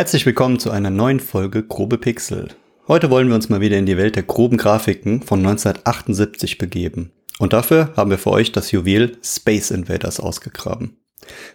Herzlich 0.00 0.24
willkommen 0.24 0.58
zu 0.58 0.70
einer 0.70 0.88
neuen 0.88 1.20
Folge 1.20 1.62
Grobe 1.62 1.98
Pixel. 1.98 2.48
Heute 2.88 3.10
wollen 3.10 3.28
wir 3.28 3.34
uns 3.34 3.50
mal 3.50 3.60
wieder 3.60 3.76
in 3.76 3.84
die 3.84 3.98
Welt 3.98 4.16
der 4.16 4.22
groben 4.22 4.56
Grafiken 4.56 5.20
von 5.20 5.40
1978 5.40 6.56
begeben. 6.56 7.12
Und 7.38 7.52
dafür 7.52 7.92
haben 7.98 8.08
wir 8.08 8.16
für 8.16 8.30
euch 8.30 8.50
das 8.50 8.70
Juwel 8.72 9.18
Space 9.22 9.70
Invaders 9.70 10.18
ausgegraben. 10.18 10.96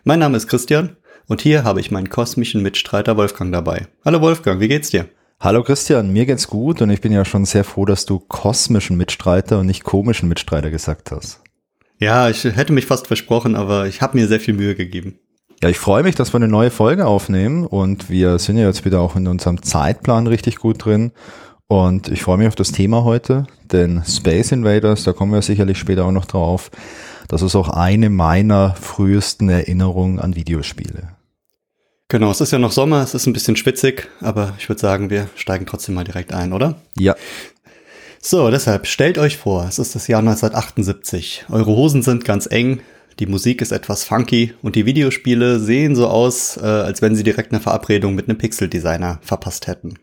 Mein 0.03 0.19
Name 0.19 0.37
ist 0.37 0.47
Christian 0.47 0.95
und 1.25 1.41
hier 1.41 1.63
habe 1.63 1.79
ich 1.79 1.89
meinen 1.89 2.09
kosmischen 2.09 2.61
Mitstreiter 2.61 3.17
Wolfgang 3.17 3.51
dabei. 3.51 3.87
Hallo 4.05 4.21
Wolfgang, 4.21 4.61
wie 4.61 4.67
geht's 4.67 4.91
dir? 4.91 5.09
Hallo 5.39 5.63
Christian, 5.63 6.13
mir 6.13 6.27
geht's 6.27 6.47
gut 6.47 6.83
und 6.83 6.91
ich 6.91 7.01
bin 7.01 7.13
ja 7.13 7.25
schon 7.25 7.45
sehr 7.45 7.63
froh, 7.63 7.85
dass 7.85 8.05
du 8.05 8.19
kosmischen 8.19 8.95
Mitstreiter 8.95 9.57
und 9.57 9.65
nicht 9.65 9.83
komischen 9.83 10.29
Mitstreiter 10.29 10.69
gesagt 10.69 11.09
hast. 11.09 11.41
Ja, 11.97 12.29
ich 12.29 12.43
hätte 12.43 12.73
mich 12.73 12.85
fast 12.85 13.07
versprochen, 13.07 13.55
aber 13.55 13.87
ich 13.87 14.03
habe 14.03 14.19
mir 14.19 14.27
sehr 14.27 14.39
viel 14.39 14.53
Mühe 14.53 14.75
gegeben. 14.75 15.17
Ja, 15.65 15.71
ich 15.71 15.79
freue 15.79 16.03
mich, 16.03 16.13
dass 16.13 16.31
wir 16.31 16.35
eine 16.35 16.47
neue 16.47 16.69
Folge 16.69 17.07
aufnehmen 17.07 17.65
und 17.65 18.07
wir 18.07 18.37
sind 18.37 18.59
ja 18.59 18.67
jetzt 18.67 18.85
wieder 18.85 19.01
auch 19.01 19.15
in 19.15 19.27
unserem 19.27 19.63
Zeitplan 19.63 20.27
richtig 20.27 20.57
gut 20.57 20.85
drin. 20.85 21.11
Und 21.65 22.07
ich 22.07 22.21
freue 22.21 22.37
mich 22.37 22.47
auf 22.47 22.53
das 22.53 22.71
Thema 22.71 23.03
heute, 23.03 23.47
denn 23.71 24.03
Space 24.07 24.51
Invaders, 24.51 25.05
da 25.05 25.11
kommen 25.11 25.33
wir 25.33 25.41
sicherlich 25.41 25.79
später 25.79 26.05
auch 26.05 26.11
noch 26.11 26.27
drauf. 26.27 26.69
Das 27.27 27.41
ist 27.41 27.55
auch 27.55 27.69
eine 27.69 28.11
meiner 28.11 28.75
frühesten 28.75 29.49
Erinnerungen 29.49 30.19
an 30.19 30.35
Videospiele. 30.35 31.15
Genau, 32.09 32.29
es 32.29 32.41
ist 32.41 32.51
ja 32.51 32.59
noch 32.59 32.71
Sommer, 32.71 33.01
es 33.01 33.15
ist 33.15 33.25
ein 33.25 33.33
bisschen 33.33 33.55
schwitzig, 33.55 34.07
aber 34.21 34.53
ich 34.59 34.69
würde 34.69 34.81
sagen, 34.81 35.09
wir 35.09 35.29
steigen 35.33 35.65
trotzdem 35.65 35.95
mal 35.95 36.03
direkt 36.03 36.31
ein, 36.31 36.53
oder? 36.53 36.75
Ja. 36.95 37.15
So, 38.21 38.51
deshalb 38.51 38.85
stellt 38.85 39.17
euch 39.17 39.37
vor, 39.37 39.65
es 39.67 39.79
ist 39.79 39.95
das 39.95 40.07
Jahr 40.07 40.19
1978. 40.19 41.45
Eure 41.49 41.71
Hosen 41.75 42.03
sind 42.03 42.23
ganz 42.23 42.45
eng, 42.45 42.81
die 43.19 43.27
Musik 43.27 43.61
ist 43.61 43.71
etwas 43.71 44.03
funky 44.03 44.53
und 44.61 44.75
die 44.75 44.85
Videospiele 44.85 45.59
sehen 45.59 45.95
so 45.95 46.07
aus, 46.07 46.57
äh, 46.57 46.65
als 46.65 47.01
wenn 47.01 47.15
sie 47.15 47.23
direkt 47.23 47.51
eine 47.51 47.61
Verabredung 47.61 48.13
mit 48.15 48.27
einem 48.27 48.37
Pixel-Designer 48.37 49.19
verpasst 49.21 49.67
hätten. 49.67 49.99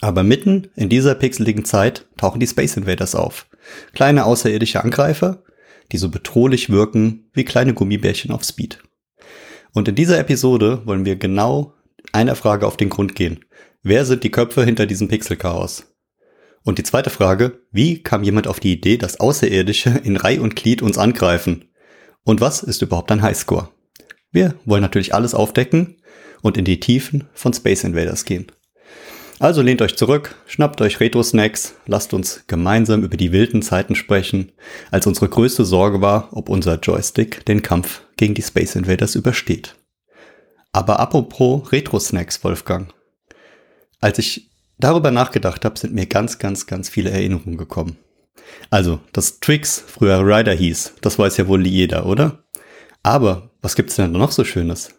Aber 0.00 0.22
mitten 0.22 0.68
in 0.76 0.88
dieser 0.88 1.14
pixeligen 1.14 1.64
Zeit 1.64 2.06
tauchen 2.16 2.38
die 2.38 2.46
Space 2.46 2.76
Invaders 2.76 3.14
auf. 3.14 3.46
Kleine 3.94 4.26
außerirdische 4.26 4.84
Angreifer, 4.84 5.42
die 5.92 5.98
so 5.98 6.08
bedrohlich 6.08 6.70
wirken 6.70 7.30
wie 7.32 7.44
kleine 7.44 7.74
Gummibärchen 7.74 8.30
auf 8.30 8.44
Speed. 8.44 8.78
Und 9.72 9.88
in 9.88 9.94
dieser 9.94 10.18
Episode 10.18 10.82
wollen 10.84 11.04
wir 11.04 11.16
genau 11.16 11.74
einer 12.12 12.36
Frage 12.36 12.66
auf 12.66 12.76
den 12.76 12.90
Grund 12.90 13.14
gehen. 13.16 13.44
Wer 13.82 14.04
sind 14.04 14.22
die 14.22 14.30
Köpfe 14.30 14.64
hinter 14.64 14.86
diesem 14.86 15.08
Pixelchaos? 15.08 15.94
Und 16.62 16.78
die 16.78 16.84
zweite 16.84 17.10
Frage, 17.10 17.60
wie 17.72 18.02
kam 18.02 18.22
jemand 18.22 18.46
auf 18.46 18.60
die 18.60 18.72
Idee, 18.72 18.96
dass 18.96 19.20
Außerirdische 19.20 20.00
in 20.04 20.16
Reih 20.16 20.40
und 20.40 20.56
Glied 20.56 20.80
uns 20.80 20.96
angreifen? 20.96 21.66
Und 22.24 22.40
was 22.40 22.62
ist 22.62 22.82
überhaupt 22.82 23.12
ein 23.12 23.22
Highscore? 23.22 23.68
Wir 24.32 24.54
wollen 24.64 24.82
natürlich 24.82 25.14
alles 25.14 25.34
aufdecken 25.34 25.96
und 26.42 26.56
in 26.56 26.64
die 26.64 26.80
Tiefen 26.80 27.24
von 27.34 27.52
Space 27.52 27.84
Invaders 27.84 28.24
gehen. 28.24 28.46
Also 29.38 29.62
lehnt 29.62 29.82
euch 29.82 29.96
zurück, 29.96 30.36
schnappt 30.46 30.80
euch 30.80 31.00
Retro-Snacks, 31.00 31.74
lasst 31.86 32.14
uns 32.14 32.44
gemeinsam 32.46 33.02
über 33.02 33.16
die 33.16 33.32
wilden 33.32 33.62
Zeiten 33.62 33.94
sprechen, 33.94 34.52
als 34.90 35.06
unsere 35.06 35.28
größte 35.28 35.64
Sorge 35.64 36.00
war, 36.00 36.28
ob 36.32 36.48
unser 36.48 36.78
Joystick 36.78 37.44
den 37.44 37.60
Kampf 37.60 38.02
gegen 38.16 38.34
die 38.34 38.42
Space 38.42 38.76
Invaders 38.76 39.16
übersteht. 39.16 39.74
Aber 40.72 41.00
apropos 41.00 41.70
Retro-Snacks, 41.72 42.42
Wolfgang. 42.42 42.92
Als 44.00 44.18
ich 44.18 44.50
darüber 44.78 45.10
nachgedacht 45.10 45.64
habe, 45.64 45.78
sind 45.78 45.94
mir 45.94 46.06
ganz, 46.06 46.38
ganz, 46.38 46.66
ganz 46.66 46.88
viele 46.88 47.10
Erinnerungen 47.10 47.56
gekommen. 47.56 47.98
Also, 48.70 49.00
dass 49.12 49.40
Trix 49.40 49.82
früher 49.86 50.20
Ryder 50.20 50.52
hieß, 50.52 50.94
das 51.00 51.18
weiß 51.18 51.36
ja 51.36 51.48
wohl 51.48 51.66
jeder, 51.66 52.06
oder? 52.06 52.44
Aber 53.02 53.50
was 53.62 53.76
gibt's 53.76 53.96
denn 53.96 54.12
noch 54.12 54.32
so 54.32 54.44
Schönes? 54.44 54.94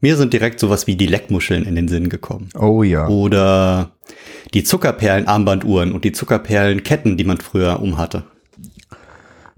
Mir 0.00 0.16
sind 0.16 0.32
direkt 0.32 0.60
sowas 0.60 0.86
wie 0.86 0.96
die 0.96 1.06
Leckmuscheln 1.06 1.64
in 1.64 1.74
den 1.74 1.88
Sinn 1.88 2.08
gekommen. 2.08 2.50
Oh 2.58 2.82
ja. 2.82 3.08
Oder 3.08 3.92
die 4.54 4.62
Zuckerperlen-Armbanduhren 4.62 5.92
und 5.92 6.04
die 6.04 6.12
Zuckerperlen-Ketten, 6.12 7.16
die 7.16 7.24
man 7.24 7.38
früher 7.38 7.80
umhatte. 7.80 8.24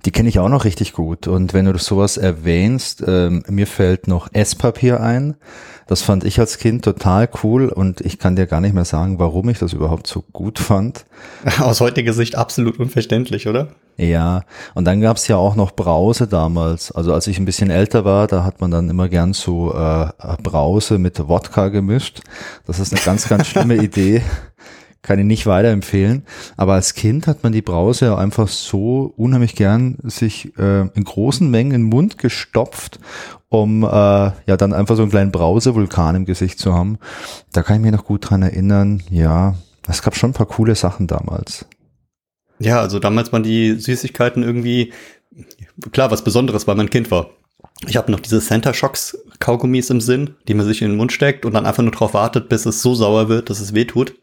Die 0.05 0.13
kenne 0.13 0.29
ich 0.29 0.39
auch 0.39 0.49
noch 0.49 0.65
richtig 0.65 0.93
gut. 0.93 1.27
Und 1.27 1.55
wenn 1.55 1.65
du 1.65 1.77
sowas 1.77 2.17
erwähnst, 2.17 3.03
ähm, 3.07 3.43
mir 3.49 3.67
fällt 3.67 4.07
noch 4.07 4.29
Esspapier 4.33 5.01
ein. 5.01 5.37
Das 5.89 6.03
fand 6.03 6.23
ich 6.25 6.39
als 6.39 6.59
Kind 6.59 6.85
total 6.85 7.29
cool 7.43 7.69
und 7.71 8.03
ich 8.03 8.19
kann 8.19 8.37
dir 8.37 8.47
gar 8.47 8.61
nicht 8.61 8.75
mehr 8.75 8.85
sagen, 8.85 9.19
warum 9.19 9.49
ich 9.49 9.59
das 9.59 9.73
überhaupt 9.73 10.07
so 10.07 10.23
gut 10.33 10.59
fand. 10.59 11.07
Aus 11.59 11.81
heutiger 11.81 12.13
Sicht 12.13 12.37
absolut 12.37 12.79
unverständlich, 12.79 13.49
oder? 13.49 13.69
Ja, 13.97 14.45
und 14.75 14.85
dann 14.85 15.01
gab's 15.01 15.27
ja 15.29 15.37
auch 15.37 15.57
noch 15.57 15.73
Brause 15.73 16.29
damals. 16.29 16.93
Also 16.93 17.13
als 17.15 17.27
ich 17.27 17.39
ein 17.39 17.47
bisschen 17.47 17.71
älter 17.71 18.05
war, 18.05 18.27
da 18.27 18.45
hat 18.45 18.61
man 18.61 18.71
dann 18.71 18.91
immer 18.91 19.09
gern 19.09 19.33
so 19.33 19.73
äh, 19.73 20.09
Brause 20.43 20.99
mit 20.99 21.27
Wodka 21.27 21.69
gemischt. 21.69 22.21
Das 22.67 22.79
ist 22.79 22.93
eine 22.93 23.03
ganz, 23.03 23.27
ganz 23.27 23.47
schlimme 23.49 23.77
Idee 23.83 24.23
kann 25.03 25.19
ich 25.19 25.25
nicht 25.25 25.47
weiterempfehlen. 25.47 26.25
Aber 26.57 26.75
als 26.75 26.95
Kind 26.95 27.27
hat 27.27 27.43
man 27.43 27.53
die 27.53 27.63
Brause 27.63 28.07
ja 28.07 28.19
einfach 28.19 28.49
so 28.49 29.15
unheimlich 29.17 29.55
gern 29.55 29.97
sich 30.03 30.57
äh, 30.59 30.81
in 30.81 31.05
großen 31.05 31.51
Mengen 31.51 31.73
in 31.73 31.81
den 31.83 31.89
Mund 31.89 32.19
gestopft, 32.19 32.99
um 33.49 33.83
äh, 33.83 33.87
ja 33.87 34.57
dann 34.57 34.73
einfach 34.73 34.97
so 34.97 35.03
einen 35.03 35.11
kleinen 35.11 35.33
Brausevulkan 35.33 36.15
im 36.15 36.25
Gesicht 36.25 36.59
zu 36.59 36.75
haben. 36.75 36.99
Da 37.53 37.63
kann 37.63 37.77
ich 37.77 37.83
mich 37.83 37.93
noch 37.93 38.05
gut 38.05 38.29
dran 38.29 38.43
erinnern. 38.43 39.03
Ja, 39.11 39.55
es 39.87 40.03
gab 40.03 40.17
schon 40.17 40.31
ein 40.31 40.35
paar 40.35 40.47
coole 40.47 40.75
Sachen 40.75 41.07
damals. 41.07 41.67
Ja, 42.59 42.81
also 42.81 42.99
damals 42.99 43.33
waren 43.33 43.43
die 43.43 43.75
Süßigkeiten 43.79 44.43
irgendwie 44.43 44.93
klar 45.93 46.11
was 46.11 46.25
Besonderes, 46.25 46.67
weil 46.67 46.77
man 46.77 46.91
Kind 46.91 47.11
war. 47.11 47.31
Ich 47.87 47.97
habe 47.97 48.11
noch 48.11 48.21
diese 48.21 48.41
Center 48.41 48.75
Shocks 48.75 49.17
Kaugummis 49.39 49.91
im 49.91 50.01
Sinn, 50.01 50.35
die 50.49 50.55
man 50.55 50.67
sich 50.67 50.83
in 50.83 50.89
den 50.89 50.97
Mund 50.97 51.13
steckt 51.13 51.45
und 51.47 51.55
dann 51.55 51.67
einfach 51.67 51.83
nur 51.83 51.93
darauf 51.93 52.15
wartet, 52.15 52.49
bis 52.49 52.67
es 52.67 52.83
so 52.83 52.95
sauer 52.95 53.29
wird, 53.29 53.51
dass 53.51 53.61
es 53.61 53.75
weh 53.75 53.85
tut 53.85 54.15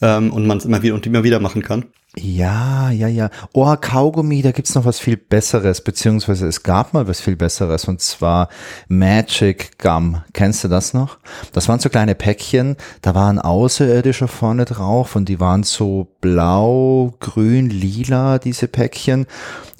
ähm, 0.00 0.32
und 0.32 0.46
man 0.46 0.58
es 0.58 0.64
immer 0.64 0.82
wieder 0.82 0.94
und 0.94 1.06
immer 1.06 1.24
wieder 1.24 1.40
machen 1.40 1.62
kann. 1.62 1.86
Ja, 2.16 2.90
ja, 2.90 3.06
ja. 3.06 3.30
Oh, 3.52 3.72
Kaugummi, 3.80 4.42
da 4.42 4.50
gibt's 4.50 4.74
noch 4.74 4.84
was 4.84 4.98
viel 4.98 5.16
Besseres, 5.16 5.80
beziehungsweise 5.80 6.48
es 6.48 6.64
gab 6.64 6.92
mal 6.92 7.06
was 7.06 7.20
viel 7.20 7.36
Besseres, 7.36 7.84
und 7.84 8.00
zwar 8.00 8.48
Magic 8.88 9.78
Gum. 9.78 10.20
Kennst 10.32 10.64
du 10.64 10.68
das 10.68 10.92
noch? 10.92 11.18
Das 11.52 11.68
waren 11.68 11.78
so 11.78 11.88
kleine 11.88 12.16
Päckchen, 12.16 12.76
da 13.02 13.14
waren 13.14 13.38
Außerirdische 13.38 14.26
vorne 14.26 14.64
drauf 14.64 15.14
und 15.14 15.28
die 15.28 15.38
waren 15.38 15.62
so 15.62 16.08
blau, 16.20 17.14
grün, 17.20 17.70
lila, 17.70 18.40
diese 18.40 18.66
Päckchen. 18.66 19.26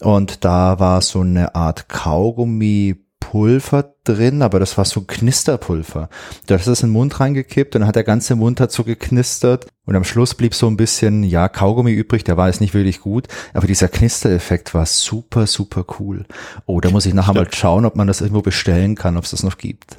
Und 0.00 0.44
da 0.44 0.78
war 0.78 1.02
so 1.02 1.22
eine 1.22 1.56
Art 1.56 1.88
Kaugummi 1.88 2.96
Pulver 3.30 3.94
drin, 4.02 4.42
aber 4.42 4.58
das 4.58 4.76
war 4.76 4.84
so 4.84 5.02
Knisterpulver. 5.02 6.08
Du 6.48 6.54
hast 6.54 6.66
es 6.66 6.82
in 6.82 6.88
den 6.88 6.94
Mund 6.94 7.20
reingekippt 7.20 7.76
und 7.76 7.82
dann 7.82 7.86
hat 7.88 7.94
der 7.94 8.02
ganze 8.02 8.34
Mund 8.34 8.60
so 8.72 8.82
geknistert 8.82 9.66
und 9.86 9.94
am 9.94 10.02
Schluss 10.02 10.34
blieb 10.34 10.52
so 10.52 10.66
ein 10.66 10.76
bisschen, 10.76 11.22
ja, 11.22 11.48
Kaugummi 11.48 11.92
übrig, 11.92 12.24
der 12.24 12.36
war 12.36 12.48
jetzt 12.48 12.60
nicht 12.60 12.74
wirklich 12.74 12.98
gut, 12.98 13.28
aber 13.54 13.68
dieser 13.68 13.86
Knistereffekt 13.86 14.74
war 14.74 14.84
super, 14.84 15.46
super 15.46 15.84
cool. 16.00 16.24
Oh, 16.66 16.80
da 16.80 16.90
muss 16.90 17.06
ich 17.06 17.14
nachher 17.14 17.34
mal 17.34 17.46
schauen, 17.52 17.84
ob 17.84 17.94
man 17.94 18.08
das 18.08 18.20
irgendwo 18.20 18.42
bestellen 18.42 18.96
kann, 18.96 19.16
ob 19.16 19.22
es 19.22 19.30
das 19.30 19.44
noch 19.44 19.58
gibt. 19.58 19.98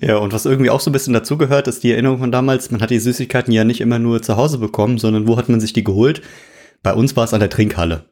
Ja, 0.00 0.18
und 0.18 0.32
was 0.32 0.44
irgendwie 0.44 0.70
auch 0.70 0.80
so 0.80 0.90
ein 0.90 0.92
bisschen 0.92 1.14
dazugehört, 1.14 1.66
ist 1.66 1.82
die 1.82 1.90
Erinnerung 1.90 2.20
von 2.20 2.30
damals, 2.30 2.70
man 2.70 2.80
hat 2.80 2.90
die 2.90 3.00
Süßigkeiten 3.00 3.52
ja 3.52 3.64
nicht 3.64 3.80
immer 3.80 3.98
nur 3.98 4.22
zu 4.22 4.36
Hause 4.36 4.58
bekommen, 4.58 4.98
sondern 4.98 5.26
wo 5.26 5.36
hat 5.36 5.48
man 5.48 5.58
sich 5.58 5.72
die 5.72 5.82
geholt? 5.82 6.22
Bei 6.84 6.94
uns 6.94 7.16
war 7.16 7.24
es 7.24 7.34
an 7.34 7.40
der 7.40 7.50
Trinkhalle. 7.50 8.04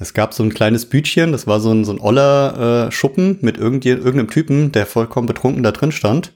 Es 0.00 0.14
gab 0.14 0.32
so 0.32 0.42
ein 0.42 0.52
kleines 0.52 0.86
Bütchen, 0.86 1.30
das 1.30 1.46
war 1.46 1.60
so 1.60 1.70
ein, 1.70 1.84
so 1.84 1.92
ein 1.92 2.00
oller 2.00 2.86
äh, 2.86 2.90
Schuppen 2.90 3.36
mit 3.42 3.58
irgendeinem 3.58 4.30
Typen, 4.30 4.72
der 4.72 4.86
vollkommen 4.86 5.26
betrunken 5.26 5.62
da 5.62 5.72
drin 5.72 5.92
stand. 5.92 6.32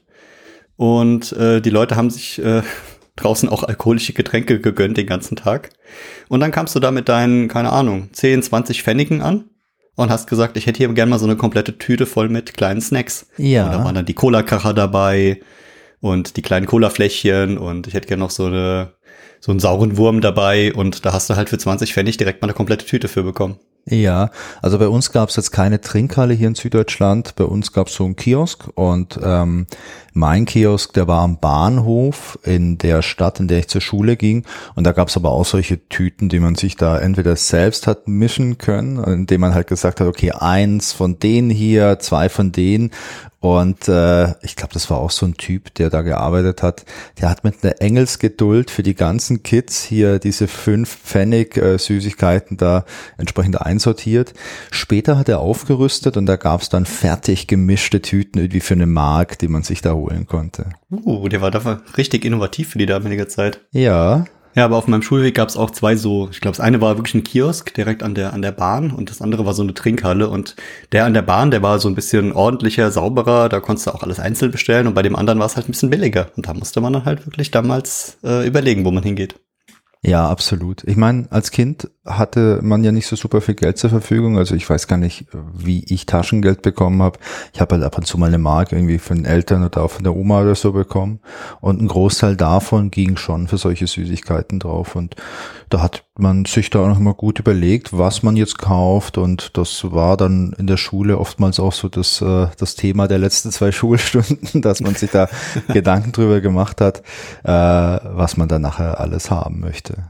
Und 0.77 1.31
äh, 1.33 1.61
die 1.61 1.71
Leute 1.71 1.95
haben 1.95 2.11
sich 2.11 2.37
äh, 2.43 2.61
draußen 3.15 3.49
auch 3.49 3.63
alkoholische 3.63 4.13
Getränke 4.13 4.59
gegönnt 4.59 4.97
den 4.97 5.07
ganzen 5.07 5.35
Tag. 5.35 5.71
Und 6.27 6.41
dann 6.41 6.51
kamst 6.51 6.75
du 6.75 6.79
da 6.79 6.91
mit 6.91 7.09
deinen, 7.09 7.47
keine 7.47 7.71
Ahnung, 7.71 8.09
10, 8.13 8.43
20 8.43 8.83
Pfennigen 8.83 9.21
an 9.23 9.45
und 9.95 10.11
hast 10.11 10.29
gesagt, 10.29 10.57
ich 10.57 10.67
hätte 10.67 10.77
hier 10.77 10.93
gerne 10.93 11.09
mal 11.09 11.19
so 11.19 11.25
eine 11.25 11.35
komplette 11.35 11.79
Tüte 11.79 12.05
voll 12.05 12.29
mit 12.29 12.53
kleinen 12.53 12.81
Snacks. 12.81 13.29
Ja. 13.37 13.65
Und 13.65 13.71
da 13.71 13.83
waren 13.83 13.95
dann 13.95 14.05
die 14.05 14.13
Cola-Kracher 14.13 14.75
dabei 14.75 15.39
und 16.01 16.37
die 16.37 16.43
kleinen 16.43 16.67
Cola-Fläschchen 16.67 17.57
und 17.57 17.87
ich 17.87 17.95
hätte 17.95 18.07
gerne 18.07 18.21
noch 18.21 18.31
so 18.31 18.45
eine 18.45 18.91
so 19.39 19.51
einen 19.51 19.59
sauren 19.59 19.97
Wurm 19.97 20.21
dabei 20.21 20.73
und 20.73 21.05
da 21.05 21.13
hast 21.13 21.29
du 21.29 21.35
halt 21.35 21.49
für 21.49 21.57
20 21.57 21.93
Pfennig 21.93 22.17
direkt 22.17 22.41
mal 22.41 22.47
eine 22.47 22.55
komplette 22.55 22.85
Tüte 22.85 23.07
für 23.07 23.23
bekommen. 23.23 23.57
Ja, 23.87 24.31
also 24.63 24.79
bei 24.79 24.87
uns 24.87 25.11
gab 25.11 25.29
es 25.29 25.35
jetzt 25.35 25.51
keine 25.51 25.79
Trinkhalle 25.79 26.33
hier 26.33 26.47
in 26.47 26.55
Süddeutschland. 26.55 27.35
Bei 27.35 27.43
uns 27.43 27.71
gab 27.71 27.87
es 27.87 27.93
so 27.93 28.05
einen 28.05 28.15
Kiosk 28.15 28.67
und 28.73 29.19
ähm, 29.23 29.67
mein 30.13 30.45
Kiosk, 30.45 30.93
der 30.93 31.07
war 31.07 31.21
am 31.21 31.39
Bahnhof 31.39 32.39
in 32.41 32.79
der 32.79 33.03
Stadt, 33.03 33.39
in 33.39 33.47
der 33.47 33.59
ich 33.59 33.67
zur 33.67 33.81
Schule 33.81 34.17
ging. 34.17 34.43
Und 34.73 34.85
da 34.85 34.91
gab 34.91 35.09
es 35.09 35.17
aber 35.17 35.29
auch 35.29 35.45
solche 35.45 35.87
Tüten, 35.87 36.29
die 36.29 36.39
man 36.39 36.55
sich 36.55 36.77
da 36.77 36.97
entweder 36.97 37.35
selbst 37.35 37.85
hat 37.85 38.07
mischen 38.07 38.57
können, 38.57 39.03
indem 39.03 39.41
man 39.41 39.53
halt 39.53 39.67
gesagt 39.67 40.01
hat, 40.01 40.07
okay, 40.07 40.31
eins 40.31 40.91
von 40.91 41.19
denen 41.19 41.51
hier, 41.51 41.99
zwei 41.99 42.27
von 42.27 42.51
denen. 42.51 42.89
Und 43.39 43.87
äh, 43.87 44.29
ich 44.43 44.55
glaube, 44.55 44.73
das 44.73 44.89
war 44.89 44.97
auch 44.97 45.11
so 45.11 45.25
ein 45.25 45.35
Typ, 45.35 45.73
der 45.75 45.89
da 45.89 46.01
gearbeitet 46.01 46.63
hat. 46.63 46.85
Der 47.19 47.29
hat 47.29 47.43
mit 47.43 47.63
einer 47.63 47.79
Engelsgeduld 47.79 48.71
für 48.71 48.81
die 48.81 48.95
ganzen 48.95 49.43
Kids 49.43 49.83
hier 49.83 50.19
diese 50.19 50.47
fünf 50.47 50.97
Pfennig 51.03 51.57
äh, 51.57 51.77
Süßigkeiten 51.77 52.57
da 52.57 52.85
entsprechend 53.17 53.61
einsortiert. 53.61 54.33
Später 54.71 55.17
hat 55.17 55.29
er 55.29 55.39
aufgerüstet 55.39 56.17
und 56.17 56.25
da 56.25 56.37
gab 56.37 56.61
es 56.61 56.69
dann 56.69 56.85
fertig 56.85 57.47
gemischte 57.47 58.01
Tüten 58.01 58.39
irgendwie 58.39 58.61
für 58.61 58.73
eine 58.73 58.87
Mark, 58.87 59.37
die 59.39 59.47
man 59.47 59.63
sich 59.63 59.81
da 59.81 59.93
holen 59.93 60.25
konnte. 60.25 60.69
Uh, 60.89 61.27
der 61.27 61.41
war 61.41 61.51
da 61.51 61.81
richtig 61.97 62.25
innovativ 62.25 62.69
für 62.69 62.77
die 62.77 62.85
damalige 62.85 63.27
Zeit. 63.27 63.61
Ja, 63.71 64.25
Ja, 64.55 64.63
aber 64.63 64.77
auf 64.77 64.87
meinem 64.87 65.01
Schulweg 65.01 65.35
gab 65.35 65.49
es 65.49 65.57
auch 65.57 65.69
zwei 65.69 65.97
so, 65.97 66.29
ich 66.31 66.39
glaube, 66.39 66.55
das 66.55 66.65
eine 66.65 66.79
war 66.79 66.97
wirklich 66.97 67.13
ein 67.13 67.25
Kiosk 67.25 67.73
direkt 67.73 68.03
an 68.03 68.15
der, 68.15 68.31
an 68.31 68.41
der 68.41 68.53
Bahn 68.53 68.91
und 68.91 69.09
das 69.09 69.21
andere 69.21 69.45
war 69.45 69.53
so 69.53 69.61
eine 69.61 69.73
Trinkhalle 69.73 70.29
und 70.29 70.55
der 70.93 71.03
an 71.03 71.13
der 71.13 71.23
Bahn, 71.23 71.51
der 71.51 71.61
war 71.61 71.77
so 71.79 71.89
ein 71.89 71.95
bisschen 71.95 72.31
ordentlicher, 72.31 72.89
sauberer, 72.89 73.49
da 73.49 73.59
konntest 73.59 73.87
du 73.87 73.91
auch 73.91 74.01
alles 74.01 74.19
einzeln 74.19 74.51
bestellen 74.51 74.87
und 74.87 74.93
bei 74.93 75.01
dem 75.01 75.17
anderen 75.17 75.39
war 75.39 75.45
es 75.45 75.57
halt 75.57 75.67
ein 75.67 75.73
bisschen 75.73 75.89
billiger 75.89 76.31
und 76.37 76.47
da 76.47 76.53
musste 76.53 76.79
man 76.79 76.93
dann 76.93 77.03
halt 77.03 77.25
wirklich 77.27 77.51
damals 77.51 78.17
äh, 78.23 78.47
überlegen, 78.47 78.85
wo 78.85 78.91
man 78.91 79.03
hingeht. 79.03 79.35
Ja, 80.01 80.29
absolut. 80.29 80.83
Ich 80.85 80.95
meine, 80.95 81.27
als 81.31 81.51
Kind 81.51 81.89
hatte 82.05 82.59
man 82.61 82.83
ja 82.83 82.91
nicht 82.91 83.07
so 83.07 83.15
super 83.15 83.41
viel 83.41 83.55
Geld 83.55 83.77
zur 83.77 83.89
Verfügung. 83.89 84.37
Also 84.37 84.55
ich 84.55 84.69
weiß 84.69 84.87
gar 84.87 84.97
nicht, 84.97 85.25
wie 85.53 85.83
ich 85.85 86.05
Taschengeld 86.05 86.61
bekommen 86.61 87.01
habe. 87.01 87.17
Ich 87.53 87.61
habe 87.61 87.75
halt 87.75 87.83
ab 87.83 87.97
und 87.97 88.05
zu 88.05 88.17
mal 88.19 88.27
eine 88.27 88.37
Mark 88.37 88.71
irgendwie 88.71 88.99
von 88.99 89.17
den 89.17 89.25
Eltern 89.25 89.63
oder 89.63 89.83
auch 89.83 89.91
von 89.91 90.03
der 90.03 90.15
Oma 90.15 90.41
oder 90.41 90.53
so 90.53 90.71
bekommen. 90.71 91.19
Und 91.61 91.81
ein 91.81 91.87
Großteil 91.87 92.35
davon 92.35 92.91
ging 92.91 93.17
schon 93.17 93.47
für 93.47 93.57
solche 93.57 93.87
Süßigkeiten 93.87 94.59
drauf. 94.59 94.95
Und 94.95 95.15
da 95.69 95.81
hat 95.81 96.05
man 96.17 96.45
sich 96.45 96.69
da 96.69 96.81
auch 96.81 96.87
noch 96.87 96.99
mal 96.99 97.15
gut 97.15 97.39
überlegt, 97.39 97.97
was 97.97 98.21
man 98.21 98.35
jetzt 98.35 98.59
kauft. 98.59 99.17
Und 99.17 99.57
das 99.57 99.91
war 99.91 100.15
dann 100.15 100.53
in 100.59 100.67
der 100.67 100.77
Schule 100.77 101.17
oftmals 101.17 101.59
auch 101.59 101.73
so 101.73 101.89
das, 101.89 102.21
äh, 102.21 102.47
das 102.59 102.75
Thema 102.75 103.07
der 103.07 103.17
letzten 103.17 103.51
zwei 103.51 103.71
Schulstunden, 103.71 104.61
dass 104.61 104.79
man 104.79 104.93
sich 104.93 105.09
da 105.09 105.27
Gedanken 105.69 106.11
drüber 106.11 106.39
gemacht 106.39 106.81
hat, 106.81 106.99
äh, 107.43 107.49
was 107.49 108.37
man 108.37 108.47
dann 108.47 108.61
nachher 108.61 108.99
alles 108.99 109.31
haben 109.31 109.59
möchte. 109.59 110.03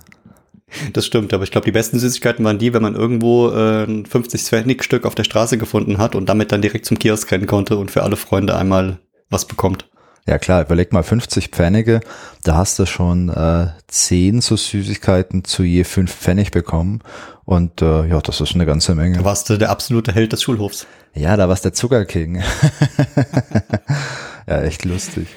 Das 0.93 1.05
stimmt, 1.05 1.33
aber 1.33 1.43
ich 1.43 1.51
glaube, 1.51 1.65
die 1.65 1.71
besten 1.71 1.99
Süßigkeiten 1.99 2.43
waren 2.43 2.57
die, 2.57 2.73
wenn 2.73 2.81
man 2.81 2.95
irgendwo 2.95 3.49
äh, 3.49 3.83
ein 3.83 4.05
50 4.05 4.41
Pfennig 4.41 4.83
Stück 4.83 5.05
auf 5.05 5.15
der 5.15 5.23
Straße 5.23 5.57
gefunden 5.57 5.99
hat 5.99 6.15
und 6.15 6.27
damit 6.27 6.51
dann 6.51 6.61
direkt 6.61 6.85
zum 6.85 6.97
Kiosk 6.97 7.31
rennen 7.31 7.45
konnte 7.45 7.77
und 7.77 7.91
für 7.91 8.03
alle 8.03 8.15
Freunde 8.15 8.57
einmal 8.57 8.99
was 9.29 9.45
bekommt. 9.45 9.87
Ja 10.27 10.39
klar, 10.39 10.63
überleg 10.63 10.91
mal 10.91 11.03
50 11.03 11.49
Pfennige, 11.49 11.99
da 12.43 12.55
hast 12.55 12.79
du 12.79 12.87
schon 12.87 13.29
äh, 13.29 13.67
10 13.87 14.41
so 14.41 14.55
Süßigkeiten 14.55 15.43
zu 15.43 15.61
je 15.61 15.83
5 15.83 16.11
Pfennig 16.11 16.49
bekommen 16.49 17.01
und 17.43 17.83
äh, 17.83 18.07
ja, 18.07 18.19
das 18.21 18.41
ist 18.41 18.55
eine 18.55 18.65
ganze 18.65 18.95
Menge. 18.95 19.19
Da 19.19 19.23
warst 19.23 19.49
du 19.51 19.57
der 19.57 19.69
absolute 19.69 20.11
Held 20.13 20.33
des 20.33 20.41
Schulhofs. 20.41 20.87
Ja, 21.13 21.37
da 21.37 21.47
war's 21.47 21.61
der 21.61 21.73
Zuckerking. 21.73 22.41
ja, 24.47 24.61
echt 24.63 24.83
lustig. 24.83 25.27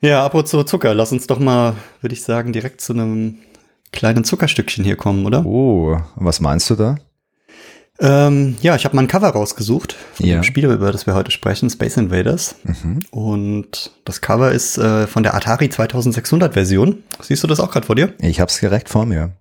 Ja, 0.00 0.24
apropos 0.24 0.66
Zucker, 0.66 0.94
lass 0.94 1.10
uns 1.10 1.26
doch 1.26 1.40
mal, 1.40 1.74
würde 2.00 2.14
ich 2.14 2.22
sagen, 2.22 2.52
direkt 2.52 2.82
zu 2.82 2.92
einem 2.92 3.38
kleinen 3.94 4.24
Zuckerstückchen 4.24 4.84
hier 4.84 4.96
kommen, 4.96 5.24
oder? 5.24 5.44
Oh, 5.46 5.96
was 6.16 6.40
meinst 6.40 6.68
du 6.70 6.74
da? 6.74 6.96
Ähm, 8.00 8.56
ja, 8.60 8.74
ich 8.74 8.84
habe 8.84 8.96
mal 8.96 9.02
ein 9.02 9.08
Cover 9.08 9.28
rausgesucht 9.28 9.94
von 10.14 10.26
Ja. 10.26 10.34
dem 10.34 10.42
Spiel, 10.42 10.64
über 10.64 10.90
das 10.90 11.06
wir 11.06 11.14
heute 11.14 11.30
sprechen, 11.30 11.70
Space 11.70 11.96
Invaders. 11.96 12.56
Mhm. 12.64 13.00
Und 13.12 13.92
das 14.04 14.20
Cover 14.20 14.50
ist 14.50 14.78
äh, 14.78 15.06
von 15.06 15.22
der 15.22 15.34
Atari 15.34 15.68
2600 15.68 16.54
Version. 16.54 17.04
Siehst 17.20 17.42
du 17.44 17.46
das 17.46 17.60
auch 17.60 17.70
gerade 17.70 17.86
vor 17.86 17.94
dir? 17.94 18.12
Ich 18.18 18.40
hab's 18.40 18.58
direkt 18.58 18.88
vor 18.88 19.06
mir. 19.06 19.36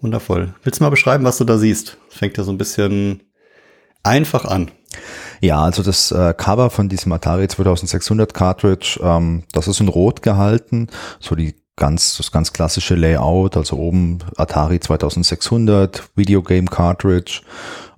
Wundervoll. 0.00 0.54
Willst 0.62 0.80
du 0.80 0.84
mal 0.84 0.90
beschreiben, 0.90 1.24
was 1.24 1.38
du 1.38 1.44
da 1.44 1.56
siehst? 1.56 1.96
Das 2.10 2.18
fängt 2.18 2.36
ja 2.36 2.44
so 2.44 2.52
ein 2.52 2.58
bisschen 2.58 3.22
einfach 4.02 4.44
an. 4.44 4.70
Ja, 5.40 5.62
also 5.62 5.82
das 5.82 6.12
äh, 6.12 6.34
Cover 6.36 6.68
von 6.68 6.90
diesem 6.90 7.10
Atari 7.12 7.48
2600 7.48 8.34
Cartridge, 8.34 9.00
ähm, 9.02 9.44
das 9.52 9.68
ist 9.68 9.80
in 9.80 9.88
Rot 9.88 10.20
gehalten, 10.22 10.88
so 11.18 11.34
die 11.34 11.54
ganz 11.76 12.16
das 12.16 12.30
ganz 12.30 12.52
klassische 12.52 12.94
Layout, 12.94 13.56
also 13.56 13.76
oben 13.76 14.18
Atari 14.36 14.80
2600 14.80 16.10
Videogame 16.14 16.66
Cartridge. 16.66 17.42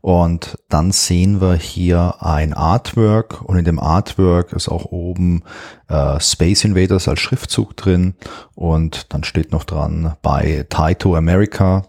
Und 0.00 0.56
dann 0.68 0.92
sehen 0.92 1.40
wir 1.40 1.54
hier 1.54 2.14
ein 2.20 2.54
Artwork 2.54 3.42
und 3.42 3.58
in 3.58 3.64
dem 3.64 3.80
Artwork 3.80 4.52
ist 4.52 4.68
auch 4.68 4.84
oben 4.84 5.42
äh, 5.88 6.20
Space 6.20 6.64
Invaders 6.64 7.08
als 7.08 7.18
Schriftzug 7.20 7.76
drin. 7.76 8.14
Und 8.54 9.12
dann 9.12 9.24
steht 9.24 9.50
noch 9.50 9.64
dran 9.64 10.14
bei 10.22 10.64
Taito 10.68 11.16
America 11.16 11.82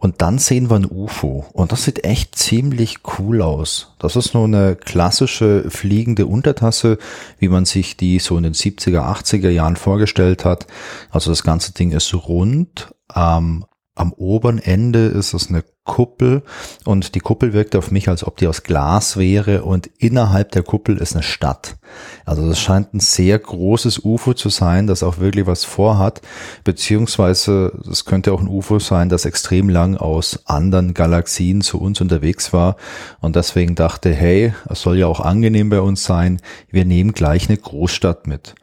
und 0.00 0.22
dann 0.22 0.38
sehen 0.38 0.70
wir 0.70 0.76
ein 0.76 0.86
UFO. 0.88 1.46
Und 1.52 1.72
das 1.72 1.84
sieht 1.84 2.04
echt 2.04 2.36
ziemlich 2.36 2.98
cool 3.18 3.42
aus. 3.42 3.94
Das 3.98 4.14
ist 4.14 4.32
nur 4.32 4.44
eine 4.44 4.76
klassische 4.76 5.68
fliegende 5.70 6.26
Untertasse, 6.26 6.98
wie 7.38 7.48
man 7.48 7.64
sich 7.64 7.96
die 7.96 8.20
so 8.20 8.36
in 8.36 8.44
den 8.44 8.54
70er, 8.54 9.00
80er 9.00 9.50
Jahren 9.50 9.74
vorgestellt 9.74 10.44
hat. 10.44 10.68
Also 11.10 11.30
das 11.30 11.42
ganze 11.42 11.72
Ding 11.72 11.90
ist 11.90 12.14
rund. 12.14 12.94
Ähm, 13.14 13.64
am 13.96 14.12
oberen 14.12 14.58
Ende 14.58 15.06
ist 15.06 15.34
es 15.34 15.48
eine 15.48 15.64
Kuppel 15.88 16.42
und 16.84 17.16
die 17.16 17.20
Kuppel 17.20 17.52
wirkt 17.52 17.74
auf 17.74 17.90
mich, 17.90 18.08
als 18.08 18.24
ob 18.24 18.36
die 18.36 18.46
aus 18.46 18.62
Glas 18.62 19.16
wäre 19.16 19.64
und 19.64 19.88
innerhalb 19.98 20.52
der 20.52 20.62
Kuppel 20.62 20.98
ist 20.98 21.14
eine 21.14 21.24
Stadt. 21.24 21.76
Also 22.24 22.46
das 22.46 22.60
scheint 22.60 22.94
ein 22.94 23.00
sehr 23.00 23.38
großes 23.38 24.04
UFO 24.04 24.34
zu 24.34 24.50
sein, 24.50 24.86
das 24.86 25.02
auch 25.02 25.18
wirklich 25.18 25.46
was 25.46 25.64
vorhat, 25.64 26.20
beziehungsweise 26.62 27.72
es 27.90 28.04
könnte 28.04 28.32
auch 28.32 28.40
ein 28.40 28.48
UFO 28.48 28.78
sein, 28.78 29.08
das 29.08 29.24
extrem 29.24 29.68
lang 29.68 29.96
aus 29.96 30.40
anderen 30.44 30.94
Galaxien 30.94 31.62
zu 31.62 31.80
uns 31.80 32.00
unterwegs 32.00 32.52
war 32.52 32.76
und 33.20 33.34
deswegen 33.34 33.74
dachte, 33.74 34.12
hey, 34.12 34.52
es 34.68 34.82
soll 34.82 34.98
ja 34.98 35.06
auch 35.06 35.20
angenehm 35.20 35.70
bei 35.70 35.80
uns 35.80 36.04
sein, 36.04 36.40
wir 36.70 36.84
nehmen 36.84 37.12
gleich 37.12 37.48
eine 37.48 37.58
Großstadt 37.58 38.26
mit. 38.26 38.54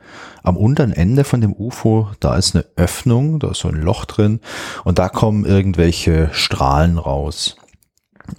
Am 0.43 0.57
unteren 0.57 0.91
Ende 0.91 1.23
von 1.23 1.41
dem 1.41 1.53
UFO, 1.53 2.09
da 2.19 2.35
ist 2.35 2.55
eine 2.55 2.65
Öffnung, 2.75 3.39
da 3.39 3.49
ist 3.49 3.61
so 3.61 3.67
ein 3.67 3.81
Loch 3.81 4.05
drin 4.05 4.41
und 4.83 4.99
da 4.99 5.09
kommen 5.09 5.43
irgendwelche 5.43 6.29
Strahlen 6.33 6.99
raus. 6.99 7.14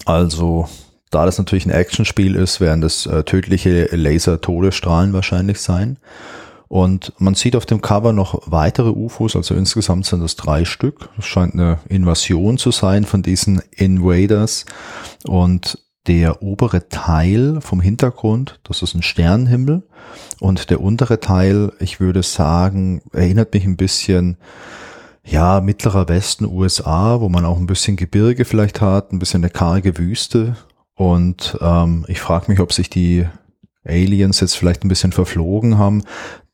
Also, 0.05 0.69
da 1.11 1.25
das 1.25 1.39
natürlich 1.39 1.67
ein 1.67 1.71
Actionspiel 1.71 2.35
ist, 2.35 2.61
werden 2.61 2.81
das 2.81 3.07
äh, 3.07 3.23
tödliche 3.25 3.89
Laser-Todesstrahlen 3.93 5.13
wahrscheinlich 5.13 5.61
sein. 5.61 5.99
Und 6.69 7.13
man 7.19 7.35
sieht 7.35 7.55
auf 7.55 7.67
dem 7.67 7.81
Cover 7.81 8.13
noch 8.13 8.43
weitere 8.47 8.91
UFOs, 8.91 9.37
also 9.37 9.55
insgesamt 9.55 10.07
sind 10.07 10.23
es 10.23 10.35
drei 10.35 10.65
Stück. 10.65 11.09
Es 11.17 11.27
scheint 11.27 11.55
eine 11.55 11.79
Invasion 11.89 12.59
zu 12.59 12.73
sein 12.73 13.05
von 13.05 13.23
diesen 13.23 13.63
Invaders. 13.71 14.67
Und 15.27 15.79
der 16.09 16.43
obere 16.43 16.89
Teil 16.89 17.61
vom 17.61 17.81
Hintergrund, 17.81 18.61
das 18.65 18.83
ist 18.83 18.95
ein 18.95 19.03
Sternenhimmel. 19.03 19.83
Und 20.41 20.71
der 20.71 20.81
untere 20.81 21.21
Teil, 21.21 21.73
ich 21.79 22.01
würde 22.01 22.23
sagen, 22.23 23.03
erinnert 23.13 23.55
mich 23.55 23.65
ein 23.65 23.77
bisschen, 23.77 24.37
ja, 25.27 25.61
mittlerer 25.61 26.09
Westen 26.09 26.45
USA, 26.47 27.21
wo 27.21 27.29
man 27.29 27.45
auch 27.45 27.59
ein 27.59 27.67
bisschen 27.67 27.97
Gebirge 27.97 28.45
vielleicht 28.45 28.81
hat, 28.81 29.13
ein 29.13 29.19
bisschen 29.19 29.43
eine 29.43 29.51
karge 29.51 29.99
Wüste. 29.99 30.57
Und 30.95 31.59
ähm, 31.61 32.05
ich 32.09 32.21
frage 32.21 32.51
mich, 32.51 32.61
ob 32.61 32.73
sich 32.73 32.89
die 32.89 33.27
Aliens 33.85 34.41
jetzt 34.41 34.57
vielleicht 34.57 34.85
ein 34.85 34.89
bisschen 34.89 35.13
verflogen 35.13 35.79
haben, 35.79 36.05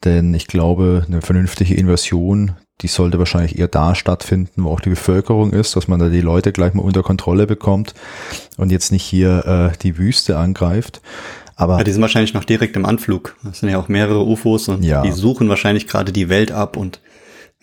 denn 0.05 0.35
ich 0.35 0.47
glaube, 0.49 1.05
eine 1.07 1.23
vernünftige 1.23 1.75
Invasion, 1.75 2.52
die 2.81 2.88
sollte 2.88 3.19
wahrscheinlich 3.19 3.59
eher 3.59 3.69
da 3.69 3.95
stattfinden, 3.95 4.64
wo 4.64 4.71
auch 4.71 4.81
die 4.81 4.91
Bevölkerung 4.91 5.52
ist, 5.52 5.76
dass 5.76 5.87
man 5.87 6.00
da 6.00 6.09
die 6.09 6.21
Leute 6.21 6.50
gleich 6.52 6.75
mal 6.75 6.83
unter 6.83 7.02
Kontrolle 7.02 7.47
bekommt 7.47 7.95
und 8.57 8.73
jetzt 8.73 8.91
nicht 8.91 9.05
hier 9.05 9.47
äh, 9.73 9.79
die 9.83 9.97
Wüste 9.99 10.37
angreift. 10.38 11.00
Aber 11.55 11.79
Ja, 11.79 11.85
die 11.85 11.93
sind 11.93 12.02
wahrscheinlich 12.02 12.35
noch 12.35 12.45
direkt 12.45 12.75
im 12.76 12.85
Anflug. 12.85 13.37
Das 13.45 13.61
sind 13.61 13.69
ja 13.69 13.79
auch 13.79 13.88
mehrere 13.88 14.25
UFOs 14.26 14.69
und 14.69 14.83
Ja. 14.83 15.02
die 15.02 15.12
suchen 15.12 15.49
wahrscheinlich 15.49 15.87
gerade 15.87 16.11
die 16.12 16.29
Welt 16.29 16.50
ab 16.50 16.76
und 16.76 17.00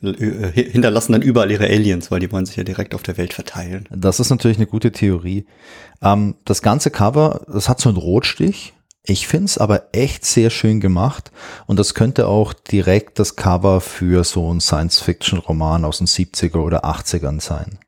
hinterlassen 0.01 1.11
dann 1.11 1.21
überall 1.21 1.51
ihre 1.51 1.65
Aliens, 1.65 2.09
weil 2.11 2.19
die 2.19 2.31
wollen 2.31 2.45
sich 2.45 2.55
ja 2.55 2.63
direkt 2.63 2.95
auf 2.95 3.03
der 3.03 3.17
Welt 3.17 3.33
verteilen. 3.33 3.87
Das 3.91 4.19
ist 4.19 4.29
natürlich 4.29 4.57
eine 4.57 4.67
gute 4.67 4.91
Theorie. 4.91 5.45
Ähm, 6.01 6.35
das 6.45 6.61
ganze 6.61 6.91
Cover, 6.91 7.45
das 7.51 7.69
hat 7.69 7.81
so 7.81 7.89
einen 7.89 7.97
Rotstich. 7.97 8.73
Ich 9.03 9.27
find's 9.27 9.57
aber 9.57 9.89
echt 9.91 10.25
sehr 10.25 10.49
schön 10.49 10.79
gemacht 10.79 11.31
und 11.65 11.79
das 11.79 11.93
könnte 11.93 12.27
auch 12.27 12.53
direkt 12.53 13.17
das 13.17 13.35
Cover 13.35 13.81
für 13.81 14.23
so 14.23 14.49
einen 14.49 14.61
Science-Fiction-Roman 14.61 15.85
aus 15.85 15.97
den 15.97 16.07
70er 16.07 16.59
oder 16.59 16.85
80ern 16.85 17.41
sein. 17.41 17.79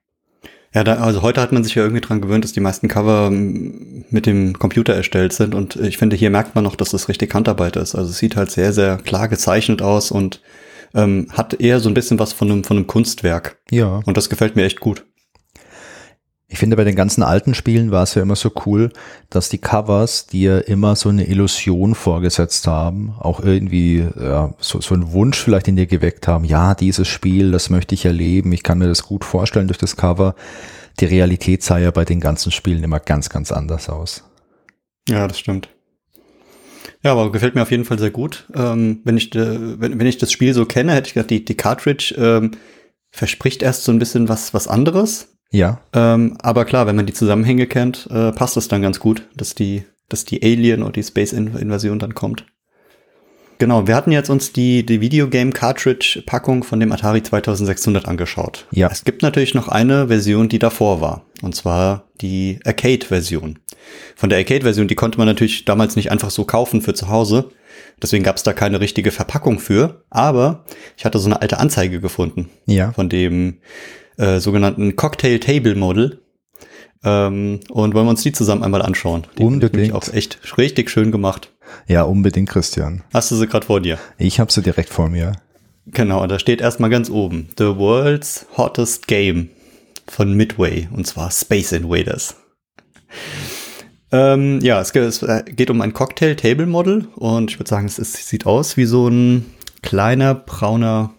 Ja, 0.74 0.86
da, 0.86 0.96
also 0.96 1.22
heute 1.22 1.42
hat 1.42 1.52
man 1.52 1.66
sich 1.66 1.76
ja 1.76 1.84
irgendwie 1.84 2.02
dran 2.02 2.22
gewöhnt, 2.22 2.46
dass 2.46 2.54
die 2.54 2.62
meisten 2.62 2.88
Cover 2.88 3.30
mm, 3.30 4.06
mit 4.10 4.26
dem 4.26 4.58
Computer 4.58 4.94
erstellt 4.96 5.34
sind 5.34 5.54
und 5.54 5.76
ich 5.76 5.98
finde, 5.98 6.16
hier 6.16 6.30
merkt 6.30 6.56
man 6.56 6.64
noch, 6.64 6.78
dass 6.78 6.92
das 6.92 7.10
richtig 7.10 7.34
Handarbeit 7.34 7.76
ist. 7.76 7.94
Also 7.94 8.10
es 8.10 8.18
sieht 8.18 8.38
halt 8.38 8.52
sehr, 8.52 8.72
sehr 8.72 8.98
klar 8.98 9.28
gezeichnet 9.28 9.82
aus 9.82 10.12
und 10.12 10.42
ähm, 10.94 11.28
hat 11.32 11.54
eher 11.54 11.80
so 11.80 11.90
ein 11.90 11.94
bisschen 11.94 12.20
was 12.20 12.34
von 12.34 12.52
einem, 12.52 12.64
von 12.64 12.78
einem 12.78 12.88
Kunstwerk. 12.88 13.58
Ja. 13.70 14.02
Und 14.06 14.18
das 14.18 14.30
gefällt 14.30 14.56
mir 14.56 14.66
echt 14.66 14.80
gut. 14.80 15.06
Ich 16.54 16.58
finde, 16.58 16.76
bei 16.76 16.84
den 16.84 16.98
ganzen 16.98 17.24
alten 17.24 17.54
Spielen 17.54 17.92
war 17.92 18.04
es 18.04 18.14
ja 18.14 18.22
immer 18.22 18.36
so 18.36 18.52
cool, 18.66 18.92
dass 19.30 19.48
die 19.48 19.58
Covers 19.58 20.28
dir 20.28 20.68
immer 20.68 20.98
so 20.98 21.08
eine 21.08 21.26
Illusion 21.28 21.96
vorgesetzt 21.96 22.68
haben, 22.68 23.16
auch 23.20 23.40
irgendwie 23.40 24.06
ja, 24.20 24.54
so, 24.60 24.82
so 24.82 24.94
einen 24.94 25.14
Wunsch 25.14 25.40
vielleicht 25.40 25.70
in 25.70 25.78
dir 25.78 25.88
geweckt 25.88 26.28
haben, 26.28 26.44
ja, 26.44 26.76
dieses 26.76 27.08
Spiel, 27.08 27.52
das 27.52 27.70
möchte 27.70 27.96
ich 27.96 28.04
erleben, 28.04 28.52
ich 28.52 28.64
kann 28.64 28.80
mir 28.80 28.90
das 28.90 29.04
gut 29.04 29.24
vorstellen 29.24 29.68
durch 29.68 29.78
das 29.78 29.96
Cover. 29.96 30.36
Die 31.00 31.06
Realität 31.06 31.64
sah 31.64 31.78
ja 31.78 31.90
bei 31.90 32.04
den 32.04 32.20
ganzen 32.20 32.52
Spielen 32.52 32.84
immer 32.84 33.00
ganz, 33.00 33.30
ganz 33.30 33.54
anders 33.54 33.88
aus. 33.88 34.26
Ja, 35.08 35.30
das 35.30 35.40
stimmt. 35.40 35.70
Ja, 37.04 37.14
aber 37.14 37.32
gefällt 37.32 37.56
mir 37.56 37.64
auf 37.64 37.72
jeden 37.72 37.86
Fall 37.86 38.00
sehr 38.00 38.12
gut. 38.12 38.48
Ähm, 38.54 39.02
wenn, 39.04 39.18
ich, 39.18 39.34
äh, 39.36 39.80
wenn, 39.80 40.00
wenn 40.00 40.08
ich 40.08 40.18
das 40.18 40.32
Spiel 40.32 40.54
so 40.54 40.66
kenne, 40.66 40.94
hätte 40.94 41.08
ich 41.08 41.14
gedacht, 41.14 41.30
die, 41.30 41.44
die 41.44 41.56
Cartridge 41.56 42.16
ähm, 42.18 42.52
verspricht 43.12 43.64
erst 43.64 43.84
so 43.84 43.92
ein 43.92 44.00
bisschen 44.00 44.30
was, 44.30 44.54
was 44.54 44.68
anderes. 44.68 45.36
Ja. 45.52 45.82
Ähm, 45.94 46.38
aber 46.42 46.66
klar, 46.66 46.88
wenn 46.88 46.96
man 46.96 47.06
die 47.06 47.14
Zusammenhänge 47.14 47.68
kennt, 47.68 48.08
äh, 48.10 48.32
passt 48.32 48.56
das 48.56 48.68
dann 48.68 48.82
ganz 48.82 49.00
gut, 49.00 49.28
dass 49.36 49.56
die, 49.56 49.84
dass 50.10 50.26
die 50.26 50.42
Alien 50.44 50.84
oder 50.84 50.94
die 50.94 51.04
Space-Invasion 51.04 52.00
dann 52.00 52.14
kommt. 52.14 52.46
Genau, 53.62 53.86
wir 53.86 53.96
hatten 53.96 54.12
jetzt 54.12 54.32
uns 54.32 54.54
die, 54.54 54.84
die 54.84 55.02
Videogame-Cartridge-Packung 55.02 56.64
von 56.64 56.80
dem 56.80 56.92
Atari 56.92 57.22
2600 57.22 58.08
angeschaut. 58.08 58.66
Ja. 58.72 58.90
Es 58.92 59.04
gibt 59.04 59.22
natürlich 59.22 59.54
noch 59.54 59.68
eine 59.68 60.08
Version, 60.08 60.50
die 60.50 60.58
davor 60.58 61.00
war. 61.00 61.28
Und 61.44 61.54
zwar 61.54 62.06
die 62.22 62.58
Arcade-Version. 62.66 63.60
Von 64.16 64.30
der 64.30 64.40
Arcade-Version, 64.40 64.88
die 64.88 64.96
konnte 64.96 65.20
man 65.20 65.28
natürlich 65.28 65.64
damals 65.64 65.96
nicht 65.96 66.10
einfach 66.10 66.32
so 66.32 66.44
kaufen 66.44 66.82
für 66.82 66.96
zu 66.96 67.10
Hause. 67.10 67.52
Deswegen 68.02 68.24
gab 68.24 68.38
es 68.38 68.42
da 68.42 68.54
keine 68.54 68.80
richtige 68.80 69.12
Verpackung 69.12 69.60
für. 69.60 70.06
Aber 70.10 70.66
ich 70.98 71.06
hatte 71.06 71.20
so 71.20 71.28
eine 71.28 71.40
alte 71.40 71.60
Anzeige 71.60 72.02
gefunden. 72.02 72.50
Ja. 72.66 72.94
Von 72.94 73.10
dem 73.10 73.60
äh, 74.18 74.40
sogenannten 74.40 74.96
Cocktail 74.96 75.38
Table 75.38 75.76
Model. 75.76 76.20
Ähm, 77.04 77.62
und 77.70 77.94
wollen 77.94 78.06
wir 78.06 78.12
uns 78.12 78.22
die 78.24 78.32
zusammen 78.32 78.64
einmal 78.64 78.82
anschauen. 78.82 79.24
Die 79.38 79.44
Unbedingt. 79.44 79.94
Auch 79.94 80.08
echt 80.14 80.58
richtig 80.58 80.90
schön 80.90 81.12
gemacht. 81.12 81.52
Ja, 81.88 82.04
unbedingt, 82.04 82.50
Christian. 82.50 83.04
Hast 83.14 83.32
du 83.32 83.36
sie 83.36 83.48
gerade 83.48 83.66
vor 83.66 83.82
dir? 83.82 83.98
Ich 84.18 84.40
habe 84.40 84.52
sie 84.52 84.62
direkt 84.62 84.90
vor 84.90 85.10
mir. 85.10 85.34
Genau, 85.88 86.26
da 86.28 86.38
steht 86.38 86.62
erstmal 86.62 86.90
ganz 86.90 87.10
oben 87.10 87.50
The 87.58 87.76
World's 87.76 88.46
Hottest 88.56 89.08
Game 89.08 89.50
von 90.08 90.34
Midway 90.34 90.88
und 90.94 91.08
zwar 91.08 91.32
Space 91.32 91.72
Invaders. 91.72 92.36
Ähm, 94.12 94.60
ja, 94.62 94.80
es, 94.82 94.94
es, 94.94 95.26
geht 95.46 95.70
um 95.70 95.82
ein 95.82 95.94
Cocktail 95.94 96.36
Table 96.36 96.66
Model 96.66 97.08
und 97.16 97.50
ich 97.50 97.60
würde 97.60 97.70
sagen, 97.70 97.88
es, 97.88 97.98
ist, 97.98 98.28
sieht 98.28 98.46
aus 98.46 98.78
wie 98.78 98.86
so 98.86 99.08
ein 99.08 99.46
kleiner 99.82 100.36
brauner 100.36 101.14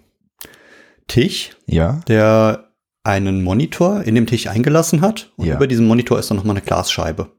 Tisch, 1.09 1.57
Ja. 1.67 2.01
der 2.07 2.72
einen 3.05 3.43
Monitor 3.43 4.03
in 4.03 4.15
dem 4.15 4.27
Tisch 4.27 4.47
eingelassen 4.47 5.01
hat 5.01 5.33
und 5.37 5.47
Ja. 5.47 5.57
über 5.57 5.67
diesem 5.67 5.87
Monitor 5.87 6.19
ist 6.19 6.31
dann 6.31 6.37
nochmal 6.37 6.57
eine 6.57 6.65
Glasscheibe. 6.65 7.31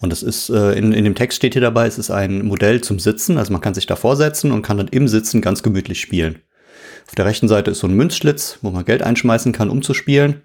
Und 0.00 0.12
es 0.12 0.22
ist, 0.22 0.50
äh, 0.50 0.72
in, 0.72 0.92
in 0.92 1.04
dem 1.04 1.14
Text 1.14 1.36
steht 1.36 1.54
hier 1.54 1.62
dabei, 1.62 1.86
es 1.86 1.98
ist 1.98 2.10
ein 2.10 2.46
Modell 2.46 2.80
zum 2.82 2.98
Sitzen, 2.98 3.38
also 3.38 3.52
man 3.52 3.60
kann 3.60 3.74
sich 3.74 3.86
da 3.86 3.96
vorsetzen 3.96 4.52
und 4.52 4.62
kann 4.62 4.76
dann 4.76 4.88
im 4.88 5.08
Sitzen 5.08 5.40
ganz 5.40 5.62
gemütlich 5.62 6.00
spielen. 6.00 6.42
Auf 7.08 7.14
der 7.14 7.24
rechten 7.24 7.48
Seite 7.48 7.70
ist 7.70 7.78
so 7.80 7.86
ein 7.86 7.94
Münzschlitz, 7.94 8.58
wo 8.62 8.70
man 8.70 8.84
Geld 8.84 9.02
einschmeißen 9.02 9.52
kann, 9.52 9.70
um 9.70 9.82
zu 9.82 9.94
spielen. 9.94 10.42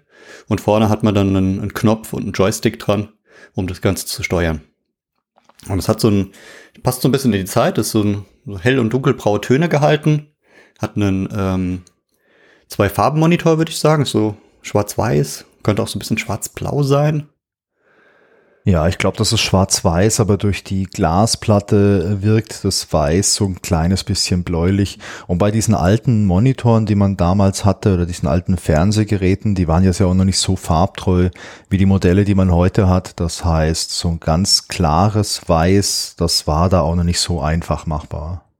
Und 0.48 0.60
vorne 0.60 0.88
hat 0.88 1.02
man 1.02 1.14
dann 1.14 1.36
einen, 1.36 1.60
einen 1.60 1.74
Knopf 1.74 2.12
und 2.12 2.22
einen 2.22 2.32
Joystick 2.32 2.78
dran, 2.78 3.08
um 3.54 3.66
das 3.66 3.80
Ganze 3.80 4.06
zu 4.06 4.22
steuern. 4.22 4.60
Und 5.68 5.78
es 5.78 5.88
hat 5.88 6.00
so 6.00 6.08
ein, 6.08 6.30
passt 6.82 7.02
so 7.02 7.08
ein 7.08 7.12
bisschen 7.12 7.32
in 7.32 7.40
die 7.40 7.44
Zeit, 7.46 7.78
ist 7.78 7.90
so 7.90 8.02
ein 8.02 8.24
so 8.46 8.58
hell- 8.58 8.78
und 8.78 8.92
dunkelbraue 8.92 9.40
Töne 9.40 9.68
gehalten, 9.68 10.28
hat 10.80 10.96
einen 10.96 11.28
ähm, 11.36 11.82
zwei 12.72 12.88
Farbenmonitor, 12.88 13.58
würde 13.58 13.70
ich 13.70 13.78
sagen, 13.78 14.06
so 14.06 14.34
schwarz-weiß, 14.62 15.44
könnte 15.62 15.82
auch 15.82 15.88
so 15.88 15.98
ein 15.98 16.00
bisschen 16.00 16.18
schwarz-blau 16.18 16.82
sein. 16.82 17.28
Ja, 18.64 18.86
ich 18.86 18.96
glaube, 18.96 19.16
das 19.16 19.32
ist 19.32 19.40
schwarz-weiß, 19.40 20.20
aber 20.20 20.36
durch 20.36 20.62
die 20.62 20.84
Glasplatte 20.84 22.22
wirkt 22.22 22.64
das 22.64 22.92
Weiß 22.92 23.34
so 23.34 23.44
ein 23.44 23.60
kleines 23.60 24.04
bisschen 24.04 24.44
bläulich. 24.44 25.00
Und 25.26 25.38
bei 25.38 25.50
diesen 25.50 25.74
alten 25.74 26.24
Monitoren, 26.26 26.86
die 26.86 26.94
man 26.94 27.16
damals 27.16 27.64
hatte, 27.64 27.94
oder 27.94 28.06
diesen 28.06 28.28
alten 28.28 28.56
Fernsehgeräten, 28.56 29.56
die 29.56 29.66
waren 29.66 29.82
ja 29.82 29.90
auch 29.90 30.14
noch 30.14 30.24
nicht 30.24 30.38
so 30.38 30.54
farbtreu 30.54 31.30
wie 31.70 31.78
die 31.78 31.86
Modelle, 31.86 32.24
die 32.24 32.36
man 32.36 32.52
heute 32.52 32.88
hat. 32.88 33.18
Das 33.18 33.44
heißt, 33.44 33.90
so 33.90 34.10
ein 34.10 34.20
ganz 34.20 34.68
klares 34.68 35.42
Weiß, 35.46 36.14
das 36.16 36.46
war 36.46 36.68
da 36.68 36.82
auch 36.82 36.94
noch 36.94 37.04
nicht 37.04 37.20
so 37.20 37.40
einfach 37.40 37.86
machbar. 37.86 38.51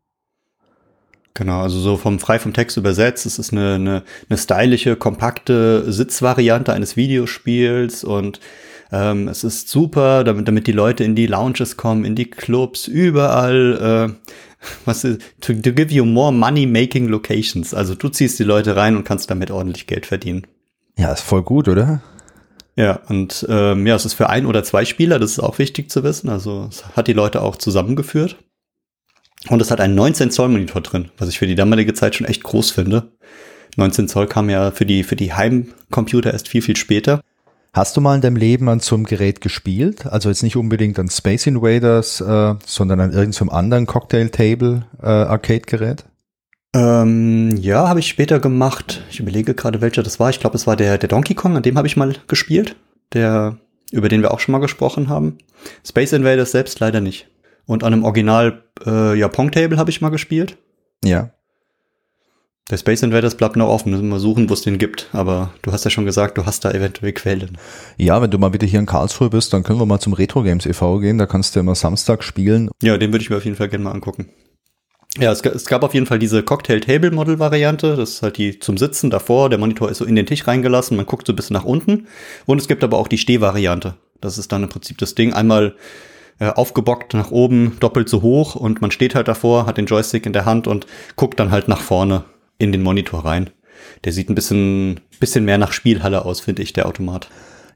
Genau, 1.34 1.62
also 1.62 1.78
so 1.78 1.96
vom 1.96 2.18
frei 2.18 2.38
vom 2.38 2.52
Text 2.52 2.76
übersetzt. 2.76 3.24
Es 3.24 3.38
ist 3.38 3.52
eine, 3.52 3.74
eine, 3.74 4.02
eine 4.28 4.38
stylische, 4.38 4.96
kompakte 4.96 5.90
Sitzvariante 5.90 6.72
eines 6.72 6.96
Videospiels 6.96 8.04
und 8.04 8.40
ähm, 8.92 9.28
es 9.28 9.42
ist 9.42 9.68
super, 9.68 10.22
damit, 10.24 10.46
damit 10.46 10.66
die 10.66 10.72
Leute 10.72 11.04
in 11.04 11.14
die 11.14 11.26
Lounges 11.26 11.78
kommen, 11.78 12.04
in 12.04 12.14
die 12.14 12.28
Clubs, 12.28 12.86
überall. 12.86 14.14
Äh, 14.20 14.28
was 14.84 15.04
ist, 15.04 15.22
to, 15.40 15.54
to 15.54 15.72
give 15.72 15.92
you 15.92 16.04
more 16.04 16.32
money-making 16.32 17.08
locations. 17.08 17.74
Also 17.74 17.94
du 17.94 18.08
ziehst 18.10 18.38
die 18.38 18.44
Leute 18.44 18.76
rein 18.76 18.96
und 18.96 19.04
kannst 19.04 19.30
damit 19.30 19.50
ordentlich 19.50 19.86
Geld 19.86 20.06
verdienen. 20.06 20.46
Ja, 20.98 21.12
ist 21.12 21.22
voll 21.22 21.42
gut, 21.42 21.68
oder? 21.68 22.02
Ja, 22.76 23.00
und 23.08 23.46
ähm, 23.48 23.86
ja, 23.86 23.96
es 23.96 24.04
ist 24.04 24.14
für 24.14 24.30
ein 24.30 24.46
oder 24.46 24.64
zwei 24.64 24.84
Spieler, 24.84 25.18
das 25.18 25.32
ist 25.32 25.40
auch 25.40 25.58
wichtig 25.58 25.90
zu 25.90 26.04
wissen. 26.04 26.28
Also 26.28 26.68
es 26.70 26.84
hat 26.96 27.08
die 27.08 27.12
Leute 27.12 27.42
auch 27.42 27.56
zusammengeführt. 27.56 28.36
Und 29.48 29.60
es 29.60 29.70
hat 29.70 29.80
einen 29.80 29.94
19 29.94 30.30
Zoll 30.30 30.48
Monitor 30.48 30.82
drin, 30.82 31.10
was 31.18 31.28
ich 31.28 31.38
für 31.38 31.46
die 31.46 31.54
damalige 31.54 31.94
Zeit 31.94 32.14
schon 32.14 32.26
echt 32.26 32.42
groß 32.42 32.70
finde. 32.70 33.12
19 33.76 34.08
Zoll 34.08 34.26
kam 34.26 34.50
ja 34.50 34.70
für 34.70 34.86
die, 34.86 35.02
für 35.02 35.16
die 35.16 35.32
Heimcomputer 35.32 36.32
erst 36.32 36.48
viel, 36.48 36.62
viel 36.62 36.76
später. 36.76 37.20
Hast 37.72 37.96
du 37.96 38.02
mal 38.02 38.14
in 38.14 38.20
deinem 38.20 38.36
Leben 38.36 38.68
an 38.68 38.80
so 38.80 38.94
einem 38.94 39.04
Gerät 39.04 39.40
gespielt? 39.40 40.06
Also 40.06 40.28
jetzt 40.28 40.42
nicht 40.42 40.56
unbedingt 40.56 40.98
an 40.98 41.08
Space 41.08 41.46
Invaders, 41.46 42.20
äh, 42.20 42.54
sondern 42.66 43.00
an 43.00 43.12
irgendeinem 43.12 43.48
anderen 43.48 43.86
Cocktail 43.86 44.28
Table 44.28 44.84
äh, 45.02 45.06
Arcade 45.06 45.62
Gerät? 45.62 46.04
Ähm, 46.74 47.56
ja, 47.56 47.88
habe 47.88 48.00
ich 48.00 48.08
später 48.08 48.40
gemacht. 48.40 49.02
Ich 49.10 49.20
überlege 49.20 49.54
gerade, 49.54 49.80
welcher 49.80 50.02
das 50.02 50.20
war. 50.20 50.28
Ich 50.28 50.40
glaube, 50.40 50.56
es 50.56 50.66
war 50.66 50.76
der, 50.76 50.98
der 50.98 51.08
Donkey 51.08 51.34
Kong, 51.34 51.56
an 51.56 51.62
dem 51.62 51.78
habe 51.78 51.86
ich 51.86 51.96
mal 51.96 52.14
gespielt. 52.28 52.76
Der, 53.14 53.56
über 53.90 54.08
den 54.08 54.22
wir 54.22 54.32
auch 54.32 54.40
schon 54.40 54.52
mal 54.52 54.58
gesprochen 54.58 55.08
haben. 55.08 55.38
Space 55.86 56.12
Invaders 56.12 56.52
selbst 56.52 56.78
leider 56.80 57.00
nicht. 57.00 57.26
Und 57.66 57.84
an 57.84 57.92
einem 57.92 58.04
Original 58.04 58.62
äh, 58.84 59.18
ja, 59.18 59.28
Pong 59.28 59.50
Table 59.50 59.78
habe 59.78 59.90
ich 59.90 60.00
mal 60.00 60.10
gespielt. 60.10 60.58
Ja. 61.04 61.30
Der 62.70 62.76
Space 62.76 63.02
Invaders 63.02 63.34
bleibt 63.34 63.56
noch 63.56 63.68
offen, 63.68 63.90
müssen 63.90 64.04
wir 64.04 64.10
mal 64.10 64.18
suchen, 64.20 64.48
wo 64.48 64.54
es 64.54 64.62
den 64.62 64.78
gibt. 64.78 65.08
Aber 65.12 65.52
du 65.62 65.72
hast 65.72 65.84
ja 65.84 65.90
schon 65.90 66.06
gesagt, 66.06 66.38
du 66.38 66.46
hast 66.46 66.64
da 66.64 66.70
eventuell 66.70 67.12
Quellen. 67.12 67.58
Ja, 67.98 68.22
wenn 68.22 68.30
du 68.30 68.38
mal 68.38 68.52
wieder 68.52 68.66
hier 68.66 68.78
in 68.78 68.86
Karlsruhe 68.86 69.30
bist, 69.30 69.52
dann 69.52 69.62
können 69.62 69.80
wir 69.80 69.86
mal 69.86 69.98
zum 69.98 70.12
Retro 70.12 70.42
Games 70.42 70.64
e.V. 70.64 71.00
gehen. 71.00 71.18
Da 71.18 71.26
kannst 71.26 71.54
du 71.54 71.60
immer 71.60 71.74
Samstag 71.74 72.22
spielen. 72.22 72.70
Ja, 72.80 72.96
den 72.98 73.12
würde 73.12 73.22
ich 73.22 73.30
mir 73.30 73.36
auf 73.36 73.44
jeden 73.44 73.56
Fall 73.56 73.68
gerne 73.68 73.84
mal 73.84 73.92
angucken. 73.92 74.28
Ja, 75.18 75.30
es, 75.30 75.42
es 75.42 75.66
gab 75.66 75.82
auf 75.82 75.92
jeden 75.92 76.06
Fall 76.06 76.18
diese 76.18 76.42
Cocktail-Table-Model-Variante. 76.42 77.96
Das 77.96 78.10
ist 78.10 78.22
halt 78.22 78.38
die 78.38 78.58
zum 78.58 78.78
Sitzen 78.78 79.10
davor. 79.10 79.50
Der 79.50 79.58
Monitor 79.58 79.90
ist 79.90 79.98
so 79.98 80.06
in 80.06 80.14
den 80.14 80.24
Tisch 80.24 80.46
reingelassen. 80.46 80.96
Man 80.96 81.04
guckt 81.04 81.26
so 81.26 81.32
ein 81.32 81.36
bisschen 81.36 81.54
nach 81.54 81.64
unten. 81.64 82.06
Und 82.46 82.58
es 82.58 82.68
gibt 82.68 82.82
aber 82.82 82.96
auch 82.96 83.08
die 83.08 83.18
Steh-Variante. 83.18 83.96
Das 84.20 84.38
ist 84.38 84.52
dann 84.52 84.62
im 84.62 84.68
Prinzip 84.70 84.96
das 84.98 85.14
Ding. 85.14 85.34
Einmal 85.34 85.74
äh, 86.42 86.48
aufgebockt 86.48 87.14
nach 87.14 87.30
oben, 87.30 87.76
doppelt 87.78 88.08
so 88.08 88.20
hoch. 88.20 88.56
Und 88.56 88.80
man 88.80 88.90
steht 88.90 89.14
halt 89.14 89.28
davor, 89.28 89.64
hat 89.64 89.76
den 89.76 89.86
Joystick 89.86 90.26
in 90.26 90.32
der 90.32 90.44
Hand 90.44 90.66
und 90.66 90.88
guckt 91.14 91.38
dann 91.38 91.52
halt 91.52 91.68
nach 91.68 91.80
vorne 91.80 92.24
in 92.58 92.72
den 92.72 92.82
Monitor 92.82 93.24
rein. 93.24 93.50
Der 94.02 94.12
sieht 94.12 94.28
ein 94.28 94.34
bisschen, 94.34 94.98
bisschen 95.20 95.44
mehr 95.44 95.58
nach 95.58 95.70
Spielhalle 95.70 96.24
aus, 96.24 96.40
finde 96.40 96.62
ich, 96.62 96.72
der 96.72 96.86
Automat. 96.86 97.28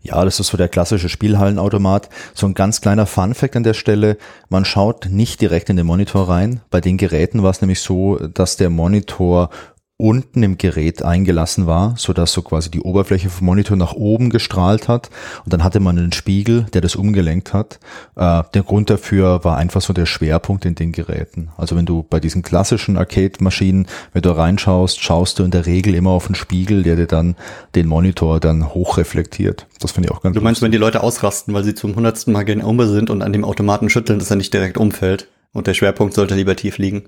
Ja, 0.02 0.24
das 0.24 0.40
ist 0.40 0.48
so 0.48 0.56
der 0.56 0.68
klassische 0.68 1.08
Spielhallenautomat. 1.08 2.08
So 2.34 2.48
ein 2.48 2.54
ganz 2.54 2.80
kleiner 2.80 3.06
Funfact 3.06 3.54
an 3.54 3.62
der 3.62 3.74
Stelle. 3.74 4.18
Man 4.48 4.64
schaut 4.64 5.10
nicht 5.10 5.40
direkt 5.40 5.70
in 5.70 5.76
den 5.76 5.86
Monitor 5.86 6.28
rein. 6.28 6.60
Bei 6.68 6.80
den 6.80 6.96
Geräten 6.96 7.44
war 7.44 7.50
es 7.50 7.60
nämlich 7.60 7.78
so, 7.80 8.16
dass 8.16 8.56
der 8.56 8.70
Monitor 8.70 9.50
unten 9.98 10.42
im 10.42 10.58
Gerät 10.58 11.02
eingelassen 11.02 11.66
war, 11.66 11.94
so 11.96 12.12
dass 12.12 12.32
so 12.32 12.42
quasi 12.42 12.70
die 12.70 12.80
Oberfläche 12.80 13.30
vom 13.30 13.46
Monitor 13.46 13.78
nach 13.78 13.94
oben 13.94 14.28
gestrahlt 14.28 14.88
hat 14.88 15.08
und 15.44 15.52
dann 15.54 15.64
hatte 15.64 15.80
man 15.80 15.98
einen 15.98 16.12
Spiegel, 16.12 16.66
der 16.74 16.82
das 16.82 16.96
umgelenkt 16.96 17.54
hat. 17.54 17.80
Äh, 18.14 18.42
der 18.52 18.62
Grund 18.62 18.90
dafür 18.90 19.42
war 19.44 19.56
einfach 19.56 19.80
so 19.80 19.94
der 19.94 20.04
Schwerpunkt 20.04 20.66
in 20.66 20.74
den 20.74 20.92
Geräten. 20.92 21.48
Also 21.56 21.76
wenn 21.76 21.86
du 21.86 22.02
bei 22.02 22.20
diesen 22.20 22.42
klassischen 22.42 22.98
Arcade-Maschinen, 22.98 23.86
wenn 24.12 24.22
du 24.22 24.36
reinschaust, 24.36 25.02
schaust 25.02 25.38
du 25.38 25.44
in 25.44 25.50
der 25.50 25.64
Regel 25.64 25.94
immer 25.94 26.10
auf 26.10 26.26
einen 26.26 26.34
Spiegel, 26.34 26.82
der 26.82 26.96
dir 26.96 27.06
dann 27.06 27.34
den 27.74 27.86
Monitor 27.86 28.38
dann 28.38 28.74
hochreflektiert. 28.74 29.66
Das 29.80 29.92
finde 29.92 30.08
ich 30.08 30.14
auch 30.14 30.20
ganz 30.20 30.34
Du 30.34 30.42
meinst, 30.42 30.60
wenn 30.60 30.72
die 30.72 30.78
Leute 30.78 31.02
ausrasten, 31.02 31.54
weil 31.54 31.64
sie 31.64 31.74
zum 31.74 31.96
hundertsten 31.96 32.34
Mal 32.34 32.42
gen 32.42 32.60
Umbe 32.60 32.86
sind 32.86 33.08
und 33.08 33.22
an 33.22 33.32
dem 33.32 33.44
Automaten 33.44 33.88
schütteln, 33.88 34.18
dass 34.18 34.28
er 34.28 34.36
nicht 34.36 34.52
direkt 34.52 34.76
umfällt. 34.76 35.28
Und 35.52 35.66
der 35.66 35.72
Schwerpunkt 35.72 36.12
sollte 36.12 36.34
lieber 36.34 36.54
tief 36.54 36.76
liegen. 36.76 37.04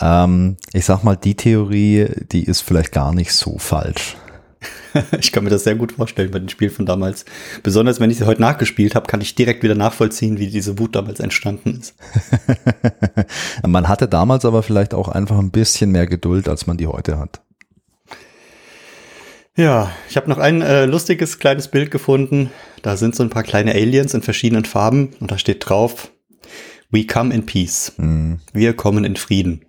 Ähm, 0.00 0.56
ich 0.72 0.84
sag 0.84 1.02
mal, 1.02 1.16
die 1.16 1.34
Theorie, 1.34 2.08
die 2.32 2.44
ist 2.44 2.60
vielleicht 2.60 2.92
gar 2.92 3.14
nicht 3.14 3.32
so 3.32 3.58
falsch. 3.58 4.16
ich 5.20 5.32
kann 5.32 5.44
mir 5.44 5.50
das 5.50 5.64
sehr 5.64 5.74
gut 5.74 5.92
vorstellen 5.92 6.30
bei 6.30 6.38
den 6.38 6.48
Spielen 6.48 6.70
von 6.70 6.86
damals. 6.86 7.24
Besonders 7.62 8.00
wenn 8.00 8.10
ich 8.10 8.18
sie 8.18 8.26
heute 8.26 8.40
nachgespielt 8.40 8.94
habe, 8.94 9.06
kann 9.06 9.20
ich 9.20 9.34
direkt 9.34 9.62
wieder 9.62 9.74
nachvollziehen, 9.74 10.38
wie 10.38 10.48
diese 10.48 10.78
Wut 10.78 10.94
damals 10.96 11.20
entstanden 11.20 11.80
ist. 11.80 11.94
man 13.66 13.88
hatte 13.88 14.08
damals 14.08 14.44
aber 14.44 14.62
vielleicht 14.62 14.94
auch 14.94 15.08
einfach 15.08 15.38
ein 15.38 15.50
bisschen 15.50 15.90
mehr 15.90 16.06
Geduld, 16.06 16.48
als 16.48 16.66
man 16.66 16.76
die 16.76 16.86
heute 16.86 17.18
hat. 17.18 17.40
Ja, 19.56 19.90
ich 20.10 20.16
habe 20.16 20.28
noch 20.28 20.38
ein 20.38 20.60
äh, 20.60 20.84
lustiges 20.84 21.38
kleines 21.38 21.68
Bild 21.68 21.90
gefunden. 21.90 22.50
Da 22.82 22.98
sind 22.98 23.14
so 23.14 23.22
ein 23.22 23.30
paar 23.30 23.42
kleine 23.42 23.72
Aliens 23.72 24.12
in 24.12 24.20
verschiedenen 24.20 24.66
Farben 24.66 25.14
und 25.18 25.30
da 25.30 25.38
steht 25.38 25.66
drauf, 25.66 26.10
We 26.90 27.04
come 27.04 27.34
in 27.34 27.46
peace. 27.46 27.92
Mhm. 27.96 28.40
Wir 28.52 28.74
kommen 28.74 29.04
in 29.04 29.16
Frieden. 29.16 29.62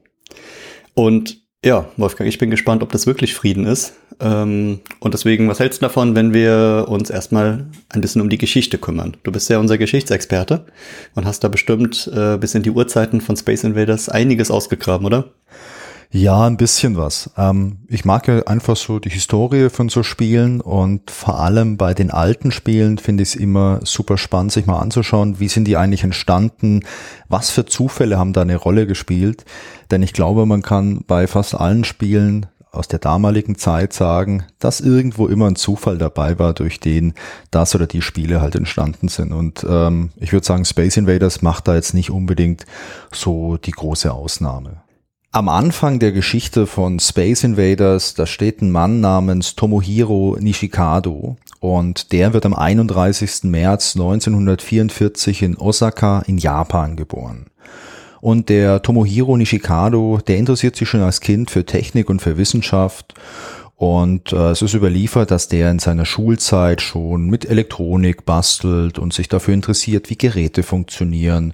Und 0.98 1.44
Ja, 1.64 1.86
Wolfgang, 1.98 2.28
ich 2.28 2.40
bin 2.40 2.50
gespannt, 2.50 2.82
ob 2.82 2.92
das 2.92 3.06
wirklich 3.06 3.36
Frieden 3.36 3.68
ist. 3.68 3.94
Ähm, 4.20 4.80
und 5.00 5.14
deswegen, 5.14 5.48
was 5.48 5.60
hältst 5.60 5.80
du 5.82 5.86
davon, 5.86 6.16
wenn 6.16 6.34
wir 6.34 6.86
uns 6.88 7.12
erstmal 7.12 7.68
ein 7.90 8.02
bisschen 8.02 8.22
um 8.22 8.30
die 8.30 8.40
Geschichte 8.40 8.80
kümmern? 8.80 9.16
Du 9.22 9.32
bist 9.32 9.48
ja 9.50 9.60
unser 9.60 9.78
Geschichtsexperte 9.78 10.66
und 11.14 11.26
hast 11.26 11.44
da 11.44 11.50
bestimmt 11.50 12.10
äh, 12.16 12.38
bis 12.38 12.56
in 12.56 12.64
die 12.64 12.72
Urzeiten 12.72 13.22
von 13.22 13.38
Space 13.38 13.64
Invaders 13.64 14.10
einiges 14.10 14.50
ausgegraben, 14.50 15.06
oder? 15.06 15.26
Ja, 16.10 16.48
ein 16.48 16.56
bisschen 16.56 16.96
was. 16.96 17.32
Ähm, 17.38 17.80
ich 17.90 18.06
mag 18.06 18.28
ja 18.28 18.40
einfach 18.44 18.78
so 18.78 19.00
die 19.00 19.10
Historie 19.10 19.70
von 19.70 19.90
so 19.90 20.04
Spielen 20.04 20.62
und 20.62 21.12
vor 21.12 21.40
allem 21.40 21.76
bei 21.76 21.94
den 21.94 22.12
alten 22.12 22.52
Spielen 22.52 22.98
finde 22.98 23.24
ich 23.24 23.30
es 23.30 23.36
immer 23.36 23.82
super 23.84 24.18
spannend, 24.18 24.54
sich 24.54 24.66
mal 24.66 24.80
anzuschauen, 24.80 25.40
wie 25.40 25.50
sind 25.50 25.66
die 25.66 25.76
eigentlich 25.76 26.04
entstanden, 26.04 26.82
was 27.28 27.50
für 27.50 27.66
Zufälle 27.66 28.18
haben 28.18 28.32
da 28.32 28.42
eine 28.42 28.56
Rolle 28.56 28.88
gespielt. 28.88 29.44
Denn 29.92 30.02
ich 30.02 30.14
glaube, 30.14 30.46
man 30.46 30.62
kann 30.62 31.04
bei 31.06 31.28
fast 31.28 31.56
allen 31.56 31.84
Spielen 31.84 32.46
aus 32.72 32.88
der 32.88 33.00
damaligen 33.00 33.58
Zeit 33.58 33.92
sagen, 33.92 34.44
dass 34.60 34.80
irgendwo 34.80 35.28
immer 35.28 35.48
ein 35.48 35.56
Zufall 35.56 35.98
dabei 35.98 36.40
war, 36.40 36.54
durch 36.54 36.80
den 36.80 37.14
das 37.52 37.76
oder 37.76 37.88
die 37.88 38.02
Spiele 38.02 38.40
halt 38.40 38.56
entstanden 38.56 39.10
sind. 39.10 39.34
Und 39.34 39.66
ähm, 39.68 40.12
ich 40.16 40.32
würde 40.32 40.46
sagen, 40.46 40.64
Space 40.64 40.96
Invaders 40.96 41.42
macht 41.42 41.68
da 41.68 41.76
jetzt 41.76 41.94
nicht 41.94 42.12
unbedingt 42.12 42.66
so 43.12 43.58
die 43.58 43.72
große 43.72 44.14
Ausnahme. 44.14 44.87
Am 45.38 45.50
Anfang 45.50 46.00
der 46.00 46.14
Geschichte 46.14 46.66
von 46.66 47.00
Space 47.00 47.44
Invaders, 47.44 48.16
da 48.16 48.26
steht 48.26 48.64
ein 48.64 48.72
Mann 48.72 49.02
namens 49.02 49.54
Tomohiro 49.54 50.36
Nishikado 50.40 51.38
und 51.60 52.12
der 52.12 52.34
wird 52.34 52.48
am 52.48 52.56
31. 52.56 53.44
März 53.44 53.96
1944 53.96 55.44
in 55.44 55.56
Osaka 55.56 56.24
in 56.26 56.40
Japan 56.40 56.96
geboren. 56.96 57.46
Und 58.20 58.50
der 58.50 58.82
Tomohiro 58.82 59.38
Nishikado, 59.38 60.18
der 60.26 60.38
interessiert 60.38 60.76
sich 60.76 60.90
schon 60.90 61.02
als 61.02 61.22
Kind 61.22 61.52
für 61.52 61.68
Technik 61.68 62.10
und 62.10 62.20
für 62.20 62.38
Wissenschaft 62.38 63.14
und 63.78 64.34
äh, 64.34 64.50
es 64.50 64.64
ist 64.64 64.74
überliefert, 64.74 65.30
dass 65.30 65.50
der 65.50 65.70
in 65.70 65.78
seiner 65.78 66.06
Schulzeit 66.06 66.82
schon 66.82 67.30
mit 67.30 67.46
Elektronik 67.46 68.26
bastelt 68.26 68.98
und 68.98 69.14
sich 69.14 69.30
dafür 69.30 69.54
interessiert, 69.54 70.10
wie 70.10 70.18
Geräte 70.18 70.64
funktionieren. 70.64 71.54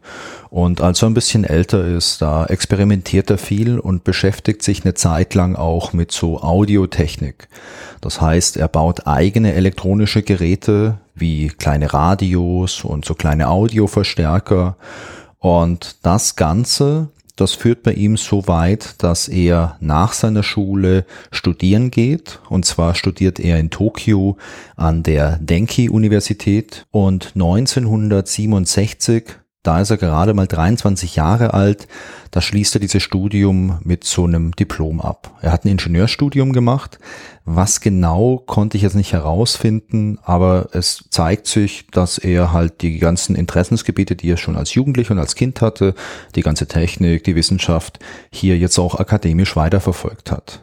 Und 0.50 0.80
als 0.80 1.01
er 1.01 1.10
ein 1.10 1.15
bisschen 1.15 1.44
älter 1.44 1.86
ist, 1.86 2.22
da 2.22 2.46
experimentiert 2.46 3.30
er 3.30 3.38
viel 3.38 3.77
und 3.77 4.06
beschäftigt 4.06 4.63
sich 4.63 4.86
eine 4.86 4.94
Zeit 4.94 5.36
lang 5.36 5.58
auch 5.58 5.92
mit 5.92 6.13
so 6.13 6.42
Audiotechnik. 6.42 7.50
Das 8.00 8.22
heißt, 8.22 8.56
er 8.56 8.70
baut 8.70 9.06
eigene 9.06 9.53
elektronische 9.53 10.24
Geräte 10.24 11.00
wie 11.15 11.50
kleine 11.50 11.94
Radios 11.94 12.86
und 12.86 13.03
so 13.03 13.15
kleine 13.15 13.50
Audioverstärker. 13.50 14.77
Und 15.39 15.98
das 16.03 16.38
Ganze 16.38 17.10
das 17.36 17.54
führt 17.54 17.84
bei 17.84 17.94
ihm 17.94 18.16
so 18.16 18.48
weit, 18.48 19.02
dass 19.02 19.28
er 19.28 19.78
nach 19.80 20.13
seiner 20.13 20.44
Schule 20.44 21.06
studieren 21.32 21.90
geht. 21.90 22.40
Und 22.50 22.66
zwar 22.66 22.94
studiert 22.96 23.40
er 23.40 23.60
in 23.60 23.72
Tokio 23.72 24.38
an 24.75 25.02
der 25.04 25.38
Denki-Universität. 25.38 26.86
Und 26.92 27.32
1967 27.34 29.24
da 29.63 29.79
ist 29.79 29.89
er 29.89 29.98
gerade 29.98 30.34
mal 30.34 30.46
23 30.46 31.15
Jahre 31.15 31.53
alt, 31.53 31.88
da 32.32 32.41
schließt 32.41 32.75
er 32.75 32.82
dieses 32.82 33.01
Studium 33.01 33.79
mit 33.84 34.03
so 34.03 34.25
einem 34.25 34.51
Diplom 34.51 35.00
ab. 35.00 35.32
Er 35.41 35.53
hat 35.53 35.63
ein 35.63 35.70
Ingenieurstudium 35.70 36.51
gemacht. 36.51 37.00
Was 37.46 37.79
genau 37.79 38.43
konnte 38.46 38.75
ich 38.75 38.84
jetzt 38.84 38.96
nicht 38.96 39.13
herausfinden, 39.13 40.20
aber 40.24 40.67
es 40.74 41.05
zeigt 41.10 41.48
sich, 41.48 41.88
dass 41.91 42.17
er 42.17 42.51
halt 42.51 42.82
die 42.82 43.00
ganzen 43.00 43.36
Interessensgebiete, 43.36 44.15
die 44.15 44.29
er 44.29 44.38
schon 44.38 44.58
als 44.58 44.74
Jugendlicher 44.74 45.13
und 45.13 45.20
als 45.20 45.36
Kind 45.36 45.62
hatte, 45.62 45.96
die 46.36 46.41
ganze 46.41 46.67
Technik, 46.67 47.24
die 47.24 47.36
Wissenschaft, 47.36 48.00
hier 48.32 48.58
jetzt 48.58 48.77
auch 48.79 48.96
akademisch 48.96 49.55
weiterverfolgt 49.55 50.32
hat. 50.32 50.62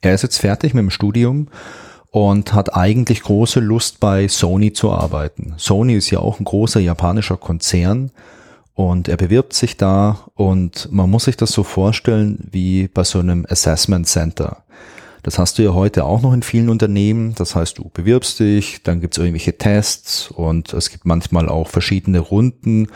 Er 0.00 0.14
ist 0.14 0.22
jetzt 0.22 0.38
fertig 0.38 0.74
mit 0.74 0.82
dem 0.82 0.90
Studium 0.90 1.48
und 2.10 2.52
hat 2.52 2.74
eigentlich 2.74 3.22
große 3.22 3.60
Lust 3.60 4.00
bei 4.00 4.26
Sony 4.26 4.72
zu 4.72 4.90
arbeiten. 4.90 5.54
Sony 5.56 5.94
ist 5.94 6.10
ja 6.10 6.18
auch 6.18 6.40
ein 6.40 6.44
großer 6.44 6.80
japanischer 6.80 7.36
Konzern 7.36 8.10
und 8.80 9.08
er 9.08 9.18
bewirbt 9.18 9.52
sich 9.52 9.76
da 9.76 10.20
und 10.36 10.90
man 10.90 11.10
muss 11.10 11.24
sich 11.24 11.36
das 11.36 11.52
so 11.52 11.64
vorstellen 11.64 12.48
wie 12.50 12.88
bei 12.88 13.04
so 13.04 13.18
einem 13.18 13.44
Assessment 13.46 14.08
Center. 14.08 14.64
Das 15.22 15.38
hast 15.38 15.58
du 15.58 15.62
ja 15.62 15.74
heute 15.74 16.06
auch 16.06 16.22
noch 16.22 16.32
in 16.32 16.42
vielen 16.42 16.70
Unternehmen. 16.70 17.34
Das 17.34 17.54
heißt, 17.54 17.76
du 17.76 17.90
bewirbst 17.92 18.40
dich, 18.40 18.82
dann 18.82 19.02
gibt 19.02 19.12
es 19.12 19.18
irgendwelche 19.18 19.58
Tests 19.58 20.30
und 20.30 20.72
es 20.72 20.88
gibt 20.88 21.04
manchmal 21.04 21.50
auch 21.50 21.68
verschiedene 21.68 22.20
Runden. 22.20 22.88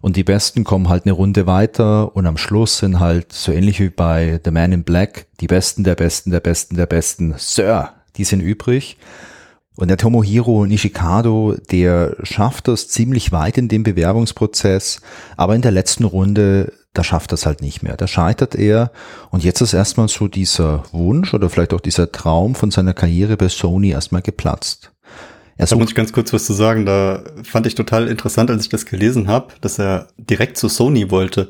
Und 0.00 0.14
die 0.14 0.22
Besten 0.22 0.62
kommen 0.62 0.88
halt 0.88 1.06
eine 1.06 1.12
Runde 1.12 1.48
weiter 1.48 2.14
und 2.14 2.24
am 2.26 2.36
Schluss 2.36 2.78
sind 2.78 3.00
halt 3.00 3.32
so 3.32 3.50
ähnlich 3.50 3.80
wie 3.80 3.88
bei 3.88 4.40
The 4.44 4.52
Man 4.52 4.70
in 4.70 4.84
Black 4.84 5.26
die 5.40 5.48
Besten 5.48 5.82
der 5.82 5.96
Besten 5.96 6.30
der 6.30 6.38
Besten 6.38 6.76
der 6.76 6.86
Besten. 6.86 7.34
Sir, 7.36 7.94
die 8.16 8.22
sind 8.22 8.42
übrig. 8.42 8.96
Und 9.76 9.88
der 9.88 9.98
Tomohiro 9.98 10.64
Nishikado, 10.64 11.54
der 11.70 12.16
schafft 12.22 12.66
das 12.66 12.88
ziemlich 12.88 13.30
weit 13.30 13.58
in 13.58 13.68
dem 13.68 13.82
Bewerbungsprozess, 13.82 15.02
aber 15.36 15.54
in 15.54 15.60
der 15.60 15.70
letzten 15.70 16.04
Runde, 16.04 16.72
da 16.94 17.04
schafft 17.04 17.30
das 17.32 17.44
halt 17.44 17.60
nicht 17.60 17.82
mehr. 17.82 17.96
Da 17.96 18.06
scheitert 18.06 18.54
er 18.54 18.90
und 19.30 19.44
jetzt 19.44 19.60
ist 19.60 19.74
erstmal 19.74 20.08
so 20.08 20.28
dieser 20.28 20.84
Wunsch 20.92 21.34
oder 21.34 21.50
vielleicht 21.50 21.74
auch 21.74 21.80
dieser 21.80 22.10
Traum 22.10 22.54
von 22.54 22.70
seiner 22.70 22.94
Karriere 22.94 23.36
bei 23.36 23.48
Sony 23.48 23.90
erstmal 23.90 24.22
geplatzt. 24.22 24.92
Er 25.58 25.66
da 25.66 25.76
muss 25.76 25.90
ich 25.90 25.94
ganz 25.94 26.12
kurz 26.12 26.32
was 26.32 26.44
zu 26.44 26.52
sagen. 26.52 26.84
Da 26.84 27.22
fand 27.42 27.66
ich 27.66 27.74
total 27.74 28.08
interessant, 28.08 28.50
als 28.50 28.64
ich 28.64 28.68
das 28.68 28.84
gelesen 28.84 29.28
habe, 29.28 29.54
dass 29.62 29.78
er 29.78 30.08
direkt 30.18 30.58
zu 30.58 30.68
Sony 30.68 31.10
wollte. 31.10 31.48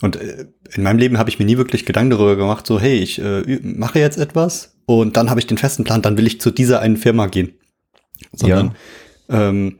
Und 0.00 0.16
äh, 0.16 0.46
in 0.74 0.82
meinem 0.82 0.98
Leben 0.98 1.18
habe 1.18 1.30
ich 1.30 1.38
mir 1.38 1.44
nie 1.44 1.56
wirklich 1.56 1.84
Gedanken 1.84 2.10
darüber 2.10 2.36
gemacht, 2.36 2.66
so 2.66 2.78
hey, 2.80 2.98
ich 2.98 3.20
äh, 3.20 3.60
mache 3.62 4.00
jetzt 4.00 4.18
etwas 4.18 4.74
und 4.86 5.16
dann 5.16 5.30
habe 5.30 5.40
ich 5.40 5.46
den 5.46 5.58
festen 5.58 5.84
Plan, 5.84 6.02
dann 6.02 6.16
will 6.16 6.26
ich 6.26 6.40
zu 6.40 6.50
dieser 6.50 6.80
einen 6.80 6.96
Firma 6.96 7.26
gehen 7.26 7.54
sondern 8.32 8.74
ja. 9.28 9.48
ähm, 9.48 9.76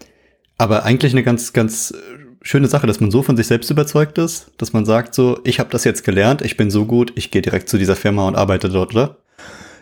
aber 0.57 0.85
eigentlich 0.85 1.13
eine 1.13 1.23
ganz, 1.23 1.53
ganz 1.53 1.95
schöne 2.43 2.67
Sache, 2.67 2.87
dass 2.87 3.01
man 3.01 3.11
so 3.11 3.23
von 3.23 3.37
sich 3.37 3.47
selbst 3.47 3.71
überzeugt 3.71 4.19
ist, 4.19 4.51
dass 4.59 4.73
man 4.73 4.85
sagt 4.85 5.15
so, 5.15 5.41
ich 5.45 5.61
habe 5.61 5.71
das 5.71 5.85
jetzt 5.85 6.05
gelernt, 6.05 6.43
ich 6.43 6.57
bin 6.57 6.71
so 6.71 6.85
gut, 6.85 7.13
ich 7.15 7.31
gehe 7.31 7.43
direkt 7.43 7.69
zu 7.69 7.79
dieser 7.79 7.97
Firma 7.97 8.27
und 8.27 8.37
arbeite 8.37 8.69
dort, 8.69 8.95
oder? 8.95 9.17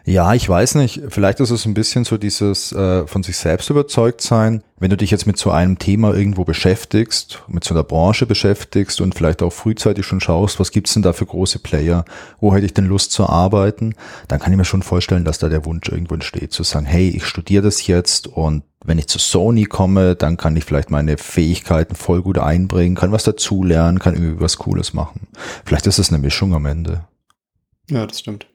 Ja, 0.08 0.34
ich 0.34 0.48
weiß 0.48 0.76
nicht. 0.76 1.02
Vielleicht 1.08 1.40
ist 1.40 1.50
es 1.50 1.66
ein 1.66 1.74
bisschen 1.74 2.04
so 2.04 2.16
dieses 2.16 2.70
äh, 2.70 3.08
von 3.08 3.24
sich 3.24 3.36
selbst 3.36 3.70
überzeugt 3.70 4.20
sein. 4.20 4.62
Wenn 4.78 4.90
du 4.90 4.96
dich 4.96 5.10
jetzt 5.10 5.26
mit 5.26 5.36
so 5.36 5.50
einem 5.50 5.80
Thema 5.80 6.14
irgendwo 6.14 6.44
beschäftigst, 6.44 7.42
mit 7.48 7.64
so 7.64 7.74
einer 7.74 7.82
Branche 7.82 8.24
beschäftigst 8.24 9.00
und 9.00 9.16
vielleicht 9.16 9.42
auch 9.42 9.52
frühzeitig 9.52 10.06
schon 10.06 10.20
schaust, 10.20 10.60
was 10.60 10.70
gibt's 10.70 10.94
denn 10.94 11.02
da 11.02 11.12
für 11.12 11.26
große 11.26 11.58
Player, 11.58 12.04
wo 12.38 12.54
hätte 12.54 12.66
ich 12.66 12.72
denn 12.72 12.86
Lust 12.86 13.10
zu 13.10 13.28
arbeiten, 13.28 13.96
dann 14.28 14.38
kann 14.38 14.52
ich 14.52 14.58
mir 14.58 14.64
schon 14.64 14.84
vorstellen, 14.84 15.24
dass 15.24 15.40
da 15.40 15.48
der 15.48 15.64
Wunsch 15.64 15.88
irgendwo 15.88 16.14
entsteht, 16.14 16.52
zu 16.52 16.62
sagen, 16.62 16.86
hey, 16.86 17.08
ich 17.08 17.26
studiere 17.26 17.64
das 17.64 17.88
jetzt 17.88 18.28
und 18.28 18.62
wenn 18.84 18.98
ich 18.98 19.08
zu 19.08 19.18
Sony 19.18 19.64
komme, 19.64 20.14
dann 20.14 20.36
kann 20.36 20.56
ich 20.56 20.64
vielleicht 20.64 20.92
meine 20.92 21.18
Fähigkeiten 21.18 21.96
voll 21.96 22.22
gut 22.22 22.38
einbringen, 22.38 22.94
kann 22.94 23.10
was 23.10 23.24
dazulernen, 23.24 23.98
kann 23.98 24.14
irgendwie 24.14 24.40
was 24.40 24.58
Cooles 24.58 24.94
machen. 24.94 25.26
Vielleicht 25.64 25.88
ist 25.88 25.98
es 25.98 26.10
eine 26.10 26.18
Mischung 26.18 26.54
am 26.54 26.66
Ende. 26.66 27.02
Ja, 27.90 28.06
das 28.06 28.20
stimmt. 28.20 28.46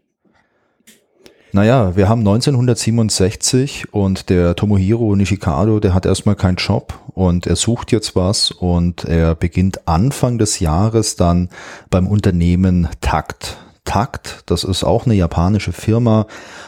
Naja, 1.54 1.98
wir 1.98 2.08
haben 2.08 2.20
1967 2.20 3.94
und 3.94 4.30
der 4.30 4.56
Tomohiro 4.56 5.18
Nishikado, 5.18 5.82
der 5.82 5.94
hat 5.94 6.06
erstmal 6.06 6.36
keinen 6.36 6.56
Job 6.56 6.98
und 7.14 7.46
er 7.46 7.58
sucht 7.58 7.92
jetzt 7.92 8.16
was 8.16 8.52
und 8.52 9.04
er 9.04 9.36
beginnt 9.36 9.86
Anfang 9.86 10.38
des 10.38 10.62
Jahres 10.62 11.18
dann 11.18 11.50
beim 11.90 12.08
Unternehmen 12.08 12.88
Takt. 13.02 13.58
Takt, 13.84 14.44
das 14.46 14.64
ist 14.64 14.86
auch 14.86 15.06
eine 15.06 15.16
japanische 15.16 15.74
Firma, 15.74 16.26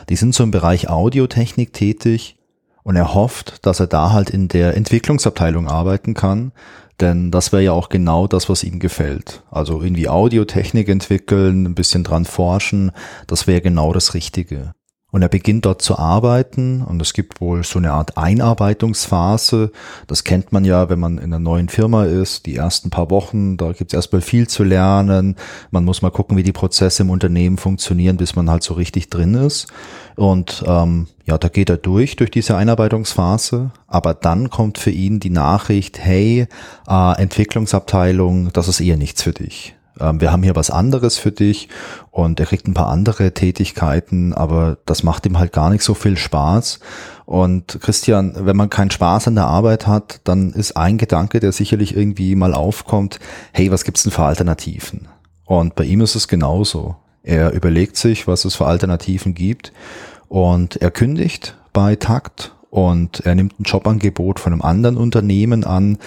die 0.09 0.17
sind 0.17 0.35
so 0.35 0.43
im 0.43 0.51
Bereich 0.51 0.89
Audiotechnik 0.89 1.71
tätig 1.71 2.35
und 2.83 2.97
er 2.97 3.13
hofft, 3.13 3.65
dass 3.65 3.79
er 3.79 3.87
da 3.87 4.11
halt 4.11 4.29
in 4.29 4.49
der 4.49 4.75
Entwicklungsabteilung 4.75 5.69
arbeiten 5.69 6.13
kann, 6.13 6.51
denn 7.03 7.29
das 7.29 7.51
wäre 7.51 7.61
ja 7.61 7.71
auch 7.73 7.89
genau 7.89 8.27
das, 8.27 8.49
was 8.49 8.63
ihm 8.63 8.79
gefällt. 8.79 9.43
Also 9.51 9.81
irgendwie 9.81 10.09
Audiotechnik 10.09 10.87
entwickeln, 10.89 11.65
ein 11.65 11.75
bisschen 11.75 12.03
dran 12.03 12.25
forschen, 12.25 12.91
das 13.27 13.45
wäre 13.45 13.61
genau 13.61 13.93
das 13.93 14.13
Richtige. 14.13 14.73
Und 15.11 15.21
er 15.21 15.29
beginnt 15.29 15.65
dort 15.67 15.83
zu 15.83 15.99
arbeiten 15.99 16.81
und 16.81 16.99
es 16.99 17.13
gibt 17.13 17.39
wohl 17.39 17.63
so 17.63 17.77
eine 17.77 17.91
Art 17.91 18.17
Einarbeitungsphase. 18.17 19.71
Das 20.07 20.23
kennt 20.23 20.51
man 20.51 20.65
ja, 20.65 20.89
wenn 20.89 20.99
man 20.99 21.19
in 21.19 21.25
einer 21.25 21.37
neuen 21.37 21.69
Firma 21.69 22.05
ist. 22.05 22.47
Die 22.47 22.55
ersten 22.55 22.89
paar 22.89 23.11
Wochen, 23.11 23.55
da 23.57 23.73
gibt 23.73 23.93
es 23.93 23.95
erstmal 23.95 24.21
viel 24.21 24.47
zu 24.47 24.63
lernen. 24.63 25.35
Man 25.69 25.85
muss 25.85 26.01
mal 26.01 26.09
gucken, 26.09 26.35
wie 26.35 26.41
die 26.41 26.51
Prozesse 26.51 27.03
im 27.03 27.11
Unternehmen 27.11 27.57
funktionieren, 27.57 28.17
bis 28.17 28.35
man 28.35 28.49
halt 28.49 28.63
so 28.63 28.73
richtig 28.73 29.11
drin 29.11 29.35
ist. 29.35 29.67
Und 30.15 30.63
ähm, 30.67 31.07
ja, 31.25 31.37
da 31.37 31.47
geht 31.47 31.69
er 31.69 31.77
durch, 31.77 32.15
durch 32.15 32.31
diese 32.31 32.55
Einarbeitungsphase. 32.55 33.71
Aber 33.87 34.13
dann 34.13 34.49
kommt 34.49 34.77
für 34.77 34.91
ihn 34.91 35.19
die 35.19 35.29
Nachricht, 35.29 35.99
hey, 35.99 36.47
äh, 36.87 37.21
Entwicklungsabteilung, 37.21 38.51
das 38.53 38.67
ist 38.67 38.79
eher 38.79 38.97
nichts 38.97 39.23
für 39.23 39.33
dich 39.33 39.75
ähm, 39.99 40.19
wir 40.21 40.31
haben 40.31 40.43
hier 40.43 40.55
was 40.55 40.71
anderes 40.71 41.17
für 41.17 41.31
dich 41.31 41.69
und 42.11 42.39
er 42.39 42.45
kriegt 42.45 42.67
ein 42.67 42.73
paar 42.73 42.87
andere 42.87 43.33
Tätigkeiten, 43.33 44.33
aber 44.33 44.77
das 44.85 45.03
macht 45.03 45.25
ihm 45.25 45.37
halt 45.37 45.53
gar 45.53 45.69
nicht 45.69 45.83
so 45.83 45.93
viel 45.93 46.17
Spaß. 46.17 46.79
Und 47.25 47.79
Christian, 47.81 48.33
wenn 48.39 48.57
man 48.57 48.69
keinen 48.69 48.91
Spaß 48.91 49.27
an 49.27 49.35
der 49.35 49.45
Arbeit 49.45 49.87
hat, 49.87 50.21
dann 50.23 50.51
ist 50.51 50.75
ein 50.75 50.97
Gedanke, 50.97 51.39
der 51.39 51.51
sicherlich 51.51 51.95
irgendwie 51.95 52.35
mal 52.35 52.53
aufkommt, 52.53 53.19
hey, 53.53 53.71
was 53.71 53.83
gibt's 53.83 54.03
denn 54.03 54.11
für 54.11 54.23
Alternativen? 54.23 55.07
Und 55.45 55.75
bei 55.75 55.83
ihm 55.83 56.01
ist 56.01 56.15
es 56.15 56.27
genauso. 56.27 56.95
Er 57.23 57.53
überlegt 57.53 57.95
sich, 57.95 58.27
was 58.27 58.43
es 58.43 58.55
für 58.55 58.67
Alternativen 58.67 59.33
gibt 59.33 59.71
und 60.27 60.75
er 60.77 60.91
kündigt 60.91 61.55
bei 61.71 61.95
Takt 61.95 62.53
und 62.69 63.21
er 63.21 63.33
nimmt 63.33 63.59
ein 63.59 63.63
Jobangebot 63.63 64.39
von 64.39 64.51
einem 64.51 64.61
anderen 64.61 64.97
Unternehmen 64.97 65.63
an. 65.63 65.99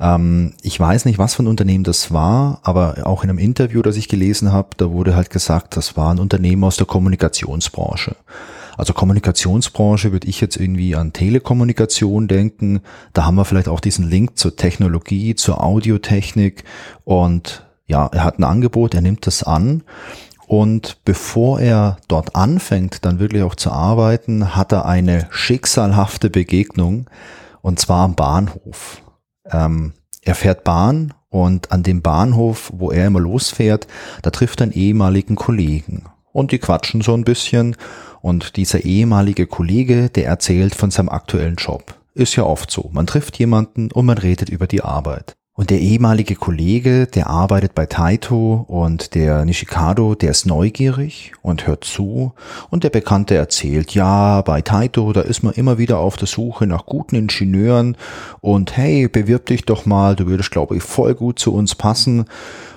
Ähm, 0.00 0.54
ich 0.62 0.80
weiß 0.80 1.04
nicht, 1.04 1.18
was 1.18 1.34
für 1.34 1.42
ein 1.42 1.48
Unternehmen 1.48 1.84
das 1.84 2.12
war, 2.12 2.60
aber 2.62 3.06
auch 3.06 3.24
in 3.24 3.30
einem 3.30 3.38
Interview, 3.38 3.82
das 3.82 3.96
ich 3.96 4.08
gelesen 4.08 4.52
habe, 4.52 4.70
da 4.78 4.90
wurde 4.90 5.14
halt 5.14 5.28
gesagt, 5.28 5.76
das 5.76 5.98
war 5.98 6.12
ein 6.12 6.18
Unternehmen 6.18 6.64
aus 6.64 6.76
der 6.76 6.86
Kommunikationsbranche. 6.86 8.16
Also 8.78 8.92
Kommunikationsbranche 8.92 10.12
würde 10.12 10.26
ich 10.26 10.40
jetzt 10.40 10.56
irgendwie 10.56 10.96
an 10.96 11.12
Telekommunikation 11.12 12.26
denken. 12.26 12.80
Da 13.12 13.24
haben 13.24 13.36
wir 13.36 13.44
vielleicht 13.44 13.68
auch 13.68 13.80
diesen 13.80 14.08
Link 14.08 14.38
zur 14.38 14.56
Technologie, 14.56 15.34
zur 15.34 15.62
Audiotechnik 15.62 16.64
und 17.04 17.66
ja, 17.86 18.06
er 18.06 18.24
hat 18.24 18.38
ein 18.38 18.44
Angebot, 18.44 18.94
er 18.94 19.02
nimmt 19.02 19.26
das 19.26 19.42
an 19.42 19.82
und 20.46 20.98
bevor 21.04 21.60
er 21.60 21.98
dort 22.08 22.36
anfängt, 22.36 23.04
dann 23.04 23.18
wirklich 23.18 23.42
auch 23.42 23.54
zu 23.54 23.70
arbeiten, 23.70 24.54
hat 24.56 24.72
er 24.72 24.86
eine 24.86 25.26
schicksalhafte 25.30 26.30
Begegnung 26.30 27.08
und 27.62 27.78
zwar 27.78 28.04
am 28.04 28.14
Bahnhof. 28.14 29.02
Ähm, 29.50 29.94
er 30.22 30.34
fährt 30.34 30.64
Bahn 30.64 31.14
und 31.28 31.72
an 31.72 31.82
dem 31.82 32.02
Bahnhof, 32.02 32.70
wo 32.74 32.90
er 32.90 33.06
immer 33.06 33.20
losfährt, 33.20 33.86
da 34.22 34.30
trifft 34.30 34.60
er 34.60 34.64
einen 34.64 34.72
ehemaligen 34.72 35.36
Kollegen 35.36 36.04
und 36.32 36.52
die 36.52 36.58
quatschen 36.58 37.00
so 37.00 37.14
ein 37.14 37.24
bisschen 37.24 37.76
und 38.20 38.56
dieser 38.56 38.84
ehemalige 38.84 39.46
Kollege, 39.46 40.08
der 40.10 40.26
erzählt 40.26 40.74
von 40.74 40.90
seinem 40.90 41.08
aktuellen 41.08 41.56
Job. 41.56 41.94
Ist 42.14 42.36
ja 42.36 42.44
oft 42.44 42.70
so. 42.70 42.90
Man 42.92 43.06
trifft 43.06 43.38
jemanden 43.38 43.90
und 43.90 44.06
man 44.06 44.18
redet 44.18 44.48
über 44.48 44.66
die 44.66 44.82
Arbeit. 44.82 45.36
Und 45.56 45.70
der 45.70 45.78
ehemalige 45.78 46.34
Kollege, 46.34 47.06
der 47.06 47.28
arbeitet 47.28 47.76
bei 47.76 47.86
Taito 47.86 48.64
und 48.66 49.14
der 49.14 49.44
Nishikado, 49.44 50.16
der 50.16 50.32
ist 50.32 50.46
neugierig 50.46 51.30
und 51.42 51.68
hört 51.68 51.84
zu. 51.84 52.32
Und 52.70 52.82
der 52.82 52.90
Bekannte 52.90 53.36
erzählt, 53.36 53.94
ja, 53.94 54.42
bei 54.42 54.62
Taito, 54.62 55.12
da 55.12 55.20
ist 55.20 55.44
man 55.44 55.54
immer 55.54 55.78
wieder 55.78 55.98
auf 55.98 56.16
der 56.16 56.26
Suche 56.26 56.66
nach 56.66 56.86
guten 56.86 57.14
Ingenieuren 57.14 57.96
und 58.40 58.76
hey, 58.76 59.06
bewirb 59.06 59.46
dich 59.46 59.64
doch 59.64 59.86
mal, 59.86 60.16
du 60.16 60.26
würdest, 60.26 60.50
glaube 60.50 60.76
ich, 60.76 60.82
voll 60.82 61.14
gut 61.14 61.38
zu 61.38 61.54
uns 61.54 61.76
passen. 61.76 62.24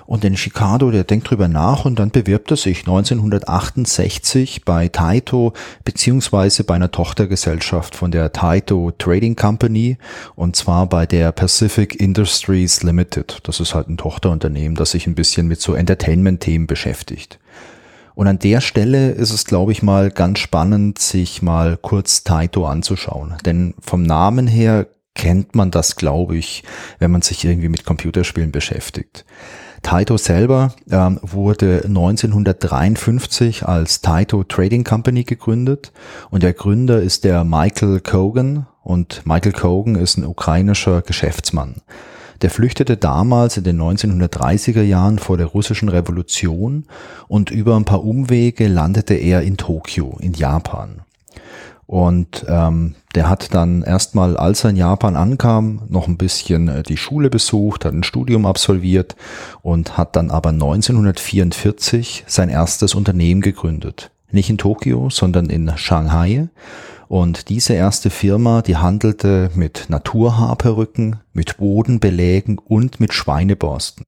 Und 0.08 0.24
den 0.24 0.38
Chicago, 0.38 0.90
der 0.90 1.04
denkt 1.04 1.28
drüber 1.28 1.48
nach 1.48 1.84
und 1.84 1.98
dann 1.98 2.08
bewirbt 2.10 2.50
er 2.50 2.56
sich 2.56 2.78
1968 2.78 4.64
bei 4.64 4.88
Taito 4.88 5.52
beziehungsweise 5.84 6.64
bei 6.64 6.76
einer 6.76 6.90
Tochtergesellschaft 6.90 7.94
von 7.94 8.10
der 8.10 8.32
Taito 8.32 8.90
Trading 8.96 9.36
Company 9.36 9.98
und 10.34 10.56
zwar 10.56 10.86
bei 10.86 11.04
der 11.04 11.30
Pacific 11.32 11.94
Industries 11.94 12.82
Limited. 12.82 13.40
Das 13.42 13.60
ist 13.60 13.74
halt 13.74 13.90
ein 13.90 13.98
Tochterunternehmen, 13.98 14.76
das 14.76 14.92
sich 14.92 15.06
ein 15.06 15.14
bisschen 15.14 15.46
mit 15.46 15.60
so 15.60 15.74
Entertainment-Themen 15.74 16.66
beschäftigt. 16.66 17.38
Und 18.14 18.28
an 18.28 18.38
der 18.38 18.62
Stelle 18.62 19.10
ist 19.10 19.30
es, 19.30 19.44
glaube 19.44 19.72
ich, 19.72 19.82
mal 19.82 20.10
ganz 20.10 20.38
spannend, 20.38 20.98
sich 21.00 21.42
mal 21.42 21.76
kurz 21.76 22.24
Taito 22.24 22.64
anzuschauen. 22.66 23.34
Denn 23.44 23.74
vom 23.78 24.04
Namen 24.04 24.46
her 24.46 24.86
kennt 25.14 25.54
man 25.54 25.70
das, 25.70 25.96
glaube 25.96 26.38
ich, 26.38 26.64
wenn 26.98 27.10
man 27.10 27.20
sich 27.20 27.44
irgendwie 27.44 27.68
mit 27.68 27.84
Computerspielen 27.84 28.52
beschäftigt. 28.52 29.26
Taito 29.82 30.16
selber 30.16 30.72
ähm, 30.90 31.18
wurde 31.22 31.82
1953 31.84 33.66
als 33.66 34.00
Taito 34.00 34.44
Trading 34.44 34.84
Company 34.84 35.24
gegründet 35.24 35.92
und 36.30 36.42
der 36.42 36.52
Gründer 36.52 37.00
ist 37.00 37.24
der 37.24 37.44
Michael 37.44 38.00
Kogan 38.00 38.66
und 38.82 39.26
Michael 39.26 39.52
Kogan 39.52 39.94
ist 39.94 40.16
ein 40.16 40.26
ukrainischer 40.26 41.02
Geschäftsmann. 41.02 41.76
Der 42.42 42.50
flüchtete 42.50 42.96
damals 42.96 43.56
in 43.56 43.64
den 43.64 43.80
1930er 43.80 44.82
Jahren 44.82 45.18
vor 45.18 45.36
der 45.36 45.46
russischen 45.46 45.88
Revolution 45.88 46.84
und 47.26 47.50
über 47.50 47.76
ein 47.76 47.84
paar 47.84 48.04
Umwege 48.04 48.68
landete 48.68 49.14
er 49.14 49.42
in 49.42 49.56
Tokio 49.56 50.16
in 50.20 50.34
Japan. 50.34 51.02
Und 51.88 52.44
ähm, 52.46 52.96
der 53.14 53.30
hat 53.30 53.54
dann 53.54 53.82
erstmal, 53.82 54.36
als 54.36 54.62
er 54.62 54.70
in 54.70 54.76
Japan 54.76 55.16
ankam, 55.16 55.80
noch 55.88 56.06
ein 56.06 56.18
bisschen 56.18 56.68
äh, 56.68 56.82
die 56.82 56.98
Schule 56.98 57.30
besucht, 57.30 57.86
hat 57.86 57.94
ein 57.94 58.02
Studium 58.02 58.44
absolviert 58.44 59.16
und 59.62 59.96
hat 59.96 60.14
dann 60.14 60.30
aber 60.30 60.50
1944 60.50 62.24
sein 62.26 62.50
erstes 62.50 62.94
Unternehmen 62.94 63.40
gegründet. 63.40 64.10
Nicht 64.30 64.50
in 64.50 64.58
Tokio, 64.58 65.08
sondern 65.08 65.48
in 65.48 65.72
Shanghai. 65.78 66.50
Und 67.08 67.48
diese 67.48 67.72
erste 67.72 68.10
Firma, 68.10 68.60
die 68.60 68.76
handelte 68.76 69.50
mit 69.54 69.86
Naturhaarperücken, 69.88 71.20
mit 71.32 71.56
Bodenbelägen 71.56 72.58
und 72.58 73.00
mit 73.00 73.14
Schweineborsten. 73.14 74.04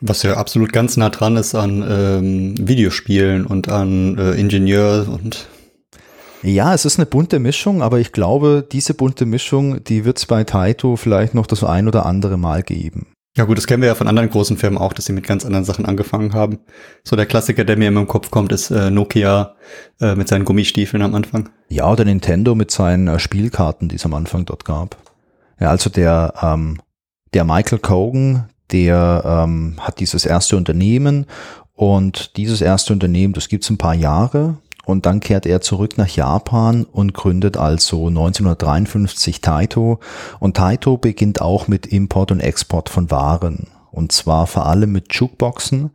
Was 0.00 0.22
ja 0.22 0.36
absolut 0.36 0.72
ganz 0.72 0.96
nah 0.96 1.10
dran 1.10 1.36
ist 1.36 1.56
an 1.56 1.84
ähm, 1.90 2.68
Videospielen 2.68 3.44
und 3.44 3.68
an 3.68 4.16
äh, 4.18 4.34
Ingenieur 4.34 5.08
und 5.08 5.48
ja, 6.42 6.74
es 6.74 6.84
ist 6.84 6.98
eine 6.98 7.06
bunte 7.06 7.38
Mischung, 7.38 7.82
aber 7.82 7.98
ich 7.98 8.12
glaube, 8.12 8.66
diese 8.70 8.94
bunte 8.94 9.26
Mischung, 9.26 9.82
die 9.84 10.04
wird 10.04 10.18
es 10.18 10.26
bei 10.26 10.44
Taito 10.44 10.96
vielleicht 10.96 11.34
noch 11.34 11.46
das 11.46 11.64
ein 11.64 11.88
oder 11.88 12.06
andere 12.06 12.36
Mal 12.36 12.62
geben. 12.62 13.08
Ja 13.36 13.44
gut, 13.44 13.56
das 13.56 13.66
kennen 13.68 13.82
wir 13.82 13.88
ja 13.88 13.94
von 13.94 14.08
anderen 14.08 14.30
großen 14.30 14.56
Firmen 14.56 14.78
auch, 14.78 14.92
dass 14.92 15.04
sie 15.04 15.12
mit 15.12 15.24
ganz 15.24 15.44
anderen 15.44 15.64
Sachen 15.64 15.86
angefangen 15.86 16.34
haben. 16.34 16.58
So 17.04 17.14
der 17.14 17.26
Klassiker, 17.26 17.64
der 17.64 17.76
mir 17.76 17.88
immer 17.88 18.00
im 18.00 18.08
Kopf 18.08 18.30
kommt, 18.30 18.50
ist 18.52 18.70
äh, 18.70 18.90
Nokia 18.90 19.54
äh, 20.00 20.16
mit 20.16 20.26
seinen 20.26 20.44
Gummistiefeln 20.44 21.02
am 21.02 21.14
Anfang. 21.14 21.48
Ja, 21.68 21.88
oder 21.90 22.04
Nintendo 22.04 22.56
mit 22.56 22.72
seinen 22.72 23.06
äh, 23.06 23.20
Spielkarten, 23.20 23.88
die 23.88 23.96
es 23.96 24.04
am 24.04 24.14
Anfang 24.14 24.44
dort 24.44 24.64
gab. 24.64 24.96
Ja, 25.60 25.70
also 25.70 25.88
der, 25.88 26.34
ähm, 26.42 26.80
der 27.32 27.44
Michael 27.44 27.78
Kogan, 27.78 28.48
der 28.72 29.22
ähm, 29.24 29.76
hat 29.78 30.00
dieses 30.00 30.26
erste 30.26 30.56
Unternehmen 30.56 31.26
und 31.74 32.36
dieses 32.36 32.60
erste 32.60 32.92
Unternehmen, 32.92 33.34
das 33.34 33.48
gibt's 33.48 33.70
ein 33.70 33.78
paar 33.78 33.94
Jahre 33.94 34.56
und 34.88 35.04
dann 35.04 35.20
kehrt 35.20 35.44
er 35.44 35.60
zurück 35.60 35.98
nach 35.98 36.08
Japan 36.08 36.86
und 36.90 37.12
gründet 37.12 37.58
also 37.58 38.06
1953 38.06 39.42
Taito. 39.42 40.00
Und 40.40 40.56
Taito 40.56 40.96
beginnt 40.96 41.42
auch 41.42 41.68
mit 41.68 41.86
Import 41.86 42.32
und 42.32 42.40
Export 42.40 42.88
von 42.88 43.10
Waren. 43.10 43.66
Und 43.90 44.12
zwar 44.12 44.46
vor 44.46 44.64
allem 44.64 44.90
mit 44.90 45.12
Jukeboxen 45.12 45.90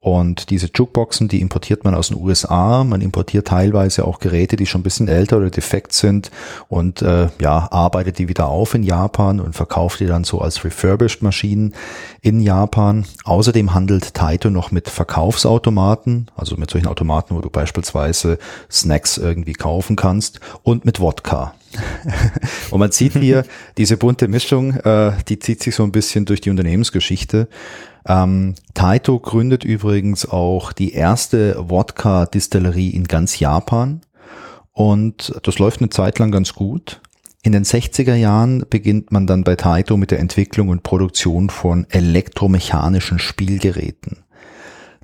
und 0.00 0.50
diese 0.50 0.68
Jukeboxen, 0.72 1.26
die 1.26 1.40
importiert 1.40 1.82
man 1.82 1.96
aus 1.96 2.08
den 2.08 2.18
USA. 2.18 2.84
Man 2.84 3.00
importiert 3.00 3.48
teilweise 3.48 4.06
auch 4.06 4.20
Geräte, 4.20 4.54
die 4.54 4.66
schon 4.66 4.80
ein 4.80 4.84
bisschen 4.84 5.08
älter 5.08 5.38
oder 5.38 5.50
defekt 5.50 5.92
sind 5.92 6.30
und 6.68 7.02
äh, 7.02 7.28
ja, 7.40 7.68
arbeitet 7.72 8.18
die 8.18 8.28
wieder 8.28 8.46
auf 8.46 8.74
in 8.74 8.84
Japan 8.84 9.40
und 9.40 9.54
verkauft 9.54 9.98
die 9.98 10.06
dann 10.06 10.22
so 10.22 10.40
als 10.40 10.64
refurbished 10.64 11.22
Maschinen 11.22 11.74
in 12.22 12.40
Japan. 12.40 13.06
Außerdem 13.24 13.74
handelt 13.74 14.14
Taito 14.14 14.50
noch 14.50 14.70
mit 14.70 14.88
Verkaufsautomaten, 14.88 16.30
also 16.36 16.56
mit 16.56 16.70
solchen 16.70 16.86
Automaten, 16.86 17.34
wo 17.34 17.40
du 17.40 17.50
beispielsweise 17.50 18.38
Snacks 18.70 19.18
irgendwie 19.18 19.54
kaufen 19.54 19.96
kannst 19.96 20.38
und 20.62 20.84
mit 20.84 21.00
Wodka. 21.00 21.54
und 22.70 22.78
man 22.78 22.92
sieht 22.92 23.14
hier 23.14 23.44
diese 23.76 23.96
bunte 23.96 24.28
Mischung, 24.28 24.74
äh, 24.74 25.12
die 25.28 25.38
zieht 25.38 25.62
sich 25.62 25.74
so 25.74 25.82
ein 25.82 25.92
bisschen 25.92 26.24
durch 26.24 26.40
die 26.40 26.50
Unternehmensgeschichte. 26.50 27.48
Ähm, 28.08 28.54
Taito 28.74 29.20
gründet 29.20 29.64
übrigens 29.64 30.26
auch 30.26 30.72
die 30.72 30.92
erste 30.92 31.56
Wodka-Distillerie 31.68 32.90
in 32.90 33.04
ganz 33.04 33.38
Japan 33.38 34.00
und 34.72 35.38
das 35.42 35.58
läuft 35.58 35.80
eine 35.80 35.90
Zeit 35.90 36.18
lang 36.18 36.30
ganz 36.30 36.54
gut. 36.54 37.00
In 37.42 37.52
den 37.52 37.64
60er 37.64 38.14
Jahren 38.14 38.64
beginnt 38.68 39.12
man 39.12 39.26
dann 39.26 39.44
bei 39.44 39.56
Taito 39.56 39.96
mit 39.96 40.10
der 40.10 40.18
Entwicklung 40.18 40.68
und 40.68 40.82
Produktion 40.82 41.50
von 41.50 41.86
elektromechanischen 41.90 43.18
Spielgeräten. 43.18 44.24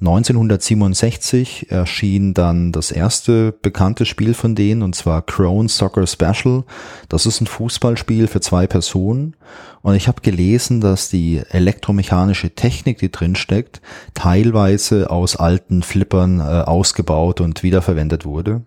1967 0.01 1.71
erschien 1.71 2.35
dann 2.35 2.73
das 2.73 2.91
erste 2.91 3.53
bekannte 3.53 4.07
Spiel 4.07 4.35
von 4.35 4.55
denen, 4.55 4.83
und 4.83 4.95
zwar 4.95 5.23
Crown 5.23 5.69
Soccer 5.69 6.07
Special. 6.07 6.65
Das 7.09 7.27
ist 7.27 7.41
ein 7.41 7.47
Fußballspiel 7.47 8.27
für 8.27 8.41
zwei 8.41 8.67
Personen. 8.67 9.37
Und 9.83 9.95
ich 9.95 10.09
habe 10.09 10.21
gelesen, 10.21 10.81
dass 10.81 11.11
die 11.11 11.43
elektromechanische 11.49 12.51
Technik, 12.55 12.99
die 12.99 13.13
drin 13.13 13.37
steckt, 13.37 13.81
teilweise 14.15 15.11
aus 15.11 15.37
alten 15.37 15.83
Flippern 15.83 16.41
äh, 16.41 16.43
ausgebaut 16.43 17.41
und 17.41 17.63
wiederverwendet 17.63 18.25
wurde. 18.25 18.63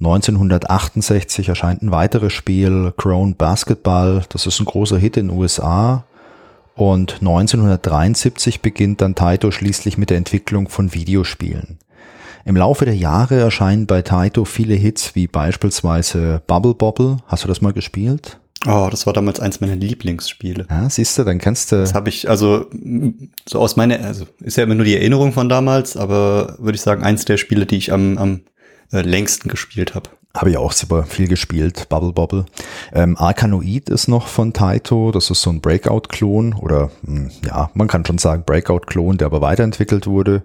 1968 0.00 1.48
erscheint 1.48 1.82
ein 1.82 1.92
weiteres 1.92 2.32
Spiel, 2.32 2.92
Crown 2.96 3.36
Basketball. 3.36 4.24
Das 4.28 4.46
ist 4.46 4.60
ein 4.60 4.66
großer 4.66 4.98
Hit 4.98 5.16
in 5.16 5.28
den 5.28 5.38
USA 5.38 6.04
und 6.74 7.20
1973 7.20 8.60
beginnt 8.60 9.00
dann 9.00 9.14
Taito 9.14 9.50
schließlich 9.50 9.98
mit 9.98 10.10
der 10.10 10.16
Entwicklung 10.16 10.68
von 10.68 10.94
Videospielen. 10.94 11.78
Im 12.44 12.56
Laufe 12.56 12.84
der 12.84 12.96
Jahre 12.96 13.38
erscheinen 13.38 13.86
bei 13.86 14.02
Taito 14.02 14.44
viele 14.44 14.74
Hits 14.74 15.14
wie 15.14 15.28
beispielsweise 15.28 16.42
Bubble 16.46 16.74
Bobble. 16.74 17.18
Hast 17.26 17.44
du 17.44 17.48
das 17.48 17.60
mal 17.60 17.72
gespielt? 17.72 18.38
Oh, 18.66 18.88
das 18.90 19.06
war 19.06 19.12
damals 19.12 19.40
eins 19.40 19.60
meiner 19.60 19.76
Lieblingsspiele. 19.76 20.66
Ja, 20.70 20.88
siehst 20.88 21.18
du, 21.18 21.24
dann 21.24 21.38
kennst 21.38 21.72
du. 21.72 21.76
Das 21.76 21.94
habe 21.94 22.08
ich, 22.08 22.28
also 22.28 22.66
so 23.48 23.58
aus 23.58 23.76
meiner, 23.76 24.04
also 24.04 24.26
ist 24.40 24.56
ja 24.56 24.64
immer 24.64 24.74
nur 24.74 24.84
die 24.84 24.94
Erinnerung 24.94 25.32
von 25.32 25.48
damals, 25.48 25.96
aber 25.96 26.56
würde 26.58 26.76
ich 26.76 26.82
sagen, 26.82 27.02
eins 27.02 27.24
der 27.24 27.38
Spiele, 27.38 27.66
die 27.66 27.76
ich 27.76 27.92
am, 27.92 28.18
am 28.18 28.40
äh, 28.92 29.02
längsten 29.02 29.48
gespielt 29.48 29.94
habe. 29.94 30.10
Habe 30.34 30.50
ich 30.50 30.56
auch 30.56 30.72
super 30.72 31.02
viel 31.02 31.28
gespielt, 31.28 31.88
Bubble 31.90 32.12
Bobble. 32.12 32.46
Ähm, 32.94 33.18
Arkanoid 33.18 33.90
ist 33.90 34.08
noch 34.08 34.28
von 34.28 34.54
Taito, 34.54 35.12
das 35.12 35.28
ist 35.28 35.42
so 35.42 35.50
ein 35.50 35.60
Breakout-Klon 35.60 36.54
oder 36.54 36.90
mh, 37.02 37.20
hm, 37.20 37.30
ja, 37.44 37.70
man 37.74 37.86
kann 37.86 38.06
schon 38.06 38.16
sagen 38.16 38.44
Breakout-Klon, 38.46 39.18
der 39.18 39.26
aber 39.26 39.42
weiterentwickelt 39.42 40.06
wurde. 40.06 40.42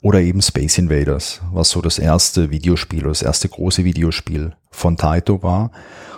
Oder 0.00 0.20
eben 0.20 0.40
Space 0.40 0.78
Invaders, 0.78 1.42
was 1.52 1.70
so 1.70 1.82
das 1.82 1.98
erste 1.98 2.50
Videospiel 2.50 3.00
oder 3.00 3.10
das 3.10 3.22
erste 3.22 3.48
große 3.48 3.84
Videospiel 3.84 4.52
von 4.70 4.96
Taito 4.96 5.42
war. 5.42 5.72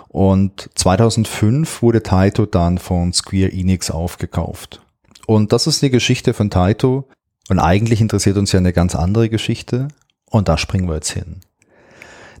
Und 0.07 0.69
2005 0.75 1.81
wurde 1.81 2.03
Taito 2.03 2.45
dann 2.45 2.77
von 2.77 3.11
Square 3.11 3.51
Enix 3.51 3.89
aufgekauft. 3.89 4.81
Und 5.25 5.51
das 5.51 5.67
ist 5.67 5.81
die 5.81 5.89
Geschichte 5.89 6.33
von 6.33 6.49
Taito. 6.49 7.07
Und 7.49 7.59
eigentlich 7.59 8.01
interessiert 8.01 8.37
uns 8.37 8.51
ja 8.51 8.59
eine 8.59 8.73
ganz 8.73 8.95
andere 8.95 9.29
Geschichte. 9.29 9.87
Und 10.29 10.47
da 10.47 10.57
springen 10.57 10.87
wir 10.87 10.95
jetzt 10.95 11.11
hin. 11.11 11.41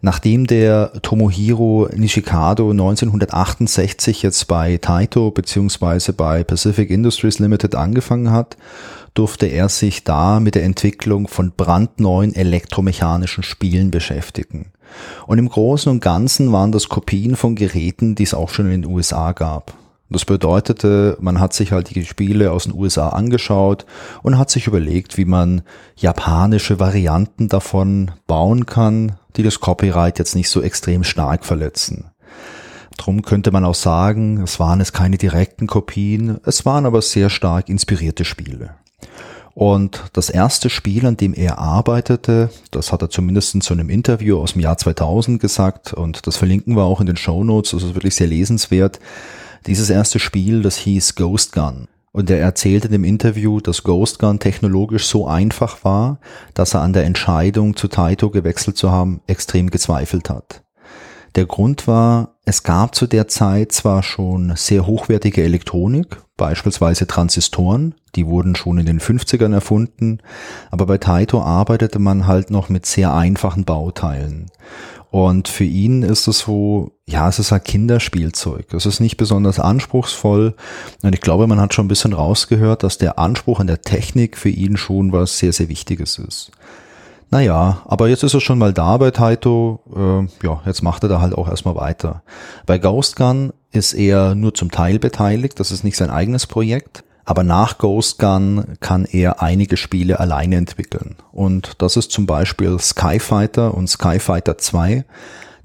Nachdem 0.03 0.47
der 0.47 0.93
Tomohiro 1.03 1.87
Nishikado 1.93 2.71
1968 2.71 4.23
jetzt 4.23 4.47
bei 4.47 4.77
Taito 4.77 5.29
beziehungsweise 5.29 6.13
bei 6.13 6.43
Pacific 6.43 6.89
Industries 6.89 7.37
Limited 7.37 7.75
angefangen 7.75 8.31
hat, 8.31 8.57
durfte 9.13 9.45
er 9.45 9.69
sich 9.69 10.03
da 10.03 10.39
mit 10.39 10.55
der 10.55 10.63
Entwicklung 10.63 11.27
von 11.27 11.51
brandneuen 11.55 12.33
elektromechanischen 12.33 13.43
Spielen 13.43 13.91
beschäftigen. 13.91 14.71
Und 15.27 15.37
im 15.37 15.47
Großen 15.47 15.91
und 15.91 16.01
Ganzen 16.01 16.51
waren 16.51 16.71
das 16.71 16.89
Kopien 16.89 17.35
von 17.35 17.55
Geräten, 17.55 18.15
die 18.15 18.23
es 18.23 18.33
auch 18.33 18.49
schon 18.49 18.71
in 18.71 18.81
den 18.81 18.91
USA 18.91 19.33
gab. 19.33 19.73
Das 20.09 20.25
bedeutete, 20.25 21.17
man 21.21 21.39
hat 21.39 21.53
sich 21.53 21.71
halt 21.71 21.95
die 21.95 22.03
Spiele 22.03 22.51
aus 22.51 22.65
den 22.65 22.73
USA 22.73 23.09
angeschaut 23.09 23.85
und 24.23 24.37
hat 24.37 24.49
sich 24.49 24.67
überlegt, 24.67 25.17
wie 25.17 25.23
man 25.23 25.61
japanische 25.95 26.81
Varianten 26.81 27.47
davon 27.47 28.11
bauen 28.27 28.65
kann, 28.65 29.13
die 29.35 29.43
das 29.43 29.59
Copyright 29.59 30.19
jetzt 30.19 30.35
nicht 30.35 30.49
so 30.49 30.61
extrem 30.61 31.03
stark 31.03 31.45
verletzen. 31.45 32.05
Drum 32.97 33.21
könnte 33.21 33.51
man 33.51 33.65
auch 33.65 33.75
sagen, 33.75 34.41
es 34.41 34.59
waren 34.59 34.81
es 34.81 34.93
keine 34.93 35.17
direkten 35.17 35.67
Kopien, 35.67 36.39
es 36.45 36.65
waren 36.65 36.85
aber 36.85 37.01
sehr 37.01 37.29
stark 37.29 37.69
inspirierte 37.69 38.25
Spiele. 38.25 38.75
Und 39.53 40.03
das 40.13 40.29
erste 40.29 40.69
Spiel, 40.69 41.05
an 41.05 41.17
dem 41.17 41.33
er 41.33 41.57
arbeitete, 41.57 42.49
das 42.71 42.91
hat 42.91 43.01
er 43.01 43.09
zumindest 43.09 43.53
in 43.55 43.61
so 43.61 43.73
einem 43.73 43.89
Interview 43.89 44.39
aus 44.39 44.53
dem 44.53 44.61
Jahr 44.61 44.77
2000 44.77 45.41
gesagt 45.41 45.93
und 45.93 46.25
das 46.25 46.37
verlinken 46.37 46.75
wir 46.75 46.83
auch 46.83 47.01
in 47.01 47.07
den 47.07 47.17
Show 47.17 47.43
Notes, 47.43 47.71
das 47.71 47.83
ist 47.83 47.95
wirklich 47.95 48.15
sehr 48.15 48.27
lesenswert. 48.27 48.99
Dieses 49.67 49.89
erste 49.89 50.19
Spiel, 50.19 50.61
das 50.61 50.77
hieß 50.77 51.15
Ghost 51.15 51.53
Gun. 51.53 51.87
Und 52.13 52.29
er 52.29 52.39
erzählte 52.39 52.87
in 52.87 52.91
dem 52.91 53.03
Interview, 53.05 53.61
dass 53.61 53.83
Ghost 53.83 54.19
Gun 54.19 54.39
technologisch 54.39 55.07
so 55.07 55.27
einfach 55.27 55.83
war, 55.85 56.19
dass 56.53 56.73
er 56.73 56.81
an 56.81 56.93
der 56.93 57.05
Entscheidung 57.05 57.75
zu 57.75 57.87
Taito 57.87 58.29
gewechselt 58.29 58.77
zu 58.77 58.91
haben 58.91 59.21
extrem 59.27 59.69
gezweifelt 59.69 60.29
hat. 60.29 60.63
Der 61.35 61.45
Grund 61.45 61.87
war, 61.87 62.35
es 62.43 62.63
gab 62.63 62.93
zu 62.93 63.07
der 63.07 63.27
Zeit 63.27 63.71
zwar 63.71 64.03
schon 64.03 64.53
sehr 64.57 64.85
hochwertige 64.85 65.43
Elektronik, 65.43 66.17
beispielsweise 66.35 67.07
Transistoren, 67.07 67.95
die 68.15 68.27
wurden 68.27 68.55
schon 68.55 68.77
in 68.77 68.85
den 68.85 68.99
50ern 68.99 69.53
erfunden, 69.53 70.19
aber 70.71 70.85
bei 70.85 70.97
Taito 70.97 71.41
arbeitete 71.41 71.99
man 71.99 72.27
halt 72.27 72.49
noch 72.49 72.67
mit 72.67 72.85
sehr 72.85 73.13
einfachen 73.13 73.63
Bauteilen. 73.63 74.47
Und 75.11 75.49
für 75.49 75.65
ihn 75.65 76.03
ist 76.03 76.27
es 76.27 76.39
so, 76.39 76.93
ja, 77.05 77.27
es 77.27 77.37
ist 77.37 77.51
ein 77.51 77.61
Kinderspielzeug. 77.61 78.73
Es 78.73 78.85
ist 78.85 79.01
nicht 79.01 79.17
besonders 79.17 79.59
anspruchsvoll. 79.59 80.55
Und 81.03 81.13
ich 81.13 81.19
glaube, 81.19 81.47
man 81.47 81.59
hat 81.59 81.73
schon 81.73 81.85
ein 81.85 81.89
bisschen 81.89 82.13
rausgehört, 82.13 82.83
dass 82.83 82.97
der 82.97 83.19
Anspruch 83.19 83.59
an 83.59 83.67
der 83.67 83.81
Technik 83.81 84.37
für 84.37 84.47
ihn 84.49 84.77
schon 84.77 85.11
was 85.11 85.37
sehr, 85.37 85.51
sehr 85.51 85.67
Wichtiges 85.67 86.17
ist. 86.17 86.51
Naja, 87.31 87.81
aber 87.85 88.09
jetzt 88.09 88.23
ist 88.23 88.33
er 88.33 88.41
schon 88.41 88.59
mal 88.59 88.73
da 88.73 88.97
bei 88.97 89.09
Taito. 89.09 89.79
Äh, 89.95 90.45
ja, 90.45 90.61
jetzt 90.65 90.83
macht 90.83 91.03
er 91.03 91.09
da 91.09 91.21
halt 91.21 91.33
auch 91.33 91.47
erstmal 91.47 91.75
weiter. 91.75 92.23
Bei 92.65 92.77
Ghost 92.77 93.15
Gun 93.15 93.53
ist 93.71 93.93
er 93.93 94.35
nur 94.35 94.53
zum 94.53 94.69
Teil 94.69 94.99
beteiligt. 94.99 95.57
Das 95.59 95.71
ist 95.71 95.85
nicht 95.85 95.95
sein 95.95 96.09
eigenes 96.09 96.45
Projekt. 96.45 97.05
Aber 97.23 97.43
nach 97.43 97.77
Ghost 97.77 98.19
Gun 98.19 98.75
kann 98.81 99.05
er 99.05 99.41
einige 99.41 99.77
Spiele 99.77 100.19
alleine 100.19 100.57
entwickeln. 100.57 101.15
Und 101.31 101.81
das 101.81 101.95
ist 101.95 102.11
zum 102.11 102.25
Beispiel 102.25 102.77
Skyfighter 102.79 103.73
und 103.73 103.87
Skyfighter 103.87 104.57
2. 104.57 105.05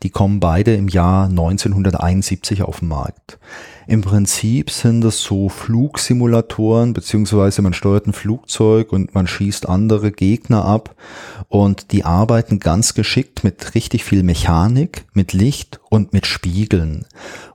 Die 0.05 0.11
kommen 0.11 0.38
beide 0.38 0.74
im 0.74 0.87
Jahr 0.87 1.24
1971 1.24 2.62
auf 2.62 2.79
den 2.79 2.88
Markt. 2.88 3.38
Im 3.88 4.01
Prinzip 4.01 4.70
sind 4.70 5.03
das 5.03 5.20
so 5.20 5.49
Flugsimulatoren, 5.49 6.92
beziehungsweise 6.92 7.62
man 7.62 7.72
steuert 7.72 8.09
ein 8.09 8.12
Flugzeug 8.12 8.92
und 8.92 9.14
man 9.14 9.29
schießt 9.29 9.68
andere 9.68 10.11
Gegner 10.11 10.64
ab 10.64 10.96
und 11.49 11.92
die 11.92 12.05
arbeiten 12.05 12.59
ganz 12.59 12.94
geschickt 12.94 13.44
mit 13.44 13.77
richtig 13.77 14.03
viel 14.03 14.25
Mechanik, 14.25 15.05
mit 15.12 15.33
Licht 15.33 15.79
und 15.88 16.12
mit 16.12 16.27
Spiegeln. 16.27 17.07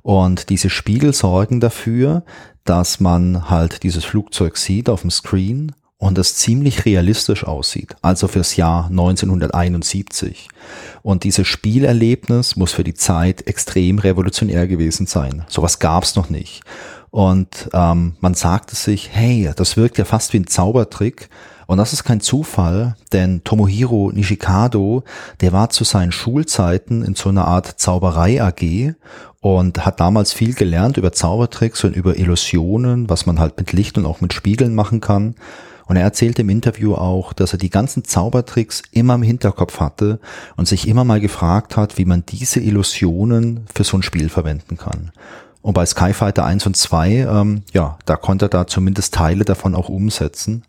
Und 0.03 0.49
diese 0.49 0.69
Spiegel 0.69 1.13
sorgen 1.13 1.59
dafür, 1.59 2.23
dass 2.63 3.01
man 3.01 3.49
halt 3.49 3.83
dieses 3.83 4.05
Flugzeug 4.05 4.55
sieht 4.55 4.87
auf 4.87 5.01
dem 5.01 5.11
Screen 5.11 5.73
und 6.01 6.17
es 6.17 6.35
ziemlich 6.35 6.85
realistisch 6.85 7.43
aussieht, 7.43 7.95
also 8.01 8.27
fürs 8.27 8.55
Jahr 8.55 8.87
1971. 8.87 10.49
Und 11.03 11.23
dieses 11.23 11.47
Spielerlebnis 11.47 12.55
muss 12.55 12.73
für 12.73 12.83
die 12.83 12.95
Zeit 12.95 13.45
extrem 13.45 13.99
revolutionär 13.99 14.67
gewesen 14.67 15.05
sein. 15.05 15.45
Sowas 15.47 15.77
gab's 15.77 16.15
noch 16.15 16.31
nicht. 16.31 16.63
Und 17.11 17.69
ähm, 17.73 18.15
man 18.19 18.33
sagte 18.33 18.75
sich, 18.75 19.09
hey, 19.11 19.51
das 19.55 19.77
wirkt 19.77 19.99
ja 19.99 20.05
fast 20.05 20.33
wie 20.33 20.39
ein 20.39 20.47
Zaubertrick. 20.47 21.29
Und 21.67 21.77
das 21.77 21.93
ist 21.93 22.03
kein 22.03 22.19
Zufall, 22.19 22.95
denn 23.13 23.43
Tomohiro 23.43 24.11
Nishikado, 24.11 25.03
der 25.39 25.53
war 25.53 25.69
zu 25.69 25.83
seinen 25.83 26.11
Schulzeiten 26.11 27.03
in 27.03 27.13
so 27.13 27.29
einer 27.29 27.45
Art 27.45 27.79
Zauberei 27.79 28.41
AG 28.41 28.95
und 29.39 29.85
hat 29.85 29.99
damals 29.99 30.33
viel 30.33 30.55
gelernt 30.55 30.97
über 30.97 31.11
Zaubertricks 31.11 31.83
und 31.83 31.95
über 31.95 32.17
Illusionen, 32.17 33.07
was 33.07 33.27
man 33.27 33.39
halt 33.39 33.55
mit 33.59 33.71
Licht 33.71 33.99
und 33.99 34.07
auch 34.07 34.19
mit 34.19 34.33
Spiegeln 34.33 34.73
machen 34.73 34.99
kann. 34.99 35.35
Und 35.91 35.97
er 35.97 36.03
erzählte 36.03 36.43
im 36.43 36.49
Interview 36.49 36.93
auch, 36.93 37.33
dass 37.33 37.51
er 37.51 37.59
die 37.59 37.69
ganzen 37.69 38.05
Zaubertricks 38.05 38.81
immer 38.93 39.15
im 39.15 39.23
Hinterkopf 39.23 39.81
hatte 39.81 40.21
und 40.55 40.65
sich 40.65 40.87
immer 40.87 41.03
mal 41.03 41.19
gefragt 41.19 41.75
hat, 41.75 41.97
wie 41.97 42.05
man 42.05 42.23
diese 42.25 42.61
Illusionen 42.61 43.65
für 43.75 43.83
so 43.83 43.97
ein 43.97 44.01
Spiel 44.01 44.29
verwenden 44.29 44.77
kann. 44.77 45.11
Und 45.61 45.73
bei 45.73 45.85
Skyfighter 45.85 46.45
1 46.45 46.65
und 46.65 46.77
2, 46.77 47.09
ähm, 47.09 47.63
ja, 47.73 47.99
da 48.05 48.15
konnte 48.15 48.45
er 48.45 48.49
da 48.49 48.67
zumindest 48.67 49.15
Teile 49.15 49.43
davon 49.43 49.75
auch 49.75 49.89
umsetzen. 49.89 50.63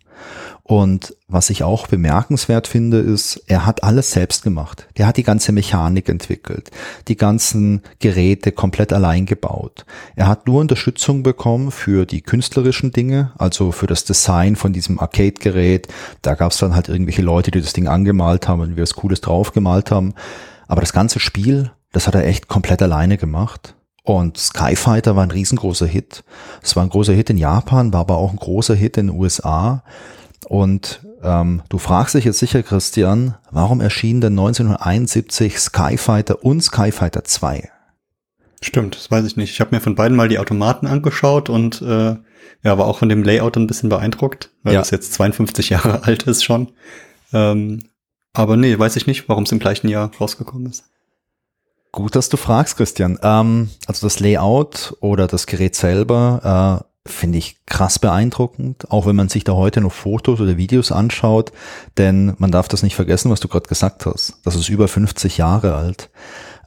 Und 0.63 1.13
was 1.27 1.49
ich 1.49 1.63
auch 1.63 1.87
bemerkenswert 1.87 2.67
finde, 2.67 2.99
ist, 2.99 3.43
er 3.47 3.65
hat 3.65 3.83
alles 3.83 4.11
selbst 4.11 4.43
gemacht. 4.43 4.87
Der 4.97 5.07
hat 5.07 5.17
die 5.17 5.23
ganze 5.23 5.51
Mechanik 5.51 6.07
entwickelt, 6.07 6.71
die 7.09 7.17
ganzen 7.17 7.81
Geräte 7.99 8.53
komplett 8.53 8.93
allein 8.93 9.25
gebaut. 9.25 9.85
Er 10.15 10.27
hat 10.27 10.47
nur 10.47 10.61
Unterstützung 10.61 11.21
bekommen 11.21 11.71
für 11.71 12.05
die 12.05 12.21
künstlerischen 12.21 12.93
Dinge, 12.93 13.33
also 13.37 13.73
für 13.73 13.87
das 13.87 14.05
Design 14.05 14.55
von 14.55 14.71
diesem 14.71 14.99
Arcade-Gerät. 14.99 15.89
Da 16.21 16.35
gab 16.35 16.53
es 16.53 16.59
dann 16.59 16.75
halt 16.75 16.87
irgendwelche 16.87 17.21
Leute, 17.21 17.51
die 17.51 17.61
das 17.61 17.73
Ding 17.73 17.87
angemalt 17.87 18.47
haben 18.47 18.61
und 18.61 18.77
wir 18.77 18.83
was 18.83 18.93
Cooles 18.93 19.19
draufgemalt 19.19 19.91
haben. 19.91 20.13
Aber 20.67 20.79
das 20.79 20.93
ganze 20.93 21.19
Spiel, 21.19 21.71
das 21.91 22.07
hat 22.07 22.15
er 22.15 22.25
echt 22.25 22.47
komplett 22.47 22.81
alleine 22.81 23.17
gemacht. 23.17 23.75
Und 24.03 24.37
Skyfighter 24.37 25.15
war 25.15 25.23
ein 25.23 25.31
riesengroßer 25.31 25.87
Hit. 25.87 26.23
Es 26.61 26.75
war 26.75 26.83
ein 26.83 26.89
großer 26.89 27.13
Hit 27.13 27.29
in 27.29 27.37
Japan, 27.37 27.93
war 27.93 28.01
aber 28.01 28.17
auch 28.17 28.31
ein 28.31 28.37
großer 28.37 28.75
Hit 28.75 28.97
in 28.97 29.07
den 29.07 29.17
USA. 29.17 29.83
Und 30.45 31.01
ähm, 31.23 31.63
du 31.69 31.77
fragst 31.77 32.15
dich 32.15 32.25
jetzt 32.25 32.39
sicher, 32.39 32.63
Christian, 32.63 33.35
warum 33.49 33.79
erschien 33.79 34.19
denn 34.19 34.33
1971 34.33 35.57
Skyfighter 35.57 36.43
und 36.43 36.61
Skyfighter 36.61 37.23
2? 37.23 37.69
Stimmt, 38.61 38.95
das 38.95 39.09
weiß 39.09 39.25
ich 39.25 39.37
nicht. 39.37 39.51
Ich 39.51 39.61
habe 39.61 39.73
mir 39.73 39.81
von 39.81 39.95
beiden 39.95 40.17
mal 40.17 40.27
die 40.27 40.39
Automaten 40.39 40.85
angeschaut 40.85 41.49
und 41.49 41.81
äh, 41.81 42.15
ja, 42.63 42.77
war 42.77 42.85
auch 42.85 42.99
von 42.99 43.09
dem 43.09 43.23
Layout 43.23 43.57
ein 43.57 43.67
bisschen 43.67 43.89
beeindruckt, 43.89 44.51
weil 44.63 44.73
ja. 44.73 44.79
das 44.79 44.91
jetzt 44.91 45.13
52 45.13 45.69
Jahre 45.69 46.03
alt 46.05 46.23
ist 46.23 46.43
schon. 46.43 46.71
Ähm, 47.31 47.79
aber 48.33 48.57
nee, 48.57 48.77
weiß 48.77 48.95
ich 48.97 49.07
nicht, 49.07 49.29
warum 49.29 49.43
es 49.43 49.51
im 49.51 49.59
gleichen 49.59 49.87
Jahr 49.87 50.11
rausgekommen 50.19 50.67
ist. 50.67 50.85
Gut, 51.93 52.15
dass 52.15 52.27
du 52.27 52.37
fragst, 52.37 52.75
Christian. 52.75 53.19
Ähm, 53.21 53.69
also 53.85 54.07
das 54.07 54.19
Layout 54.19 54.97
oder 54.99 55.27
das 55.27 55.45
Gerät 55.45 55.75
selber 55.75 56.83
äh, 57.05 57.09
finde 57.09 57.37
ich 57.37 57.57
krass 57.67 57.99
beeindruckend, 57.99 58.89
auch 58.89 59.05
wenn 59.05 59.15
man 59.15 59.29
sich 59.29 59.43
da 59.43 59.53
heute 59.53 59.79
noch 59.79 59.91
Fotos 59.91 60.41
oder 60.41 60.57
Videos 60.57 60.91
anschaut, 60.91 61.51
denn 61.99 62.33
man 62.39 62.49
darf 62.49 62.67
das 62.67 62.81
nicht 62.81 62.95
vergessen, 62.95 63.29
was 63.29 63.41
du 63.41 63.47
gerade 63.47 63.67
gesagt 63.67 64.07
hast. 64.07 64.33
Das 64.43 64.55
ist 64.55 64.69
über 64.69 64.87
50 64.87 65.37
Jahre 65.37 65.75
alt. 65.75 66.09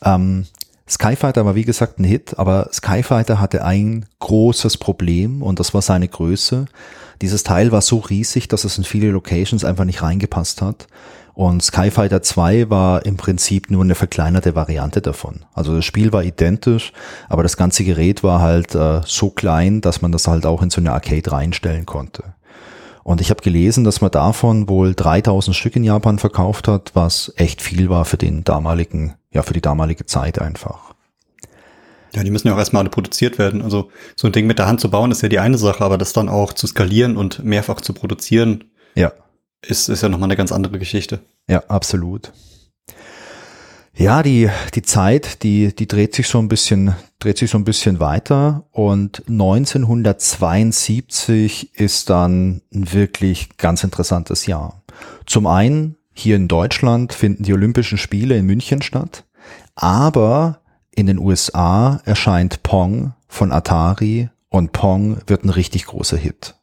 Ähm, 0.05 0.47
Skyfighter 0.89 1.45
war 1.45 1.57
wie 1.57 1.65
gesagt 1.65 1.99
ein 1.99 2.05
Hit, 2.05 2.39
aber 2.39 2.69
Skyfighter 2.73 3.41
hatte 3.41 3.65
ein 3.65 4.07
großes 4.21 4.77
Problem 4.77 5.43
und 5.43 5.59
das 5.59 5.75
war 5.75 5.83
seine 5.83 6.07
Größe. 6.07 6.67
Dieses 7.21 7.43
Teil 7.43 7.73
war 7.73 7.81
so 7.81 7.99
riesig, 7.99 8.47
dass 8.47 8.62
es 8.62 8.79
in 8.79 8.85
viele 8.85 9.11
Locations 9.11 9.65
einfach 9.65 9.87
nicht 9.87 10.03
reingepasst 10.03 10.62
hat. 10.62 10.87
Und 11.37 11.62
Skyfighter 11.62 12.22
2 12.22 12.70
war 12.70 13.05
im 13.05 13.18
Prinzip 13.18 13.70
nur 13.70 13.85
eine 13.85 13.94
verkleinerte 13.94 14.55
Variante 14.55 15.03
davon. 15.03 15.44
Also 15.53 15.77
das 15.77 15.85
Spiel 15.85 16.11
war 16.11 16.25
identisch, 16.25 16.94
aber 17.29 17.42
das 17.42 17.59
ganze 17.59 17.85
Gerät 17.85 18.22
war 18.22 18.40
halt 18.40 18.75
äh, 18.75 19.03
so 19.05 19.29
klein, 19.29 19.83
dass 19.83 20.01
man 20.01 20.12
das 20.12 20.27
halt 20.29 20.46
auch 20.46 20.62
in 20.62 20.70
so 20.70 20.81
eine 20.81 20.92
Arcade 20.92 21.31
reinstellen 21.31 21.85
konnte. 21.85 22.25
Und 23.03 23.20
ich 23.20 23.29
habe 23.29 23.42
gelesen, 23.42 23.85
dass 23.85 24.01
man 24.01 24.11
davon 24.11 24.70
wohl 24.70 24.94
3000 24.94 25.55
Stück 25.55 25.77
in 25.77 25.85
Japan 25.85 26.18
verkauft 26.18 26.68
hat, 26.68 26.92
was 26.94 27.31
echt 27.37 27.61
viel 27.61 27.90
war 27.90 28.07
für 28.07 28.16
den 28.16 28.42
damaligen, 28.42 29.12
ja, 29.31 29.42
für 29.42 29.53
die 29.53 29.61
damalige 29.61 30.07
Zeit 30.07 30.40
einfach. 30.40 30.94
Ja, 32.14 32.25
die 32.25 32.31
müssen 32.31 32.49
ja 32.49 32.55
auch 32.55 32.59
erstmal 32.59 32.81
alle 32.81 32.88
produziert 32.88 33.38
werden. 33.38 33.61
Also 33.61 33.90
so 34.16 34.27
ein 34.27 34.33
Ding 34.33 34.46
mit 34.46 34.59
der 34.59 34.68
Hand 34.68 34.81
zu 34.81 34.90
bauen 34.90 35.11
ist 35.11 35.20
ja 35.20 35.29
die 35.29 35.38
eine 35.38 35.59
Sache, 35.59 35.85
aber 35.85 35.99
das 35.99 36.14
dann 36.14 36.31
auch 36.31 36.55
zu 36.55 36.66
skalieren 36.66 37.18
und 37.18 37.44
mehrfach 37.44 37.83
zu 37.83 37.92
produzieren, 37.92 38.64
ja. 38.94 39.12
Ist, 39.62 39.88
ist 39.88 40.03
ja 40.03 40.09
nochmal 40.09 40.29
eine 40.29 40.37
ganz 40.37 40.53
andere 40.53 40.79
Geschichte. 40.79 41.21
Ja, 41.49 41.64
absolut. 41.69 42.33
Ja, 43.99 44.23
die, 44.23 44.51
die 44.75 44.83
Zeit, 44.83 45.42
die, 45.42 45.75
die 45.75 45.88
dreht 45.88 46.14
sich 46.14 46.29
so 46.29 46.38
ein 46.38 46.49
bisschen, 46.49 46.95
dreht 47.19 47.38
sich 47.38 47.51
so 47.51 47.57
ein 47.57 47.64
bisschen 47.64 47.99
weiter 47.99 48.66
und 48.71 49.23
1972 49.27 51.75
ist 51.75 52.11
dann 52.11 52.61
ein 52.75 52.92
wirklich 52.92 53.57
ganz 53.57 53.83
interessantes 53.85 54.45
Jahr. 54.45 54.83
Zum 55.25 55.47
einen 55.47 55.97
hier 56.12 56.37
in 56.37 56.47
Deutschland 56.47 57.14
finden 57.14 57.45
die 57.45 57.55
Olympischen 57.55 57.97
Spiele 57.97 58.37
in 58.37 58.45
München 58.45 58.83
statt, 58.83 59.25
aber 59.75 60.61
in 60.95 61.07
den 61.07 61.19
USA 61.19 62.03
erscheint 62.05 62.62
Pong 62.62 63.14
von 63.29 63.51
Atari 63.51 64.29
und 64.51 64.73
Pong 64.73 65.23
wird 65.27 65.45
ein 65.45 65.51
richtig 65.51 65.87
großer 65.87 66.19
Hit. 66.19 66.56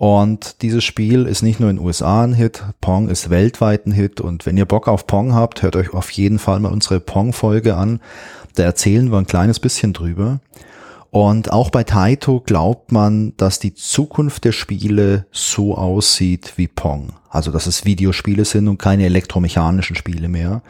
Und 0.00 0.62
dieses 0.62 0.82
Spiel 0.82 1.26
ist 1.26 1.42
nicht 1.42 1.60
nur 1.60 1.68
in 1.68 1.76
den 1.76 1.84
USA 1.84 2.24
ein 2.24 2.32
Hit, 2.32 2.64
Pong 2.80 3.10
ist 3.10 3.28
weltweit 3.28 3.84
ein 3.84 3.92
Hit. 3.92 4.22
Und 4.22 4.46
wenn 4.46 4.56
ihr 4.56 4.64
Bock 4.64 4.88
auf 4.88 5.06
Pong 5.06 5.34
habt, 5.34 5.60
hört 5.60 5.76
euch 5.76 5.92
auf 5.92 6.10
jeden 6.12 6.38
Fall 6.38 6.58
mal 6.58 6.72
unsere 6.72 7.00
Pong-Folge 7.00 7.76
an. 7.76 8.00
Da 8.54 8.62
erzählen 8.62 9.12
wir 9.12 9.18
ein 9.18 9.26
kleines 9.26 9.60
bisschen 9.60 9.92
drüber. 9.92 10.40
Und 11.10 11.52
auch 11.52 11.68
bei 11.68 11.84
Taito 11.84 12.40
glaubt 12.40 12.92
man, 12.92 13.34
dass 13.36 13.58
die 13.58 13.74
Zukunft 13.74 14.44
der 14.44 14.52
Spiele 14.52 15.26
so 15.32 15.74
aussieht 15.76 16.54
wie 16.56 16.66
Pong. 16.66 17.12
Also, 17.28 17.50
dass 17.50 17.66
es 17.66 17.84
Videospiele 17.84 18.46
sind 18.46 18.68
und 18.68 18.78
keine 18.78 19.04
elektromechanischen 19.04 19.96
Spiele 19.96 20.30
mehr. 20.30 20.62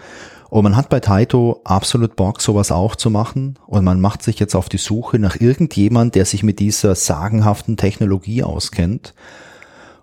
Und 0.51 0.65
man 0.65 0.77
hat 0.77 0.89
bei 0.89 0.99
Taito 0.99 1.61
absolut 1.65 2.17
Bock, 2.17 2.43
sowas 2.43 2.73
auch 2.73 2.97
zu 2.97 3.09
machen. 3.09 3.59
Und 3.67 3.85
man 3.85 4.01
macht 4.01 4.23
sich 4.23 4.41
jetzt 4.41 4.57
auf 4.57 4.69
die 4.69 4.79
Suche 4.79 5.21
nach 5.21 5.41
irgendjemand, 5.41 6.17
der 6.17 6.25
sich 6.25 6.43
mit 6.43 6.59
dieser 6.59 6.97
sagenhaften 6.97 7.77
Technologie 7.77 8.43
auskennt. 8.43 9.15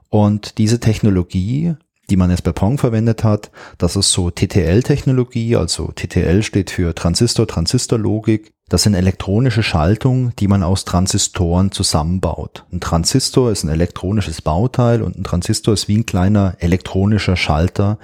Und 0.10 0.58
diese 0.58 0.80
Technologie, 0.80 1.76
die 2.10 2.16
man 2.16 2.32
jetzt 2.32 2.46
bei 2.46 2.54
Pong 2.54 2.78
verwendet 2.78 3.26
hat, 3.26 3.52
das 3.78 3.98
ist 3.98 4.14
so 4.14 4.32
TTL-Technologie, 4.32 5.58
also 5.58 5.92
TTL 5.94 6.42
steht 6.44 6.72
für 6.72 6.96
Transistor-Transistor-Logik. 6.96 8.54
Das 8.70 8.84
sind 8.84 8.94
elektronische 8.94 9.64
Schaltungen, 9.64 10.32
die 10.40 10.48
man 10.48 10.64
aus 10.64 10.86
Transistoren 10.86 11.72
zusammenbaut. 11.72 12.66
Ein 12.72 12.80
Transistor 12.80 13.52
ist 13.52 13.66
ein 13.66 13.70
elektronisches 13.70 14.42
Bauteil 14.42 15.02
und 15.02 15.18
ein 15.18 15.26
Transistor 15.26 15.74
ist 15.74 15.90
wie 15.90 15.98
ein 15.98 16.06
kleiner 16.06 16.56
elektronischer 16.60 17.36
Schalter, 17.36 17.98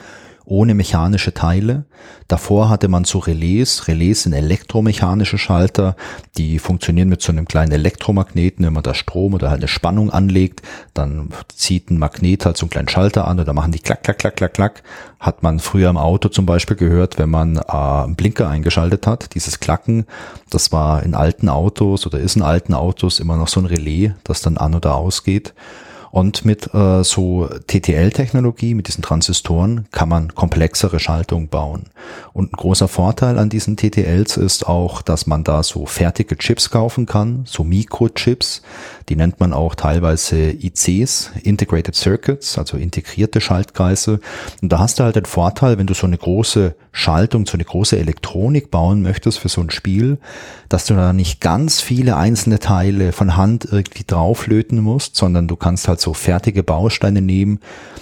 ohne 0.46 0.74
mechanische 0.74 1.34
Teile. 1.34 1.86
Davor 2.28 2.70
hatte 2.70 2.88
man 2.88 3.06
so 3.06 3.20
Relais. 3.20 3.88
Relais 3.88 4.24
sind 4.24 4.34
elektromechanische 4.34 5.38
Schalter, 5.38 5.96
die 6.38 6.60
funktionieren 6.60 7.10
mit 7.10 7.22
so 7.22 7.32
einem 7.32 7.48
kleinen 7.48 7.72
Elektromagneten. 7.72 8.66
Wenn 8.66 8.74
man 8.74 8.84
da 8.84 8.94
Strom 8.94 9.34
oder 9.34 9.50
halt 9.50 9.62
eine 9.62 9.68
Spannung 9.68 10.10
anlegt, 10.10 10.62
dann 10.94 11.30
zieht 11.56 11.90
ein 11.90 11.98
Magnet 11.98 12.46
halt 12.46 12.58
so 12.58 12.66
einen 12.66 12.72
kleinen 12.72 12.90
Schalter 12.90 13.28
an 13.28 13.40
oder 13.40 13.54
machen 13.54 13.72
die 13.72 13.80
klack, 13.80 14.04
klack, 14.04 14.20
klack, 14.20 14.36
klack, 14.36 14.54
klack. 14.54 14.84
Hat 15.20 15.44
man 15.44 15.60
früher 15.60 15.90
im 15.90 15.98
Auto 15.98 16.30
zum 16.30 16.46
Beispiel 16.46 16.76
gehört, 16.76 17.18
wenn 17.18 17.30
man 17.30 17.58
äh, 17.58 17.62
einen 17.72 18.16
Blinker 18.16 18.50
eingeschaltet 18.50 19.08
hat. 19.08 19.36
Dieses 19.36 19.60
Klacken, 19.60 20.06
das 20.50 20.72
war 20.72 21.04
in 21.04 21.16
alten 21.16 21.48
Autos 21.48 22.06
oder 22.06 22.20
ist 22.20 22.36
in 22.36 22.42
alten 22.42 22.74
Autos 22.74 23.20
immer 23.20 23.38
noch 23.38 23.48
so 23.48 23.62
ein 23.62 23.66
Relais, 23.66 24.14
das 24.24 24.42
dann 24.42 24.58
an 24.58 24.76
oder 24.76 24.96
ausgeht. 24.96 25.54
Und 26.14 26.46
mit 26.46 26.72
äh, 26.76 27.04
so 27.04 27.50
TTL-Technologie, 27.66 28.76
mit 28.76 28.88
diesen 28.88 29.02
Transistoren, 29.02 29.88
kann 29.90 30.10
man 30.10 30.36
komplexere 30.36 31.00
Schaltungen 31.00 31.48
bauen. 31.48 31.88
Und 32.34 32.54
ein 32.54 32.56
großer 32.56 32.88
Vorteil 32.88 33.40
an 33.40 33.50
diesen 33.50 33.78
TTLs 33.78 34.38
ist 34.38 34.68
auch, 34.68 35.02
dass 35.02 35.26
man 35.26 35.44
da 35.44 35.64
so 35.64 35.88
fertige 35.88 36.38
Chips 36.38 36.70
kaufen 36.70 37.08
kann, 37.08 37.46
so 37.48 37.64
Mikrochips. 37.64 38.62
Die 39.10 39.16
nennt 39.16 39.40
man 39.40 39.54
auch 39.54 39.74
teilweise 39.74 40.52
ICs, 40.52 41.32
Integrated 41.42 41.96
Circuits, 41.96 42.60
also 42.60 42.78
integrierte 42.78 43.42
Schaltkreise. 43.42 44.20
Und 44.62 44.72
da 44.72 44.78
hast 44.78 45.00
du 45.00 45.06
halt 45.06 45.16
den 45.16 45.26
Vorteil, 45.26 45.80
wenn 45.80 45.88
du 45.88 45.96
so 45.96 46.06
eine 46.06 46.20
große 46.20 46.76
Schaltung, 46.92 47.48
so 47.48 47.54
eine 47.54 47.66
große 47.66 47.98
Elektronik 47.98 48.70
bauen 48.70 49.02
möchtest 49.02 49.40
für 49.40 49.50
so 49.50 49.62
ein 49.62 49.72
Spiel, 49.72 50.20
dass 50.70 50.86
du 50.86 50.94
da 50.94 51.12
nicht 51.12 51.42
ganz 51.42 51.82
viele 51.82 52.16
einzelne 52.18 52.60
Teile 52.60 53.14
von 53.14 53.36
Hand 53.36 53.68
irgendwie 53.70 54.04
drauflöten 54.06 54.80
musst, 54.80 55.16
sondern 55.16 55.48
du 55.48 55.56
kannst 55.56 55.88
halt 55.88 56.03
so 56.04 56.14
fertige 56.14 56.62
Bausteine 56.62 57.22
nehmen 57.22 57.60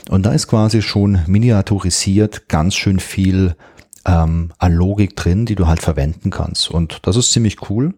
und 0.09 0.25
da 0.25 0.33
ist 0.33 0.47
quasi 0.47 0.81
schon 0.81 1.19
miniaturisiert 1.27 2.49
ganz 2.49 2.75
schön 2.75 2.99
viel 2.99 3.55
ähm, 4.05 4.51
an 4.57 4.73
Logik 4.73 5.15
drin, 5.15 5.45
die 5.45 5.55
du 5.55 5.67
halt 5.67 5.81
verwenden 5.81 6.29
kannst. 6.31 6.69
Und 6.69 6.99
das 7.03 7.15
ist 7.15 7.31
ziemlich 7.31 7.69
cool. 7.69 7.93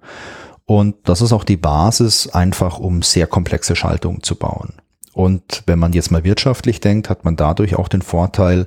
Und 0.65 0.95
das 1.03 1.21
ist 1.21 1.33
auch 1.33 1.43
die 1.43 1.57
Basis 1.57 2.27
einfach, 2.27 2.79
um 2.79 3.01
sehr 3.01 3.27
komplexe 3.27 3.75
Schaltungen 3.75 4.23
zu 4.23 4.35
bauen. 4.35 4.73
Und 5.13 5.63
wenn 5.65 5.79
man 5.79 5.93
jetzt 5.93 6.11
mal 6.11 6.23
wirtschaftlich 6.23 6.79
denkt, 6.79 7.09
hat 7.09 7.25
man 7.25 7.35
dadurch 7.35 7.75
auch 7.75 7.87
den 7.87 8.01
Vorteil, 8.01 8.65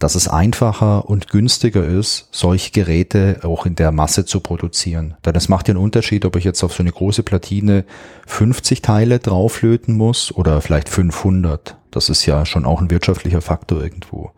dass 0.00 0.14
es 0.14 0.28
einfacher 0.28 1.08
und 1.08 1.28
günstiger 1.28 1.84
ist, 1.84 2.28
solche 2.32 2.72
Geräte 2.72 3.40
auch 3.42 3.66
in 3.66 3.76
der 3.76 3.92
Masse 3.92 4.24
zu 4.24 4.40
produzieren. 4.40 5.14
Denn 5.24 5.36
es 5.36 5.50
macht 5.50 5.68
ja 5.68 5.74
einen 5.74 5.84
Unterschied, 5.84 6.24
ob 6.24 6.36
ich 6.36 6.44
jetzt 6.44 6.64
auf 6.64 6.72
so 6.72 6.82
eine 6.82 6.90
große 6.90 7.22
Platine 7.22 7.84
50 8.26 8.80
Teile 8.80 9.18
drauflöten 9.18 9.94
muss 9.94 10.34
oder 10.34 10.62
vielleicht 10.62 10.88
500. 10.88 11.76
Das 11.90 12.08
ist 12.08 12.24
ja 12.24 12.46
schon 12.46 12.64
auch 12.64 12.80
ein 12.80 12.90
wirtschaftlicher 12.90 13.42
Faktor 13.42 13.82
irgendwo. 13.82 14.32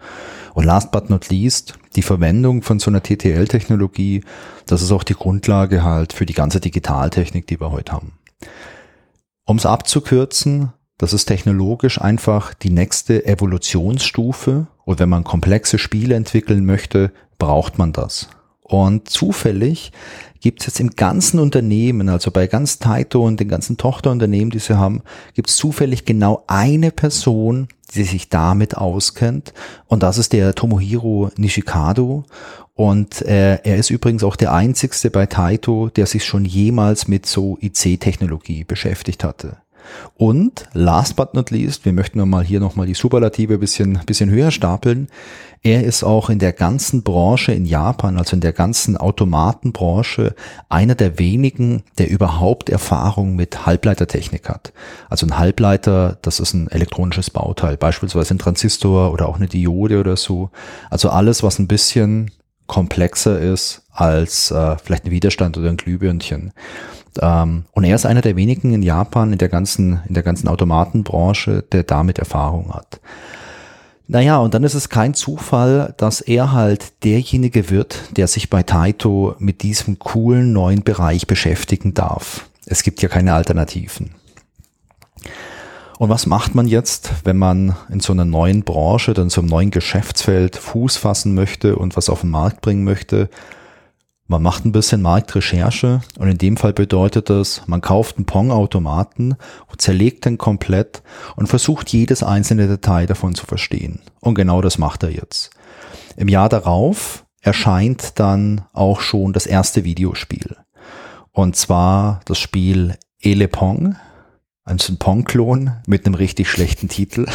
Und 0.52 0.64
last 0.64 0.90
but 0.90 1.10
not 1.10 1.28
least, 1.28 1.74
die 1.94 2.02
Verwendung 2.02 2.62
von 2.62 2.80
so 2.80 2.90
einer 2.90 3.02
TTL-Technologie, 3.02 4.24
das 4.66 4.82
ist 4.82 4.90
auch 4.90 5.04
die 5.04 5.14
Grundlage 5.14 5.84
halt 5.84 6.12
für 6.12 6.26
die 6.26 6.34
ganze 6.34 6.58
Digitaltechnik, 6.58 7.46
die 7.46 7.60
wir 7.60 7.70
heute 7.70 7.92
haben. 7.92 8.18
Um 9.44 9.58
es 9.58 9.66
abzukürzen, 9.66 10.72
das 11.02 11.12
ist 11.12 11.24
technologisch 11.24 12.00
einfach 12.00 12.54
die 12.54 12.70
nächste 12.70 13.26
Evolutionsstufe. 13.26 14.68
Und 14.84 15.00
wenn 15.00 15.08
man 15.08 15.24
komplexe 15.24 15.76
Spiele 15.76 16.14
entwickeln 16.14 16.64
möchte, 16.64 17.10
braucht 17.38 17.76
man 17.76 17.92
das. 17.92 18.28
Und 18.62 19.10
zufällig 19.10 19.90
gibt 20.38 20.60
es 20.60 20.68
jetzt 20.68 20.78
im 20.78 20.90
ganzen 20.90 21.40
Unternehmen, 21.40 22.08
also 22.08 22.30
bei 22.30 22.46
ganz 22.46 22.78
Taito 22.78 23.26
und 23.26 23.40
den 23.40 23.48
ganzen 23.48 23.78
Tochterunternehmen, 23.78 24.50
die 24.50 24.60
sie 24.60 24.78
haben, 24.78 25.02
gibt 25.34 25.50
es 25.50 25.56
zufällig 25.56 26.04
genau 26.04 26.44
eine 26.46 26.92
Person, 26.92 27.66
die 27.96 28.04
sich 28.04 28.28
damit 28.28 28.76
auskennt. 28.76 29.54
Und 29.88 30.04
das 30.04 30.18
ist 30.18 30.32
der 30.32 30.54
Tomohiro 30.54 31.32
Nishikado. 31.36 32.26
Und 32.74 33.22
äh, 33.22 33.56
er 33.56 33.76
ist 33.76 33.90
übrigens 33.90 34.22
auch 34.22 34.36
der 34.36 34.52
einzigste 34.52 35.10
bei 35.10 35.26
Taito, 35.26 35.88
der 35.88 36.06
sich 36.06 36.24
schon 36.24 36.44
jemals 36.44 37.08
mit 37.08 37.26
so 37.26 37.58
IC-Technologie 37.60 38.62
beschäftigt 38.62 39.24
hatte. 39.24 39.56
Und 40.16 40.66
last 40.72 41.16
but 41.16 41.34
not 41.34 41.50
least, 41.50 41.84
wir 41.84 41.92
möchten 41.92 42.26
mal 42.28 42.44
hier 42.44 42.60
nochmal 42.60 42.86
die 42.86 42.94
Superlative 42.94 43.58
bisschen, 43.58 44.00
bisschen 44.06 44.30
höher 44.30 44.50
stapeln. 44.50 45.08
Er 45.64 45.84
ist 45.84 46.02
auch 46.02 46.28
in 46.28 46.40
der 46.40 46.52
ganzen 46.52 47.04
Branche 47.04 47.52
in 47.52 47.64
Japan, 47.64 48.18
also 48.18 48.34
in 48.34 48.40
der 48.40 48.52
ganzen 48.52 48.96
Automatenbranche, 48.96 50.34
einer 50.68 50.96
der 50.96 51.20
wenigen, 51.20 51.84
der 51.98 52.10
überhaupt 52.10 52.68
Erfahrung 52.68 53.36
mit 53.36 53.64
Halbleitertechnik 53.64 54.48
hat. 54.48 54.72
Also 55.08 55.24
ein 55.24 55.38
Halbleiter, 55.38 56.18
das 56.22 56.40
ist 56.40 56.52
ein 56.54 56.68
elektronisches 56.68 57.30
Bauteil, 57.30 57.76
beispielsweise 57.76 58.34
ein 58.34 58.40
Transistor 58.40 59.12
oder 59.12 59.28
auch 59.28 59.36
eine 59.36 59.46
Diode 59.46 60.00
oder 60.00 60.16
so. 60.16 60.50
Also 60.90 61.10
alles, 61.10 61.44
was 61.44 61.60
ein 61.60 61.68
bisschen 61.68 62.32
komplexer 62.66 63.38
ist 63.38 63.82
als 63.92 64.50
äh, 64.50 64.76
vielleicht 64.82 65.04
ein 65.04 65.10
Widerstand 65.10 65.58
oder 65.58 65.68
ein 65.68 65.76
Glühbirnchen. 65.76 66.52
Ähm, 67.20 67.64
und 67.72 67.84
er 67.84 67.94
ist 67.94 68.06
einer 68.06 68.20
der 68.20 68.36
wenigen 68.36 68.72
in 68.72 68.82
Japan, 68.82 69.32
in 69.32 69.38
der 69.38 69.48
ganzen, 69.48 70.00
in 70.08 70.14
der 70.14 70.22
ganzen 70.22 70.48
Automatenbranche, 70.48 71.64
der 71.72 71.82
damit 71.82 72.18
Erfahrung 72.18 72.72
hat. 72.72 73.00
Naja, 74.08 74.38
und 74.38 74.52
dann 74.54 74.64
ist 74.64 74.74
es 74.74 74.88
kein 74.88 75.14
Zufall, 75.14 75.94
dass 75.96 76.20
er 76.20 76.52
halt 76.52 77.04
derjenige 77.04 77.70
wird, 77.70 77.98
der 78.16 78.26
sich 78.26 78.50
bei 78.50 78.62
Taito 78.62 79.36
mit 79.38 79.62
diesem 79.62 79.98
coolen 79.98 80.52
neuen 80.52 80.82
Bereich 80.82 81.26
beschäftigen 81.26 81.94
darf. 81.94 82.46
Es 82.66 82.82
gibt 82.82 83.00
ja 83.00 83.08
keine 83.08 83.32
Alternativen. 83.32 84.10
Und 85.98 86.08
was 86.08 86.26
macht 86.26 86.54
man 86.54 86.66
jetzt, 86.66 87.12
wenn 87.24 87.38
man 87.38 87.76
in 87.88 88.00
so 88.00 88.12
einer 88.12 88.24
neuen 88.24 88.64
Branche, 88.64 89.14
dann 89.14 89.30
so 89.30 89.40
einem 89.40 89.50
neuen 89.50 89.70
Geschäftsfeld 89.70 90.56
Fuß 90.56 90.96
fassen 90.96 91.34
möchte 91.34 91.76
und 91.76 91.96
was 91.96 92.10
auf 92.10 92.22
den 92.22 92.30
Markt 92.30 92.60
bringen 92.60 92.82
möchte? 92.82 93.30
Man 94.28 94.42
macht 94.42 94.64
ein 94.64 94.72
bisschen 94.72 95.02
Marktrecherche 95.02 96.00
und 96.18 96.28
in 96.28 96.38
dem 96.38 96.56
Fall 96.56 96.72
bedeutet 96.72 97.28
das, 97.28 97.62
man 97.66 97.80
kauft 97.80 98.16
einen 98.16 98.24
Pong-Automaten 98.24 99.36
und 99.66 99.80
zerlegt 99.80 100.24
den 100.24 100.38
komplett 100.38 101.02
und 101.36 101.48
versucht 101.48 101.90
jedes 101.90 102.22
einzelne 102.22 102.68
Detail 102.68 103.06
davon 103.06 103.34
zu 103.34 103.46
verstehen. 103.46 104.00
Und 104.20 104.34
genau 104.34 104.62
das 104.62 104.78
macht 104.78 105.02
er 105.02 105.10
jetzt. 105.10 105.50
Im 106.16 106.28
Jahr 106.28 106.48
darauf 106.48 107.24
erscheint 107.40 108.18
dann 108.20 108.62
auch 108.72 109.00
schon 109.00 109.32
das 109.32 109.46
erste 109.46 109.84
Videospiel. 109.84 110.56
Und 111.32 111.56
zwar 111.56 112.20
das 112.24 112.38
Spiel 112.38 112.96
Ele 113.20 113.48
Pong. 113.48 113.96
Ein 114.64 114.78
Pong-Klon 114.78 115.72
mit 115.88 116.06
einem 116.06 116.14
richtig 116.14 116.48
schlechten 116.48 116.88
Titel. 116.88 117.26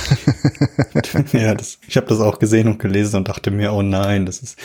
ja, 1.33 1.53
das, 1.53 1.77
ich 1.85 1.97
habe 1.97 2.07
das 2.07 2.21
auch 2.21 2.39
gesehen 2.39 2.67
und 2.69 2.79
gelesen 2.79 3.17
und 3.17 3.27
dachte 3.27 3.51
mir, 3.51 3.73
oh 3.73 3.81
nein, 3.81 4.25
das 4.25 4.39
ist 4.39 4.57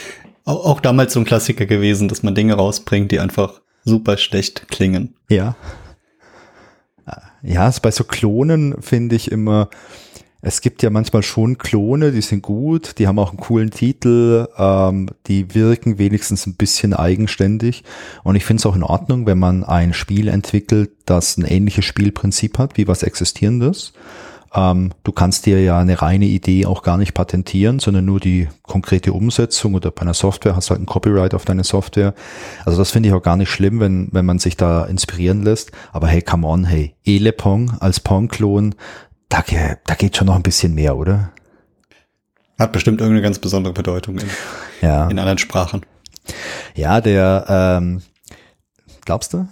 auch, 0.45 0.65
auch 0.65 0.79
damals 0.79 1.13
so 1.13 1.19
ein 1.19 1.25
Klassiker 1.25 1.65
gewesen, 1.65 2.07
dass 2.07 2.23
man 2.23 2.35
Dinge 2.35 2.55
rausbringt, 2.55 3.11
die 3.11 3.19
einfach 3.19 3.61
super 3.83 4.17
schlecht 4.17 4.67
klingen. 4.69 5.15
Ja. 5.29 5.55
Ja, 7.45 7.69
bei 7.81 7.91
so 7.91 8.05
Klonen 8.05 8.81
finde 8.81 9.17
ich 9.17 9.29
immer, 9.29 9.69
es 10.45 10.61
gibt 10.61 10.81
ja 10.81 10.89
manchmal 10.89 11.23
schon 11.23 11.57
Klone, 11.57 12.11
die 12.11 12.21
sind 12.21 12.41
gut, 12.41 12.99
die 12.99 13.07
haben 13.07 13.19
auch 13.19 13.29
einen 13.29 13.39
coolen 13.39 13.71
Titel, 13.71 14.47
ähm, 14.57 15.09
die 15.27 15.53
wirken 15.53 15.97
wenigstens 15.97 16.45
ein 16.45 16.55
bisschen 16.55 16.93
eigenständig. 16.93 17.83
Und 18.23 18.35
ich 18.35 18.45
finde 18.45 18.61
es 18.61 18.65
auch 18.65 18.75
in 18.75 18.83
Ordnung, 18.83 19.25
wenn 19.25 19.39
man 19.39 19.65
ein 19.65 19.93
Spiel 19.93 20.29
entwickelt, 20.29 20.91
das 21.05 21.37
ein 21.37 21.45
ähnliches 21.45 21.83
Spielprinzip 21.83 22.57
hat, 22.59 22.77
wie 22.77 22.87
was 22.87 23.03
Existierendes. 23.03 23.93
Ähm, 24.55 24.91
du 25.03 25.11
kannst 25.11 25.45
dir 25.45 25.61
ja 25.61 25.79
eine 25.79 26.01
reine 26.01 26.25
Idee 26.25 26.65
auch 26.65 26.83
gar 26.83 26.97
nicht 26.97 27.13
patentieren, 27.13 27.79
sondern 27.79 28.05
nur 28.05 28.19
die 28.19 28.47
konkrete 28.61 29.13
Umsetzung 29.13 29.73
oder 29.73 29.91
bei 29.91 30.01
einer 30.01 30.13
Software 30.13 30.55
hast 30.55 30.69
du 30.69 30.71
halt 30.71 30.81
ein 30.81 30.85
Copyright 30.85 31.33
auf 31.33 31.45
deine 31.45 31.63
Software. 31.63 32.13
Also 32.65 32.77
das 32.77 32.91
finde 32.91 33.09
ich 33.09 33.15
auch 33.15 33.23
gar 33.23 33.37
nicht 33.37 33.49
schlimm, 33.49 33.79
wenn, 33.79 34.09
wenn 34.11 34.25
man 34.25 34.39
sich 34.39 34.55
da 34.55 34.85
inspirieren 34.85 35.43
lässt. 35.43 35.71
Aber 35.91 36.07
hey, 36.07 36.21
come 36.21 36.47
on, 36.47 36.65
hey, 36.65 36.95
Elepong 37.03 37.77
als 37.79 37.99
Pong-Klon, 37.99 38.75
da, 39.29 39.43
da 39.85 39.95
geht 39.95 40.17
schon 40.17 40.27
noch 40.27 40.35
ein 40.35 40.43
bisschen 40.43 40.75
mehr, 40.75 40.95
oder? 40.95 41.31
Hat 42.59 42.71
bestimmt 42.71 43.01
irgendeine 43.01 43.23
ganz 43.23 43.39
besondere 43.39 43.73
Bedeutung 43.73 44.19
in, 44.19 44.27
ja. 44.81 45.09
in 45.09 45.17
anderen 45.17 45.39
Sprachen. 45.39 45.81
Ja, 46.75 47.01
der, 47.01 47.45
ähm, 47.49 48.01
glaubst 49.05 49.33
du? 49.33 49.47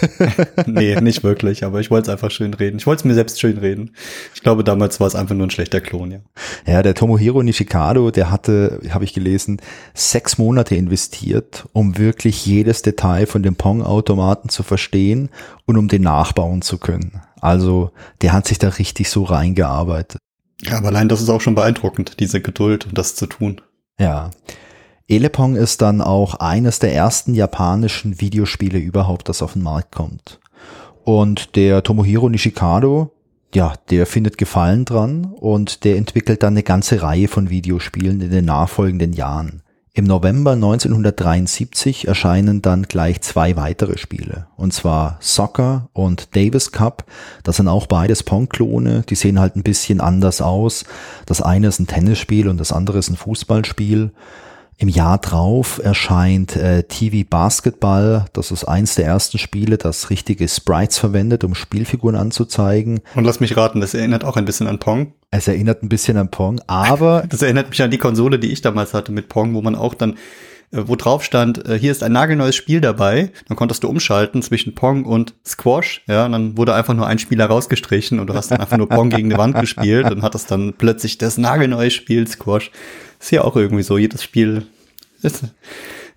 nee, 0.66 1.00
nicht 1.00 1.22
wirklich, 1.22 1.64
aber 1.64 1.80
ich 1.80 1.90
wollte 1.90 2.10
es 2.10 2.12
einfach 2.12 2.30
schön 2.30 2.54
reden. 2.54 2.78
Ich 2.78 2.86
wollte 2.86 3.00
es 3.00 3.04
mir 3.04 3.14
selbst 3.14 3.40
schön 3.40 3.58
reden. 3.58 3.94
Ich 4.34 4.42
glaube, 4.42 4.64
damals 4.64 5.00
war 5.00 5.06
es 5.06 5.14
einfach 5.14 5.34
nur 5.34 5.46
ein 5.46 5.50
schlechter 5.50 5.80
Klon, 5.80 6.10
ja. 6.10 6.18
Ja, 6.66 6.82
der 6.82 6.94
Tomohiro 6.94 7.42
Nishikado, 7.42 8.10
der 8.10 8.30
hatte, 8.30 8.80
habe 8.90 9.04
ich 9.04 9.12
gelesen, 9.12 9.60
sechs 9.94 10.38
Monate 10.38 10.74
investiert, 10.74 11.68
um 11.72 11.98
wirklich 11.98 12.46
jedes 12.46 12.82
Detail 12.82 13.26
von 13.26 13.42
dem 13.42 13.56
Pong-Automaten 13.56 14.48
zu 14.48 14.62
verstehen 14.62 15.30
und 15.66 15.76
um 15.76 15.88
den 15.88 16.02
nachbauen 16.02 16.62
zu 16.62 16.78
können. 16.78 17.22
Also, 17.40 17.90
der 18.22 18.32
hat 18.32 18.46
sich 18.46 18.58
da 18.58 18.68
richtig 18.68 19.10
so 19.10 19.24
reingearbeitet. 19.24 20.20
Ja, 20.62 20.78
aber 20.78 20.88
allein 20.88 21.08
das 21.08 21.22
ist 21.22 21.30
auch 21.30 21.40
schon 21.40 21.54
beeindruckend, 21.54 22.20
diese 22.20 22.40
Geduld 22.40 22.86
und 22.86 22.98
das 22.98 23.14
zu 23.14 23.26
tun. 23.26 23.60
Ja. 23.98 24.30
Elepong 25.10 25.56
ist 25.56 25.82
dann 25.82 26.00
auch 26.00 26.36
eines 26.36 26.78
der 26.78 26.94
ersten 26.94 27.34
japanischen 27.34 28.20
Videospiele 28.20 28.78
überhaupt, 28.78 29.28
das 29.28 29.42
auf 29.42 29.54
den 29.54 29.62
Markt 29.62 29.90
kommt. 29.90 30.38
Und 31.02 31.56
der 31.56 31.82
Tomohiro 31.82 32.28
Nishikado, 32.28 33.10
ja, 33.52 33.72
der 33.90 34.06
findet 34.06 34.38
Gefallen 34.38 34.84
dran 34.84 35.24
und 35.24 35.82
der 35.82 35.96
entwickelt 35.96 36.44
dann 36.44 36.52
eine 36.52 36.62
ganze 36.62 37.02
Reihe 37.02 37.26
von 37.26 37.50
Videospielen 37.50 38.20
in 38.20 38.30
den 38.30 38.44
nachfolgenden 38.44 39.12
Jahren. 39.12 39.62
Im 39.94 40.04
November 40.04 40.52
1973 40.52 42.06
erscheinen 42.06 42.62
dann 42.62 42.84
gleich 42.84 43.20
zwei 43.22 43.56
weitere 43.56 43.98
Spiele, 43.98 44.46
und 44.56 44.72
zwar 44.72 45.16
Soccer 45.18 45.88
und 45.92 46.36
Davis 46.36 46.70
Cup. 46.70 47.04
Das 47.42 47.56
sind 47.56 47.66
auch 47.66 47.88
beides 47.88 48.22
Pong-Klone, 48.22 49.02
die 49.08 49.16
sehen 49.16 49.40
halt 49.40 49.56
ein 49.56 49.64
bisschen 49.64 50.00
anders 50.00 50.40
aus. 50.40 50.84
Das 51.26 51.42
eine 51.42 51.66
ist 51.66 51.80
ein 51.80 51.88
Tennisspiel 51.88 52.46
und 52.46 52.58
das 52.58 52.70
andere 52.70 52.98
ist 52.98 53.10
ein 53.10 53.16
Fußballspiel. 53.16 54.12
Im 54.80 54.88
Jahr 54.88 55.18
drauf 55.18 55.78
erscheint 55.84 56.56
äh, 56.56 56.84
TV 56.84 57.28
Basketball. 57.28 58.24
Das 58.32 58.50
ist 58.50 58.64
eins 58.64 58.94
der 58.94 59.04
ersten 59.04 59.36
Spiele, 59.36 59.76
das 59.76 60.08
richtige 60.08 60.48
Sprites 60.48 60.96
verwendet, 60.96 61.44
um 61.44 61.54
Spielfiguren 61.54 62.16
anzuzeigen. 62.16 63.00
Und 63.14 63.24
lass 63.24 63.40
mich 63.40 63.58
raten, 63.58 63.82
das 63.82 63.92
erinnert 63.92 64.24
auch 64.24 64.38
ein 64.38 64.46
bisschen 64.46 64.66
an 64.66 64.78
Pong. 64.78 65.12
Es 65.30 65.46
erinnert 65.48 65.82
ein 65.82 65.90
bisschen 65.90 66.16
an 66.16 66.30
Pong, 66.30 66.62
aber. 66.66 67.24
das 67.28 67.42
erinnert 67.42 67.68
mich 67.68 67.82
an 67.82 67.90
die 67.90 67.98
Konsole, 67.98 68.38
die 68.38 68.52
ich 68.52 68.62
damals 68.62 68.94
hatte 68.94 69.12
mit 69.12 69.28
Pong, 69.28 69.52
wo 69.52 69.60
man 69.60 69.74
auch 69.74 69.92
dann 69.92 70.16
wo 70.72 70.94
drauf 70.94 71.24
stand, 71.24 71.66
äh, 71.68 71.78
hier 71.78 71.90
ist 71.90 72.02
ein 72.02 72.12
nagelneues 72.12 72.54
Spiel 72.54 72.80
dabei. 72.80 73.32
Dann 73.48 73.56
konntest 73.56 73.82
du 73.82 73.88
umschalten 73.88 74.40
zwischen 74.42 74.74
Pong 74.74 75.04
und 75.04 75.34
Squash. 75.44 76.02
Ja, 76.06 76.26
und 76.26 76.32
dann 76.32 76.56
wurde 76.56 76.74
einfach 76.74 76.94
nur 76.94 77.06
ein 77.06 77.18
Spieler 77.18 77.46
rausgestrichen 77.46 78.20
und 78.20 78.28
du 78.28 78.34
hast 78.34 78.50
dann 78.50 78.60
einfach 78.60 78.76
nur 78.76 78.88
Pong 78.88 79.10
gegen 79.10 79.30
die 79.30 79.36
Wand 79.36 79.58
gespielt 79.58 80.10
und 80.10 80.22
hattest 80.22 80.50
dann 80.50 80.74
plötzlich 80.76 81.18
das 81.18 81.38
nagelneue 81.38 81.90
Spiel 81.90 82.26
Squash. 82.26 82.70
Ist 83.18 83.32
ja 83.32 83.42
auch 83.42 83.56
irgendwie 83.56 83.82
so. 83.82 83.98
Jedes 83.98 84.22
Spiel 84.22 84.66
ist, 85.22 85.44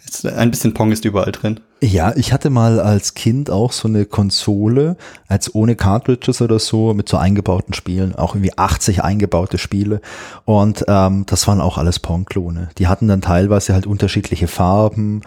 ist 0.06 0.26
ein 0.26 0.52
bisschen 0.52 0.74
Pong 0.74 0.92
ist 0.92 1.06
überall 1.06 1.32
drin. 1.32 1.60
Ja, 1.84 2.14
ich 2.16 2.32
hatte 2.32 2.50
mal 2.50 2.80
als 2.80 3.14
Kind 3.14 3.50
auch 3.50 3.74
so 3.74 3.90
eine 3.90 4.06
Konsole, 4.06 4.96
als 5.28 5.54
ohne 5.54 5.76
Cartridges 5.76 6.42
oder 6.42 6.58
so, 6.58 6.94
mit 6.94 7.10
so 7.10 7.18
eingebauten 7.18 7.74
Spielen, 7.74 8.16
auch 8.16 8.36
irgendwie 8.36 8.58
80 8.58 9.04
eingebaute 9.04 9.58
Spiele. 9.58 10.00
Und 10.46 10.86
ähm, 10.88 11.26
das 11.26 11.46
waren 11.46 11.60
auch 11.60 11.78
alles 11.78 12.00
Pong-Klone. 12.00 12.70
Die 12.78 12.88
hatten 12.88 13.10
dann 13.10 13.20
teilweise 13.20 13.74
halt 13.74 13.86
unterschiedliche 13.86 14.48
Farben, 14.48 15.24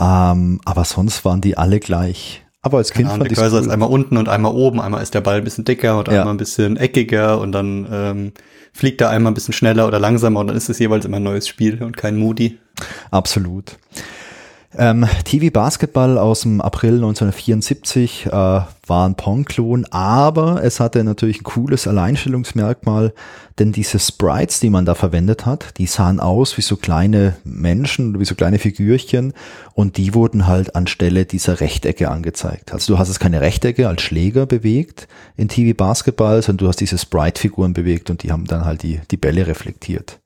ähm, 0.00 0.60
aber 0.64 0.84
sonst 0.84 1.24
waren 1.24 1.40
die 1.40 1.56
alle 1.56 1.78
gleich. 1.78 2.42
Aber 2.60 2.78
als 2.78 2.90
Kind 2.90 3.06
Ahnung, 3.06 3.20
fand 3.28 3.32
ich 3.32 3.38
cool. 3.38 3.60
ist 3.60 3.68
einmal 3.68 3.88
unten 3.88 4.16
und 4.16 4.28
einmal 4.28 4.52
oben. 4.52 4.80
Einmal 4.80 5.04
ist 5.04 5.14
der 5.14 5.20
Ball 5.20 5.36
ein 5.36 5.44
bisschen 5.44 5.64
dicker 5.64 5.96
und 5.96 6.08
ja. 6.08 6.18
einmal 6.18 6.34
ein 6.34 6.38
bisschen 6.38 6.76
eckiger 6.76 7.40
und 7.40 7.52
dann 7.52 7.86
ähm, 7.88 8.32
fliegt 8.72 9.00
er 9.00 9.10
einmal 9.10 9.30
ein 9.30 9.34
bisschen 9.34 9.54
schneller 9.54 9.86
oder 9.86 10.00
langsamer 10.00 10.40
und 10.40 10.48
dann 10.48 10.56
ist 10.56 10.68
es 10.68 10.80
jeweils 10.80 11.04
immer 11.04 11.18
ein 11.18 11.22
neues 11.22 11.46
Spiel 11.46 11.80
und 11.84 11.96
kein 11.96 12.16
Moody. 12.16 12.58
Absolut. 13.12 13.78
Ähm, 14.78 15.04
TV 15.24 15.50
Basketball 15.50 16.16
aus 16.16 16.42
dem 16.42 16.60
April 16.60 16.94
1974 16.94 18.26
äh, 18.26 18.30
war 18.30 18.68
ein 18.88 19.16
Pong-Klon, 19.16 19.84
aber 19.90 20.62
es 20.62 20.78
hatte 20.78 21.02
natürlich 21.02 21.40
ein 21.40 21.44
cooles 21.44 21.88
Alleinstellungsmerkmal, 21.88 23.12
denn 23.58 23.72
diese 23.72 23.98
Sprites, 23.98 24.60
die 24.60 24.70
man 24.70 24.84
da 24.84 24.94
verwendet 24.94 25.44
hat, 25.44 25.76
die 25.78 25.86
sahen 25.86 26.20
aus 26.20 26.56
wie 26.56 26.62
so 26.62 26.76
kleine 26.76 27.36
Menschen, 27.42 28.20
wie 28.20 28.24
so 28.24 28.36
kleine 28.36 28.60
Figürchen 28.60 29.32
und 29.74 29.96
die 29.96 30.14
wurden 30.14 30.46
halt 30.46 30.76
anstelle 30.76 31.26
dieser 31.26 31.58
Rechtecke 31.58 32.08
angezeigt. 32.08 32.72
Also 32.72 32.94
du 32.94 32.98
hast 33.00 33.08
es 33.08 33.18
keine 33.18 33.40
Rechtecke 33.40 33.88
als 33.88 34.02
Schläger 34.02 34.46
bewegt 34.46 35.08
in 35.36 35.48
TV 35.48 35.76
Basketball, 35.76 36.42
sondern 36.42 36.64
du 36.64 36.68
hast 36.68 36.80
diese 36.80 36.96
Sprite-Figuren 36.96 37.72
bewegt 37.72 38.08
und 38.08 38.22
die 38.22 38.30
haben 38.30 38.46
dann 38.46 38.64
halt 38.64 38.84
die, 38.84 39.00
die 39.10 39.16
Bälle 39.16 39.48
reflektiert. 39.48 40.20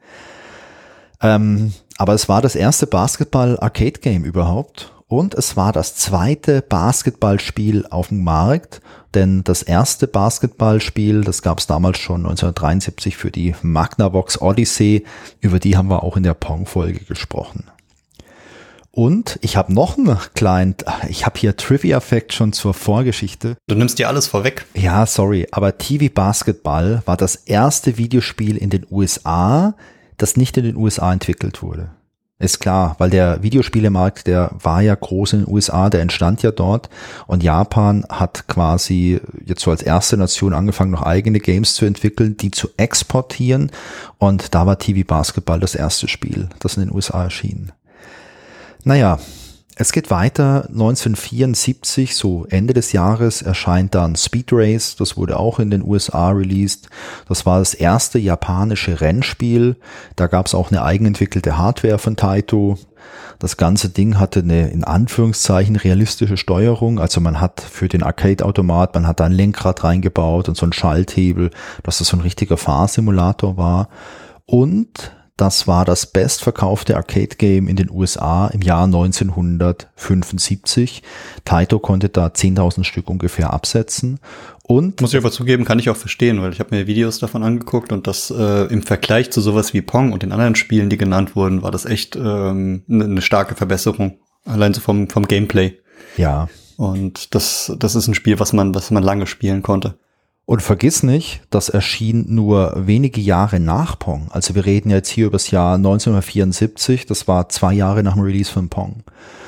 Ähm, 1.22 1.72
aber 1.98 2.14
es 2.14 2.28
war 2.28 2.42
das 2.42 2.54
erste 2.54 2.86
Basketball-Arcade-Game 2.86 4.24
überhaupt 4.24 4.92
und 5.06 5.34
es 5.34 5.56
war 5.56 5.72
das 5.72 5.96
zweite 5.96 6.62
Basketballspiel 6.62 7.86
auf 7.88 8.08
dem 8.08 8.24
Markt, 8.24 8.80
denn 9.14 9.44
das 9.44 9.62
erste 9.62 10.08
Basketballspiel, 10.08 11.22
das 11.22 11.42
gab 11.42 11.60
es 11.60 11.66
damals 11.66 11.98
schon 11.98 12.22
1973 12.22 13.16
für 13.16 13.30
die 13.30 13.54
Magnavox 13.62 14.40
Odyssey, 14.40 15.04
über 15.40 15.60
die 15.60 15.76
haben 15.76 15.88
wir 15.88 16.02
auch 16.02 16.16
in 16.16 16.24
der 16.24 16.34
Pong-Folge 16.34 17.04
gesprochen. 17.04 17.70
Und 18.90 19.40
ich 19.42 19.56
habe 19.56 19.74
noch 19.74 19.98
einen 19.98 20.18
kleinen, 20.34 20.76
ich 21.08 21.26
habe 21.26 21.38
hier 21.38 21.56
Trivia 21.56 21.98
Fact 21.98 22.32
schon 22.32 22.52
zur 22.52 22.74
Vorgeschichte. 22.74 23.56
Du 23.66 23.74
nimmst 23.74 23.98
dir 23.98 24.08
alles 24.08 24.28
vorweg. 24.28 24.66
Ja, 24.74 25.04
sorry, 25.04 25.48
aber 25.50 25.78
TV 25.78 26.12
Basketball 26.14 27.02
war 27.04 27.16
das 27.16 27.34
erste 27.34 27.98
Videospiel 27.98 28.56
in 28.56 28.70
den 28.70 28.86
USA, 28.88 29.74
das 30.16 30.36
nicht 30.36 30.56
in 30.56 30.64
den 30.64 30.76
USA 30.76 31.12
entwickelt 31.12 31.62
wurde. 31.62 31.90
Ist 32.40 32.58
klar, 32.58 32.96
weil 32.98 33.10
der 33.10 33.44
Videospielemarkt, 33.44 34.26
der 34.26 34.50
war 34.60 34.82
ja 34.82 34.94
groß 34.94 35.34
in 35.34 35.44
den 35.44 35.54
USA, 35.54 35.88
der 35.88 36.02
entstand 36.02 36.42
ja 36.42 36.50
dort 36.50 36.90
und 37.28 37.44
Japan 37.44 38.04
hat 38.08 38.48
quasi 38.48 39.20
jetzt 39.44 39.62
so 39.62 39.70
als 39.70 39.82
erste 39.82 40.16
Nation 40.16 40.52
angefangen, 40.52 40.90
noch 40.90 41.02
eigene 41.02 41.38
Games 41.38 41.74
zu 41.74 41.84
entwickeln, 41.84 42.36
die 42.36 42.50
zu 42.50 42.68
exportieren 42.76 43.70
und 44.18 44.52
da 44.54 44.66
war 44.66 44.80
TV 44.80 45.06
Basketball 45.06 45.60
das 45.60 45.76
erste 45.76 46.08
Spiel, 46.08 46.48
das 46.58 46.76
in 46.76 46.84
den 46.84 46.94
USA 46.94 47.22
erschien. 47.22 47.70
Naja, 48.82 49.20
es 49.76 49.90
geht 49.90 50.10
weiter. 50.10 50.66
1974, 50.68 52.14
so 52.14 52.46
Ende 52.48 52.74
des 52.74 52.92
Jahres, 52.92 53.42
erscheint 53.42 53.94
dann 53.94 54.14
Speed 54.14 54.52
Race. 54.52 54.94
Das 54.96 55.16
wurde 55.16 55.38
auch 55.38 55.58
in 55.58 55.70
den 55.70 55.82
USA 55.82 56.30
released. 56.30 56.88
Das 57.28 57.44
war 57.44 57.58
das 57.58 57.74
erste 57.74 58.18
japanische 58.18 59.00
Rennspiel. 59.00 59.76
Da 60.14 60.28
gab 60.28 60.46
es 60.46 60.54
auch 60.54 60.70
eine 60.70 60.82
eigenentwickelte 60.82 61.58
Hardware 61.58 61.98
von 61.98 62.16
Taito. 62.16 62.78
Das 63.40 63.56
ganze 63.56 63.88
Ding 63.88 64.18
hatte 64.18 64.40
eine 64.40 64.68
in 64.68 64.84
Anführungszeichen 64.84 65.74
realistische 65.74 66.36
Steuerung. 66.36 67.00
Also 67.00 67.20
man 67.20 67.40
hat 67.40 67.60
für 67.60 67.88
den 67.88 68.04
Arcade-Automat, 68.04 68.94
man 68.94 69.08
hat 69.08 69.18
da 69.18 69.24
ein 69.24 69.32
Lenkrad 69.32 69.82
reingebaut 69.82 70.48
und 70.48 70.56
so 70.56 70.64
einen 70.66 70.72
Schalthebel, 70.72 71.50
dass 71.82 71.98
das 71.98 72.08
so 72.08 72.16
ein 72.16 72.20
richtiger 72.20 72.56
Fahrsimulator 72.56 73.56
war. 73.56 73.88
Und 74.46 75.12
das 75.36 75.66
war 75.66 75.84
das 75.84 76.06
bestverkaufte 76.06 76.96
Arcade-Game 76.96 77.66
in 77.66 77.74
den 77.74 77.90
USA 77.90 78.46
im 78.48 78.62
Jahr 78.62 78.84
1975. 78.84 81.02
Taito 81.44 81.80
konnte 81.80 82.08
da 82.08 82.28
10.000 82.28 82.84
Stück 82.84 83.10
ungefähr 83.10 83.52
absetzen. 83.52 84.20
Und 84.62 85.00
muss 85.00 85.12
ich 85.12 85.18
aber 85.18 85.32
zugeben, 85.32 85.64
kann 85.64 85.80
ich 85.80 85.90
auch 85.90 85.96
verstehen, 85.96 86.40
weil 86.40 86.52
ich 86.52 86.60
habe 86.60 86.72
mir 86.74 86.86
Videos 86.86 87.18
davon 87.18 87.42
angeguckt 87.42 87.92
und 87.92 88.06
das 88.06 88.30
äh, 88.30 88.72
im 88.72 88.82
Vergleich 88.82 89.32
zu 89.32 89.40
sowas 89.40 89.74
wie 89.74 89.82
Pong 89.82 90.12
und 90.12 90.22
den 90.22 90.32
anderen 90.32 90.54
Spielen, 90.54 90.88
die 90.88 90.96
genannt 90.96 91.34
wurden, 91.34 91.62
war 91.62 91.72
das 91.72 91.84
echt 91.84 92.14
ähm, 92.16 92.84
eine 92.88 93.08
ne 93.08 93.20
starke 93.20 93.56
Verbesserung. 93.56 94.18
Allein 94.44 94.72
so 94.72 94.80
vom, 94.80 95.10
vom 95.10 95.26
Gameplay. 95.26 95.76
Ja. 96.16 96.48
Und 96.76 97.34
das, 97.34 97.72
das 97.78 97.94
ist 97.94 98.08
ein 98.08 98.14
Spiel, 98.14 98.38
was 98.38 98.52
man, 98.52 98.74
was 98.74 98.90
man 98.90 99.02
lange 99.02 99.26
spielen 99.26 99.62
konnte. 99.62 99.98
Und 100.46 100.60
vergiss 100.60 101.02
nicht, 101.02 101.40
das 101.48 101.70
erschien 101.70 102.26
nur 102.28 102.74
wenige 102.76 103.20
Jahre 103.20 103.60
nach 103.60 103.98
Pong. 103.98 104.28
Also 104.30 104.54
wir 104.54 104.66
reden 104.66 104.90
jetzt 104.90 105.08
hier 105.08 105.26
über 105.26 105.36
das 105.36 105.50
Jahr 105.50 105.76
1974, 105.76 107.06
das 107.06 107.26
war 107.26 107.48
zwei 107.48 107.72
Jahre 107.72 108.02
nach 108.02 108.14
dem 108.14 108.22
Release 108.22 108.52
von 108.52 108.68
Pong. 108.68 109.02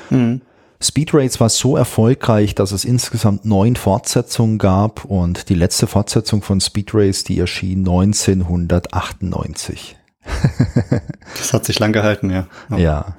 Mhm. 0.09 0.41
Speed 0.79 1.13
Race 1.13 1.39
war 1.39 1.49
so 1.49 1.75
erfolgreich, 1.75 2.55
dass 2.55 2.71
es 2.71 2.85
insgesamt 2.85 3.43
neun 3.45 3.75
Fortsetzungen 3.75 4.59
gab 4.59 5.05
und 5.05 5.49
die 5.49 5.55
letzte 5.55 5.87
Fortsetzung 5.87 6.43
von 6.43 6.61
Speed 6.61 6.91
Race, 6.93 7.23
die 7.23 7.39
erschien 7.39 7.79
1998. 7.79 9.97
das 11.37 11.53
hat 11.53 11.65
sich 11.65 11.79
lang 11.79 11.93
gehalten, 11.93 12.29
ja. 12.29 12.45
Aber 12.69 12.79
ja. 12.79 13.15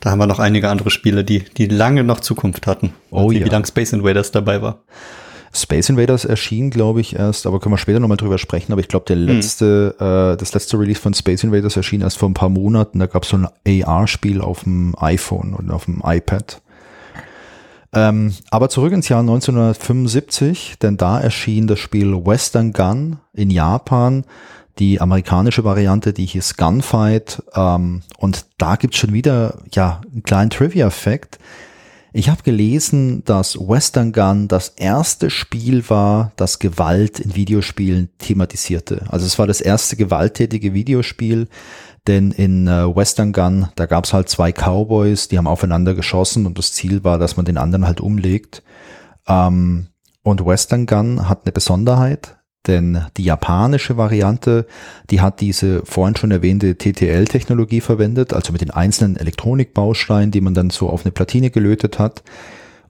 Da 0.00 0.10
haben 0.10 0.18
wir 0.18 0.26
noch 0.26 0.40
einige 0.40 0.68
andere 0.68 0.90
Spiele, 0.90 1.24
die, 1.24 1.44
die 1.44 1.66
lange 1.66 2.02
noch 2.02 2.18
Zukunft 2.20 2.66
hatten. 2.66 2.92
Oh 3.10 3.30
wie, 3.30 3.38
ja. 3.38 3.46
Wie 3.46 3.50
lange 3.50 3.66
Space 3.66 3.92
Invaders 3.92 4.32
dabei 4.32 4.62
war. 4.62 4.80
Space 5.52 5.88
Invaders 5.88 6.24
erschien, 6.24 6.70
glaube 6.70 7.00
ich, 7.00 7.16
erst, 7.16 7.46
aber 7.46 7.58
können 7.58 7.72
wir 7.72 7.78
später 7.78 7.98
nochmal 7.98 8.16
drüber 8.16 8.38
sprechen, 8.38 8.72
aber 8.72 8.80
ich 8.80 8.88
glaube, 8.88 9.06
der 9.06 9.16
hm. 9.16 9.26
letzte, 9.26 9.94
hm. 9.98 10.06
äh, 10.06 10.36
das 10.36 10.54
letzte 10.54 10.78
Release 10.78 11.00
von 11.00 11.14
Space 11.14 11.42
Invaders 11.42 11.76
erschien 11.76 12.02
erst 12.02 12.18
vor 12.18 12.28
ein 12.28 12.34
paar 12.34 12.48
Monaten. 12.48 12.98
Da 12.98 13.06
gab 13.06 13.24
es 13.24 13.30
so 13.30 13.36
ein 13.36 13.84
AR-Spiel 13.84 14.40
auf 14.40 14.62
dem 14.62 14.94
iPhone 14.98 15.54
und 15.54 15.70
auf 15.70 15.86
dem 15.86 16.02
iPad. 16.04 16.60
Ähm, 17.92 18.34
aber 18.50 18.68
zurück 18.68 18.92
ins 18.92 19.08
Jahr 19.08 19.20
1975, 19.20 20.76
denn 20.80 20.96
da 20.96 21.20
erschien 21.20 21.66
das 21.66 21.80
Spiel 21.80 22.24
Western 22.24 22.72
Gun 22.72 23.18
in 23.32 23.50
Japan, 23.50 24.24
die 24.78 25.00
amerikanische 25.00 25.64
Variante, 25.64 26.12
die 26.12 26.26
hieß 26.26 26.56
Gunfight. 26.56 27.42
Ähm, 27.54 28.02
und 28.18 28.46
da 28.58 28.76
gibt's 28.76 28.98
schon 28.98 29.12
wieder 29.12 29.58
ja 29.72 30.00
einen 30.12 30.22
kleinen 30.22 30.50
Trivia-Effekt. 30.50 31.38
Ich 32.12 32.28
habe 32.28 32.42
gelesen, 32.42 33.22
dass 33.24 33.56
Western 33.56 34.12
Gun 34.12 34.48
das 34.48 34.70
erste 34.70 35.30
Spiel 35.30 35.88
war, 35.88 36.32
das 36.34 36.58
Gewalt 36.58 37.20
in 37.20 37.36
Videospielen 37.36 38.10
thematisierte. 38.18 39.04
Also 39.08 39.26
es 39.26 39.38
war 39.38 39.46
das 39.46 39.60
erste 39.60 39.96
gewalttätige 39.96 40.74
Videospiel, 40.74 41.46
denn 42.08 42.32
in 42.32 42.66
äh, 42.66 42.94
Western 42.94 43.32
Gun, 43.32 43.68
da 43.76 43.86
gab 43.86 44.04
es 44.04 44.12
halt 44.12 44.28
zwei 44.28 44.50
Cowboys, 44.52 45.28
die 45.28 45.38
haben 45.38 45.46
aufeinander 45.46 45.94
geschossen 45.94 46.46
und 46.46 46.58
das 46.58 46.72
Ziel 46.72 47.04
war, 47.04 47.18
dass 47.18 47.36
man 47.36 47.46
den 47.46 47.58
anderen 47.58 47.86
halt 47.86 48.00
umlegt. 48.00 48.64
Ähm, 49.28 49.86
und 50.22 50.44
Western 50.44 50.86
Gun 50.86 51.28
hat 51.28 51.44
eine 51.44 51.52
Besonderheit, 51.52 52.39
denn 52.66 53.06
die 53.16 53.24
japanische 53.24 53.96
Variante, 53.96 54.66
die 55.10 55.20
hat 55.20 55.40
diese 55.40 55.82
vorhin 55.84 56.16
schon 56.16 56.30
erwähnte 56.30 56.76
TTL-Technologie 56.76 57.80
verwendet, 57.80 58.32
also 58.32 58.52
mit 58.52 58.60
den 58.60 58.70
einzelnen 58.70 59.16
Elektronikbausteinen, 59.16 60.30
die 60.30 60.40
man 60.40 60.54
dann 60.54 60.70
so 60.70 60.90
auf 60.90 61.04
eine 61.04 61.12
Platine 61.12 61.50
gelötet 61.50 61.98
hat. 61.98 62.22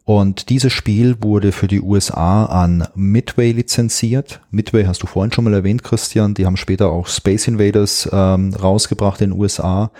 Und 0.04 0.48
dieses 0.48 0.72
Spiel 0.72 1.22
wurde 1.22 1.52
für 1.52 1.68
die 1.68 1.80
USA 1.80 2.46
an 2.46 2.88
Midway 2.96 3.52
lizenziert. 3.52 4.40
Midway 4.50 4.84
hast 4.86 5.04
du 5.04 5.06
vorhin 5.06 5.30
schon 5.32 5.44
mal 5.44 5.54
erwähnt, 5.54 5.84
Christian. 5.84 6.34
Die 6.34 6.46
haben 6.46 6.56
später 6.56 6.90
auch 6.90 7.06
Space 7.06 7.46
Invaders 7.46 8.08
ähm, 8.12 8.52
rausgebracht 8.52 9.20
in 9.20 9.30
den 9.30 9.38
USA. 9.38 9.92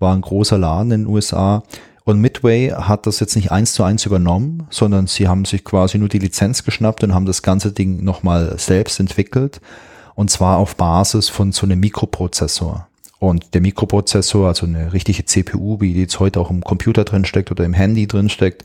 War 0.00 0.12
ein 0.12 0.22
großer 0.22 0.58
Laden 0.58 0.90
in 0.90 1.02
den 1.02 1.06
USA. 1.06 1.62
Und 2.04 2.20
Midway 2.20 2.70
hat 2.70 3.06
das 3.06 3.18
jetzt 3.20 3.34
nicht 3.34 3.50
eins 3.50 3.72
zu 3.72 3.82
eins 3.82 4.04
übernommen, 4.04 4.66
sondern 4.68 5.06
sie 5.06 5.26
haben 5.26 5.46
sich 5.46 5.64
quasi 5.64 5.98
nur 5.98 6.10
die 6.10 6.18
Lizenz 6.18 6.62
geschnappt 6.62 7.02
und 7.02 7.14
haben 7.14 7.24
das 7.24 7.42
ganze 7.42 7.72
Ding 7.72 8.04
nochmal 8.04 8.58
selbst 8.58 9.00
entwickelt. 9.00 9.62
Und 10.14 10.30
zwar 10.30 10.58
auf 10.58 10.76
Basis 10.76 11.30
von 11.30 11.52
so 11.52 11.64
einem 11.64 11.80
Mikroprozessor. 11.80 12.86
Und 13.18 13.54
der 13.54 13.62
Mikroprozessor, 13.62 14.48
also 14.48 14.66
eine 14.66 14.92
richtige 14.92 15.24
CPU, 15.24 15.80
wie 15.80 15.94
die 15.94 16.02
jetzt 16.02 16.20
heute 16.20 16.40
auch 16.40 16.50
im 16.50 16.62
Computer 16.62 17.04
drin 17.04 17.24
steckt 17.24 17.50
oder 17.50 17.64
im 17.64 17.72
Handy 17.72 18.06
drin 18.06 18.28
steckt, 18.28 18.64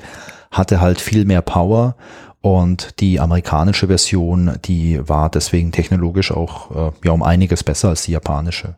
hatte 0.51 0.81
halt 0.81 0.99
viel 0.99 1.23
mehr 1.23 1.41
Power. 1.41 1.95
Und 2.41 2.99
die 2.99 3.21
amerikanische 3.21 3.87
Version, 3.87 4.57
die 4.65 4.99
war 5.07 5.29
deswegen 5.29 5.71
technologisch 5.71 6.31
auch 6.31 6.71
äh, 6.71 6.91
ja 7.05 7.11
um 7.13 7.23
einiges 7.23 7.63
besser 7.63 7.89
als 7.89 8.03
die 8.03 8.11
japanische. 8.11 8.75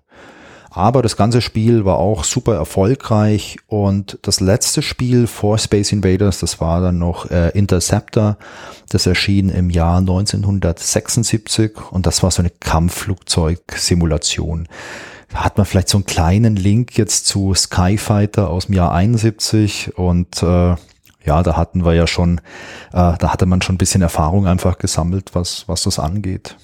Aber 0.74 1.02
das 1.02 1.18
ganze 1.18 1.42
Spiel 1.42 1.84
war 1.84 1.98
auch 1.98 2.24
super 2.24 2.56
erfolgreich 2.56 3.58
und 3.68 4.18
das 4.22 4.40
letzte 4.40 4.82
Spiel 4.82 5.28
vor 5.28 5.58
Space 5.58 5.92
Invaders, 5.92 6.40
das 6.40 6.62
war 6.62 6.80
dann 6.80 6.98
noch 6.98 7.30
äh, 7.30 7.50
Interceptor. 7.50 8.38
Das 8.88 9.06
erschien 9.06 9.50
im 9.50 9.70
Jahr 9.70 9.98
1976 9.98 11.74
und 11.92 12.06
das 12.06 12.24
war 12.24 12.32
so 12.32 12.42
eine 12.42 12.52
Kampfflugzeugsimulation. 12.52 14.70
Hat 15.34 15.58
man 15.58 15.66
vielleicht 15.66 15.90
so 15.90 15.98
einen 15.98 16.06
kleinen 16.06 16.56
Link 16.56 16.98
jetzt 16.98 17.26
zu 17.26 17.54
Skyfighter 17.54 18.50
aus 18.50 18.68
dem 18.68 18.76
Jahr 18.76 18.94
71 18.94 19.98
und 19.98 20.42
äh, 20.42 20.78
ja, 21.26 21.44
da 21.44 21.58
hatten 21.58 21.84
wir 21.84 21.96
ja 21.96 22.08
schon, 22.08 22.38
äh, 22.94 23.18
da 23.18 23.34
hatte 23.34 23.46
man 23.46 23.62
schon 23.62 23.76
ein 23.76 23.78
bisschen 23.78 24.02
Erfahrung 24.02 24.48
einfach 24.48 24.78
gesammelt, 24.78 25.32
was, 25.34 25.66
was 25.68 25.84
das 25.84 26.00
angeht. 26.00 26.56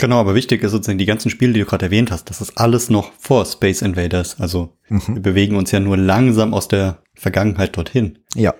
Genau, 0.00 0.18
aber 0.18 0.34
wichtig 0.34 0.62
ist 0.62 0.72
sozusagen 0.72 0.96
die 0.96 1.04
ganzen 1.04 1.28
Spiele, 1.28 1.52
die 1.52 1.60
du 1.60 1.66
gerade 1.66 1.84
erwähnt 1.84 2.10
hast, 2.10 2.30
das 2.30 2.40
ist 2.40 2.56
alles 2.56 2.88
noch 2.88 3.12
vor 3.18 3.44
Space 3.44 3.82
Invaders. 3.82 4.40
Also 4.40 4.72
mhm. 4.88 5.02
wir 5.08 5.20
bewegen 5.20 5.56
uns 5.56 5.72
ja 5.72 5.80
nur 5.80 5.98
langsam 5.98 6.54
aus 6.54 6.68
der 6.68 7.02
Vergangenheit 7.14 7.76
dorthin. 7.76 8.18
Ja. 8.34 8.54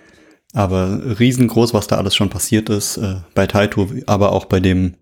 Aber 0.52 1.00
riesengroß, 1.18 1.72
was 1.72 1.86
da 1.86 1.96
alles 1.96 2.14
schon 2.14 2.28
passiert 2.28 2.68
ist, 2.68 2.98
äh, 2.98 3.22
bei 3.34 3.46
Taito, 3.46 3.88
aber 4.06 4.32
auch 4.32 4.44
bei 4.44 4.60
dem, 4.60 4.96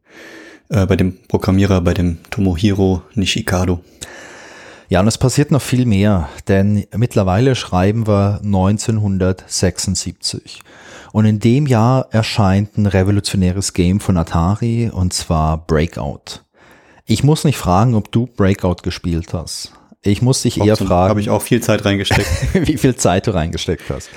äh, 0.68 0.86
bei 0.86 0.95
dem 0.95 1.18
Programmierer, 1.26 1.80
bei 1.80 1.95
dem 1.95 2.18
Tomohiro 2.30 3.03
Nishikado. 3.14 3.80
Ja, 4.89 5.01
und 5.01 5.09
es 5.09 5.18
passiert 5.18 5.51
noch 5.51 5.62
viel 5.62 5.86
mehr, 5.86 6.28
denn 6.47 6.86
mittlerweile 6.97 7.57
schreiben 7.57 8.07
wir 8.07 8.39
1976. 8.45 10.61
Und 11.13 11.25
in 11.25 11.41
dem 11.41 11.67
Jahr 11.67 12.09
erscheint 12.11 12.77
ein 12.77 12.87
revolutionäres 12.87 13.73
Game 13.73 14.01
von 14.01 14.17
Atari 14.17 14.91
und 14.93 15.13
zwar 15.13 15.67
Breakout. 15.67 16.43
Ich 17.07 17.25
muss 17.25 17.45
nicht 17.45 17.57
fragen, 17.57 17.95
ob 17.95 18.13
du 18.13 18.27
Breakout 18.27 18.83
gespielt 18.83 19.33
hast. 19.33 19.73
Ich 20.03 20.23
muss 20.23 20.43
dich 20.43 20.61
eher 20.61 20.77
fragen. 20.77 21.11
Habe 21.11 21.21
ich 21.21 21.31
auch 21.31 21.43
viel 21.43 21.61
Zeit 21.61 21.85
reingesteckt. 21.85 22.29
wie 22.69 22.77
viel 22.77 22.97
Zeit 22.97 23.27
du 23.27 23.33
reingesteckt 23.33 23.85
hast. 23.89 24.11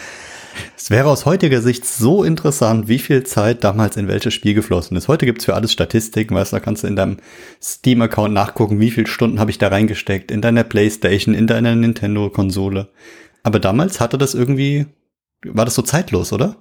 Es 0.76 0.90
wäre 0.90 1.10
aus 1.10 1.26
heutiger 1.26 1.62
Sicht 1.62 1.86
so 1.86 2.24
interessant, 2.24 2.88
wie 2.88 3.00
viel 3.00 3.24
Zeit 3.24 3.64
damals 3.64 3.98
in 3.98 4.08
welches 4.08 4.34
Spiel 4.34 4.54
geflossen 4.54 4.98
ist. 4.98 5.08
Heute 5.08 5.26
gibt's 5.26 5.46
für 5.46 5.56
alles 5.56 5.72
Statistiken, 5.72 6.36
weißt 6.36 6.52
du, 6.52 6.58
da 6.58 6.60
kannst 6.60 6.84
du 6.84 6.88
in 6.88 6.96
deinem 6.96 7.18
Steam-Account 7.62 8.34
nachgucken, 8.34 8.80
wie 8.80 8.92
viele 8.92 9.08
Stunden 9.08 9.40
habe 9.40 9.52
ich 9.52 9.58
da 9.58 9.70
reingesteckt, 9.70 10.32
in 10.32 10.42
deiner 10.42 10.64
Playstation, 10.64 11.34
in 11.34 11.48
deiner 11.48 11.76
Nintendo-Konsole. 11.76 12.90
Aber 13.44 13.60
damals 13.60 14.00
hatte 14.00 14.18
das 14.18 14.34
irgendwie, 14.34 14.88
war 15.46 15.66
das 15.66 15.76
so 15.76 15.82
zeitlos, 15.82 16.34
oder? 16.34 16.58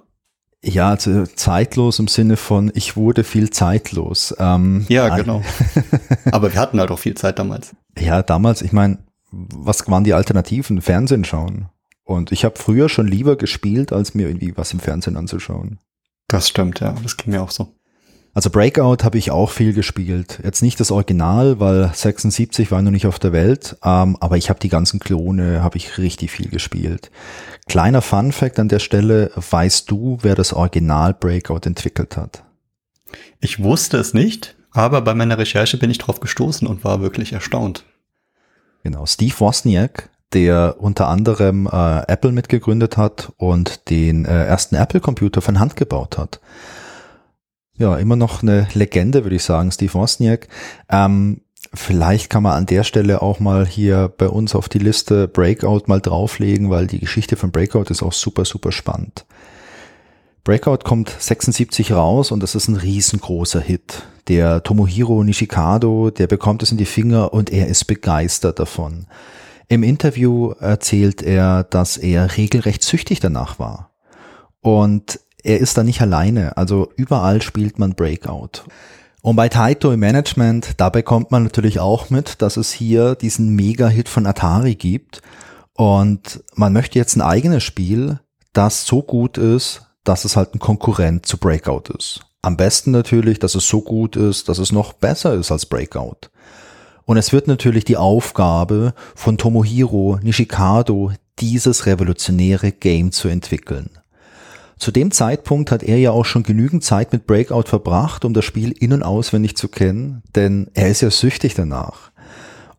Ja, 0.63 0.91
also 0.91 1.25
zeitlos 1.25 1.97
im 1.99 2.07
Sinne 2.07 2.37
von, 2.37 2.71
ich 2.75 2.95
wurde 2.95 3.23
viel 3.23 3.49
zeitlos. 3.49 4.35
Ähm, 4.37 4.85
ja, 4.89 5.15
genau. 5.15 5.41
Aber 6.31 6.53
wir 6.53 6.59
hatten 6.59 6.79
halt 6.79 6.91
auch 6.91 6.99
viel 6.99 7.15
Zeit 7.15 7.39
damals. 7.39 7.75
Ja, 7.97 8.21
damals, 8.21 8.61
ich 8.61 8.71
meine, 8.71 8.99
was 9.31 9.89
waren 9.89 10.03
die 10.03 10.13
Alternativen? 10.13 10.81
Fernsehen 10.81 11.25
schauen. 11.25 11.69
Und 12.03 12.31
ich 12.31 12.45
habe 12.45 12.57
früher 12.57 12.89
schon 12.89 13.07
lieber 13.07 13.37
gespielt, 13.37 13.91
als 13.91 14.13
mir 14.13 14.27
irgendwie 14.27 14.55
was 14.55 14.73
im 14.73 14.79
Fernsehen 14.79 15.17
anzuschauen. 15.17 15.79
Das 16.27 16.49
stimmt, 16.49 16.79
ja. 16.79 16.95
Das 17.01 17.17
ging 17.17 17.31
mir 17.31 17.41
auch 17.41 17.51
so. 17.51 17.73
Also 18.33 18.49
Breakout 18.49 19.03
habe 19.03 19.17
ich 19.17 19.29
auch 19.29 19.49
viel 19.49 19.73
gespielt. 19.73 20.39
Jetzt 20.41 20.61
nicht 20.61 20.79
das 20.79 20.91
Original, 20.91 21.59
weil 21.59 21.91
76 21.93 22.71
war 22.71 22.81
noch 22.81 22.91
nicht 22.91 23.05
auf 23.05 23.19
der 23.19 23.33
Welt, 23.33 23.75
ähm, 23.83 24.15
aber 24.21 24.37
ich 24.37 24.49
habe 24.49 24.59
die 24.59 24.69
ganzen 24.69 25.01
Klone, 25.01 25.61
habe 25.61 25.77
ich 25.77 25.97
richtig 25.97 26.31
viel 26.31 26.49
gespielt. 26.49 27.11
Kleiner 27.67 28.01
Fun 28.01 28.31
Fact 28.31 28.57
an 28.59 28.69
der 28.69 28.79
Stelle, 28.79 29.31
weißt 29.35 29.91
du, 29.91 30.17
wer 30.21 30.35
das 30.35 30.53
Original 30.53 31.13
Breakout 31.13 31.61
entwickelt 31.65 32.15
hat? 32.15 32.43
Ich 33.41 33.61
wusste 33.61 33.97
es 33.97 34.13
nicht, 34.13 34.55
aber 34.71 35.01
bei 35.01 35.13
meiner 35.13 35.37
Recherche 35.37 35.77
bin 35.77 35.91
ich 35.91 35.97
drauf 35.97 36.21
gestoßen 36.21 36.65
und 36.67 36.85
war 36.85 37.01
wirklich 37.01 37.33
erstaunt. 37.33 37.83
Genau, 38.83 39.05
Steve 39.05 39.37
Wozniak, 39.39 40.09
der 40.31 40.77
unter 40.79 41.09
anderem 41.09 41.67
äh, 41.67 42.07
Apple 42.07 42.31
mitgegründet 42.31 42.95
hat 42.95 43.33
und 43.35 43.89
den 43.89 44.23
äh, 44.23 44.45
ersten 44.45 44.75
Apple-Computer 44.75 45.41
von 45.41 45.59
Hand 45.59 45.75
gebaut 45.75 46.17
hat 46.17 46.39
ja, 47.77 47.97
immer 47.97 48.15
noch 48.15 48.43
eine 48.43 48.67
Legende, 48.73 49.23
würde 49.23 49.35
ich 49.35 49.43
sagen, 49.43 49.71
Steve 49.71 49.93
Wozniak. 49.93 50.47
Ähm, 50.89 51.41
vielleicht 51.73 52.29
kann 52.29 52.43
man 52.43 52.53
an 52.53 52.65
der 52.65 52.83
Stelle 52.83 53.21
auch 53.21 53.39
mal 53.39 53.65
hier 53.65 54.13
bei 54.17 54.27
uns 54.27 54.55
auf 54.55 54.69
die 54.69 54.79
Liste 54.79 55.27
Breakout 55.27 55.83
mal 55.87 56.01
drauflegen, 56.01 56.69
weil 56.69 56.87
die 56.87 56.99
Geschichte 56.99 57.35
von 57.35 57.51
Breakout 57.51 57.89
ist 57.89 58.03
auch 58.03 58.13
super, 58.13 58.45
super 58.45 58.71
spannend. 58.71 59.25
Breakout 60.43 60.79
kommt 60.83 61.09
76 61.19 61.91
raus 61.91 62.31
und 62.31 62.41
das 62.41 62.55
ist 62.55 62.67
ein 62.67 62.75
riesengroßer 62.75 63.61
Hit. 63.61 64.03
Der 64.27 64.63
Tomohiro 64.63 65.23
Nishikado, 65.23 66.09
der 66.09 66.27
bekommt 66.27 66.63
es 66.63 66.71
in 66.71 66.77
die 66.77 66.85
Finger 66.85 67.31
und 67.33 67.51
er 67.51 67.67
ist 67.67 67.85
begeistert 67.85 68.59
davon. 68.59 69.05
Im 69.67 69.83
Interview 69.83 70.51
erzählt 70.59 71.21
er, 71.21 71.63
dass 71.63 71.97
er 71.97 72.37
regelrecht 72.37 72.83
süchtig 72.83 73.19
danach 73.19 73.59
war. 73.59 73.91
Und 74.61 75.19
er 75.43 75.59
ist 75.59 75.77
da 75.77 75.83
nicht 75.83 76.01
alleine. 76.01 76.57
Also 76.57 76.91
überall 76.95 77.41
spielt 77.41 77.79
man 77.79 77.95
Breakout. 77.95 78.63
Und 79.21 79.35
bei 79.35 79.49
Taito 79.49 79.91
im 79.91 79.99
Management, 79.99 80.73
da 80.77 80.89
bekommt 80.89 81.31
man 81.31 81.43
natürlich 81.43 81.79
auch 81.79 82.09
mit, 82.09 82.41
dass 82.41 82.57
es 82.57 82.71
hier 82.71 83.15
diesen 83.15 83.55
Mega-Hit 83.55 84.09
von 84.09 84.25
Atari 84.25 84.75
gibt. 84.75 85.21
Und 85.73 86.43
man 86.55 86.73
möchte 86.73 86.97
jetzt 86.97 87.15
ein 87.15 87.21
eigenes 87.21 87.63
Spiel, 87.63 88.19
das 88.53 88.85
so 88.85 89.03
gut 89.03 89.37
ist, 89.37 89.83
dass 90.03 90.25
es 90.25 90.35
halt 90.35 90.55
ein 90.55 90.59
Konkurrent 90.59 91.25
zu 91.25 91.37
Breakout 91.37 91.93
ist. 91.97 92.21
Am 92.41 92.57
besten 92.57 92.89
natürlich, 92.89 93.37
dass 93.37 93.53
es 93.53 93.67
so 93.67 93.81
gut 93.81 94.15
ist, 94.15 94.49
dass 94.49 94.57
es 94.57 94.71
noch 94.71 94.93
besser 94.93 95.35
ist 95.35 95.51
als 95.51 95.67
Breakout. 95.67 96.29
Und 97.05 97.17
es 97.17 97.31
wird 97.31 97.47
natürlich 97.47 97.85
die 97.85 97.97
Aufgabe 97.97 98.93
von 99.15 99.37
Tomohiro 99.37 100.19
Nishikado, 100.23 101.11
dieses 101.39 101.85
revolutionäre 101.85 102.71
Game 102.71 103.11
zu 103.11 103.27
entwickeln. 103.27 103.89
Zu 104.81 104.89
dem 104.89 105.11
Zeitpunkt 105.11 105.69
hat 105.69 105.83
er 105.83 105.99
ja 105.99 106.09
auch 106.09 106.25
schon 106.25 106.41
genügend 106.41 106.83
Zeit 106.83 107.13
mit 107.13 107.27
Breakout 107.27 107.65
verbracht, 107.67 108.25
um 108.25 108.33
das 108.33 108.45
Spiel 108.45 108.71
in- 108.71 108.93
und 108.93 109.03
auswendig 109.03 109.55
zu 109.55 109.67
kennen, 109.67 110.23
denn 110.35 110.71
er 110.73 110.89
ist 110.89 111.01
ja 111.01 111.11
süchtig 111.11 111.53
danach. 111.53 112.09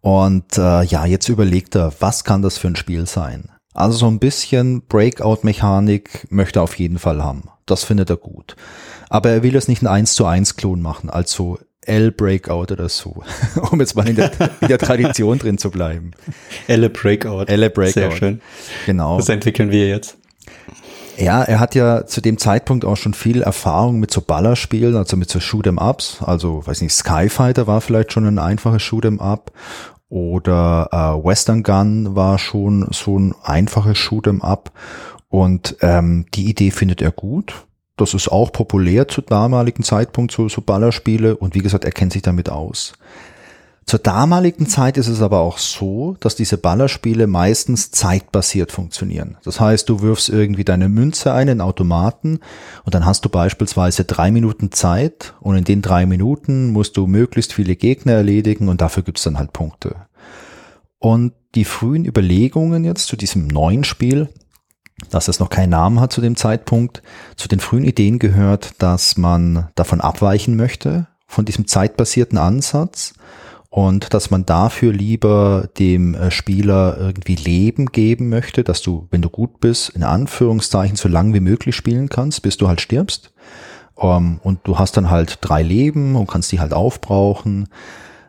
Und 0.01 0.59
äh, 0.59 0.83
ja, 0.83 1.07
jetzt 1.07 1.29
überlegt 1.29 1.77
er, 1.77 1.93
was 2.01 2.25
kann 2.25 2.43
das 2.43 2.59
für 2.59 2.67
ein 2.67 2.75
Spiel 2.75 3.07
sein? 3.07 3.51
Also 3.73 3.99
so 3.99 4.09
ein 4.09 4.19
bisschen 4.19 4.83
Breakout-Mechanik 4.89 6.27
möchte 6.29 6.59
er 6.59 6.65
auf 6.65 6.77
jeden 6.77 6.99
Fall 6.99 7.23
haben. 7.23 7.45
Das 7.67 7.85
findet 7.85 8.11
er 8.11 8.17
gut. 8.17 8.57
Aber 9.09 9.31
er 9.31 9.45
will 9.45 9.55
es 9.55 9.69
nicht 9.69 9.83
ein 9.83 9.87
1 9.87 10.15
zu 10.15 10.27
1 10.27 10.57
Klon 10.57 10.83
machen, 10.83 11.09
also 11.09 11.61
L-Breakout 11.83 12.73
oder 12.73 12.89
so, 12.89 13.23
um 13.71 13.79
jetzt 13.79 13.95
mal 13.95 14.09
in 14.09 14.17
der, 14.17 14.33
in 14.61 14.67
der 14.67 14.79
Tradition 14.79 15.39
drin 15.39 15.57
zu 15.57 15.71
bleiben. 15.71 16.11
L-Breakout. 16.67 17.45
L-Breakout. 17.45 17.93
Sehr 17.93 18.11
schön. 18.11 18.41
Genau. 18.87 19.19
Das 19.19 19.29
entwickeln 19.29 19.71
wir 19.71 19.87
jetzt. 19.87 20.19
Ja, 21.23 21.45
er 21.45 21.61
hat 21.61 21.77
ja 21.77 22.05
zu 22.05 22.21
dem 22.21 22.37
Zeitpunkt 22.37 22.85
auch 22.85 22.97
schon 22.97 23.15
viel 23.15 23.43
Erfahrung 23.43 24.01
mit 24.01 24.11
so 24.11 24.21
Ballerspielen, 24.21 24.97
also 24.97 25.17
mit 25.17 25.31
so 25.31 25.39
Shoot'em 25.39 25.81
Ups. 25.81 26.21
Also, 26.21 26.67
weiß 26.67 26.81
nicht, 26.81 26.93
Skyfighter 26.93 27.69
war 27.69 27.81
vielleicht 27.81 28.13
schon 28.13 28.27
ein 28.27 28.41
einfaches 28.41 28.83
Shoot'em 28.83 29.21
Up 29.21 29.53
oder 30.09 30.89
äh, 30.91 31.25
Western 31.25 31.63
Gun 31.63 32.17
war 32.17 32.41
schon 32.41 32.89
so 32.91 33.21
ein 33.21 33.37
einfaches 33.45 33.99
Shoot'em 33.99 34.41
Up. 34.41 34.73
Und 35.29 35.77
ähm, 35.81 36.27
die 36.35 36.51
Idee 36.51 36.73
findet 36.73 37.01
er 37.01 37.13
gut. 37.13 37.67
Das 37.97 38.15
ist 38.15 38.27
auch 38.27 38.51
populär 38.51 39.07
zu 39.07 39.21
damaligen 39.21 39.85
Zeitpunkt, 39.85 40.33
so, 40.33 40.49
so 40.49 40.61
Ballerspiele. 40.61 41.37
Und 41.37 41.55
wie 41.55 41.61
gesagt, 41.61 41.85
er 41.85 41.93
kennt 41.93 42.15
sich 42.15 42.23
damit 42.23 42.51
aus. 42.51 42.95
Zur 43.87 43.99
damaligen 43.99 44.67
Zeit 44.67 44.97
ist 44.97 45.09
es 45.09 45.21
aber 45.21 45.41
auch 45.41 45.59
so, 45.59 46.17
dass 46.21 46.37
diese 46.37 46.57
Ballerspiele 46.57 47.27
meistens 47.27 47.91
zeitbasiert 47.91 48.73
funktionieren. 48.73 49.37
Das 49.45 49.61
heißt, 49.61 49.89
du 49.89 50.01
wirfst 50.01 50.29
irgendwie 50.29 50.65
deine 50.65 50.89
Münze 50.89 51.33
ein 51.33 51.49
in 51.49 51.61
Automaten 51.61 52.39
und 52.85 52.95
dann 52.95 53.05
hast 53.05 53.25
du 53.25 53.29
beispielsweise 53.29 54.05
drei 54.05 54.31
Minuten 54.31 54.73
Zeit 54.73 55.35
und 55.41 55.57
in 55.57 55.65
den 55.65 55.83
drei 55.83 56.07
Minuten 56.07 56.71
musst 56.71 56.97
du 56.97 57.07
möglichst 57.07 57.53
viele 57.53 57.77
Gegner 57.77 58.13
erledigen 58.13 58.69
und 58.69 58.81
dafür 58.81 59.03
gibt's 59.03 59.25
dann 59.25 59.39
halt 59.39 59.53
Punkte. 59.53 59.97
Und 60.99 61.33
die 61.55 61.65
frühen 61.65 62.05
Überlegungen 62.05 62.85
jetzt 62.85 63.09
zu 63.09 63.17
diesem 63.17 63.49
neuen 63.49 63.85
Spiel, 63.85 64.29
dass 65.11 65.29
es 65.29 65.41
noch 65.41 65.51
keinen 65.51 65.71
Namen 65.71 66.01
hat 66.01 66.13
zu 66.13 66.21
dem 66.21 66.37
Zeitpunkt, 66.37 67.03
zu 67.37 67.49
den 67.49 67.61
frühen 67.61 67.85
Ideen 67.85 68.19
gehört, 68.19 68.75
dass 68.79 69.17
man 69.17 69.69
davon 69.75 70.01
abweichen 70.01 70.57
möchte, 70.57 71.09
von 71.27 71.45
diesem 71.45 71.67
zeitbasierten 71.67 72.39
Ansatz 72.39 73.15
und 73.73 74.13
dass 74.13 74.31
man 74.31 74.45
dafür 74.45 74.93
lieber 74.93 75.71
dem 75.79 76.15
äh, 76.15 76.31
Spieler 76.31 76.99
irgendwie 76.99 77.37
Leben 77.37 77.87
geben 77.87 78.29
möchte, 78.29 78.65
dass 78.65 78.83
du, 78.83 79.09
wenn 79.11 79.23
du 79.23 79.31
gut 79.31 79.61
bist, 79.61 79.89
in 79.89 80.03
Anführungszeichen 80.03 80.97
so 80.97 81.09
lang 81.09 81.33
wie 81.33 81.41
möglich 81.41 81.75
spielen 81.75 82.11
kannst, 82.11 82.43
bis 82.43 82.59
du 82.59 82.69
halt 82.69 82.83
stirbst. 82.83 83.33
Um, 83.95 84.11
ähm, 84.11 84.41
und 84.43 84.61
du 84.65 84.79
hast 84.79 84.99
dann 84.99 85.09
halt 85.09 85.39
drei 85.41 85.63
Leben 85.63 86.17
und 86.17 86.27
kannst 86.27 86.53
die 86.53 86.61
halt 86.61 86.75
aufbrauchen. 86.75 87.69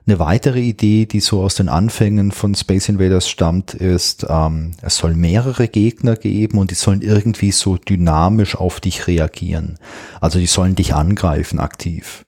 Eine 0.08 0.18
weitere 0.18 0.62
Idee, 0.62 1.06
die 1.06 1.20
so 1.20 1.44
aus 1.44 1.56
den 1.56 1.68
Anfängen 1.68 2.32
von 2.32 2.56
Space 2.56 2.88
Invaders 2.88 3.28
stammt, 3.28 3.74
ist, 3.74 4.26
ähm, 4.30 4.72
es 4.82 4.96
soll 4.96 5.14
mehrere 5.14 5.68
Gegner 5.68 6.16
geben 6.16 6.58
und 6.58 6.72
die 6.72 6.76
sollen 6.76 7.02
irgendwie 7.02 7.52
so 7.52 7.76
dynamisch 7.76 8.56
auf 8.56 8.80
dich 8.80 9.08
reagieren. 9.08 9.78
Also 10.22 10.40
die 10.40 10.46
sollen 10.46 10.76
dich 10.76 10.96
angreifen 10.96 11.60
aktiv. 11.60 12.24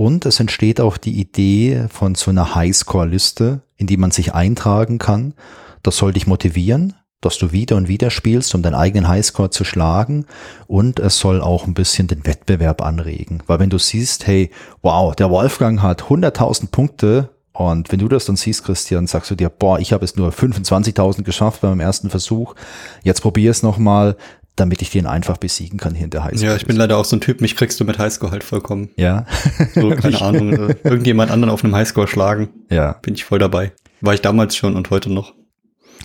Und 0.00 0.24
es 0.24 0.40
entsteht 0.40 0.80
auch 0.80 0.96
die 0.96 1.20
Idee 1.20 1.84
von 1.90 2.14
so 2.14 2.30
einer 2.30 2.54
Highscore-Liste, 2.54 3.60
in 3.76 3.86
die 3.86 3.98
man 3.98 4.10
sich 4.10 4.32
eintragen 4.32 4.96
kann. 4.96 5.34
Das 5.82 5.98
soll 5.98 6.14
dich 6.14 6.26
motivieren, 6.26 6.94
dass 7.20 7.36
du 7.36 7.52
wieder 7.52 7.76
und 7.76 7.86
wieder 7.86 8.08
spielst, 8.08 8.54
um 8.54 8.62
deinen 8.62 8.76
eigenen 8.76 9.08
Highscore 9.08 9.50
zu 9.50 9.62
schlagen. 9.62 10.24
Und 10.66 11.00
es 11.00 11.18
soll 11.18 11.42
auch 11.42 11.66
ein 11.66 11.74
bisschen 11.74 12.08
den 12.08 12.24
Wettbewerb 12.24 12.80
anregen. 12.80 13.42
Weil 13.46 13.58
wenn 13.58 13.68
du 13.68 13.76
siehst, 13.76 14.26
hey, 14.26 14.50
wow, 14.80 15.14
der 15.14 15.28
Wolfgang 15.28 15.82
hat 15.82 16.04
100.000 16.04 16.70
Punkte 16.70 17.28
und 17.52 17.92
wenn 17.92 17.98
du 17.98 18.08
das 18.08 18.24
dann 18.24 18.36
siehst, 18.36 18.64
Christian, 18.64 19.06
sagst 19.06 19.30
du 19.30 19.34
dir, 19.34 19.50
boah, 19.50 19.78
ich 19.80 19.92
habe 19.92 20.02
es 20.02 20.16
nur 20.16 20.30
25.000 20.30 21.24
geschafft 21.24 21.60
beim 21.60 21.80
ersten 21.80 22.08
Versuch. 22.08 22.54
Jetzt 23.02 23.20
probier 23.20 23.50
es 23.50 23.62
nochmal 23.62 24.16
damit 24.60 24.82
ich 24.82 24.90
den 24.90 25.06
einfach 25.06 25.38
besiegen 25.38 25.78
kann 25.78 25.94
hier 25.94 26.04
in 26.04 26.10
der 26.10 26.24
Highscore. 26.24 26.50
Ja, 26.50 26.56
ich 26.56 26.66
bin 26.66 26.76
leider 26.76 26.98
auch 26.98 27.04
so 27.04 27.16
ein 27.16 27.20
Typ, 27.20 27.40
mich 27.40 27.56
kriegst 27.56 27.80
du 27.80 27.84
mit 27.84 27.98
Highscore 27.98 28.30
halt 28.30 28.44
vollkommen. 28.44 28.90
Ja. 28.96 29.26
So, 29.74 29.90
keine 29.96 30.20
Ahnung, 30.20 30.52
äh, 30.52 30.76
irgendjemand 30.84 31.30
anderen 31.30 31.52
auf 31.52 31.64
einem 31.64 31.74
Highscore 31.74 32.06
schlagen. 32.06 32.50
Ja. 32.68 32.92
Bin 33.02 33.14
ich 33.14 33.24
voll 33.24 33.38
dabei. 33.38 33.72
War 34.00 34.14
ich 34.14 34.20
damals 34.20 34.56
schon 34.56 34.76
und 34.76 34.90
heute 34.90 35.10
noch. 35.10 35.34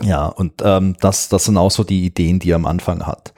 Ja, 0.01 0.25
und 0.25 0.61
ähm, 0.63 0.95
das, 0.99 1.29
das 1.29 1.45
sind 1.45 1.57
auch 1.57 1.71
so 1.71 1.83
die 1.83 2.05
Ideen, 2.05 2.39
die 2.39 2.51
er 2.51 2.55
am 2.55 2.65
Anfang 2.65 3.05
hat. 3.05 3.33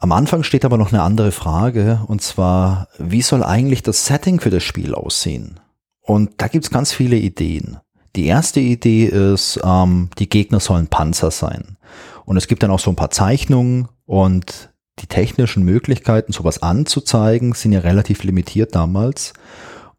Am 0.00 0.12
Anfang 0.12 0.42
steht 0.42 0.64
aber 0.64 0.78
noch 0.78 0.92
eine 0.92 1.02
andere 1.02 1.30
Frage, 1.30 2.00
und 2.08 2.22
zwar, 2.22 2.88
wie 2.98 3.22
soll 3.22 3.44
eigentlich 3.44 3.84
das 3.84 4.06
Setting 4.06 4.40
für 4.40 4.50
das 4.50 4.64
Spiel 4.64 4.94
aussehen? 4.94 5.60
Und 6.00 6.32
da 6.38 6.48
gibt's 6.48 6.70
ganz 6.70 6.92
viele 6.92 7.16
Ideen. 7.16 7.78
Die 8.16 8.26
erste 8.26 8.60
Idee 8.60 9.04
ist, 9.04 9.60
ähm, 9.64 10.10
die 10.18 10.28
Gegner 10.28 10.60
sollen 10.60 10.88
Panzer 10.88 11.30
sein. 11.30 11.76
Und 12.24 12.36
es 12.36 12.46
gibt 12.46 12.62
dann 12.62 12.70
auch 12.70 12.78
so 12.78 12.90
ein 12.90 12.96
paar 12.96 13.10
Zeichnungen 13.10 13.88
und 14.06 14.70
die 14.98 15.06
technischen 15.06 15.64
Möglichkeiten, 15.64 16.32
sowas 16.32 16.62
anzuzeigen, 16.62 17.54
sind 17.54 17.72
ja 17.72 17.80
relativ 17.80 18.24
limitiert 18.24 18.74
damals. 18.74 19.32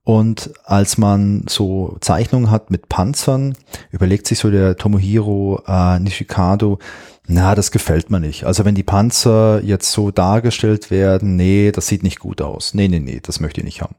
Und 0.03 0.51
als 0.65 0.97
man 0.97 1.45
so 1.47 1.97
Zeichnungen 2.01 2.51
hat 2.51 2.69
mit 2.71 2.89
Panzern, 2.89 3.55
überlegt 3.89 4.28
sich 4.28 4.38
so 4.38 4.51
der 4.51 4.76
Tomohiro 4.76 5.61
äh, 5.65 5.99
Nishikado, 5.99 6.80
na, 7.26 7.55
das 7.55 7.71
gefällt 7.71 8.09
mir 8.09 8.19
nicht. 8.19 8.43
Also 8.43 8.65
wenn 8.65 8.76
die 8.76 8.84
Panzer 8.84 9.61
jetzt 9.63 9.93
so 9.93 10.11
dargestellt 10.11 10.91
werden, 10.91 11.38
nee, 11.38 11.71
das 11.71 11.88
sieht 11.88 12.03
nicht 12.03 12.19
gut 12.19 12.41
aus. 12.41 12.74
Nee, 12.74 12.89
nee, 12.89 12.99
nee, 12.99 13.21
das 13.24 13.39
möchte 13.39 13.61
ich 13.61 13.65
nicht 13.65 13.82
haben. 13.82 13.95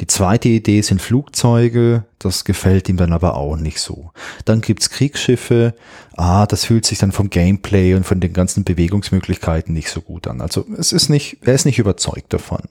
Die 0.00 0.06
zweite 0.06 0.48
Idee 0.48 0.80
sind 0.80 1.02
Flugzeuge, 1.02 2.04
das 2.20 2.44
gefällt 2.44 2.88
ihm 2.88 2.96
dann 2.96 3.12
aber 3.12 3.34
auch 3.34 3.56
nicht 3.56 3.80
so. 3.80 4.12
Dann 4.44 4.60
gibt's 4.60 4.88
Kriegsschiffe, 4.88 5.74
ah, 6.16 6.46
das 6.46 6.64
fühlt 6.64 6.86
sich 6.86 6.98
dann 6.98 7.10
vom 7.10 7.28
Gameplay 7.28 7.94
und 7.94 8.06
von 8.06 8.20
den 8.20 8.32
ganzen 8.32 8.62
Bewegungsmöglichkeiten 8.62 9.74
nicht 9.74 9.90
so 9.90 10.00
gut 10.00 10.28
an. 10.28 10.40
Also 10.40 10.64
es 10.78 10.92
ist 10.92 11.08
nicht, 11.08 11.38
er 11.42 11.54
ist 11.54 11.66
nicht 11.66 11.80
überzeugt 11.80 12.32
davon. 12.32 12.62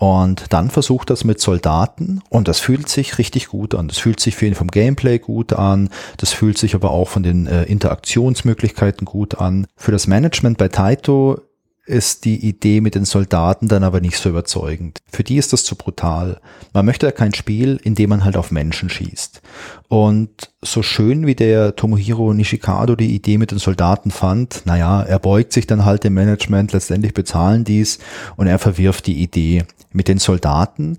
Und 0.00 0.46
dann 0.48 0.70
versucht 0.70 1.10
das 1.10 1.24
mit 1.24 1.40
Soldaten 1.40 2.22
und 2.30 2.48
das 2.48 2.58
fühlt 2.58 2.88
sich 2.88 3.18
richtig 3.18 3.48
gut 3.48 3.74
an. 3.74 3.86
Das 3.86 3.98
fühlt 3.98 4.18
sich 4.18 4.34
für 4.34 4.46
ihn 4.46 4.54
vom 4.54 4.68
Gameplay 4.68 5.18
gut 5.18 5.52
an. 5.52 5.90
Das 6.16 6.32
fühlt 6.32 6.56
sich 6.56 6.74
aber 6.74 6.90
auch 6.90 7.06
von 7.06 7.22
den 7.22 7.46
äh, 7.46 7.64
Interaktionsmöglichkeiten 7.64 9.04
gut 9.04 9.34
an. 9.34 9.66
Für 9.76 9.92
das 9.92 10.06
Management 10.06 10.56
bei 10.56 10.68
Taito 10.68 11.42
ist 11.90 12.24
die 12.24 12.46
Idee 12.46 12.80
mit 12.80 12.94
den 12.94 13.04
Soldaten 13.04 13.68
dann 13.68 13.82
aber 13.82 14.00
nicht 14.00 14.16
so 14.16 14.28
überzeugend. 14.28 15.00
Für 15.10 15.24
die 15.24 15.36
ist 15.36 15.52
das 15.52 15.64
zu 15.64 15.74
brutal. 15.74 16.40
Man 16.72 16.86
möchte 16.86 17.06
ja 17.06 17.12
kein 17.12 17.34
Spiel, 17.34 17.80
in 17.82 17.96
dem 17.96 18.10
man 18.10 18.24
halt 18.24 18.36
auf 18.36 18.50
Menschen 18.52 18.88
schießt. 18.88 19.42
Und 19.88 20.30
so 20.62 20.82
schön 20.82 21.26
wie 21.26 21.34
der 21.34 21.74
Tomohiro 21.74 22.32
Nishikado 22.32 22.94
die 22.94 23.14
Idee 23.14 23.38
mit 23.38 23.50
den 23.50 23.58
Soldaten 23.58 24.10
fand, 24.10 24.62
naja, 24.64 25.02
er 25.02 25.18
beugt 25.18 25.52
sich 25.52 25.66
dann 25.66 25.84
halt 25.84 26.04
dem 26.04 26.14
Management, 26.14 26.72
letztendlich 26.72 27.12
bezahlen 27.12 27.64
dies 27.64 27.98
und 28.36 28.46
er 28.46 28.58
verwirft 28.58 29.06
die 29.06 29.20
Idee 29.20 29.64
mit 29.92 30.06
den 30.06 30.18
Soldaten, 30.18 30.98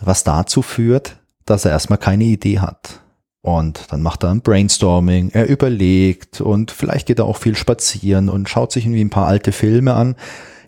was 0.00 0.22
dazu 0.22 0.60
führt, 0.60 1.16
dass 1.46 1.64
er 1.64 1.70
erstmal 1.70 1.98
keine 1.98 2.24
Idee 2.24 2.58
hat. 2.58 2.99
Und 3.42 3.90
dann 3.90 4.02
macht 4.02 4.22
er 4.22 4.30
ein 4.30 4.42
Brainstorming, 4.42 5.30
er 5.30 5.48
überlegt 5.48 6.42
und 6.42 6.70
vielleicht 6.70 7.06
geht 7.06 7.18
er 7.18 7.24
auch 7.24 7.38
viel 7.38 7.56
spazieren 7.56 8.28
und 8.28 8.50
schaut 8.50 8.70
sich 8.70 8.84
irgendwie 8.84 9.04
ein 9.04 9.10
paar 9.10 9.28
alte 9.28 9.52
Filme 9.52 9.94
an. 9.94 10.14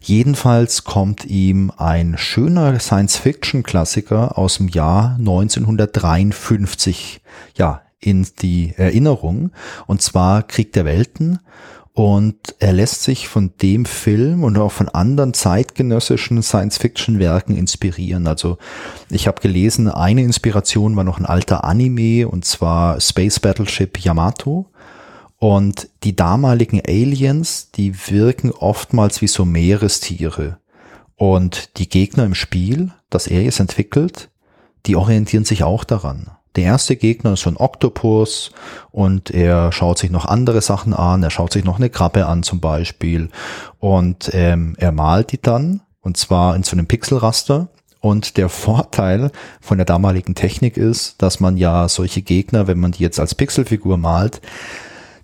Jedenfalls 0.00 0.82
kommt 0.82 1.26
ihm 1.26 1.70
ein 1.76 2.16
schöner 2.16 2.80
Science-Fiction-Klassiker 2.80 4.36
aus 4.36 4.56
dem 4.56 4.68
Jahr 4.68 5.16
1953, 5.18 7.20
ja, 7.56 7.82
in 8.00 8.26
die 8.40 8.74
Erinnerung. 8.76 9.52
Und 9.86 10.02
zwar 10.02 10.42
Krieg 10.42 10.72
der 10.72 10.84
Welten. 10.84 11.38
Und 11.94 12.54
er 12.58 12.72
lässt 12.72 13.02
sich 13.02 13.28
von 13.28 13.52
dem 13.60 13.84
Film 13.84 14.44
und 14.44 14.56
auch 14.56 14.72
von 14.72 14.88
anderen 14.88 15.34
zeitgenössischen 15.34 16.42
Science-Fiction-Werken 16.42 17.54
inspirieren. 17.54 18.26
Also 18.26 18.56
ich 19.10 19.26
habe 19.26 19.42
gelesen, 19.42 19.88
eine 19.88 20.22
Inspiration 20.22 20.96
war 20.96 21.04
noch 21.04 21.18
ein 21.18 21.26
alter 21.26 21.64
Anime 21.64 22.26
und 22.28 22.46
zwar 22.46 22.98
Space 23.00 23.40
Battleship 23.40 23.98
Yamato. 23.98 24.70
Und 25.38 25.88
die 26.04 26.16
damaligen 26.16 26.80
Aliens, 26.86 27.72
die 27.72 27.94
wirken 28.08 28.52
oftmals 28.52 29.20
wie 29.20 29.26
so 29.26 29.44
Meerestiere. 29.44 30.58
Und 31.16 31.78
die 31.78 31.88
Gegner 31.88 32.24
im 32.24 32.34
Spiel, 32.34 32.92
das 33.10 33.26
er 33.26 33.42
jetzt 33.42 33.60
entwickelt, 33.60 34.30
die 34.86 34.96
orientieren 34.96 35.44
sich 35.44 35.62
auch 35.62 35.84
daran. 35.84 36.31
Der 36.56 36.64
erste 36.64 36.96
Gegner 36.96 37.32
ist 37.32 37.42
so 37.42 37.50
ein 37.50 37.56
Oktopus 37.56 38.52
und 38.90 39.30
er 39.30 39.72
schaut 39.72 39.98
sich 39.98 40.10
noch 40.10 40.26
andere 40.26 40.60
Sachen 40.60 40.92
an. 40.92 41.22
Er 41.22 41.30
schaut 41.30 41.52
sich 41.52 41.64
noch 41.64 41.76
eine 41.76 41.88
Krabbe 41.88 42.26
an 42.26 42.42
zum 42.42 42.60
Beispiel 42.60 43.30
und 43.78 44.30
ähm, 44.34 44.74
er 44.78 44.92
malt 44.92 45.32
die 45.32 45.40
dann 45.40 45.80
Und 46.02 46.16
zwar 46.16 46.56
in 46.56 46.62
so 46.62 46.72
einem 46.72 46.86
Pixelraster. 46.86 47.68
Und 48.00 48.36
der 48.36 48.48
Vorteil 48.50 49.30
von 49.60 49.78
der 49.78 49.84
damaligen 49.86 50.34
Technik 50.34 50.76
ist, 50.76 51.22
dass 51.22 51.40
man 51.40 51.56
ja 51.56 51.88
solche 51.88 52.20
Gegner, 52.20 52.66
wenn 52.66 52.80
man 52.80 52.92
die 52.92 53.02
jetzt 53.02 53.20
als 53.20 53.34
Pixelfigur 53.34 53.96
malt, 53.96 54.42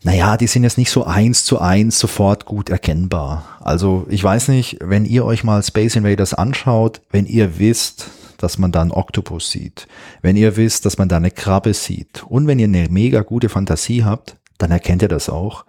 naja, 0.05 0.37
die 0.37 0.47
sind 0.47 0.63
jetzt 0.63 0.79
nicht 0.79 0.91
so 0.91 1.05
eins 1.05 1.45
zu 1.45 1.59
eins 1.59 1.99
sofort 1.99 2.45
gut 2.45 2.71
erkennbar. 2.71 3.59
Also 3.61 4.07
ich 4.09 4.23
weiß 4.23 4.49
nicht, 4.49 4.79
wenn 4.81 5.05
ihr 5.05 5.25
euch 5.25 5.43
mal 5.43 5.63
Space 5.63 5.97
Invaders 5.97 6.35
anschaut, 6.35 7.01
wenn 7.11 7.27
ihr 7.27 7.59
wisst, 7.59 8.09
dass 8.39 8.59
man 8.59 8.73
da 8.73 8.81
einen 8.81 8.91
Oktopus 8.91 9.51
sieht, 9.51 9.89
wenn 10.23 10.37
ihr 10.37 10.57
wisst, 10.57 10.87
dass 10.87 10.99
man 10.99 11.09
da 11.09 11.17
eine 11.17 11.31
Krabbe 11.31 11.75
sieht 11.75 12.25
und 12.25 12.47
wenn 12.47 12.59
ihr 12.59 12.67
eine 12.67 12.89
mega 12.89 13.21
gute 13.21 13.49
Fantasie 13.49 14.05
habt, 14.05 14.37
dann 14.59 14.71
erkennt 14.71 15.03
ihr 15.03 15.09
das 15.09 15.29
auch. 15.29 15.65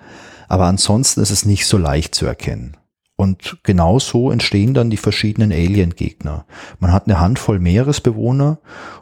Aber 0.48 0.66
ansonsten 0.66 1.22
ist 1.22 1.30
es 1.30 1.46
nicht 1.46 1.68
so 1.68 1.78
leicht 1.78 2.16
zu 2.16 2.26
erkennen. 2.26 2.76
Und 3.16 3.58
genau 3.64 4.00
so 4.00 4.32
entstehen 4.32 4.74
dann 4.74 4.90
die 4.90 4.98
verschiedenen 4.98 5.52
Alien-Gegner. 5.52 6.46
Man 6.80 6.94
hat 6.94 7.06
eine 7.06 7.20
Handvoll 7.20 7.60
Meeresbewohner 7.60 8.60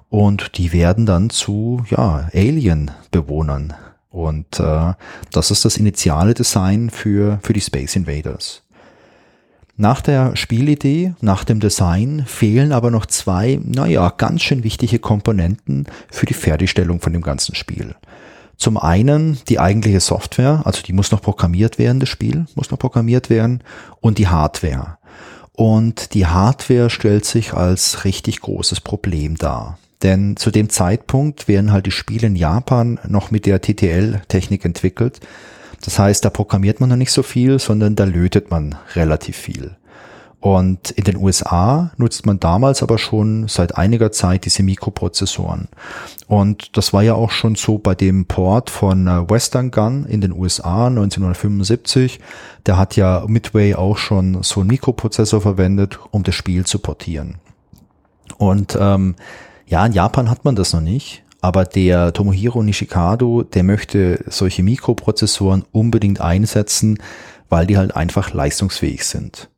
und 0.10 0.58
die 0.58 0.74
werden 0.74 1.06
dann 1.06 1.30
zu 1.30 1.84
ja, 1.90 2.28
Alien-Bewohnern. 2.34 3.76
Und 4.10 4.60
äh, 4.60 4.94
das 5.32 5.52
ist 5.52 5.66
das 5.66 5.78
initiale 5.78 6.34
Design 6.34 6.90
für, 6.90 7.40
für 7.44 7.54
die 7.54 7.62
Space 7.62 7.96
Invaders. 7.96 8.64
Nach 9.80 10.02
der 10.02 10.36
Spielidee, 10.36 11.14
nach 11.22 11.44
dem 11.44 11.60
Design 11.60 12.24
fehlen 12.26 12.72
aber 12.72 12.90
noch 12.90 13.06
zwei, 13.06 13.60
naja, 13.64 14.12
ganz 14.18 14.42
schön 14.42 14.64
wichtige 14.64 14.98
Komponenten 14.98 15.86
für 16.10 16.26
die 16.26 16.34
Fertigstellung 16.34 17.00
von 17.00 17.14
dem 17.14 17.22
ganzen 17.22 17.54
Spiel. 17.54 17.94
Zum 18.58 18.78
einen 18.78 19.38
die 19.48 19.60
eigentliche 19.60 20.00
Software, 20.00 20.64
also 20.66 20.82
die 20.82 20.94
muss 20.94 21.12
noch 21.12 21.22
programmiert 21.22 21.78
werden, 21.78 22.00
das 22.00 22.10
Spiel 22.10 22.48
muss 22.56 22.72
noch 22.72 22.80
programmiert 22.80 23.30
werden, 23.30 23.62
und 24.02 24.18
die 24.18 24.28
Hardware. 24.28 24.98
Und 25.54 26.16
die 26.16 26.26
Hardware 26.26 26.90
stellt 26.90 27.26
sich 27.26 27.54
als 27.54 28.04
richtig 28.04 28.42
großes 28.42 28.82
Problem 28.82 29.38
dar. 29.38 29.78
Denn 30.02 30.38
zu 30.38 30.50
dem 30.50 30.70
Zeitpunkt 30.70 31.48
werden 31.48 31.72
halt 31.72 31.86
die 31.86 31.92
Spiele 31.92 32.28
in 32.28 32.36
Japan 32.36 33.00
noch 33.08 33.30
mit 33.30 33.46
der 33.46 33.62
TTL-Technik 33.62 34.66
entwickelt. 34.66 35.20
Das 35.84 36.00
heißt, 36.00 36.26
da 36.26 36.30
programmiert 36.30 36.80
man 36.80 36.90
noch 36.90 36.96
nicht 36.96 37.12
so 37.12 37.24
viel, 37.24 37.60
sondern 37.60 37.96
da 37.96 38.04
lötet 38.04 38.52
man 38.52 38.76
relativ 38.96 39.38
viel. 39.38 39.76
Und 40.40 40.92
in 40.92 41.04
den 41.04 41.18
USA 41.18 41.92
nutzt 41.98 42.26
man 42.26 42.40
damals 42.40 42.84
aber 42.84 43.00
schon 43.00 43.48
seit 43.48 43.76
einiger 43.76 44.12
Zeit 44.12 44.46
diese 44.46 44.62
Mikroprozessoren. 44.62 45.68
Und 46.28 46.78
das 46.78 46.94
war 46.94 47.02
ja 47.02 47.16
auch 47.16 47.32
schon 47.32 47.56
so 47.56 47.80
bei 47.80 47.96
dem 47.96 48.26
Port 48.26 48.70
von 48.70 49.08
äh, 49.08 49.30
Western 49.30 49.72
Gun 49.72 50.06
in 50.06 50.22
den 50.22 50.32
USA 50.32 50.88
1975. 50.88 52.20
Der 52.68 52.78
hat 52.78 52.96
ja 52.96 53.26
Midway 53.28 53.74
auch 53.74 53.98
schon 53.98 54.44
so 54.44 54.60
einen 54.60 54.70
Mikroprozessor 54.70 55.42
verwendet, 55.42 56.00
um 56.12 56.22
das 56.22 56.36
Spiel 56.36 56.66
zu 56.66 56.80
portieren. 56.80 57.38
Und 58.38 58.78
ähm, 58.80 59.16
ja, 59.66 59.86
in 59.86 59.94
Japan 59.94 60.30
hat 60.30 60.46
man 60.46 60.56
das 60.56 60.72
noch 60.72 60.82
nicht. 60.82 61.24
Aber 61.42 61.66
der 61.66 62.14
Tomohiro 62.14 62.64
Nishikado, 62.64 63.44
der 63.44 63.64
möchte 63.64 64.24
solche 64.28 64.64
Mikroprozessoren 64.64 65.66
unbedingt 65.72 66.20
einsetzen, 66.20 66.98
weil 67.50 67.68
die 67.68 67.78
halt 67.78 67.96
einfach 67.96 68.34
leistungsfähig 68.34 69.06
sind. 69.06 69.50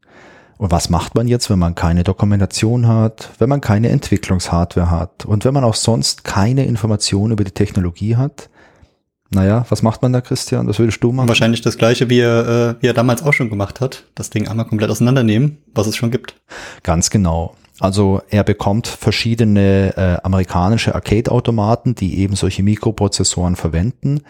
Und 0.58 0.72
was 0.72 0.90
macht 0.90 1.16
man 1.16 1.30
jetzt, 1.30 1.50
wenn 1.50 1.58
man 1.58 1.74
keine 1.74 2.04
Dokumentation 2.04 2.86
hat, 2.86 3.30
wenn 3.40 3.48
man 3.48 3.62
keine 3.62 3.90
Entwicklungshardware 3.90 4.92
hat 4.92 5.26
und 5.26 5.46
wenn 5.46 5.54
man 5.54 5.64
auch 5.64 5.74
sonst 5.74 6.26
keine 6.26 6.66
Informationen 6.66 7.32
über 7.32 7.46
die 7.46 7.52
Technologie 7.52 8.18
hat? 8.18 8.50
Naja, 9.32 9.66
was 9.70 9.84
macht 9.84 10.02
man 10.02 10.12
da, 10.12 10.22
Christian? 10.22 10.68
Was 10.68 10.80
würdest 10.80 11.02
du 11.02 11.12
machen? 11.14 11.30
Wahrscheinlich 11.30 11.62
das 11.62 11.78
gleiche, 11.78 12.10
wie 12.10 12.20
er, 12.20 12.76
äh, 12.80 12.82
wie 12.82 12.88
er 12.88 12.94
damals 12.94 13.24
auch 13.24 13.32
schon 13.32 13.50
gemacht 13.50 13.80
hat. 13.80 14.06
Das 14.16 14.32
Ding 14.32 14.48
einmal 14.48 14.66
komplett 14.66 14.90
auseinandernehmen, 14.90 15.60
was 15.74 15.88
es 15.88 15.96
schon 15.96 16.12
gibt. 16.12 16.36
Ganz 16.84 17.10
genau. 17.10 17.56
Also 17.80 18.22
er 18.30 18.44
bekommt 18.44 18.88
verschiedene 18.88 19.94
äh, 19.96 20.26
amerikanische 20.26 20.96
Arcade-Automaten, 20.96 21.96
die 21.96 22.20
eben 22.20 22.36
solche 22.36 22.64
Mikroprozessoren 22.64 23.56
verwenden 23.56 24.22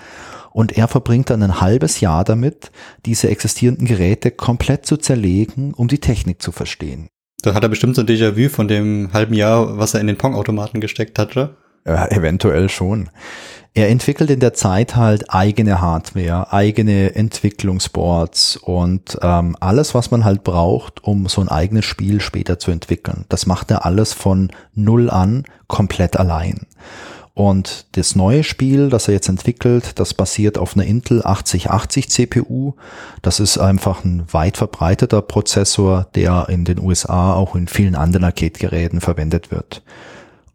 und 0.51 0.77
er 0.77 0.87
verbringt 0.87 1.29
dann 1.29 1.43
ein 1.43 1.61
halbes 1.61 1.99
Jahr 1.99 2.23
damit, 2.23 2.71
diese 3.05 3.29
existierenden 3.29 3.87
Geräte 3.87 4.31
komplett 4.31 4.85
zu 4.85 4.97
zerlegen, 4.97 5.73
um 5.73 5.87
die 5.87 5.99
Technik 5.99 6.41
zu 6.41 6.51
verstehen. 6.51 7.07
Da 7.41 7.53
hat 7.53 7.63
er 7.63 7.69
bestimmt 7.69 7.95
so 7.95 8.01
ein 8.01 8.07
Déjà-vu 8.07 8.49
von 8.49 8.67
dem 8.67 9.11
halben 9.13 9.33
Jahr, 9.33 9.77
was 9.77 9.93
er 9.93 10.01
in 10.01 10.07
den 10.07 10.17
Pong-Automaten 10.17 10.81
gesteckt 10.81 11.17
hatte. 11.17 11.55
Ja, 11.85 12.07
eventuell 12.07 12.69
schon. 12.69 13.09
Er 13.75 13.89
entwickelt 13.89 14.29
in 14.31 14.39
der 14.39 14.53
Zeit 14.53 14.95
halt 14.95 15.31
eigene 15.33 15.79
Hardware, 15.79 16.51
eigene 16.51 17.15
Entwicklungsboards 17.15 18.57
und 18.57 19.17
ähm, 19.21 19.55
alles, 19.59 19.93
was 19.93 20.11
man 20.11 20.25
halt 20.25 20.43
braucht, 20.43 21.03
um 21.03 21.27
so 21.27 21.41
ein 21.41 21.49
eigenes 21.49 21.85
Spiel 21.85 22.19
später 22.19 22.57
zu 22.57 22.71
entwickeln. 22.71 23.25
Das 23.29 23.45
macht 23.45 23.69
er 23.71 23.85
alles 23.85 24.13
von 24.13 24.51
null 24.73 25.09
an 25.09 25.43
komplett 25.67 26.17
allein. 26.17 26.65
Und 27.35 27.85
das 27.93 28.17
neue 28.17 28.43
Spiel, 28.43 28.89
das 28.89 29.07
er 29.07 29.13
jetzt 29.13 29.29
entwickelt, 29.29 29.97
das 29.97 30.13
basiert 30.13 30.57
auf 30.57 30.75
einer 30.75 30.85
Intel 30.85 31.25
8080 31.25 32.09
CPU. 32.09 32.73
Das 33.21 33.39
ist 33.39 33.57
einfach 33.57 34.03
ein 34.03 34.25
weit 34.33 34.57
verbreiteter 34.57 35.21
Prozessor, 35.21 36.07
der 36.15 36.49
in 36.49 36.65
den 36.65 36.79
USA 36.79 37.33
auch 37.33 37.55
in 37.55 37.69
vielen 37.69 37.95
anderen 37.95 38.25
Arcade-Geräten 38.25 38.99
verwendet 38.99 39.51
wird. 39.51 39.83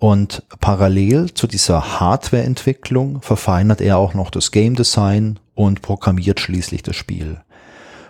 Und 0.05 0.43
parallel 0.61 1.33
zu 1.33 1.47
dieser 1.47 1.99
Hardware-Entwicklung 1.99 3.23
verfeinert 3.23 3.81
er 3.81 3.97
auch 3.97 4.13
noch 4.13 4.29
das 4.29 4.51
Game 4.51 4.75
Design 4.75 5.39
und 5.55 5.81
programmiert 5.81 6.41
schließlich 6.41 6.83
das 6.83 6.95
Spiel. 6.95 7.41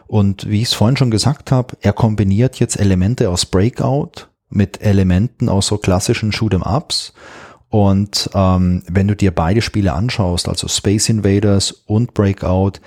Und 0.09 0.51
wie 0.51 0.63
ich 0.63 0.71
es 0.71 0.75
vorhin 0.75 0.97
schon 0.97 1.13
gesagt 1.13 1.53
habe, 1.53 1.77
er 1.83 1.93
kombiniert 1.93 2.59
jetzt 2.59 2.81
Elemente 2.81 3.31
aus 3.31 3.47
Breakout 3.47 4.27
mit 4.51 4.83
Elementen 4.83 5.49
aus 5.49 5.69
so 5.69 5.79
klassischen 5.79 6.33
Shoot'em 6.33 6.67
Ups 6.67 7.13
und 7.69 8.29
ähm, 8.35 8.83
wenn 8.89 9.07
du 9.07 9.15
dir 9.15 9.33
beide 9.33 9.63
Spiele 9.63 9.93
anschaust, 9.93 10.49
also 10.49 10.67
Space 10.67 11.09
Invaders 11.09 11.71
und 11.87 12.13
Breakout, 12.13 12.81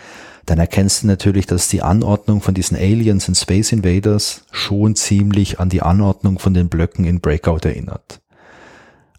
dann 0.45 0.59
erkennst 0.59 1.03
du 1.03 1.07
natürlich, 1.07 1.45
dass 1.45 1.69
die 1.69 1.81
Anordnung 1.81 2.41
von 2.41 2.53
diesen 2.53 2.75
Aliens 2.75 3.29
in 3.29 3.35
Space 3.35 3.71
Invaders 3.71 4.43
schon 4.51 4.97
ziemlich 4.97 5.61
an 5.61 5.69
die 5.69 5.81
Anordnung 5.81 6.39
von 6.39 6.53
den 6.53 6.67
Blöcken 6.67 7.05
in 7.05 7.21
Breakout 7.21 7.59
erinnert. 7.63 8.19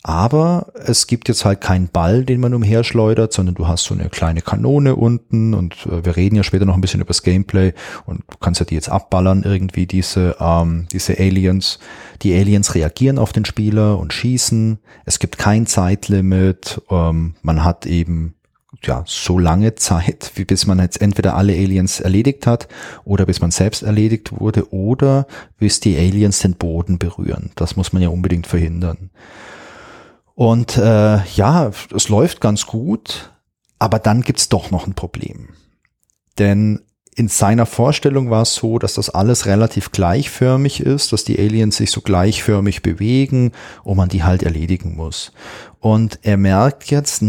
Aber 0.02 0.72
es 0.74 1.06
gibt 1.06 1.28
jetzt 1.28 1.44
halt 1.44 1.60
keinen 1.60 1.88
Ball, 1.88 2.24
den 2.24 2.40
man 2.40 2.54
umherschleudert, 2.54 3.32
sondern 3.32 3.56
du 3.56 3.66
hast 3.66 3.84
so 3.84 3.94
eine 3.94 4.08
kleine 4.08 4.42
Kanone 4.42 4.94
unten 4.94 5.54
und 5.54 5.86
äh, 5.86 6.04
wir 6.04 6.16
reden 6.16 6.36
ja 6.36 6.44
später 6.44 6.64
noch 6.64 6.74
ein 6.74 6.80
bisschen 6.80 7.00
über 7.00 7.08
das 7.08 7.22
Gameplay 7.22 7.72
und 8.06 8.22
du 8.30 8.38
kannst 8.38 8.60
ja 8.60 8.66
die 8.66 8.76
jetzt 8.76 8.88
abballern 8.88 9.42
irgendwie, 9.42 9.86
diese, 9.86 10.36
ähm, 10.40 10.86
diese 10.92 11.18
Aliens. 11.18 11.78
Die 12.22 12.34
Aliens 12.34 12.74
reagieren 12.74 13.18
auf 13.18 13.32
den 13.32 13.44
Spieler 13.44 13.98
und 13.98 14.12
schießen. 14.12 14.78
Es 15.04 15.18
gibt 15.18 15.36
kein 15.36 15.66
Zeitlimit. 15.66 16.80
Ähm, 16.90 17.34
man 17.42 17.64
hat 17.64 17.86
eben 17.86 18.34
ja, 18.82 19.02
so 19.06 19.38
lange 19.38 19.74
Zeit, 19.74 20.32
wie 20.36 20.44
bis 20.44 20.66
man 20.66 20.78
jetzt 20.78 21.00
entweder 21.00 21.36
alle 21.36 21.54
Aliens 21.54 22.00
erledigt 22.00 22.46
hat 22.46 22.68
oder 23.04 23.26
bis 23.26 23.40
man 23.40 23.50
selbst 23.50 23.82
erledigt 23.82 24.38
wurde 24.38 24.72
oder 24.72 25.26
bis 25.58 25.80
die 25.80 25.96
Aliens 25.96 26.38
den 26.40 26.54
Boden 26.54 26.98
berühren. 26.98 27.50
Das 27.56 27.76
muss 27.76 27.92
man 27.92 28.02
ja 28.02 28.08
unbedingt 28.08 28.46
verhindern. 28.46 29.10
Und 30.38 30.76
äh, 30.76 31.24
ja, 31.34 31.72
es 31.92 32.08
läuft 32.08 32.40
ganz 32.40 32.66
gut, 32.66 33.32
aber 33.80 33.98
dann 33.98 34.20
gibt's 34.20 34.48
doch 34.48 34.70
noch 34.70 34.86
ein 34.86 34.94
Problem. 34.94 35.48
Denn 36.38 36.82
in 37.16 37.26
seiner 37.26 37.66
Vorstellung 37.66 38.30
war 38.30 38.42
es 38.42 38.54
so, 38.54 38.78
dass 38.78 38.94
das 38.94 39.10
alles 39.10 39.46
relativ 39.46 39.90
gleichförmig 39.90 40.78
ist, 40.78 41.12
dass 41.12 41.24
die 41.24 41.40
Aliens 41.40 41.78
sich 41.78 41.90
so 41.90 42.02
gleichförmig 42.02 42.82
bewegen 42.82 43.50
und 43.82 43.96
man 43.96 44.10
die 44.10 44.22
halt 44.22 44.44
erledigen 44.44 44.94
muss. 44.94 45.32
Und 45.80 46.20
er 46.22 46.36
merkt 46.36 46.88
jetzt, 46.92 47.20
mh, 47.20 47.28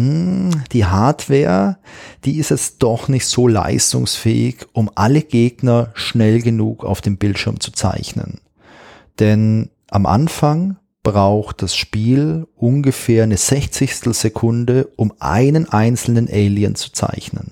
hm, 0.51 0.64
die 0.72 0.86
Hardware, 0.86 1.80
die 2.26 2.38
ist 2.38 2.51
jetzt 2.51 2.84
doch 2.84 3.07
nicht 3.07 3.26
so 3.26 3.47
leistungsfähig, 3.47 4.68
um 4.72 4.91
alle 4.93 5.24
Gegner 5.24 5.89
schnell 5.95 6.43
genug 6.43 6.86
auf 6.86 7.01
dem 7.01 7.18
Bildschirm 7.18 7.60
zu 7.60 7.72
zeichnen. 7.72 8.39
Denn 9.18 9.72
am 9.89 10.05
Anfang 10.05 10.78
braucht 11.03 11.61
das 11.61 11.75
Spiel 11.75 12.47
ungefähr 12.55 13.23
eine 13.23 13.37
Sechzigstel 13.37 14.13
Sekunde, 14.13 14.89
um 14.95 15.13
einen 15.19 15.69
einzelnen 15.69 16.27
Alien 16.27 16.75
zu 16.75 16.91
zeichnen. 16.91 17.51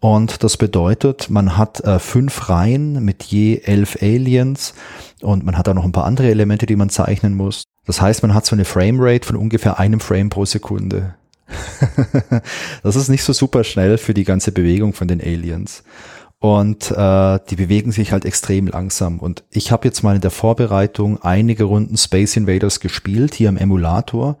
Und 0.00 0.44
das 0.44 0.56
bedeutet, 0.56 1.30
man 1.30 1.56
hat 1.56 1.80
äh, 1.80 1.98
fünf 1.98 2.48
Reihen 2.48 3.04
mit 3.04 3.24
je 3.24 3.60
elf 3.64 4.02
Aliens 4.02 4.74
und 5.22 5.44
man 5.44 5.56
hat 5.56 5.66
da 5.66 5.74
noch 5.74 5.84
ein 5.84 5.92
paar 5.92 6.04
andere 6.04 6.28
Elemente, 6.28 6.66
die 6.66 6.76
man 6.76 6.90
zeichnen 6.90 7.34
muss. 7.34 7.64
Das 7.86 8.00
heißt, 8.00 8.22
man 8.22 8.34
hat 8.34 8.46
so 8.46 8.54
eine 8.54 8.64
Framerate 8.64 9.26
von 9.26 9.36
ungefähr 9.36 9.78
einem 9.78 10.00
Frame 10.00 10.28
pro 10.28 10.44
Sekunde. 10.44 11.14
das 12.82 12.96
ist 12.96 13.08
nicht 13.08 13.22
so 13.22 13.32
super 13.32 13.64
schnell 13.64 13.98
für 13.98 14.14
die 14.14 14.24
ganze 14.24 14.52
Bewegung 14.52 14.92
von 14.92 15.08
den 15.08 15.20
Aliens. 15.20 15.84
Und 16.46 16.92
äh, 16.92 17.40
die 17.50 17.56
bewegen 17.56 17.90
sich 17.90 18.12
halt 18.12 18.24
extrem 18.24 18.68
langsam. 18.68 19.18
Und 19.18 19.42
ich 19.50 19.72
habe 19.72 19.88
jetzt 19.88 20.04
mal 20.04 20.14
in 20.14 20.20
der 20.20 20.30
Vorbereitung 20.30 21.20
einige 21.20 21.64
Runden 21.64 21.96
Space 21.96 22.36
Invaders 22.36 22.78
gespielt, 22.78 23.34
hier 23.34 23.48
im 23.48 23.56
Emulator. 23.56 24.38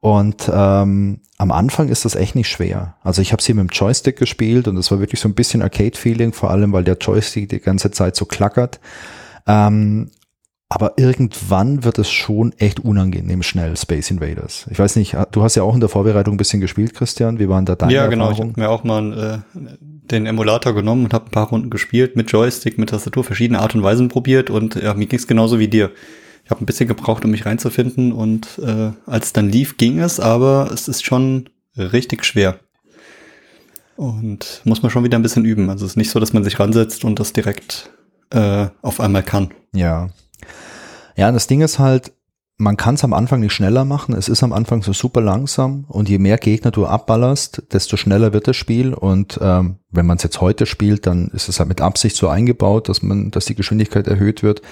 Und 0.00 0.50
ähm, 0.50 1.20
am 1.36 1.52
Anfang 1.52 1.90
ist 1.90 2.06
das 2.06 2.14
echt 2.14 2.36
nicht 2.36 2.48
schwer. 2.48 2.94
Also 3.02 3.20
ich 3.20 3.32
habe 3.32 3.42
sie 3.42 3.52
mit 3.52 3.68
dem 3.68 3.68
Joystick 3.68 4.16
gespielt 4.16 4.66
und 4.66 4.78
es 4.78 4.90
war 4.90 4.98
wirklich 5.00 5.20
so 5.20 5.28
ein 5.28 5.34
bisschen 5.34 5.60
Arcade-Feeling, 5.60 6.32
vor 6.32 6.50
allem 6.50 6.72
weil 6.72 6.84
der 6.84 6.96
Joystick 6.96 7.50
die 7.50 7.60
ganze 7.60 7.90
Zeit 7.90 8.16
so 8.16 8.24
klackert. 8.24 8.80
Ähm, 9.46 10.10
aber 10.70 10.94
irgendwann 10.96 11.84
wird 11.84 11.98
es 11.98 12.10
schon 12.10 12.52
echt 12.52 12.80
unangenehm 12.80 13.42
schnell, 13.42 13.76
Space 13.76 14.10
Invaders. 14.10 14.66
Ich 14.70 14.78
weiß 14.78 14.96
nicht, 14.96 15.14
du 15.32 15.42
hast 15.42 15.54
ja 15.56 15.64
auch 15.64 15.74
in 15.74 15.80
der 15.80 15.90
Vorbereitung 15.90 16.32
ein 16.32 16.38
bisschen 16.38 16.62
gespielt, 16.62 16.94
Christian. 16.94 17.38
Wie 17.38 17.50
waren 17.50 17.66
da 17.66 17.76
deine 17.76 17.92
Ja, 17.92 18.06
genau. 18.06 18.28
Erfahrungen? 18.30 18.54
Ich 18.56 18.62
habe 18.62 18.62
mir 18.62 18.70
auch 18.70 18.84
mal 18.84 19.44
äh, 19.54 19.58
den 20.02 20.26
Emulator 20.26 20.74
genommen 20.74 21.04
und 21.04 21.14
habe 21.14 21.26
ein 21.26 21.30
paar 21.30 21.48
Runden 21.48 21.70
gespielt 21.70 22.16
mit 22.16 22.30
Joystick, 22.30 22.78
mit 22.78 22.90
Tastatur, 22.90 23.24
verschiedene 23.24 23.60
Art 23.60 23.74
und 23.74 23.82
Weisen 23.82 24.08
probiert 24.08 24.50
und 24.50 24.74
ja, 24.74 24.94
mir 24.94 25.06
ging 25.06 25.18
es 25.18 25.26
genauso 25.26 25.58
wie 25.58 25.68
dir. 25.68 25.92
Ich 26.44 26.50
habe 26.50 26.62
ein 26.62 26.66
bisschen 26.66 26.88
gebraucht, 26.88 27.24
um 27.24 27.30
mich 27.30 27.46
reinzufinden 27.46 28.12
und 28.12 28.58
äh, 28.58 28.90
als 29.06 29.26
es 29.26 29.32
dann 29.32 29.48
lief, 29.48 29.76
ging 29.76 30.00
es, 30.00 30.18
aber 30.18 30.70
es 30.72 30.88
ist 30.88 31.04
schon 31.04 31.48
richtig 31.76 32.24
schwer. 32.24 32.58
Und 33.96 34.62
muss 34.64 34.82
man 34.82 34.90
schon 34.90 35.04
wieder 35.04 35.18
ein 35.18 35.22
bisschen 35.22 35.44
üben. 35.44 35.70
Also 35.70 35.84
es 35.84 35.92
ist 35.92 35.96
nicht 35.96 36.10
so, 36.10 36.18
dass 36.18 36.32
man 36.32 36.42
sich 36.42 36.58
ransetzt 36.58 37.04
und 37.04 37.20
das 37.20 37.32
direkt 37.32 37.90
äh, 38.30 38.66
auf 38.80 39.00
einmal 39.00 39.22
kann. 39.22 39.52
Ja. 39.72 40.08
Ja, 41.16 41.30
das 41.30 41.46
Ding 41.46 41.60
ist 41.60 41.78
halt, 41.78 42.12
man 42.62 42.76
kann 42.76 42.94
es 42.94 43.04
am 43.04 43.12
Anfang 43.12 43.40
nicht 43.40 43.52
schneller 43.52 43.84
machen. 43.84 44.14
Es 44.14 44.28
ist 44.28 44.42
am 44.42 44.52
Anfang 44.52 44.82
so 44.82 44.92
super 44.92 45.20
langsam 45.20 45.84
und 45.88 46.08
je 46.08 46.18
mehr 46.18 46.38
Gegner 46.38 46.70
du 46.70 46.86
abballerst, 46.86 47.62
desto 47.72 47.96
schneller 47.96 48.32
wird 48.32 48.46
das 48.46 48.56
Spiel. 48.56 48.94
Und 48.94 49.38
ähm, 49.42 49.76
wenn 49.90 50.06
man 50.06 50.16
es 50.16 50.22
jetzt 50.22 50.40
heute 50.40 50.64
spielt, 50.66 51.06
dann 51.06 51.28
ist 51.28 51.48
es 51.48 51.58
halt 51.58 51.68
mit 51.68 51.80
Absicht 51.80 52.16
so 52.16 52.28
eingebaut, 52.28 52.88
dass 52.88 53.02
man, 53.02 53.32
dass 53.32 53.46
die 53.46 53.56
Geschwindigkeit 53.56 54.06
erhöht 54.06 54.42
wird. 54.42 54.62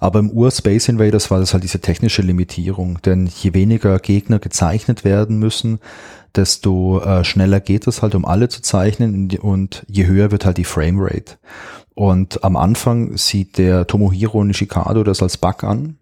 Aber 0.00 0.18
im 0.18 0.30
Ur-Space 0.30 0.88
Invaders 0.88 1.30
war 1.30 1.38
das 1.38 1.52
halt 1.52 1.64
diese 1.64 1.80
technische 1.80 2.22
Limitierung, 2.22 3.00
denn 3.02 3.26
je 3.26 3.54
weniger 3.54 3.98
Gegner 3.98 4.38
gezeichnet 4.38 5.04
werden 5.04 5.38
müssen, 5.38 5.78
desto 6.34 7.00
äh, 7.00 7.24
schneller 7.24 7.60
geht 7.60 7.86
es 7.86 8.02
halt, 8.02 8.14
um 8.14 8.24
alle 8.24 8.48
zu 8.48 8.60
zeichnen 8.60 9.30
und 9.40 9.84
je 9.88 10.06
höher 10.06 10.30
wird 10.30 10.44
halt 10.44 10.58
die 10.58 10.64
Framerate. 10.64 11.38
Und 11.94 12.44
am 12.44 12.56
Anfang 12.56 13.16
sieht 13.16 13.56
der 13.56 13.86
Tomohiro 13.86 14.44
Nishikado 14.44 15.02
das 15.02 15.22
als 15.22 15.38
Bug 15.38 15.64
an, 15.64 15.96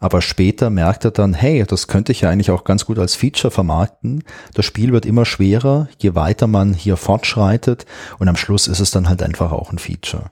aber 0.00 0.22
später 0.22 0.70
merkt 0.70 1.04
er 1.04 1.10
dann, 1.10 1.34
hey, 1.34 1.64
das 1.66 1.88
könnte 1.88 2.12
ich 2.12 2.20
ja 2.20 2.30
eigentlich 2.30 2.50
auch 2.50 2.64
ganz 2.64 2.84
gut 2.84 2.98
als 2.98 3.16
Feature 3.16 3.50
vermarkten. 3.50 4.22
Das 4.54 4.64
Spiel 4.64 4.92
wird 4.92 5.06
immer 5.06 5.24
schwerer, 5.24 5.88
je 5.98 6.14
weiter 6.14 6.46
man 6.46 6.72
hier 6.72 6.96
fortschreitet 6.96 7.86
und 8.18 8.28
am 8.28 8.36
Schluss 8.36 8.68
ist 8.68 8.80
es 8.80 8.90
dann 8.90 9.08
halt 9.08 9.22
einfach 9.22 9.50
auch 9.52 9.72
ein 9.72 9.78
Feature. 9.78 10.30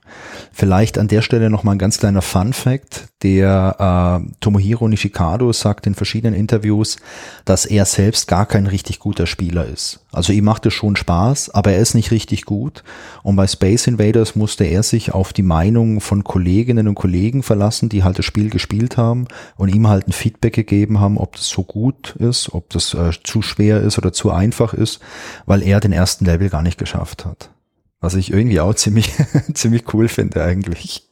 Vielleicht 0.53 0.97
an 0.97 1.07
der 1.07 1.21
Stelle 1.21 1.49
nochmal 1.49 1.75
ein 1.75 1.79
ganz 1.79 1.99
kleiner 1.99 2.21
Fun 2.21 2.53
Fact. 2.53 3.09
Der 3.23 4.21
äh, 4.23 4.31
Tomohiro 4.41 4.87
Nishikado 4.87 5.51
sagt 5.51 5.87
in 5.87 5.95
verschiedenen 5.95 6.35
Interviews, 6.35 6.97
dass 7.45 7.65
er 7.65 7.85
selbst 7.85 8.27
gar 8.27 8.45
kein 8.45 8.67
richtig 8.67 8.99
guter 8.99 9.25
Spieler 9.25 9.65
ist. 9.65 10.01
Also 10.11 10.33
ihm 10.33 10.45
macht 10.45 10.65
es 10.65 10.73
schon 10.73 10.95
Spaß, 10.95 11.49
aber 11.49 11.73
er 11.73 11.79
ist 11.79 11.93
nicht 11.93 12.11
richtig 12.11 12.45
gut. 12.45 12.83
Und 13.23 13.35
bei 13.35 13.47
Space 13.47 13.87
Invaders 13.87 14.35
musste 14.35 14.63
er 14.65 14.83
sich 14.83 15.13
auf 15.13 15.33
die 15.33 15.43
Meinung 15.43 15.99
von 15.99 16.23
Kolleginnen 16.23 16.87
und 16.87 16.95
Kollegen 16.95 17.43
verlassen, 17.43 17.89
die 17.89 18.03
halt 18.03 18.17
das 18.17 18.25
Spiel 18.25 18.49
gespielt 18.49 18.97
haben 18.97 19.27
und 19.57 19.69
ihm 19.69 19.87
halt 19.87 20.07
ein 20.07 20.13
Feedback 20.13 20.53
gegeben 20.53 20.99
haben, 20.99 21.17
ob 21.17 21.35
das 21.35 21.49
so 21.49 21.63
gut 21.63 22.15
ist, 22.17 22.53
ob 22.53 22.69
das 22.69 22.93
äh, 22.93 23.11
zu 23.23 23.41
schwer 23.41 23.81
ist 23.81 23.97
oder 23.97 24.13
zu 24.13 24.31
einfach 24.31 24.73
ist, 24.73 24.99
weil 25.45 25.63
er 25.63 25.79
den 25.79 25.91
ersten 25.91 26.25
Level 26.25 26.49
gar 26.49 26.61
nicht 26.61 26.77
geschafft 26.77 27.25
hat. 27.25 27.49
Was 27.99 28.15
ich 28.15 28.31
irgendwie 28.31 28.59
auch 28.59 28.73
ziemlich, 28.75 29.11
ziemlich 29.53 29.93
cool 29.93 30.07
finde 30.07 30.43
eigentlich. 30.43 31.03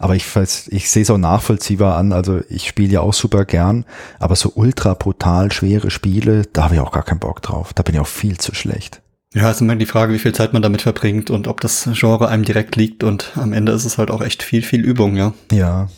Aber 0.00 0.14
ich, 0.14 0.24
ich 0.68 0.90
sehe 0.90 1.02
es 1.02 1.10
auch 1.10 1.18
nachvollziehbar 1.18 1.96
an. 1.96 2.12
Also 2.12 2.40
ich 2.48 2.68
spiele 2.68 2.92
ja 2.92 3.00
auch 3.00 3.14
super 3.14 3.44
gern, 3.44 3.84
aber 4.20 4.36
so 4.36 4.52
ultra 4.54 4.94
brutal 4.94 5.50
schwere 5.50 5.90
Spiele, 5.90 6.42
da 6.52 6.64
habe 6.64 6.74
ich 6.74 6.80
auch 6.80 6.92
gar 6.92 7.02
keinen 7.02 7.18
Bock 7.18 7.42
drauf. 7.42 7.72
Da 7.74 7.82
bin 7.82 7.96
ich 7.96 8.00
auch 8.00 8.06
viel 8.06 8.38
zu 8.38 8.54
schlecht. 8.54 9.02
Ja, 9.34 9.50
ist 9.50 9.60
immer 9.60 9.76
die 9.76 9.86
Frage, 9.86 10.14
wie 10.14 10.18
viel 10.18 10.34
Zeit 10.34 10.52
man 10.52 10.62
damit 10.62 10.82
verbringt 10.82 11.30
und 11.30 11.48
ob 11.48 11.60
das 11.60 11.88
Genre 11.92 12.28
einem 12.28 12.44
direkt 12.44 12.76
liegt. 12.76 13.04
Und 13.04 13.32
am 13.36 13.52
Ende 13.52 13.72
ist 13.72 13.84
es 13.84 13.98
halt 13.98 14.10
auch 14.10 14.22
echt 14.22 14.42
viel, 14.42 14.62
viel 14.62 14.84
Übung, 14.84 15.16
ja. 15.16 15.34
Ja. 15.52 15.88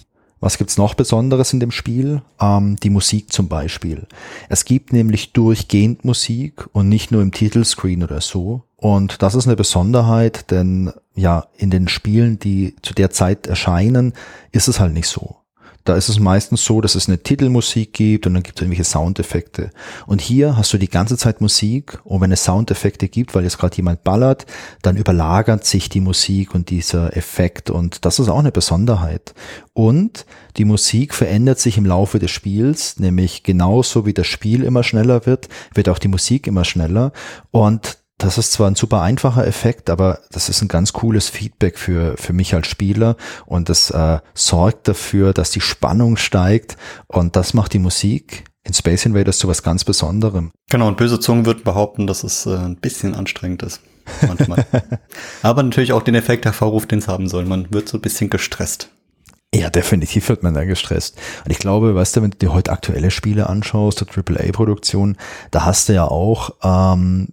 Was 0.41 0.57
gibt's 0.57 0.79
noch 0.79 0.95
Besonderes 0.95 1.53
in 1.53 1.61
dem 1.61 1.71
Spiel? 1.71 2.23
Ähm, 2.41 2.77
die 2.77 2.91
Musik 2.91 3.31
zum 3.31 3.49
Beispiel. 3.49 4.07
Es 4.49 4.65
gibt 4.65 4.93
nämlich 4.93 5.33
durchgehend 5.33 6.05
Musik 6.05 6.67
und 6.73 6.89
nicht 6.89 7.13
nur 7.13 7.21
im 7.21 7.31
Titelscreen 7.31 8.03
oder 8.03 8.23
so. 8.23 8.63
Und 8.77 9.23
das 9.23 9.35
ist 9.35 9.47
eine 9.47 9.57
Besonderheit, 9.57 10.51
denn 10.51 10.93
ja, 11.15 11.47
in 11.59 11.71
den 11.71 11.89
Spielen, 11.89 12.39
die 12.39 12.75
zu 12.81 12.95
der 12.95 13.11
Zeit 13.11 13.47
erscheinen, 13.47 14.15
ist 14.51 14.69
es 14.69 14.81
halt 14.81 14.95
nicht 14.95 15.09
so. 15.09 15.37
Da 15.85 15.97
ist 15.97 16.09
es 16.09 16.19
meistens 16.19 16.65
so, 16.65 16.81
dass 16.81 16.95
es 16.95 17.09
eine 17.09 17.23
Titelmusik 17.23 17.93
gibt 17.93 18.27
und 18.27 18.35
dann 18.35 18.43
gibt 18.43 18.59
es 18.59 18.63
irgendwelche 18.63 18.85
Soundeffekte. 18.85 19.71
Und 20.07 20.21
hier 20.21 20.57
hast 20.57 20.73
du 20.73 20.79
die 20.79 20.91
ganze 20.91 21.17
Zeit 21.17 21.41
Musik 21.41 21.99
und 22.05 22.21
wenn 22.21 22.33
es 22.33 22.45
Soundeffekte 22.45 23.09
gibt, 23.09 23.35
weil 23.35 23.45
jetzt 23.45 23.59
gerade 23.59 23.77
jemand 23.77 24.05
ballert, 24.05 24.47
dann 24.83 24.97
überlagert 24.97 25.65
sich 25.65 25.89
die 25.89 26.01
Musik 26.01 26.55
und 26.55 26.71
dieser 26.71 27.17
Effekt 27.17 27.71
und 27.71 28.05
das 28.05 28.19
ist 28.19 28.29
auch 28.29 28.39
eine 28.39 28.53
Besonderheit. 28.53 29.35
Und 29.73 30.27
die 30.57 30.65
Musik 30.65 31.15
verändert 31.15 31.59
sich 31.59 31.79
im 31.79 31.87
Laufe 31.87 32.19
des 32.19 32.31
Spiels, 32.31 32.99
nämlich 32.99 33.43
genauso 33.43 34.05
wie 34.05 34.13
das 34.13 34.27
Spiel 34.27 34.65
immer 34.65 34.83
schneller 34.83 35.25
wird, 35.25 35.49
wird 35.75 35.89
auch 35.89 35.99
die 35.99 36.09
Musik 36.09 36.47
immer 36.47 36.65
schneller 36.65 37.13
und 37.51 38.00
das 38.21 38.37
ist 38.37 38.53
zwar 38.53 38.69
ein 38.71 38.75
super 38.75 39.01
einfacher 39.01 39.47
Effekt, 39.47 39.89
aber 39.89 40.21
das 40.31 40.49
ist 40.49 40.61
ein 40.63 40.69
ganz 40.69 40.93
cooles 40.93 41.29
Feedback 41.29 41.79
für, 41.79 42.17
für 42.17 42.33
mich 42.33 42.55
als 42.55 42.69
Spieler 42.69 43.17
und 43.47 43.69
das 43.69 43.91
äh, 43.91 44.19
sorgt 44.35 44.89
dafür, 44.89 45.33
dass 45.33 45.51
die 45.51 45.61
Spannung 45.61 46.17
steigt 46.17 46.77
und 47.07 47.35
das 47.35 47.55
macht 47.55 47.73
die 47.73 47.79
Musik 47.79 48.45
in 48.63 48.75
Space 48.75 49.07
Invaders 49.07 49.39
zu 49.39 49.49
was 49.49 49.63
ganz 49.63 49.85
Besonderem. 49.85 50.53
Genau, 50.71 50.89
und 50.89 50.99
böse 50.99 51.19
Zungen 51.19 51.47
würden 51.47 51.65
behaupten, 51.65 52.07
dass 52.07 52.23
es 52.23 52.45
äh, 52.45 52.57
ein 52.57 52.77
bisschen 52.77 53.15
anstrengend 53.15 53.63
ist. 53.63 53.81
Manchmal. 54.27 54.67
aber 55.43 55.63
natürlich 55.63 55.93
auch 55.93 56.03
den 56.03 56.15
Effekt 56.15 56.45
hervorruft, 56.45 56.91
den 56.91 56.99
es 56.99 57.09
haben 57.09 57.27
soll. 57.27 57.47
Man 57.47 57.73
wird 57.73 57.89
so 57.89 57.97
ein 57.97 58.03
bisschen 58.03 58.29
gestresst. 58.29 58.91
Ja, 59.55 59.71
definitiv 59.71 60.29
wird 60.29 60.43
man 60.43 60.55
da 60.55 60.65
gestresst. 60.65 61.19
Und 61.45 61.51
ich 61.51 61.59
glaube, 61.59 61.95
weißt 61.95 62.17
du, 62.17 62.23
wenn 62.23 62.31
du 62.31 62.39
dir 62.39 62.53
heute 62.53 62.71
aktuelle 62.71 63.11
Spiele 63.11 63.49
anschaust, 63.49 64.01
der 64.01 64.07
AAA-Produktion, 64.09 65.17
da 65.51 65.65
hast 65.65 65.89
du 65.89 65.95
ja 65.95 66.05
auch 66.05 66.51
ähm, 66.63 67.29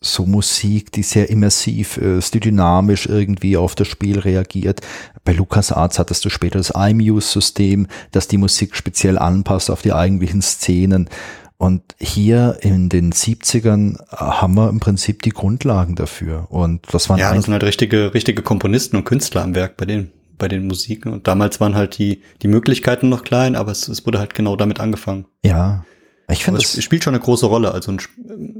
so 0.00 0.26
Musik, 0.26 0.92
die 0.92 1.02
sehr 1.02 1.28
immersiv 1.28 1.96
ist, 1.96 2.34
die 2.34 2.40
dynamisch 2.40 3.06
irgendwie 3.06 3.56
auf 3.56 3.74
das 3.74 3.88
Spiel 3.88 4.18
reagiert. 4.18 4.80
Bei 5.24 5.32
LucasArts 5.32 5.98
hattest 5.98 6.24
du 6.24 6.30
später 6.30 6.58
das 6.58 6.70
iMuse-System, 6.70 7.88
das 8.12 8.28
die 8.28 8.38
Musik 8.38 8.76
speziell 8.76 9.18
anpasst 9.18 9.70
auf 9.70 9.82
die 9.82 9.92
eigentlichen 9.92 10.40
Szenen. 10.40 11.08
Und 11.56 11.82
hier 11.98 12.58
in 12.60 12.88
den 12.88 13.12
70ern 13.12 13.98
haben 14.12 14.54
wir 14.54 14.68
im 14.68 14.78
Prinzip 14.78 15.22
die 15.22 15.30
Grundlagen 15.30 15.96
dafür. 15.96 16.46
Und 16.50 16.86
das 16.92 17.08
waren 17.08 17.18
Ja, 17.18 17.34
das 17.34 17.46
sind 17.46 17.52
halt 17.52 17.64
richtige, 17.64 18.14
richtige 18.14 18.42
Komponisten 18.42 18.96
und 18.96 19.04
Künstler 19.04 19.42
am 19.42 19.56
Werk 19.56 19.76
bei 19.76 19.84
den, 19.84 20.12
bei 20.38 20.46
den 20.46 20.68
Musiken. 20.68 21.12
Und 21.12 21.26
damals 21.26 21.58
waren 21.58 21.74
halt 21.74 21.98
die, 21.98 22.22
die 22.42 22.48
Möglichkeiten 22.48 23.08
noch 23.08 23.24
klein, 23.24 23.56
aber 23.56 23.72
es, 23.72 23.88
es 23.88 24.06
wurde 24.06 24.20
halt 24.20 24.34
genau 24.34 24.54
damit 24.54 24.78
angefangen. 24.78 25.26
Ja, 25.44 25.84
ich 26.30 26.44
finde, 26.44 26.60
es 26.60 26.82
spielt 26.82 27.04
schon 27.04 27.14
eine 27.14 27.22
große 27.22 27.46
Rolle. 27.46 27.72
Also 27.72 27.94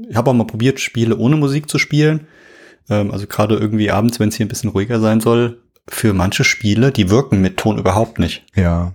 ich 0.09 0.15
habe 0.15 0.29
auch 0.29 0.33
mal 0.33 0.47
probiert, 0.47 0.79
Spiele 0.79 1.17
ohne 1.17 1.35
Musik 1.37 1.69
zu 1.69 1.77
spielen. 1.77 2.27
Ähm, 2.89 3.11
also 3.11 3.27
gerade 3.27 3.55
irgendwie 3.55 3.91
abends, 3.91 4.19
wenn 4.19 4.29
es 4.29 4.35
hier 4.35 4.45
ein 4.45 4.49
bisschen 4.49 4.71
ruhiger 4.71 4.99
sein 4.99 5.21
soll. 5.21 5.61
Für 5.87 6.13
manche 6.13 6.43
Spiele, 6.43 6.91
die 6.91 7.09
wirken 7.09 7.41
mit 7.41 7.57
Ton 7.57 7.77
überhaupt 7.77 8.19
nicht. 8.19 8.45
Ja. 8.55 8.93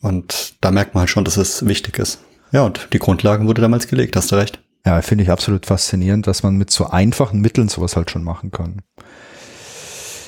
Und 0.00 0.54
da 0.60 0.70
merkt 0.70 0.94
man 0.94 1.02
halt 1.02 1.10
schon, 1.10 1.24
dass 1.24 1.36
es 1.36 1.66
wichtig 1.66 1.98
ist. 1.98 2.20
Ja, 2.52 2.62
und 2.62 2.88
die 2.92 2.98
Grundlagen 2.98 3.46
wurde 3.46 3.62
damals 3.62 3.86
gelegt, 3.88 4.16
hast 4.16 4.30
du 4.32 4.36
recht. 4.36 4.60
Ja, 4.86 5.00
finde 5.00 5.24
ich 5.24 5.30
absolut 5.30 5.66
faszinierend, 5.66 6.26
dass 6.26 6.42
man 6.42 6.56
mit 6.56 6.70
so 6.70 6.86
einfachen 6.86 7.40
Mitteln 7.40 7.68
sowas 7.68 7.96
halt 7.96 8.10
schon 8.10 8.22
machen 8.22 8.50
kann. 8.50 8.82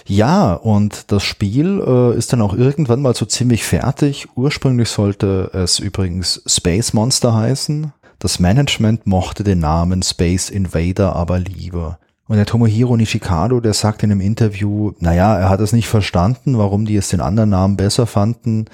Ja, 0.07 0.52
und 0.54 1.11
das 1.11 1.24
Spiel 1.24 1.82
äh, 1.84 2.16
ist 2.16 2.32
dann 2.32 2.40
auch 2.40 2.54
irgendwann 2.54 3.02
mal 3.02 3.14
so 3.14 3.26
ziemlich 3.26 3.64
fertig. 3.64 4.28
Ursprünglich 4.36 4.88
sollte 4.88 5.50
es 5.52 5.78
übrigens 5.80 6.42
Space 6.46 6.92
Monster 6.92 7.34
heißen. 7.34 7.92
Das 8.18 8.38
Management 8.38 9.07
mochte 9.07 9.42
den 9.44 9.59
Namen 9.59 10.02
Space 10.02 10.48
Invader 10.48 11.14
aber 11.14 11.40
lieber. 11.40 11.98
Und 12.28 12.36
der 12.36 12.46
Tomohiro 12.46 12.96
Nishikado, 12.96 13.61
der 13.61 13.72
sagt 13.72 14.02
in 14.02 14.11
einem 14.11 14.20
Interview, 14.20 14.92
naja, 14.98 15.38
er 15.38 15.48
hat 15.48 15.61
es 15.61 15.72
nicht 15.72 15.88
verstanden, 15.88 16.59
warum 16.59 16.84
die 16.84 16.96
es 16.96 17.09
den 17.09 17.20
anderen 17.20 17.50
Namen 17.50 17.76
besser 17.76 18.07
fanden, 18.07 18.64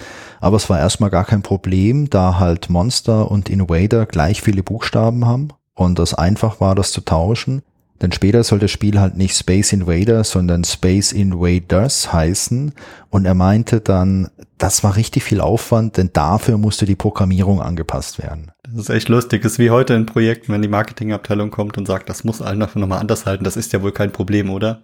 aber 0.41 0.57
es 0.57 0.71
war 0.71 0.79
erstmal 0.79 1.11
gar 1.11 1.27
kein 1.27 1.43
Problem, 1.43 2.09
da 2.09 2.39
halt 2.39 2.71
Monster 2.71 3.31
und 3.31 3.51
Invader 3.51 4.07
gleich 4.07 4.41
viele 4.41 4.63
Buchstaben 4.63 5.27
haben 5.27 5.49
und 5.75 5.99
das 5.99 6.15
einfach 6.15 6.61
war, 6.61 6.75
das 6.75 6.93
zu 6.93 7.03
tauschen. 7.03 7.63
Denn 8.03 8.11
später 8.11 8.43
soll 8.43 8.59
das 8.59 8.73
Spiel 8.73 8.99
halt 9.01 9.17
nicht 9.17 9.37
Space 9.37 9.73
Invader, 9.73 10.25
sondern 10.25 10.65
Space 10.65 11.13
Invaders 11.13 12.13
heißen. 12.13 12.73
Und 13.11 13.25
er 13.25 13.35
meinte 13.35 13.81
dann, 13.81 14.29
das 14.59 14.83
war 14.83 14.97
richtig 14.97 15.23
viel 15.23 15.41
Aufwand, 15.41 15.97
denn 15.97 16.11
dafür 16.13 16.59
musste 16.59 16.85
die 16.85 16.97
Programmierung 16.97 17.63
angepasst 17.63 18.21
werden. 18.21 18.51
Das 18.65 18.75
ist 18.75 18.91
echt 18.91 19.09
lustig. 19.09 19.43
Das 19.43 19.53
ist 19.53 19.59
wie 19.61 19.71
heute 19.71 19.95
in 19.95 20.07
Projekten, 20.07 20.53
wenn 20.53 20.63
die 20.63 20.69
Marketingabteilung 20.69 21.51
kommt 21.51 21.79
und 21.79 21.87
sagt, 21.87 22.09
das 22.09 22.25
muss 22.25 22.43
allen 22.43 22.59
nochmal 22.59 22.99
anders 22.99 23.25
halten. 23.25 23.45
Das 23.45 23.57
ist 23.57 23.73
ja 23.73 23.83
wohl 23.83 23.93
kein 23.93 24.13
Problem, 24.13 24.51
oder? 24.51 24.83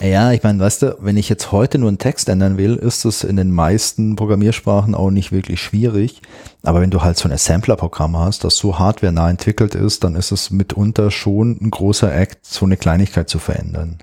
Ja, 0.00 0.32
ich 0.32 0.42
meine, 0.44 0.60
weißt 0.60 0.82
du, 0.82 0.96
wenn 1.00 1.16
ich 1.16 1.28
jetzt 1.28 1.50
heute 1.50 1.78
nur 1.78 1.88
einen 1.88 1.98
Text 1.98 2.28
ändern 2.28 2.56
will, 2.56 2.76
ist 2.76 3.04
es 3.04 3.24
in 3.24 3.36
den 3.36 3.50
meisten 3.50 4.14
Programmiersprachen 4.14 4.94
auch 4.94 5.10
nicht 5.10 5.32
wirklich 5.32 5.60
schwierig. 5.60 6.22
Aber 6.62 6.80
wenn 6.80 6.90
du 6.90 7.02
halt 7.02 7.16
so 7.16 7.28
ein 7.28 7.32
Assembler-Programm 7.32 8.16
hast, 8.16 8.44
das 8.44 8.56
so 8.56 8.78
hardware-nah 8.78 9.28
entwickelt 9.28 9.74
ist, 9.74 10.04
dann 10.04 10.14
ist 10.14 10.30
es 10.30 10.50
mitunter 10.50 11.10
schon 11.10 11.58
ein 11.60 11.70
großer 11.70 12.14
Act, 12.14 12.46
so 12.46 12.64
eine 12.64 12.76
Kleinigkeit 12.76 13.28
zu 13.28 13.40
verändern. 13.40 13.98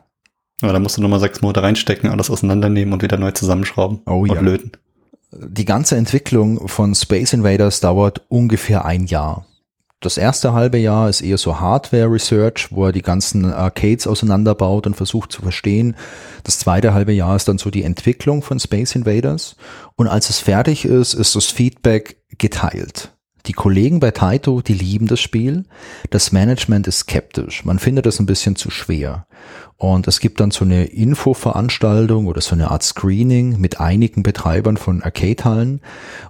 Aber 0.61 0.73
da 0.73 0.79
musst 0.79 0.97
du 0.97 1.01
nochmal 1.01 1.19
sechs 1.19 1.41
Monate 1.41 1.63
reinstecken, 1.63 2.09
alles 2.09 2.29
auseinandernehmen 2.29 2.93
und 2.93 3.01
wieder 3.01 3.17
neu 3.17 3.31
zusammenschrauben. 3.31 4.01
Oh 4.05 4.25
ja. 4.25 4.39
Löten. 4.39 4.71
Die 5.31 5.65
ganze 5.65 5.95
Entwicklung 5.95 6.67
von 6.67 6.95
Space 6.95 7.33
Invaders 7.33 7.79
dauert 7.79 8.21
ungefähr 8.29 8.85
ein 8.85 9.05
Jahr. 9.05 9.45
Das 10.05 10.17
erste 10.19 10.53
halbe 10.53 10.77
Jahr 10.77 11.09
ist 11.09 11.21
eher 11.21 11.39
so 11.39 11.59
Hardware-Research, 11.59 12.67
wo 12.69 12.85
er 12.85 12.91
die 12.91 13.01
ganzen 13.01 13.51
Arcades 13.51 14.05
auseinanderbaut 14.05 14.85
und 14.85 14.95
versucht 14.95 15.31
zu 15.31 15.41
verstehen. 15.41 15.95
Das 16.43 16.59
zweite 16.59 16.93
halbe 16.93 17.11
Jahr 17.11 17.35
ist 17.35 17.47
dann 17.47 17.57
so 17.57 17.71
die 17.71 17.81
Entwicklung 17.81 18.43
von 18.43 18.59
Space 18.59 18.93
Invaders. 18.93 19.55
Und 19.95 20.07
als 20.07 20.29
es 20.29 20.37
fertig 20.37 20.85
ist, 20.85 21.15
ist 21.15 21.35
das 21.35 21.45
Feedback 21.45 22.17
geteilt. 22.37 23.14
Die 23.47 23.53
Kollegen 23.53 23.99
bei 23.99 24.11
Taito, 24.11 24.61
die 24.61 24.73
lieben 24.73 25.07
das 25.07 25.19
Spiel. 25.19 25.65
Das 26.09 26.31
Management 26.31 26.87
ist 26.87 26.99
skeptisch. 26.99 27.63
Man 27.63 27.77
findet 27.77 28.07
es 28.07 28.19
ein 28.19 28.25
bisschen 28.25 28.55
zu 28.55 28.71
schwer. 28.71 29.27
Und 29.77 30.07
es 30.07 30.19
gibt 30.19 30.39
dann 30.39 30.51
so 30.51 30.65
eine 30.65 30.85
Infoveranstaltung 30.85 32.27
oder 32.27 32.41
so 32.41 32.55
eine 32.55 32.71
Art 32.71 32.81
Screening 32.81 33.59
mit 33.59 33.79
einigen 33.79 34.23
Betreibern 34.23 34.77
von 34.77 35.03
Arcade-Hallen. 35.03 35.81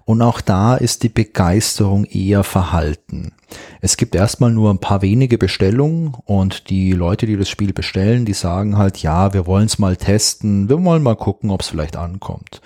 Und 0.04 0.22
auch 0.22 0.42
da 0.42 0.76
ist 0.76 1.04
die 1.04 1.10
Begeisterung 1.10 2.06
eher 2.06 2.44
verhalten. 2.44 3.32
Es 3.82 3.96
gibt 3.96 4.16
erstmal 4.16 4.52
nur 4.52 4.72
ein 4.72 4.80
paar 4.80 5.02
wenige 5.02 5.38
Bestellungen 5.38 6.16
und 6.26 6.70
die 6.70 6.92
Leute, 6.92 7.28
die 7.28 7.38
das 7.38 7.48
Spiel 7.48 7.72
bestellen, 7.72 8.26
die 8.26 8.34
sagen 8.34 8.78
halt, 8.78 8.98
ja, 8.98 9.34
wir 9.34 9.46
wollen 9.46 9.68
es 9.68 9.80
mal 9.80 9.96
testen, 9.96 10.68
wir 10.68 10.84
wollen 10.84 11.04
mal 11.04 11.16
gucken, 11.16 11.52
ob 11.52 11.62
es 11.62 11.70
vielleicht 11.70 11.96
ankommt. 11.96 12.62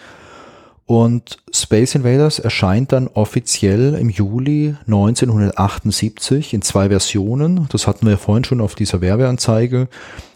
Und 0.89 1.37
Space 1.53 1.93
Invaders 1.93 2.39
erscheint 2.39 2.93
dann 2.93 3.09
offiziell 3.09 3.93
im 3.93 4.09
Juli 4.09 4.75
1978 4.87 6.55
in 6.55 6.63
zwei 6.63 6.89
Versionen. 6.89 7.67
Das 7.69 7.85
hatten 7.85 8.07
wir 8.07 8.17
vorhin 8.17 8.43
schon 8.43 8.59
auf 8.59 8.73
dieser 8.73 8.99
Werbeanzeige. 8.99 9.87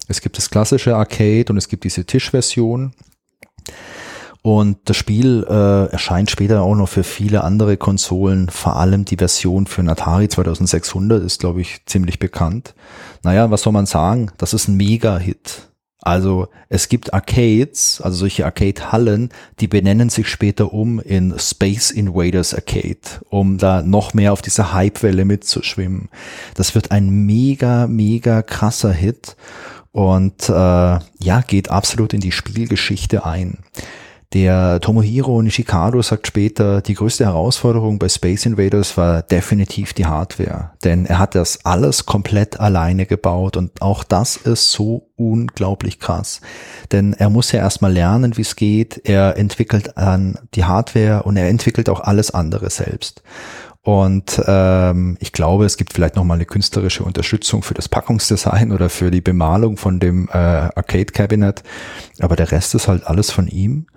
Es 0.08 0.22
gibt 0.22 0.38
das 0.38 0.52
klassische 0.52 0.96
Arcade 0.96 1.46
und 1.50 1.58
es 1.58 1.70
gibt 1.70 1.86
diese 1.86 2.06
Tischversion. 2.06 2.94
Und 4.44 4.78
das 4.86 4.96
Spiel 4.96 5.44
äh, 5.50 5.92
erscheint 5.92 6.30
später 6.30 6.62
auch 6.62 6.76
noch 6.76 6.90
für 6.90 7.04
viele 7.04 7.44
andere 7.44 7.76
Konsolen, 7.76 8.48
vor 8.50 8.76
allem 8.76 9.06
die 9.06 9.18
Version 9.18 9.66
für 9.66 9.82
Atari 9.82 10.30
2600 10.30 11.24
ist, 11.24 11.40
glaube 11.40 11.62
ich, 11.62 11.84
ziemlich 11.88 12.20
bekannt. 12.20 12.76
Naja, 13.24 13.50
was 13.50 13.64
soll 13.64 13.74
man 13.74 13.88
sagen? 13.88 14.32
Das 14.38 14.54
ist 14.54 14.68
ein 14.68 14.78
Mega-Hit. 14.78 15.73
Also 16.06 16.50
es 16.68 16.90
gibt 16.90 17.14
Arcades, 17.14 18.02
also 18.02 18.18
solche 18.18 18.44
Arcade-Hallen, 18.44 19.30
die 19.62 19.70
benennen 19.70 20.10
sich 20.10 20.28
später 20.28 20.74
um 20.74 21.00
in 21.00 21.34
Space 21.40 21.92
Invaders 21.92 22.54
Arcade, 22.54 23.00
um 23.30 23.58
da 23.58 23.82
noch 23.82 24.14
mehr 24.14 24.34
auf 24.34 24.42
dieser 24.42 24.74
Hype-Welle 24.74 25.24
mitzuschwimmen. 25.24 26.10
Das 26.56 26.76
wird 26.76 26.92
ein 26.92 27.10
mega, 27.10 27.88
mega 27.88 28.42
krasser 28.42 28.92
Hit 28.92 29.38
und 29.94 30.50
äh, 30.50 30.52
ja, 30.52 31.42
geht 31.48 31.72
absolut 31.72 32.14
in 32.14 32.20
die 32.20 32.34
Spielgeschichte 32.34 33.26
ein. 33.26 33.60
Der 34.34 34.82
Tomohiro 34.82 35.44
Nishikado 35.44 36.02
sagt 36.02 36.26
später, 36.26 36.82
die 36.82 36.96
größte 36.96 37.26
Herausforderung 37.26 38.00
bei 38.00 38.10
Space 38.10 38.48
Invaders 38.48 38.98
war 38.98 39.22
definitiv 39.22 39.94
die 39.94 40.08
Hardware, 40.08 40.72
denn 40.84 41.06
er 41.06 41.20
hat 41.20 41.36
das 41.36 41.64
alles 41.66 42.08
komplett 42.08 42.60
alleine 42.60 43.06
gebaut 43.06 43.58
und 43.58 43.80
auch 43.84 44.04
das 44.04 44.36
ist 44.38 44.72
so 44.72 45.12
unglaublich 45.18 46.00
krass, 46.00 46.42
denn 46.92 47.14
er 47.14 47.30
muss 47.30 47.52
ja 47.52 47.60
erstmal 47.60 47.94
lernen, 47.94 48.36
wie 48.36 48.42
es 48.42 48.56
geht, 48.56 49.02
er 49.04 49.38
entwickelt 49.38 49.98
an 49.98 50.40
die 50.56 50.66
Hardware 50.66 51.22
und 51.24 51.38
er 51.38 51.48
entwickelt 51.48 51.88
auch 51.88 52.00
alles 52.00 52.32
andere 52.32 52.72
selbst. 52.72 53.22
Und 53.86 54.42
ähm, 54.48 55.18
ich 55.20 55.34
glaube, 55.34 55.66
es 55.66 55.76
gibt 55.76 55.92
vielleicht 55.92 56.16
nochmal 56.16 56.38
eine 56.38 56.46
künstlerische 56.46 57.04
Unterstützung 57.04 57.64
für 57.64 57.74
das 57.74 57.90
Packungsdesign 57.90 58.72
oder 58.72 58.90
für 58.90 59.12
die 59.12 59.20
Bemalung 59.20 59.76
von 59.76 60.00
dem 60.00 60.30
äh, 60.30 60.38
Arcade 60.38 61.08
Cabinet. 61.08 61.64
Aber 62.20 62.38
der 62.38 62.50
Rest 62.50 62.76
ist 62.76 62.88
halt 62.88 63.06
alles 63.06 63.30
von 63.30 63.50
ihm. 63.50 63.88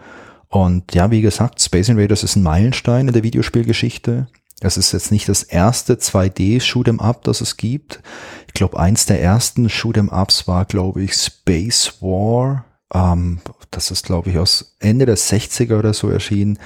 Und 0.48 0.94
ja, 0.94 1.10
wie 1.10 1.22
gesagt, 1.22 1.60
Space 1.60 1.88
Invaders 1.88 2.22
ist 2.22 2.36
ein 2.36 2.42
Meilenstein 2.42 3.08
in 3.08 3.14
der 3.14 3.22
Videospielgeschichte. 3.22 4.28
Es 4.60 4.76
ist 4.76 4.92
jetzt 4.92 5.10
nicht 5.10 5.28
das 5.28 5.42
erste 5.42 5.94
2D 5.94 6.60
Shoot'em 6.62 7.00
Up, 7.00 7.24
das 7.24 7.40
es 7.40 7.56
gibt. 7.56 8.00
Ich 8.46 8.54
glaube, 8.54 8.78
eins 8.78 9.06
der 9.06 9.20
ersten 9.20 9.68
Shoot'em 9.68 10.08
Ups 10.10 10.48
war, 10.48 10.64
glaube 10.64 11.02
ich, 11.02 11.14
Space 11.14 11.94
War. 12.00 12.65
Ähm, 12.94 13.40
das 13.70 13.90
ist, 13.90 14.06
glaube 14.06 14.30
ich, 14.30 14.38
aus 14.38 14.76
Ende 14.78 15.06
der 15.06 15.16
60er 15.16 15.78
oder 15.78 15.92
so 15.92 16.08
erschienen. 16.08 16.58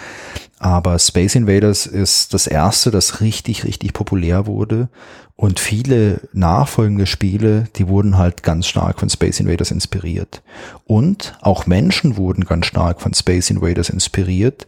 Aber 0.58 0.98
Space 0.98 1.34
Invaders 1.34 1.86
ist 1.86 2.34
das 2.34 2.46
erste, 2.46 2.90
das 2.90 3.20
richtig, 3.20 3.64
richtig 3.64 3.94
populär 3.94 4.46
wurde. 4.46 4.88
Und 5.34 5.58
viele 5.58 6.28
nachfolgende 6.34 7.06
Spiele, 7.06 7.64
die 7.76 7.88
wurden 7.88 8.18
halt 8.18 8.42
ganz 8.42 8.66
stark 8.66 9.00
von 9.00 9.08
Space 9.08 9.40
Invaders 9.40 9.70
inspiriert. 9.70 10.42
Und 10.84 11.38
auch 11.40 11.64
Menschen 11.64 12.18
wurden 12.18 12.44
ganz 12.44 12.66
stark 12.66 13.00
von 13.00 13.14
Space 13.14 13.48
Invaders 13.48 13.88
inspiriert. 13.88 14.66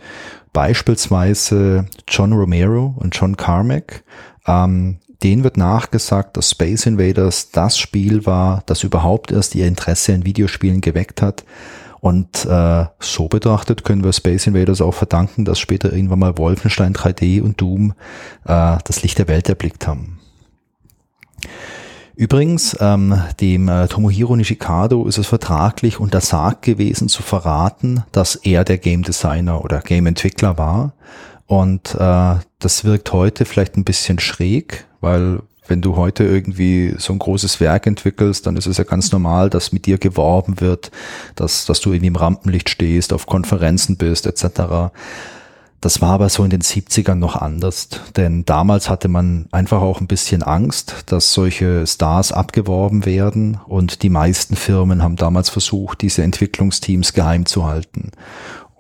Beispielsweise 0.55 1.86
John 2.09 2.32
Romero 2.32 2.94
und 2.96 3.14
John 3.14 3.36
Carmack. 3.36 4.03
Ähm, 4.46 4.96
denen 5.23 5.45
wird 5.45 5.57
nachgesagt, 5.57 6.37
dass 6.37 6.51
Space 6.51 6.87
Invaders 6.87 7.51
das 7.51 7.79
Spiel 7.79 8.27
war, 8.27 8.62
das 8.66 8.83
überhaupt 8.83 9.33
erst 9.33 9.55
ihr 9.55 9.66
Interesse 9.66 10.12
in 10.12 10.25
Videospielen 10.25 10.81
geweckt 10.81 11.23
hat 11.23 11.45
und 12.03 12.47
äh, 12.47 12.87
so 12.99 13.29
betrachtet 13.29 13.85
können 13.85 14.03
wir 14.03 14.12
Space 14.12 14.49
Invaders 14.49 14.81
auch 14.81 14.93
verdanken, 14.93 15.45
dass 15.45 15.61
später 15.61 15.93
irgendwann 15.93 16.18
mal 16.18 16.37
Wolfenstein 16.37 16.95
3D 16.95 17.41
und 17.41 17.61
Doom 17.61 17.95
äh, 18.45 18.77
das 18.85 19.03
Licht 19.05 19.18
der 19.18 19.29
Welt 19.29 19.49
erblickt 19.49 19.87
haben. 19.87 20.18
Übrigens, 22.16 22.77
ähm, 22.81 23.23
dem 23.41 23.68
äh, 23.68 23.87
Tomohiro 23.87 24.35
Nishikado 24.35 25.07
ist 25.07 25.16
es 25.16 25.29
vertraglich 25.29 26.01
untersagt 26.01 26.62
gewesen 26.62 27.09
zu 27.09 27.23
verraten, 27.23 28.03
dass 28.11 28.35
er 28.35 28.64
der 28.64 28.79
Game 28.79 29.05
Designer 29.05 29.64
oder 29.64 29.81
Game 29.81 30.07
Entwickler 30.07 30.59
war. 30.59 30.95
Und 31.53 31.94
äh, 31.96 32.36
das 32.61 32.84
wirkt 32.84 33.12
heute 33.12 33.44
vielleicht 33.44 33.76
ein 33.76 33.84
bisschen 33.84 34.18
schräg, 34.18 34.86
weil 35.03 35.40
wenn 35.66 35.82
du 35.82 35.96
heute 35.96 36.24
irgendwie 36.24 36.94
so 36.96 37.12
ein 37.12 37.18
großes 37.18 37.61
Werk 37.61 37.86
entwickelst, 37.86 38.46
dann 38.46 38.57
ist 38.57 38.64
es 38.64 38.78
ja 38.78 38.84
ganz 38.84 39.12
normal, 39.12 39.50
dass 39.50 39.70
mit 39.70 39.84
dir 39.84 39.98
geworben 39.98 40.62
wird, 40.62 40.90
dass, 41.36 41.66
dass 41.66 41.82
du 41.82 41.90
irgendwie 41.90 42.07
im 42.07 42.16
Rampenlicht 42.16 42.70
stehst, 42.70 43.12
auf 43.12 43.26
Konferenzen 43.26 43.98
bist, 43.98 44.24
etc. 44.24 44.94
Das 45.82 46.00
war 46.00 46.12
aber 46.12 46.30
so 46.30 46.42
in 46.42 46.48
den 46.48 46.62
70ern 46.62 47.16
noch 47.16 47.36
anders, 47.36 47.88
denn 48.16 48.46
damals 48.46 48.88
hatte 48.88 49.09
man 49.09 49.46
einfach 49.50 49.82
auch 49.82 50.00
ein 50.00 50.07
bisschen 50.07 50.42
Angst, 50.42 51.05
dass 51.07 51.34
solche 51.34 51.86
Stars 51.86 52.32
abgeworben 52.32 53.05
werden 53.05 53.59
und 53.66 54.03
die 54.03 54.09
meisten 54.09 54.57
Firmen 54.57 55.03
haben 55.03 55.16
damals 55.16 55.50
versucht, 55.50 56.00
diese 56.00 56.22
Entwicklungsteams 56.22 57.12
geheim 57.12 57.44
zu 57.44 57.66
halten. 57.66 58.12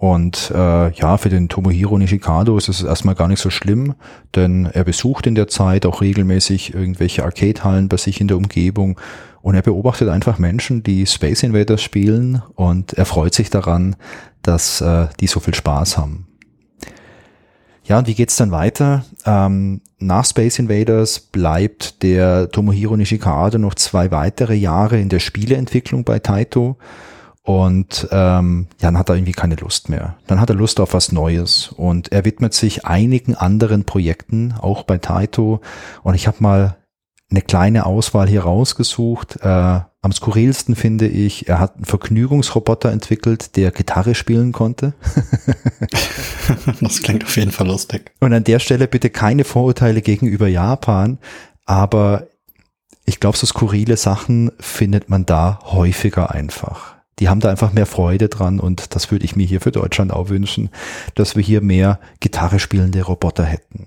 Und 0.02 0.50
äh, 0.52 0.90
ja, 0.90 1.16
für 1.16 1.28
den 1.28 1.48
Tomohiro 1.48 1.96
Nishikado 1.96 2.58
ist 2.58 2.68
es 2.68 2.82
erstmal 2.82 3.14
gar 3.14 3.28
nicht 3.28 3.38
so 3.38 3.50
schlimm, 3.50 3.94
denn 4.34 4.66
er 4.66 4.82
besucht 4.82 5.28
in 5.28 5.36
der 5.36 5.46
Zeit 5.46 5.86
auch 5.86 6.00
regelmäßig 6.00 6.74
irgendwelche 6.74 7.22
Arcade-Hallen 7.22 7.86
bei 7.86 7.98
sich 7.98 8.20
in 8.20 8.26
der 8.26 8.36
Umgebung 8.36 8.98
und 9.42 9.54
er 9.54 9.62
beobachtet 9.62 10.08
einfach 10.08 10.40
Menschen, 10.40 10.82
die 10.82 11.06
Space 11.06 11.44
Invaders 11.44 11.82
spielen 11.82 12.42
und 12.56 12.94
er 12.94 13.04
freut 13.04 13.32
sich 13.32 13.48
daran, 13.48 13.94
dass 14.42 14.80
äh, 14.80 15.06
die 15.20 15.28
so 15.28 15.38
viel 15.38 15.54
Spaß 15.54 15.98
haben. 15.98 16.26
Ja, 17.84 18.00
und 18.00 18.08
wie 18.08 18.14
geht's 18.14 18.34
dann 18.34 18.50
weiter? 18.50 19.04
Ähm, 19.24 19.82
nach 20.00 20.24
Space 20.24 20.58
Invaders 20.58 21.20
bleibt 21.20 22.02
der 22.02 22.50
Tomohiro 22.50 22.96
Nishikado 22.96 23.56
noch 23.56 23.76
zwei 23.76 24.10
weitere 24.10 24.56
Jahre 24.56 24.98
in 24.98 25.10
der 25.10 25.20
Spieleentwicklung 25.20 26.02
bei 26.02 26.18
Taito. 26.18 26.76
Und 27.44 28.08
ähm, 28.12 28.68
ja, 28.80 28.88
dann 28.88 28.98
hat 28.98 29.08
er 29.08 29.16
irgendwie 29.16 29.32
keine 29.32 29.56
Lust 29.56 29.88
mehr. 29.88 30.16
Dann 30.28 30.40
hat 30.40 30.50
er 30.50 30.56
Lust 30.56 30.78
auf 30.78 30.94
was 30.94 31.10
Neues 31.10 31.72
und 31.76 32.12
er 32.12 32.24
widmet 32.24 32.54
sich 32.54 32.84
einigen 32.84 33.34
anderen 33.34 33.84
Projekten, 33.84 34.54
auch 34.60 34.84
bei 34.84 34.98
Taito. 34.98 35.60
Und 36.04 36.14
ich 36.14 36.28
habe 36.28 36.36
mal 36.40 36.76
eine 37.30 37.42
kleine 37.42 37.84
Auswahl 37.84 38.28
hier 38.28 38.42
rausgesucht. 38.42 39.38
Äh, 39.42 39.80
am 40.04 40.12
skurrilsten 40.12 40.76
finde 40.76 41.08
ich, 41.08 41.48
er 41.48 41.58
hat 41.58 41.76
einen 41.76 41.84
Vergnügungsroboter 41.84 42.92
entwickelt, 42.92 43.56
der 43.56 43.72
Gitarre 43.72 44.14
spielen 44.14 44.52
konnte. 44.52 44.94
das 46.80 47.02
klingt 47.02 47.24
auf 47.24 47.36
jeden 47.36 47.52
Fall 47.52 47.66
lustig. 47.66 48.12
Und 48.20 48.32
an 48.32 48.44
der 48.44 48.60
Stelle 48.60 48.86
bitte 48.86 49.10
keine 49.10 49.44
Vorurteile 49.44 50.02
gegenüber 50.02 50.46
Japan, 50.46 51.18
aber 51.64 52.26
ich 53.04 53.18
glaube, 53.18 53.36
so 53.36 53.46
skurrile 53.46 53.96
Sachen 53.96 54.52
findet 54.60 55.08
man 55.08 55.26
da 55.26 55.58
häufiger 55.64 56.30
einfach 56.30 56.91
die 57.18 57.28
haben 57.28 57.40
da 57.40 57.50
einfach 57.50 57.72
mehr 57.72 57.86
Freude 57.86 58.28
dran 58.28 58.60
und 58.60 58.94
das 58.94 59.10
würde 59.10 59.24
ich 59.24 59.36
mir 59.36 59.46
hier 59.46 59.60
für 59.60 59.72
Deutschland 59.72 60.12
auch 60.12 60.28
wünschen, 60.28 60.70
dass 61.14 61.36
wir 61.36 61.42
hier 61.42 61.60
mehr 61.60 61.98
Gitarre 62.20 62.58
spielende 62.58 63.02
Roboter 63.02 63.44
hätten. 63.44 63.86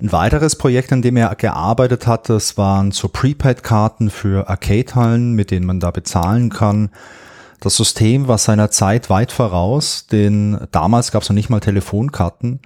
Ein 0.00 0.12
weiteres 0.12 0.54
Projekt, 0.56 0.92
an 0.92 1.02
dem 1.02 1.16
er 1.16 1.34
gearbeitet 1.34 2.06
hat, 2.06 2.28
das 2.28 2.56
waren 2.56 2.92
so 2.92 3.08
Prepaid-Karten 3.08 4.10
für 4.10 4.48
Arcade-Hallen, 4.48 5.32
mit 5.32 5.50
denen 5.50 5.66
man 5.66 5.80
da 5.80 5.90
bezahlen 5.90 6.50
kann. 6.50 6.90
Das 7.60 7.76
System 7.76 8.28
war 8.28 8.38
seiner 8.38 8.70
Zeit 8.70 9.10
weit 9.10 9.32
voraus, 9.32 10.06
denn 10.06 10.68
damals 10.70 11.10
gab 11.10 11.22
es 11.22 11.28
noch 11.28 11.34
nicht 11.34 11.50
mal 11.50 11.58
Telefonkarten. 11.58 12.60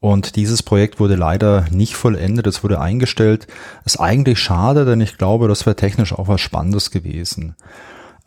Und 0.00 0.36
dieses 0.36 0.62
Projekt 0.62 1.00
wurde 1.00 1.16
leider 1.16 1.64
nicht 1.70 1.96
vollendet, 1.96 2.46
es 2.46 2.62
wurde 2.62 2.78
eingestellt. 2.78 3.46
ist 3.86 3.98
eigentlich 3.98 4.38
schade, 4.38 4.84
denn 4.84 5.00
ich 5.00 5.16
glaube, 5.16 5.48
das 5.48 5.64
wäre 5.64 5.76
technisch 5.76 6.12
auch 6.12 6.28
was 6.28 6.42
Spannendes 6.42 6.90
gewesen. 6.90 7.56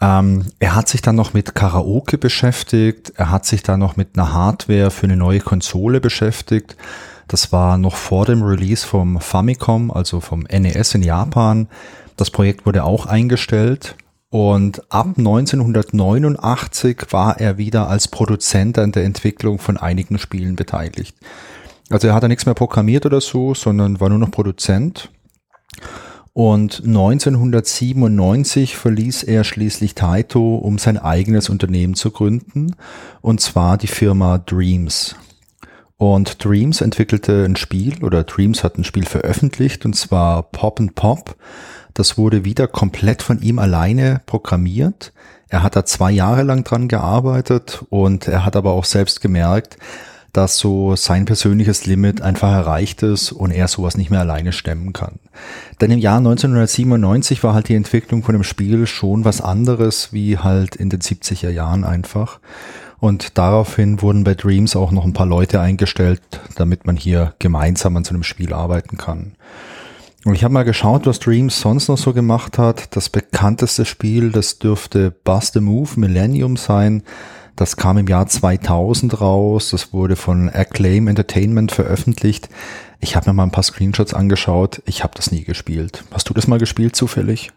Ähm, 0.01 0.45
er 0.59 0.75
hat 0.75 0.87
sich 0.87 1.01
dann 1.01 1.15
noch 1.15 1.33
mit 1.33 1.55
Karaoke 1.55 2.17
beschäftigt, 2.17 3.13
er 3.15 3.31
hat 3.31 3.45
sich 3.45 3.63
dann 3.63 3.81
noch 3.81 3.97
mit 3.97 4.17
einer 4.17 4.33
Hardware 4.33 4.91
für 4.91 5.05
eine 5.05 5.17
neue 5.17 5.39
Konsole 5.39 5.99
beschäftigt. 5.99 6.77
Das 7.27 7.51
war 7.51 7.77
noch 7.77 7.95
vor 7.95 8.25
dem 8.25 8.41
Release 8.41 8.85
vom 8.85 9.19
Famicom, 9.19 9.91
also 9.91 10.19
vom 10.19 10.41
NES 10.41 10.95
in 10.95 11.03
Japan. 11.03 11.67
Das 12.17 12.31
Projekt 12.31 12.65
wurde 12.65 12.83
auch 12.83 13.05
eingestellt 13.05 13.95
und 14.29 14.91
ab 14.91 15.17
1989 15.17 17.07
war 17.11 17.39
er 17.39 17.57
wieder 17.57 17.89
als 17.89 18.07
Produzent 18.07 18.77
an 18.77 18.91
der 18.91 19.03
Entwicklung 19.03 19.59
von 19.59 19.77
einigen 19.77 20.17
Spielen 20.19 20.55
beteiligt. 20.55 21.15
Also 21.89 22.07
er 22.07 22.13
hat 22.13 22.23
da 22.23 22.27
nichts 22.27 22.45
mehr 22.45 22.55
programmiert 22.55 23.05
oder 23.05 23.21
so, 23.21 23.53
sondern 23.53 23.99
war 23.99 24.09
nur 24.09 24.19
noch 24.19 24.31
Produzent. 24.31 25.09
Und 26.33 26.83
1997 26.85 28.77
verließ 28.77 29.23
er 29.23 29.43
schließlich 29.43 29.95
Taito, 29.95 30.55
um 30.55 30.77
sein 30.77 30.97
eigenes 30.97 31.49
Unternehmen 31.49 31.95
zu 31.95 32.11
gründen, 32.11 32.75
und 33.21 33.41
zwar 33.41 33.77
die 33.77 33.87
Firma 33.87 34.37
Dreams. 34.37 35.15
Und 35.97 36.43
Dreams 36.43 36.81
entwickelte 36.81 37.43
ein 37.43 37.57
Spiel, 37.57 38.03
oder 38.03 38.23
Dreams 38.23 38.63
hat 38.63 38.77
ein 38.77 38.85
Spiel 38.85 39.05
veröffentlicht, 39.05 39.85
und 39.85 39.95
zwar 39.95 40.43
Pop 40.43 40.79
and 40.79 40.95
Pop. 40.95 41.35
Das 41.93 42.17
wurde 42.17 42.45
wieder 42.45 42.67
komplett 42.67 43.21
von 43.21 43.41
ihm 43.41 43.59
alleine 43.59 44.21
programmiert. 44.25 45.11
Er 45.49 45.63
hat 45.63 45.75
da 45.75 45.83
zwei 45.83 46.11
Jahre 46.11 46.43
lang 46.43 46.63
dran 46.63 46.87
gearbeitet 46.87 47.83
und 47.89 48.27
er 48.27 48.45
hat 48.45 48.55
aber 48.55 48.71
auch 48.71 48.85
selbst 48.85 49.19
gemerkt, 49.19 49.77
dass 50.33 50.57
so 50.57 50.95
sein 50.95 51.25
persönliches 51.25 51.85
Limit 51.85 52.21
einfach 52.21 52.51
erreicht 52.51 53.03
ist 53.03 53.31
und 53.31 53.51
er 53.51 53.67
sowas 53.67 53.97
nicht 53.97 54.09
mehr 54.09 54.19
alleine 54.19 54.51
stemmen 54.51 54.93
kann. 54.93 55.19
Denn 55.81 55.91
im 55.91 55.99
Jahr 55.99 56.17
1997 56.17 57.43
war 57.43 57.53
halt 57.53 57.69
die 57.69 57.75
Entwicklung 57.75 58.23
von 58.23 58.33
dem 58.33 58.43
Spiel 58.43 58.87
schon 58.87 59.25
was 59.25 59.41
anderes 59.41 60.13
wie 60.13 60.37
halt 60.37 60.75
in 60.75 60.89
den 60.89 61.01
70er 61.01 61.49
Jahren 61.49 61.83
einfach. 61.83 62.39
Und 62.99 63.37
daraufhin 63.37 64.01
wurden 64.01 64.23
bei 64.23 64.35
Dreams 64.35 64.75
auch 64.75 64.91
noch 64.91 65.05
ein 65.05 65.13
paar 65.13 65.25
Leute 65.25 65.61
eingestellt, 65.61 66.21
damit 66.55 66.85
man 66.85 66.97
hier 66.97 67.33
gemeinsam 67.39 67.95
an 67.95 68.03
so 68.03 68.09
einem 68.09 68.23
Spiel 68.23 68.53
arbeiten 68.53 68.97
kann. 68.97 69.35
Und 70.25 70.35
ich 70.35 70.43
habe 70.43 70.53
mal 70.53 70.63
geschaut, 70.63 71.05
was 71.05 71.19
Dreams 71.19 71.61
sonst 71.61 71.87
noch 71.87 71.97
so 71.97 72.13
gemacht 72.13 72.57
hat. 72.57 72.95
Das 72.95 73.09
bekannteste 73.09 73.85
Spiel, 73.85 74.31
das 74.31 74.59
dürfte 74.59 75.11
Bust 75.11 75.53
the 75.53 75.61
Move 75.61 75.91
Millennium 75.95 76.57
sein. 76.57 77.03
Das 77.59 77.75
kam 77.75 77.97
im 77.97 78.07
Jahr 78.07 78.25
2000 78.25 79.19
raus. 79.19 79.71
Das 79.71 79.91
wurde 79.91 80.15
von 80.15 80.47
Acclaim 80.47 81.09
Entertainment 81.09 81.73
veröffentlicht. 81.73 82.47
Ich 83.01 83.17
habe 83.17 83.29
mir 83.29 83.33
mal 83.33 83.43
ein 83.43 83.51
paar 83.51 83.65
Screenshots 83.65 84.13
angeschaut. 84.13 84.81
Ich 84.85 85.03
habe 85.03 85.11
das 85.17 85.33
nie 85.33 85.43
gespielt. 85.43 86.05
Hast 86.11 86.29
du 86.29 86.33
das 86.33 86.47
mal 86.47 86.57
gespielt 86.57 86.95
zufällig? 86.95 87.51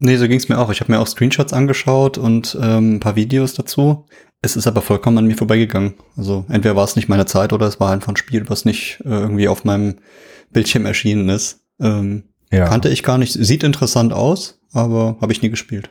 Nee, 0.00 0.16
so 0.16 0.26
ging 0.26 0.38
es 0.38 0.48
mir 0.48 0.58
auch. 0.58 0.72
Ich 0.72 0.80
habe 0.80 0.90
mir 0.90 0.98
auch 0.98 1.06
Screenshots 1.06 1.52
angeschaut 1.52 2.18
und 2.18 2.58
ähm, 2.60 2.96
ein 2.96 3.00
paar 3.00 3.14
Videos 3.14 3.54
dazu. 3.54 4.06
Es 4.42 4.56
ist 4.56 4.66
aber 4.66 4.82
vollkommen 4.82 5.18
an 5.18 5.26
mir 5.26 5.36
vorbeigegangen. 5.36 5.94
Also 6.16 6.44
entweder 6.48 6.74
war 6.74 6.84
es 6.84 6.96
nicht 6.96 7.08
meine 7.08 7.26
Zeit 7.26 7.52
oder 7.52 7.68
es 7.68 7.78
war 7.78 7.92
einfach 7.92 8.08
ein 8.08 8.16
Spiel, 8.16 8.48
was 8.48 8.64
nicht 8.64 9.02
äh, 9.04 9.10
irgendwie 9.10 9.46
auf 9.46 9.64
meinem 9.64 9.98
Bildschirm 10.50 10.84
erschienen 10.84 11.28
ist. 11.28 11.60
Ähm, 11.78 12.24
ja. 12.50 12.66
Kannte 12.66 12.88
ich 12.88 13.04
gar 13.04 13.18
nicht. 13.18 13.34
Sieht 13.34 13.62
interessant 13.62 14.12
aus, 14.12 14.58
aber 14.72 15.16
habe 15.20 15.30
ich 15.30 15.42
nie 15.42 15.50
gespielt. 15.50 15.90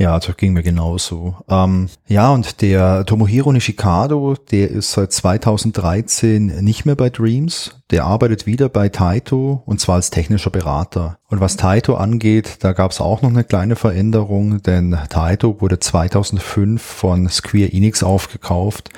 Ja, 0.00 0.18
das 0.18 0.34
ging 0.38 0.54
mir 0.54 0.62
genauso. 0.62 1.36
Ähm, 1.46 1.90
ja, 2.08 2.30
und 2.30 2.62
der 2.62 3.04
Tomohiro 3.04 3.52
Nishikado, 3.52 4.34
der 4.50 4.70
ist 4.70 4.92
seit 4.92 5.12
2013 5.12 6.64
nicht 6.64 6.86
mehr 6.86 6.96
bei 6.96 7.10
Dreams. 7.10 7.82
Der 7.90 8.04
arbeitet 8.04 8.46
wieder 8.46 8.70
bei 8.70 8.88
Taito 8.88 9.62
und 9.66 9.78
zwar 9.78 9.96
als 9.96 10.08
technischer 10.08 10.48
Berater. 10.48 11.18
Und 11.28 11.42
was 11.42 11.58
Taito 11.58 11.96
angeht, 11.96 12.56
da 12.60 12.72
gab 12.72 12.92
es 12.92 13.02
auch 13.02 13.20
noch 13.20 13.28
eine 13.28 13.44
kleine 13.44 13.76
Veränderung, 13.76 14.62
denn 14.62 14.96
Taito 15.10 15.60
wurde 15.60 15.78
2005 15.78 16.80
von 16.80 17.28
Square 17.28 17.70
Enix 17.70 18.02
aufgekauft 18.02 18.88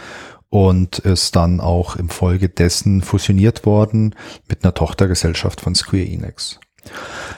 und 0.51 1.01
ist 1.01 1.35
dann 1.35 1.59
auch 1.59 1.97
im 1.97 2.11
Folge 2.11 2.49
dessen 2.49 3.03
fusioniert 3.03 3.67
worden 3.67 4.15
mit 4.49 4.63
einer 4.63 4.73
Tochtergesellschaft 4.73 5.63
von 5.63 5.75
Square 5.75 6.05
Enix. 6.05 6.61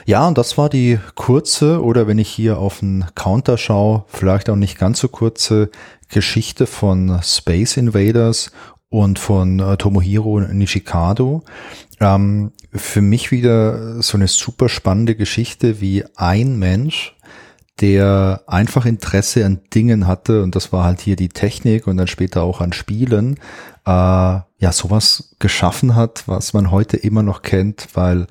Ja, 0.05 0.27
und 0.27 0.37
das 0.37 0.57
war 0.57 0.69
die 0.69 0.99
kurze 1.15 1.83
oder 1.83 2.07
wenn 2.07 2.19
ich 2.19 2.29
hier 2.29 2.59
auf 2.59 2.79
den 2.79 3.05
Counter 3.15 3.57
schaue, 3.57 4.05
vielleicht 4.07 4.49
auch 4.49 4.55
nicht 4.55 4.77
ganz 4.77 4.99
so 4.99 5.07
kurze 5.07 5.69
Geschichte 6.09 6.67
von 6.67 7.19
Space 7.23 7.77
Invaders 7.77 8.51
und 8.89 9.19
von 9.19 9.59
äh, 9.59 9.77
Tomohiro 9.77 10.39
Nishikado. 10.41 11.43
Ähm, 11.99 12.51
für 12.71 13.01
mich 13.01 13.31
wieder 13.31 14.01
so 14.01 14.17
eine 14.17 14.27
super 14.27 14.69
spannende 14.69 15.15
Geschichte, 15.15 15.81
wie 15.81 16.03
ein 16.15 16.57
Mensch, 16.59 17.15
der 17.81 18.43
einfach 18.47 18.85
Interesse 18.85 19.45
an 19.45 19.61
Dingen 19.73 20.07
hatte 20.07 20.43
und 20.43 20.55
das 20.55 20.71
war 20.71 20.83
halt 20.83 21.01
hier 21.01 21.15
die 21.15 21.29
Technik 21.29 21.87
und 21.87 21.97
dann 21.97 22.07
später 22.07 22.43
auch 22.43 22.61
an 22.61 22.73
Spielen, 22.73 23.35
äh, 23.85 23.89
ja, 23.89 24.71
sowas 24.71 25.35
geschaffen 25.39 25.95
hat, 25.95 26.23
was 26.27 26.53
man 26.53 26.71
heute 26.71 26.97
immer 26.97 27.23
noch 27.23 27.41
kennt, 27.41 27.87
weil 27.93 28.27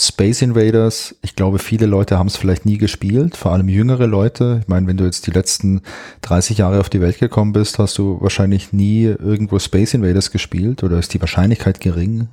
Space 0.00 0.40
Invaders, 0.40 1.14
ich 1.20 1.36
glaube, 1.36 1.58
viele 1.58 1.86
Leute 1.86 2.18
haben 2.18 2.28
es 2.28 2.36
vielleicht 2.36 2.64
nie 2.64 2.78
gespielt, 2.78 3.36
vor 3.36 3.52
allem 3.52 3.68
jüngere 3.68 4.06
Leute. 4.06 4.58
Ich 4.62 4.68
meine, 4.68 4.86
wenn 4.86 4.96
du 4.96 5.04
jetzt 5.04 5.26
die 5.26 5.30
letzten 5.30 5.82
30 6.22 6.58
Jahre 6.58 6.80
auf 6.80 6.88
die 6.88 7.02
Welt 7.02 7.18
gekommen 7.18 7.52
bist, 7.52 7.78
hast 7.78 7.98
du 7.98 8.18
wahrscheinlich 8.20 8.72
nie 8.72 9.04
irgendwo 9.04 9.58
Space 9.58 9.92
Invaders 9.92 10.30
gespielt 10.30 10.82
oder 10.82 10.98
ist 10.98 11.12
die 11.12 11.20
Wahrscheinlichkeit 11.20 11.80
gering. 11.80 12.28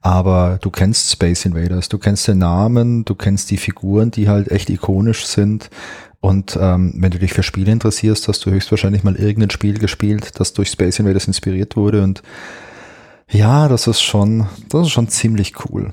Aber 0.00 0.58
du 0.60 0.70
kennst 0.70 1.10
Space 1.12 1.44
Invaders, 1.44 1.88
du 1.88 1.98
kennst 1.98 2.26
den 2.26 2.38
Namen, 2.38 3.04
du 3.04 3.14
kennst 3.14 3.50
die 3.50 3.58
Figuren, 3.58 4.10
die 4.10 4.28
halt 4.28 4.50
echt 4.50 4.68
ikonisch 4.68 5.24
sind. 5.26 5.70
Und 6.20 6.58
ähm, 6.60 6.94
wenn 6.96 7.12
du 7.12 7.18
dich 7.18 7.32
für 7.32 7.44
Spiele 7.44 7.70
interessierst, 7.70 8.26
hast 8.26 8.44
du 8.44 8.50
höchstwahrscheinlich 8.50 9.04
mal 9.04 9.14
irgendein 9.14 9.50
Spiel 9.50 9.78
gespielt, 9.78 10.32
das 10.40 10.52
durch 10.52 10.68
Space 10.70 10.98
Invaders 10.98 11.28
inspiriert 11.28 11.76
wurde. 11.76 12.02
Und 12.02 12.22
ja, 13.30 13.68
das 13.68 13.86
ist 13.86 14.00
schon, 14.00 14.46
das 14.68 14.86
ist 14.86 14.92
schon 14.92 15.08
ziemlich 15.08 15.52
cool. 15.64 15.92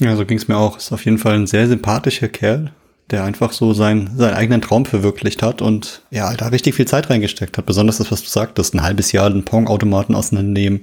Ja, 0.00 0.14
so 0.16 0.24
ging 0.24 0.38
es 0.38 0.48
mir 0.48 0.56
auch. 0.56 0.76
Ist 0.76 0.92
auf 0.92 1.04
jeden 1.04 1.18
Fall 1.18 1.34
ein 1.34 1.46
sehr 1.46 1.66
sympathischer 1.66 2.28
Kerl, 2.28 2.72
der 3.10 3.24
einfach 3.24 3.52
so 3.52 3.72
sein, 3.72 4.10
seinen 4.16 4.34
eigenen 4.34 4.60
Traum 4.60 4.84
verwirklicht 4.84 5.42
hat 5.42 5.60
und 5.60 6.02
ja, 6.10 6.32
da 6.34 6.48
richtig 6.48 6.74
viel 6.76 6.86
Zeit 6.86 7.10
reingesteckt 7.10 7.58
hat. 7.58 7.66
Besonders 7.66 7.98
das, 7.98 8.12
was 8.12 8.22
du 8.22 8.28
sagtest, 8.28 8.74
ein 8.74 8.82
halbes 8.82 9.12
Jahr 9.12 9.26
einen 9.26 9.44
Pong-Automaten 9.44 10.14
auseinandernehmen, 10.14 10.82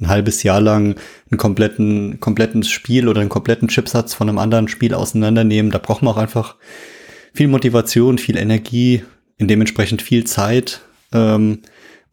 ein 0.00 0.08
halbes 0.08 0.42
Jahr 0.42 0.60
lang 0.60 0.96
einen 1.30 1.38
kompletten, 1.38 2.18
kompletten 2.18 2.64
Spiel 2.64 3.08
oder 3.08 3.20
einen 3.20 3.30
kompletten 3.30 3.68
Chipsatz 3.68 4.14
von 4.14 4.28
einem 4.28 4.38
anderen 4.38 4.68
Spiel 4.68 4.94
auseinandernehmen. 4.94 5.70
Da 5.70 5.78
braucht 5.78 6.02
man 6.02 6.14
auch 6.14 6.18
einfach 6.18 6.56
viel 7.32 7.48
Motivation, 7.48 8.18
viel 8.18 8.36
Energie, 8.36 9.04
in 9.38 9.48
dementsprechend 9.48 10.02
viel 10.02 10.24
Zeit. 10.24 10.80
Ähm, 11.12 11.60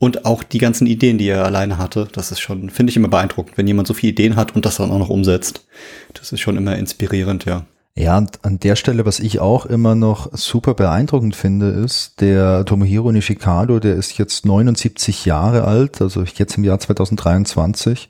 und 0.04 0.26
auch 0.26 0.43
die 0.43 0.58
ganzen 0.58 0.86
Ideen, 0.86 1.18
die 1.18 1.30
er 1.30 1.45
alleine 1.45 1.78
hatte, 1.78 2.10
das 2.12 2.34
ist 2.34 2.41
schon, 2.41 2.70
finde 2.70 2.91
ich 2.91 2.97
immer 2.97 3.08
beeindruckend, 3.08 3.58
wenn 3.58 3.68
jemand 3.68 3.88
so 3.88 3.93
viele 3.93 4.12
Ideen 4.12 4.36
hat 4.36 4.54
und 4.54 4.66
das 4.66 4.76
dann 4.76 4.91
auch 4.91 4.99
noch 4.99 5.08
umsetzt. 5.08 5.66
Das 6.14 6.34
ist 6.34 6.41
schon 6.41 6.58
immer 6.58 6.76
inspirierend, 6.76 7.45
ja. 7.45 7.66
Ja, 7.95 8.18
und 8.18 8.43
an 8.43 8.60
der 8.60 8.76
Stelle, 8.76 9.06
was 9.06 9.22
ich 9.22 9.39
auch 9.39 9.66
immer 9.66 9.95
noch 9.95 10.30
super 10.34 10.74
beeindruckend 10.74 11.38
finde, 11.38 11.70
ist, 11.70 12.20
der 12.20 12.66
Tomohiro 12.66 13.14
Nishikado, 13.14 13.80
der 13.80 13.95
ist 13.95 14.18
jetzt 14.18 14.45
79 14.45 15.24
Jahre 15.24 15.64
alt, 15.64 16.01
also 16.01 16.24
jetzt 16.24 16.58
im 16.58 16.66
Jahr 16.66 16.80
2023. 16.80 18.10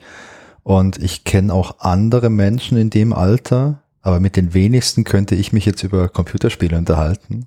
Und 0.63 0.97
ich 0.97 1.25
kenne 1.25 1.53
auch 1.53 1.75
andere 1.77 2.31
Menschen 2.31 2.75
in 2.75 2.89
dem 2.89 3.13
Alter, 3.13 3.83
aber 4.01 4.19
mit 4.19 4.35
den 4.35 4.55
wenigsten 4.55 5.03
könnte 5.03 5.35
ich 5.35 5.53
mich 5.53 5.67
jetzt 5.67 5.83
über 5.83 6.09
Computerspiele 6.09 6.75
unterhalten. 6.75 7.45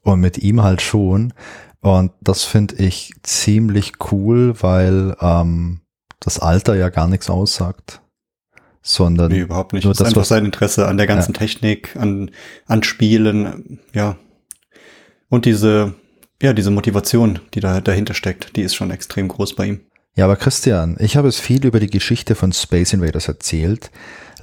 Und 0.00 0.20
mit 0.20 0.38
ihm 0.38 0.62
halt 0.62 0.80
schon. 0.80 1.34
Und 1.84 2.12
das 2.22 2.44
finde 2.44 2.76
ich 2.76 3.12
ziemlich 3.22 3.92
cool, 4.10 4.54
weil 4.62 5.14
ähm, 5.20 5.80
das 6.18 6.38
Alter 6.38 6.74
ja 6.76 6.88
gar 6.88 7.08
nichts 7.08 7.28
aussagt. 7.28 8.00
Sondern 8.80 9.30
nee, 9.30 9.40
überhaupt 9.40 9.74
nicht. 9.74 9.84
Nur 9.84 9.92
das 9.92 10.00
ist 10.00 10.06
einfach 10.06 10.24
sein 10.24 10.46
Interesse 10.46 10.88
an 10.88 10.96
der 10.96 11.06
ganzen 11.06 11.34
ja. 11.34 11.40
Technik, 11.40 11.94
an, 11.96 12.30
an 12.64 12.82
Spielen, 12.84 13.80
ja. 13.92 14.16
Und 15.28 15.44
diese, 15.44 15.92
ja, 16.40 16.54
diese 16.54 16.70
Motivation, 16.70 17.40
die 17.52 17.60
da 17.60 17.82
dahinter 17.82 18.14
steckt, 18.14 18.56
die 18.56 18.62
ist 18.62 18.74
schon 18.74 18.90
extrem 18.90 19.28
groß 19.28 19.54
bei 19.54 19.66
ihm. 19.66 19.80
Ja, 20.16 20.24
aber 20.24 20.36
Christian, 20.36 20.96
ich 21.00 21.18
habe 21.18 21.28
es 21.28 21.38
viel 21.38 21.66
über 21.66 21.80
die 21.80 21.90
Geschichte 21.90 22.34
von 22.34 22.54
Space 22.54 22.94
Invaders 22.94 23.28
erzählt. 23.28 23.90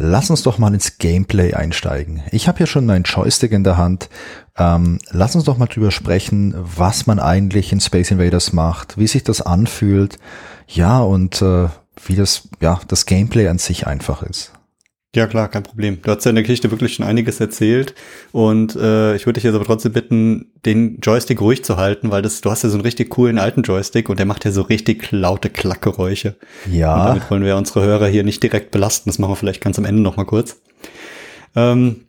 Lass 0.03 0.31
uns 0.31 0.41
doch 0.41 0.57
mal 0.57 0.73
ins 0.73 0.97
Gameplay 0.97 1.53
einsteigen. 1.53 2.23
Ich 2.31 2.47
habe 2.47 2.59
ja 2.59 2.65
schon 2.65 2.87
meinen 2.87 3.03
Joystick 3.03 3.51
in 3.51 3.63
der 3.63 3.77
Hand. 3.77 4.09
Ähm, 4.57 4.97
lass 5.11 5.35
uns 5.35 5.43
doch 5.43 5.59
mal 5.59 5.67
drüber 5.67 5.91
sprechen, 5.91 6.55
was 6.57 7.05
man 7.05 7.19
eigentlich 7.19 7.71
in 7.71 7.79
Space 7.79 8.09
Invaders 8.09 8.51
macht, 8.51 8.97
wie 8.97 9.05
sich 9.05 9.23
das 9.23 9.43
anfühlt, 9.43 10.17
ja, 10.67 11.01
und 11.01 11.43
äh, 11.43 11.67
wie 12.03 12.15
das, 12.15 12.49
ja, 12.61 12.79
das 12.87 13.05
Gameplay 13.05 13.47
an 13.47 13.59
sich 13.59 13.85
einfach 13.85 14.23
ist. 14.23 14.53
Ja, 15.13 15.27
klar, 15.27 15.49
kein 15.49 15.63
Problem. 15.63 16.01
Du 16.01 16.09
hast 16.09 16.23
ja 16.23 16.29
in 16.29 16.35
der 16.35 16.43
Geschichte 16.43 16.71
wirklich 16.71 16.93
schon 16.93 17.05
einiges 17.05 17.41
erzählt 17.41 17.93
und 18.31 18.77
äh, 18.77 19.13
ich 19.15 19.25
würde 19.25 19.33
dich 19.33 19.43
jetzt 19.43 19.55
aber 19.55 19.65
trotzdem 19.65 19.91
bitten, 19.91 20.51
den 20.65 20.99
Joystick 21.01 21.41
ruhig 21.41 21.65
zu 21.65 21.75
halten, 21.75 22.11
weil 22.11 22.21
das, 22.21 22.39
du 22.39 22.49
hast 22.49 22.63
ja 22.63 22.69
so 22.69 22.75
einen 22.75 22.83
richtig 22.83 23.09
coolen 23.09 23.37
alten 23.37 23.63
Joystick 23.63 24.07
und 24.07 24.19
der 24.19 24.25
macht 24.25 24.45
ja 24.45 24.51
so 24.51 24.61
richtig 24.61 25.11
laute 25.11 25.49
Klackgeräusche. 25.49 26.35
Ja. 26.71 26.95
Und 26.95 27.07
damit 27.07 27.29
wollen 27.29 27.43
wir 27.43 27.57
unsere 27.57 27.83
Hörer 27.83 28.07
hier 28.07 28.23
nicht 28.23 28.41
direkt 28.41 28.71
belasten. 28.71 29.09
Das 29.09 29.19
machen 29.19 29.31
wir 29.31 29.35
vielleicht 29.35 29.59
ganz 29.61 29.77
am 29.77 29.83
Ende 29.83 30.01
nochmal 30.01 30.25
kurz. 30.25 30.61
Ähm, 31.57 32.05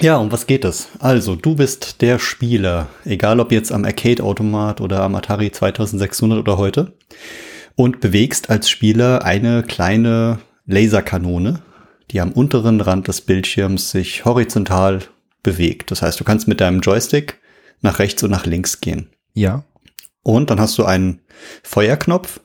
Ja, 0.00 0.16
um 0.16 0.32
was 0.32 0.48
geht 0.48 0.64
es? 0.64 0.88
Also, 0.98 1.36
du 1.36 1.54
bist 1.54 2.00
der 2.02 2.18
Spieler, 2.18 2.88
egal 3.04 3.38
ob 3.38 3.52
jetzt 3.52 3.70
am 3.70 3.84
Arcade-Automat 3.84 4.80
oder 4.80 5.02
am 5.02 5.14
Atari 5.14 5.52
2600 5.52 6.38
oder 6.40 6.56
heute, 6.56 6.94
und 7.76 8.00
bewegst 8.00 8.50
als 8.50 8.68
Spieler 8.68 9.24
eine 9.24 9.62
kleine 9.62 10.38
Laserkanone, 10.66 11.60
die 12.10 12.20
am 12.20 12.32
unteren 12.32 12.80
Rand 12.80 13.08
des 13.08 13.20
Bildschirms 13.20 13.90
sich 13.90 14.24
horizontal 14.24 15.00
bewegt. 15.42 15.90
Das 15.90 16.02
heißt, 16.02 16.18
du 16.18 16.24
kannst 16.24 16.48
mit 16.48 16.60
deinem 16.60 16.80
Joystick 16.80 17.38
nach 17.80 17.98
rechts 17.98 18.22
und 18.22 18.30
nach 18.30 18.46
links 18.46 18.80
gehen. 18.80 19.10
Ja. 19.32 19.64
Und 20.22 20.50
dann 20.50 20.60
hast 20.60 20.76
du 20.76 20.84
einen 20.84 21.20
Feuerknopf 21.62 22.40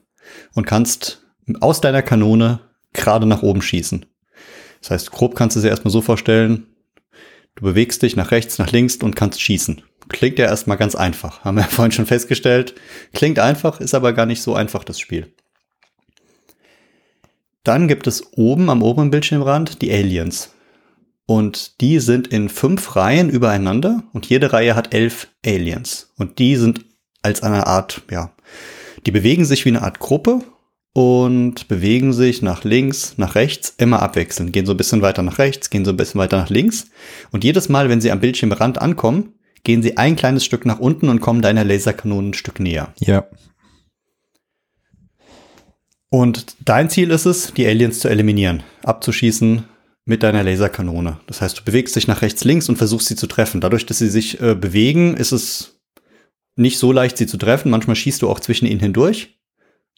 und 0.53 0.65
kannst 0.65 1.25
aus 1.59 1.81
deiner 1.81 2.01
Kanone 2.01 2.59
gerade 2.93 3.25
nach 3.25 3.43
oben 3.43 3.61
schießen. 3.61 4.05
Das 4.81 4.91
heißt, 4.91 5.11
grob 5.11 5.35
kannst 5.35 5.57
du 5.57 5.61
dir 5.61 5.69
erstmal 5.69 5.91
so 5.91 6.01
vorstellen, 6.01 6.67
du 7.55 7.63
bewegst 7.63 8.01
dich 8.03 8.15
nach 8.15 8.31
rechts, 8.31 8.59
nach 8.59 8.71
links 8.71 8.97
und 8.97 9.15
kannst 9.15 9.41
schießen. 9.41 9.81
Klingt 10.09 10.37
ja 10.37 10.45
erstmal 10.45 10.77
ganz 10.77 10.95
einfach. 10.95 11.43
Haben 11.43 11.57
wir 11.57 11.63
ja 11.63 11.69
vorhin 11.69 11.91
schon 11.91 12.05
festgestellt. 12.05 12.75
Klingt 13.13 13.39
einfach, 13.39 13.81
ist 13.81 13.95
aber 13.95 14.13
gar 14.13 14.27
nicht 14.27 14.41
so 14.41 14.53
einfach, 14.53 14.83
das 14.83 14.99
Spiel. 14.99 15.33
Dann 17.65 17.89
gibt 17.89 18.07
es 18.07 18.23
oben 18.37 18.69
am 18.69 18.81
oberen 18.81 19.11
Bildschirmrand 19.11 19.81
die 19.81 19.91
Aliens. 19.91 20.51
Und 21.25 21.81
die 21.81 21.99
sind 21.99 22.27
in 22.27 22.49
fünf 22.49 22.95
Reihen 22.95 23.29
übereinander 23.29 24.03
und 24.13 24.27
jede 24.27 24.53
Reihe 24.53 24.75
hat 24.75 24.93
elf 24.93 25.27
Aliens. 25.43 26.13
Und 26.17 26.37
die 26.37 26.55
sind 26.55 26.85
als 27.23 27.41
eine 27.41 27.65
Art, 27.65 28.03
ja, 28.11 28.31
die 29.05 29.11
bewegen 29.11 29.43
sich 29.43 29.65
wie 29.65 29.69
eine 29.69 29.81
Art 29.81 29.97
Gruppe 29.97 30.41
und 30.93 31.67
bewegen 31.67 32.13
sich 32.13 32.43
nach 32.43 32.63
links, 32.63 33.15
nach 33.17 33.33
rechts, 33.33 33.73
immer 33.77 34.03
abwechselnd. 34.03 34.53
Gehen 34.53 34.67
so 34.67 34.73
ein 34.73 34.77
bisschen 34.77 35.01
weiter 35.01 35.23
nach 35.23 35.39
rechts, 35.39 35.71
gehen 35.71 35.83
so 35.83 35.91
ein 35.91 35.97
bisschen 35.97 36.19
weiter 36.19 36.37
nach 36.37 36.49
links. 36.49 36.85
Und 37.31 37.43
jedes 37.43 37.69
Mal, 37.69 37.89
wenn 37.89 38.01
sie 38.01 38.11
am 38.11 38.19
Bildschirmrand 38.19 38.79
ankommen, 38.79 39.33
gehen 39.63 39.81
sie 39.81 39.97
ein 39.97 40.15
kleines 40.15 40.45
Stück 40.45 40.67
nach 40.67 40.79
unten 40.79 41.09
und 41.09 41.21
kommen 41.21 41.41
deiner 41.41 41.63
Laserkanone 41.63 42.29
ein 42.29 42.33
Stück 42.35 42.59
näher. 42.59 42.93
Ja. 42.99 43.25
Und 46.10 46.56
dein 46.64 46.90
Ziel 46.90 47.11
ist 47.11 47.26
es, 47.26 47.53
die 47.53 47.68
Aliens 47.68 47.99
zu 47.99 48.10
eliminieren, 48.10 48.64
abzuschießen 48.84 49.65
mit 50.06 50.23
deiner 50.23 50.44
Laserkanone. 50.44 51.19
Das 51.27 51.41
heißt, 51.41 51.60
du 51.60 51.64
bewegst 51.64 51.95
dich 51.95 52.07
nach 52.07 52.22
rechts, 52.22 52.44
links 52.44 52.69
und 52.69 52.77
versuchst 52.77 53.07
sie 53.07 53.15
zu 53.15 53.27
treffen. 53.27 53.60
Dadurch, 53.60 53.86
dass 53.86 53.98
sie 53.98 54.10
sich 54.10 54.40
äh, 54.40 54.56
bewegen, 54.56 55.18
ist 55.18 55.32
es 55.32 55.82
nicht 56.56 56.77
so 56.77 56.91
leicht, 56.91 57.18
sie 57.18 57.27
zu 57.27 57.38
treffen. 57.38 57.72
Manchmal 57.72 57.95
schießt 57.95 58.22
du 58.22 58.30
auch 58.30 58.40
zwischen 58.40 58.68
ihnen 58.68 58.80
hindurch. 58.80 59.40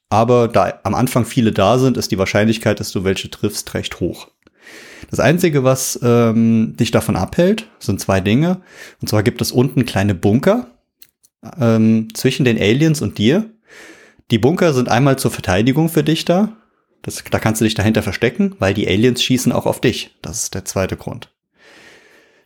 Aber 0.10 0.48
da 0.48 0.80
am 0.84 0.96
Anfang 0.96 1.26
viele 1.26 1.52
da 1.52 1.78
sind, 1.78 1.98
ist 1.98 2.12
die 2.12 2.18
Wahrscheinlichkeit, 2.18 2.80
dass 2.80 2.92
du 2.92 3.04
welche 3.04 3.30
triffst, 3.30 3.74
recht 3.74 4.00
hoch. 4.00 4.30
Das 5.10 5.20
Einzige, 5.20 5.64
was 5.64 6.00
ähm, 6.02 6.76
dich 6.78 6.92
davon 6.92 7.16
abhält, 7.16 7.68
sind 7.80 8.00
zwei 8.00 8.22
Dinge. 8.22 8.62
Und 9.02 9.10
zwar 9.10 9.24
gibt 9.24 9.42
es 9.42 9.52
unten 9.52 9.86
kleine 9.86 10.16
Bunker 10.16 10.68
ähm, 11.60 12.08
zwischen 12.14 12.46
den 12.46 12.58
Aliens 12.58 13.02
und 13.02 13.18
dir. 13.18 13.50
Die 14.30 14.40
Bunker 14.40 14.74
sind 14.74 14.90
einmal 14.90 15.18
zur 15.18 15.32
Verteidigung 15.32 15.90
für 15.90 16.04
dich 16.04 16.26
da. 16.26 16.58
Das, 17.02 17.24
da 17.30 17.40
kannst 17.40 17.62
du 17.62 17.66
dich 17.66 17.76
dahinter 17.76 18.04
verstecken, 18.04 18.56
weil 18.60 18.74
die 18.74 18.88
Aliens 18.88 19.24
schießen 19.24 19.52
auch 19.52 19.66
auf 19.66 19.80
dich. 19.80 20.18
Das 20.22 20.44
ist 20.44 20.56
der 20.56 20.66
zweite 20.66 20.98
Grund. 20.98 21.32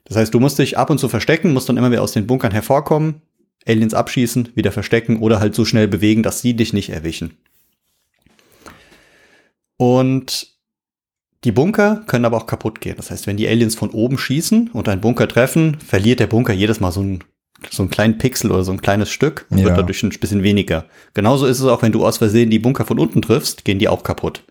Das 0.04 0.18
heißt, 0.18 0.34
du 0.34 0.40
musst 0.40 0.60
dich 0.60 0.78
ab 0.78 0.90
und 0.90 1.00
zu 1.00 1.10
verstecken, 1.10 1.54
musst 1.54 1.70
dann 1.70 1.78
immer 1.78 1.92
wieder 1.92 2.02
aus 2.02 2.12
den 2.12 2.28
Bunkern 2.28 2.52
hervorkommen, 2.52 3.22
Aliens 3.66 3.94
abschießen, 3.94 4.50
wieder 4.56 4.72
verstecken 4.72 5.20
oder 5.20 5.40
halt 5.40 5.56
so 5.56 5.66
schnell 5.66 5.88
bewegen, 5.88 6.24
dass 6.24 6.42
sie 6.42 6.54
dich 6.54 6.74
nicht 6.74 6.90
erwischen. 6.90 7.38
Und 9.78 10.48
die 11.44 11.52
Bunker 11.52 12.04
können 12.06 12.26
aber 12.26 12.38
auch 12.38 12.46
kaputt 12.46 12.82
gehen. 12.82 12.98
Das 12.98 13.10
heißt, 13.10 13.26
wenn 13.26 13.38
die 13.38 13.48
Aliens 13.48 13.74
von 13.74 13.90
oben 13.90 14.20
schießen 14.20 14.70
und 14.72 14.88
einen 14.88 15.02
Bunker 15.02 15.28
treffen, 15.28 15.80
verliert 15.80 16.20
der 16.20 16.28
Bunker 16.28 16.54
jedes 16.54 16.80
Mal 16.80 16.92
so 16.92 17.02
ein 17.02 17.24
so 17.70 17.84
einen 17.84 17.90
kleinen 17.90 18.18
Pixel 18.18 18.52
oder 18.52 18.64
so 18.64 18.72
ein 18.72 18.82
kleines 18.82 19.12
Stück 19.12 19.46
und 19.50 19.60
ja. 19.60 19.66
wird 19.66 19.78
dadurch 19.78 20.04
ein 20.04 20.10
bisschen 20.10 20.44
weniger. 20.44 20.86
Genauso 21.14 21.46
ist 21.46 21.60
es 21.60 21.66
auch, 21.66 21.82
wenn 21.82 21.92
du 21.92 22.06
aus 22.06 22.18
Versehen 22.18 22.50
die 22.50 22.60
Bunker 22.60 22.86
von 22.86 23.00
unten 23.00 23.22
triffst, 23.22 23.66
gehen 23.66 23.80
die 23.80 23.88
auch 23.88 24.04
kaputt. 24.04 24.44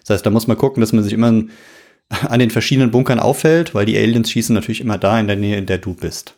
Das 0.00 0.10
heißt, 0.10 0.26
da 0.26 0.30
muss 0.30 0.46
man 0.46 0.56
gucken, 0.56 0.80
dass 0.80 0.92
man 0.92 1.04
sich 1.04 1.12
immer 1.12 1.28
an 2.08 2.38
den 2.38 2.50
verschiedenen 2.50 2.90
Bunkern 2.90 3.20
auffällt, 3.20 3.74
weil 3.74 3.86
die 3.86 3.98
Aliens 3.98 4.30
schießen 4.30 4.54
natürlich 4.54 4.80
immer 4.80 4.98
da 4.98 5.18
in 5.18 5.26
der 5.26 5.36
Nähe, 5.36 5.56
in 5.56 5.66
der 5.66 5.78
du 5.78 5.94
bist. 5.94 6.36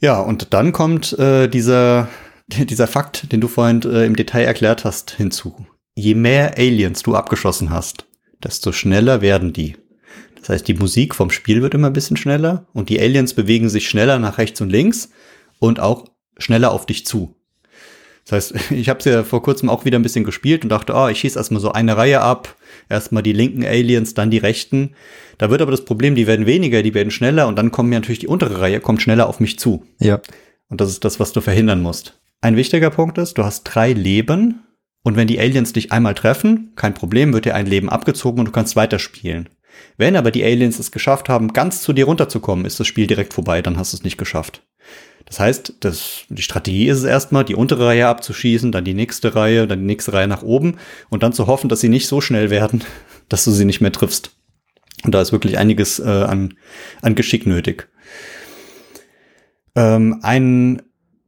Ja, 0.00 0.20
und 0.20 0.52
dann 0.52 0.72
kommt 0.72 1.16
äh, 1.18 1.48
dieser, 1.48 2.08
dieser 2.48 2.86
Fakt, 2.86 3.32
den 3.32 3.40
du 3.40 3.48
vorhin 3.48 3.82
äh, 3.82 4.04
im 4.04 4.16
Detail 4.16 4.44
erklärt 4.44 4.84
hast, 4.84 5.12
hinzu 5.12 5.66
je 5.94 6.14
mehr 6.14 6.56
Aliens 6.56 7.02
du 7.02 7.14
abgeschossen 7.14 7.70
hast, 7.70 8.06
desto 8.42 8.72
schneller 8.72 9.20
werden 9.20 9.52
die. 9.52 9.76
Das 10.42 10.50
heißt, 10.50 10.68
die 10.68 10.74
Musik 10.74 11.14
vom 11.14 11.30
Spiel 11.30 11.62
wird 11.62 11.72
immer 11.72 11.86
ein 11.86 11.92
bisschen 11.92 12.16
schneller 12.16 12.66
und 12.72 12.88
die 12.88 13.00
Aliens 13.00 13.32
bewegen 13.32 13.68
sich 13.68 13.88
schneller 13.88 14.18
nach 14.18 14.38
rechts 14.38 14.60
und 14.60 14.70
links 14.70 15.10
und 15.60 15.78
auch 15.78 16.06
schneller 16.36 16.72
auf 16.72 16.84
dich 16.84 17.06
zu. 17.06 17.36
Das 18.24 18.32
heißt, 18.32 18.70
ich 18.72 18.88
habe 18.88 18.98
es 18.98 19.04
ja 19.04 19.22
vor 19.22 19.42
kurzem 19.42 19.70
auch 19.70 19.84
wieder 19.84 19.98
ein 19.98 20.02
bisschen 20.02 20.24
gespielt 20.24 20.64
und 20.64 20.68
dachte, 20.70 20.94
oh, 20.94 21.06
ich 21.06 21.20
schieße 21.20 21.38
erstmal 21.38 21.60
so 21.60 21.70
eine 21.70 21.96
Reihe 21.96 22.20
ab, 22.20 22.56
erstmal 22.88 23.22
die 23.22 23.32
linken 23.32 23.64
Aliens, 23.64 24.14
dann 24.14 24.32
die 24.32 24.38
rechten. 24.38 24.94
Da 25.38 25.48
wird 25.48 25.62
aber 25.62 25.70
das 25.70 25.84
Problem, 25.84 26.16
die 26.16 26.26
werden 26.26 26.44
weniger, 26.44 26.82
die 26.82 26.94
werden 26.94 27.12
schneller 27.12 27.46
und 27.46 27.56
dann 27.56 27.70
kommen 27.70 27.90
mir 27.90 28.00
natürlich 28.00 28.18
die 28.18 28.28
untere 28.28 28.60
Reihe, 28.60 28.80
kommt 28.80 29.00
schneller 29.00 29.28
auf 29.28 29.38
mich 29.38 29.60
zu. 29.60 29.86
Ja. 30.00 30.20
Und 30.68 30.80
das 30.80 30.90
ist 30.90 31.04
das, 31.04 31.20
was 31.20 31.32
du 31.32 31.40
verhindern 31.40 31.82
musst. 31.82 32.18
Ein 32.40 32.56
wichtiger 32.56 32.90
Punkt 32.90 33.16
ist, 33.18 33.38
du 33.38 33.44
hast 33.44 33.62
drei 33.62 33.92
Leben 33.92 34.64
und 35.04 35.16
wenn 35.16 35.28
die 35.28 35.38
Aliens 35.38 35.72
dich 35.72 35.92
einmal 35.92 36.14
treffen, 36.14 36.72
kein 36.74 36.94
Problem, 36.94 37.32
wird 37.32 37.44
dir 37.44 37.54
ein 37.54 37.66
Leben 37.66 37.88
abgezogen 37.88 38.40
und 38.40 38.46
du 38.46 38.52
kannst 38.52 38.74
weiterspielen. 38.74 39.48
Wenn 39.96 40.16
aber 40.16 40.30
die 40.30 40.44
Aliens 40.44 40.78
es 40.78 40.92
geschafft 40.92 41.28
haben, 41.28 41.52
ganz 41.52 41.82
zu 41.82 41.92
dir 41.92 42.06
runterzukommen, 42.06 42.64
ist 42.64 42.80
das 42.80 42.86
Spiel 42.86 43.06
direkt 43.06 43.34
vorbei, 43.34 43.62
dann 43.62 43.76
hast 43.76 43.92
du 43.92 43.96
es 43.98 44.04
nicht 44.04 44.18
geschafft. 44.18 44.62
Das 45.26 45.40
heißt, 45.40 45.74
das, 45.80 46.24
die 46.28 46.42
Strategie 46.42 46.88
ist 46.88 46.98
es 46.98 47.04
erstmal, 47.04 47.44
die 47.44 47.54
untere 47.54 47.86
Reihe 47.86 48.08
abzuschießen, 48.08 48.72
dann 48.72 48.84
die 48.84 48.94
nächste 48.94 49.34
Reihe, 49.34 49.66
dann 49.66 49.80
die 49.80 49.86
nächste 49.86 50.12
Reihe 50.12 50.28
nach 50.28 50.42
oben 50.42 50.76
und 51.10 51.22
dann 51.22 51.32
zu 51.32 51.46
hoffen, 51.46 51.68
dass 51.68 51.80
sie 51.80 51.88
nicht 51.88 52.06
so 52.06 52.20
schnell 52.20 52.50
werden, 52.50 52.84
dass 53.28 53.44
du 53.44 53.50
sie 53.50 53.64
nicht 53.64 53.80
mehr 53.80 53.92
triffst. 53.92 54.32
Und 55.04 55.14
da 55.14 55.20
ist 55.20 55.32
wirklich 55.32 55.58
einiges 55.58 55.98
äh, 55.98 56.02
an, 56.02 56.54
an 57.00 57.14
Geschick 57.14 57.46
nötig. 57.46 57.88
Ähm, 59.74 60.20
ein 60.22 60.82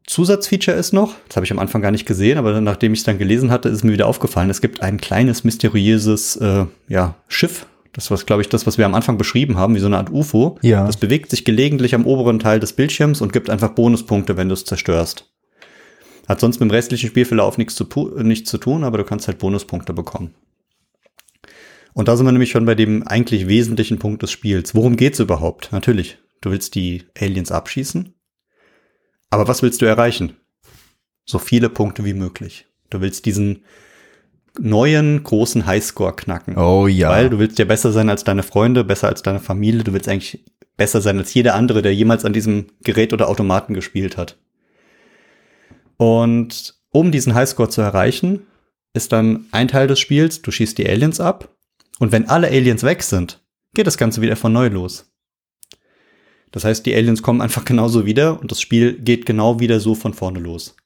Zusatzfeature 0.06 0.76
ist 0.76 0.92
noch, 0.92 1.14
das 1.28 1.36
habe 1.36 1.46
ich 1.46 1.52
am 1.52 1.58
Anfang 1.58 1.80
gar 1.80 1.90
nicht 1.90 2.04
gesehen, 2.04 2.36
aber 2.36 2.60
nachdem 2.60 2.92
ich 2.92 3.00
es 3.00 3.04
dann 3.04 3.18
gelesen 3.18 3.50
hatte, 3.50 3.70
ist 3.70 3.84
mir 3.84 3.92
wieder 3.92 4.06
aufgefallen. 4.06 4.50
Es 4.50 4.60
gibt 4.60 4.82
ein 4.82 4.98
kleines 4.98 5.44
mysteriöses 5.44 6.36
äh, 6.36 6.66
ja, 6.88 7.14
Schiff. 7.26 7.66
Das 7.94 8.10
war, 8.10 8.18
glaube 8.18 8.42
ich, 8.42 8.48
das, 8.48 8.66
was 8.66 8.76
wir 8.76 8.86
am 8.86 8.94
Anfang 8.94 9.16
beschrieben 9.16 9.56
haben, 9.56 9.74
wie 9.74 9.80
so 9.80 9.86
eine 9.86 9.98
Art 9.98 10.10
UFO. 10.10 10.58
Ja. 10.62 10.86
Das 10.86 10.96
bewegt 10.96 11.30
sich 11.30 11.44
gelegentlich 11.44 11.94
am 11.94 12.06
oberen 12.06 12.38
Teil 12.38 12.60
des 12.60 12.74
Bildschirms 12.74 13.20
und 13.20 13.32
gibt 13.32 13.48
einfach 13.48 13.70
Bonuspunkte, 13.70 14.36
wenn 14.36 14.48
du 14.48 14.54
es 14.54 14.64
zerstörst. 14.64 15.32
Hat 16.28 16.40
sonst 16.40 16.60
mit 16.60 16.68
dem 16.68 16.74
restlichen 16.74 17.08
Spielverlauf 17.08 17.56
nichts 17.56 17.74
zu, 17.74 17.86
nichts 18.16 18.50
zu 18.50 18.58
tun, 18.58 18.84
aber 18.84 18.98
du 18.98 19.04
kannst 19.04 19.28
halt 19.28 19.38
Bonuspunkte 19.38 19.92
bekommen. 19.92 20.34
Und 21.92 22.08
da 22.08 22.16
sind 22.16 22.26
wir 22.26 22.32
nämlich 22.32 22.50
schon 22.50 22.64
bei 22.64 22.74
dem 22.74 23.06
eigentlich 23.06 23.46
wesentlichen 23.46 23.98
Punkt 23.98 24.22
des 24.22 24.32
Spiels. 24.32 24.74
Worum 24.74 24.96
geht's 24.96 25.20
überhaupt? 25.20 25.70
Natürlich, 25.70 26.18
du 26.40 26.50
willst 26.50 26.74
die 26.74 27.04
Aliens 27.16 27.52
abschießen 27.52 28.14
aber 29.34 29.48
was 29.48 29.62
willst 29.62 29.82
du 29.82 29.86
erreichen? 29.86 30.36
So 31.24 31.40
viele 31.40 31.68
Punkte 31.68 32.04
wie 32.04 32.14
möglich. 32.14 32.68
Du 32.88 33.00
willst 33.00 33.26
diesen 33.26 33.64
neuen 34.58 35.22
großen 35.22 35.66
Highscore 35.66 36.14
knacken. 36.14 36.56
Oh 36.56 36.86
ja. 36.86 37.10
Weil 37.10 37.30
du 37.30 37.38
willst 37.38 37.58
ja 37.58 37.64
besser 37.64 37.92
sein 37.92 38.08
als 38.08 38.24
deine 38.24 38.42
Freunde, 38.42 38.84
besser 38.84 39.08
als 39.08 39.22
deine 39.22 39.40
Familie. 39.40 39.84
Du 39.84 39.92
willst 39.92 40.08
eigentlich 40.08 40.44
besser 40.76 41.00
sein 41.00 41.18
als 41.18 41.34
jeder 41.34 41.54
andere, 41.54 41.82
der 41.82 41.94
jemals 41.94 42.24
an 42.24 42.32
diesem 42.32 42.66
Gerät 42.82 43.12
oder 43.12 43.28
Automaten 43.28 43.74
gespielt 43.74 44.16
hat. 44.16 44.36
Und 45.96 46.74
um 46.90 47.10
diesen 47.10 47.34
Highscore 47.34 47.68
zu 47.68 47.80
erreichen, 47.80 48.46
ist 48.92 49.12
dann 49.12 49.46
ein 49.50 49.68
Teil 49.68 49.88
des 49.88 49.98
Spiels, 49.98 50.42
du 50.42 50.50
schießt 50.50 50.78
die 50.78 50.88
Aliens 50.88 51.20
ab. 51.20 51.48
Und 51.98 52.12
wenn 52.12 52.28
alle 52.28 52.48
Aliens 52.48 52.82
weg 52.82 53.02
sind, 53.02 53.40
geht 53.74 53.86
das 53.86 53.98
Ganze 53.98 54.20
wieder 54.20 54.36
von 54.36 54.52
neu 54.52 54.68
los. 54.68 55.12
Das 56.52 56.64
heißt, 56.64 56.86
die 56.86 56.94
Aliens 56.94 57.22
kommen 57.22 57.40
einfach 57.40 57.64
genauso 57.66 58.06
wieder 58.06 58.40
und 58.40 58.50
das 58.50 58.60
Spiel 58.60 58.94
geht 58.94 59.26
genau 59.26 59.60
wieder 59.60 59.80
so 59.80 59.94
von 59.94 60.14
vorne 60.14 60.38
los. 60.38 60.76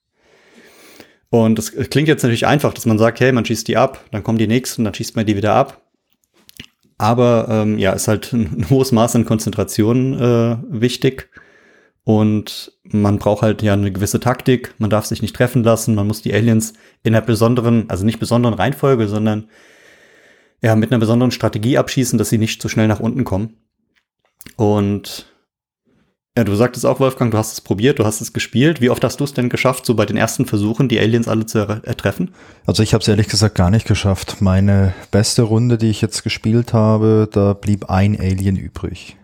Und 1.30 1.58
das 1.58 1.72
klingt 1.72 2.08
jetzt 2.08 2.22
natürlich 2.22 2.46
einfach, 2.46 2.72
dass 2.72 2.86
man 2.86 2.98
sagt, 2.98 3.20
hey, 3.20 3.32
man 3.32 3.44
schießt 3.44 3.68
die 3.68 3.76
ab, 3.76 4.04
dann 4.10 4.22
kommen 4.22 4.38
die 4.38 4.46
nächsten, 4.46 4.84
dann 4.84 4.94
schießt 4.94 5.16
man 5.16 5.26
die 5.26 5.36
wieder 5.36 5.54
ab. 5.54 5.82
Aber 6.96 7.46
ähm, 7.50 7.78
ja, 7.78 7.92
ist 7.92 8.08
halt 8.08 8.32
ein 8.32 8.66
hohes 8.70 8.92
Maß 8.92 9.14
an 9.16 9.24
Konzentration 9.24 10.14
äh, 10.20 10.56
wichtig. 10.68 11.30
Und 12.04 12.72
man 12.84 13.18
braucht 13.18 13.42
halt 13.42 13.62
ja 13.62 13.74
eine 13.74 13.92
gewisse 13.92 14.18
Taktik. 14.18 14.74
Man 14.78 14.88
darf 14.88 15.04
sich 15.04 15.20
nicht 15.20 15.36
treffen 15.36 15.62
lassen. 15.62 15.94
Man 15.94 16.06
muss 16.06 16.22
die 16.22 16.32
Aliens 16.32 16.72
in 17.02 17.14
einer 17.14 17.24
besonderen, 17.24 17.88
also 17.90 18.04
nicht 18.04 18.18
besonderen 18.18 18.54
Reihenfolge, 18.54 19.08
sondern 19.08 19.48
ja, 20.62 20.74
mit 20.74 20.90
einer 20.90 20.98
besonderen 20.98 21.30
Strategie 21.30 21.78
abschießen, 21.78 22.18
dass 22.18 22.30
sie 22.30 22.38
nicht 22.38 22.62
zu 22.62 22.68
schnell 22.68 22.88
nach 22.88 23.00
unten 23.00 23.24
kommen. 23.24 23.58
Und 24.56 25.26
Ja, 26.38 26.44
du 26.44 26.54
sagtest 26.54 26.86
auch, 26.86 27.00
Wolfgang, 27.00 27.32
du 27.32 27.36
hast 27.36 27.52
es 27.52 27.60
probiert, 27.60 27.98
du 27.98 28.04
hast 28.04 28.20
es 28.20 28.32
gespielt. 28.32 28.80
Wie 28.80 28.90
oft 28.90 29.02
hast 29.02 29.18
du 29.18 29.24
es 29.24 29.34
denn 29.34 29.48
geschafft, 29.48 29.84
so 29.84 29.96
bei 29.96 30.06
den 30.06 30.16
ersten 30.16 30.46
Versuchen, 30.46 30.88
die 30.88 31.00
Aliens 31.00 31.26
alle 31.26 31.46
zu 31.46 31.58
er 31.58 31.84
ertreffen? 31.84 32.30
Also 32.64 32.84
ich 32.84 32.94
habe 32.94 33.02
es 33.02 33.08
ehrlich 33.08 33.26
gesagt 33.26 33.56
gar 33.56 33.72
nicht 33.72 33.88
geschafft. 33.88 34.36
Meine 34.38 34.94
beste 35.10 35.42
Runde, 35.42 35.78
die 35.78 35.90
ich 35.90 36.00
jetzt 36.00 36.22
gespielt 36.22 36.72
habe, 36.72 37.28
da 37.32 37.54
blieb 37.54 37.90
ein 37.90 38.16
Alien 38.20 38.54
übrig. 38.54 39.16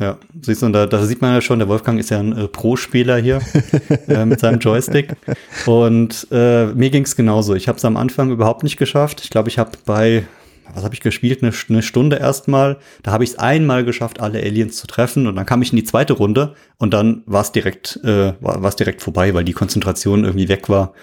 Ja, 0.00 0.18
siehst 0.42 0.62
du, 0.62 0.70
da, 0.70 0.86
da 0.86 1.06
sieht 1.06 1.22
man 1.22 1.34
ja 1.34 1.40
schon, 1.40 1.60
der 1.60 1.68
Wolfgang 1.68 2.00
ist 2.00 2.10
ja 2.10 2.18
ein 2.18 2.36
äh, 2.36 2.48
Pro-Spieler 2.48 3.18
hier 3.18 3.40
äh, 4.08 4.26
mit 4.26 4.40
seinem 4.40 4.58
Joystick. 4.58 5.14
Und 5.66 6.26
äh, 6.32 6.66
mir 6.66 6.90
ging 6.90 7.04
es 7.04 7.14
genauso. 7.14 7.54
Ich 7.54 7.68
habe 7.68 7.78
es 7.78 7.84
am 7.84 7.96
Anfang 7.96 8.32
überhaupt 8.32 8.64
nicht 8.64 8.76
geschafft. 8.76 9.20
Ich 9.22 9.30
glaube, 9.30 9.50
ich 9.50 9.60
habe 9.60 9.70
bei, 9.86 10.24
was 10.72 10.84
habe 10.84 10.94
ich 10.94 11.00
gespielt, 11.00 11.42
eine, 11.42 11.52
eine 11.68 11.82
Stunde 11.82 12.16
erstmal. 12.16 12.78
Da 13.02 13.12
habe 13.12 13.24
ich 13.24 13.30
es 13.30 13.38
einmal 13.38 13.84
geschafft, 13.84 14.20
alle 14.20 14.40
Aliens 14.40 14.76
zu 14.76 14.86
treffen. 14.86 15.26
Und 15.26 15.36
dann 15.36 15.46
kam 15.46 15.62
ich 15.62 15.72
in 15.72 15.76
die 15.76 15.84
zweite 15.84 16.14
Runde 16.14 16.54
und 16.78 16.94
dann 16.94 17.22
war 17.26 17.42
es 17.42 17.52
direkt, 17.52 18.00
äh, 18.04 18.32
war 18.40 18.64
es 18.64 18.76
direkt 18.76 19.02
vorbei, 19.02 19.34
weil 19.34 19.44
die 19.44 19.52
Konzentration 19.52 20.24
irgendwie 20.24 20.48
weg 20.48 20.68
war. 20.68 20.94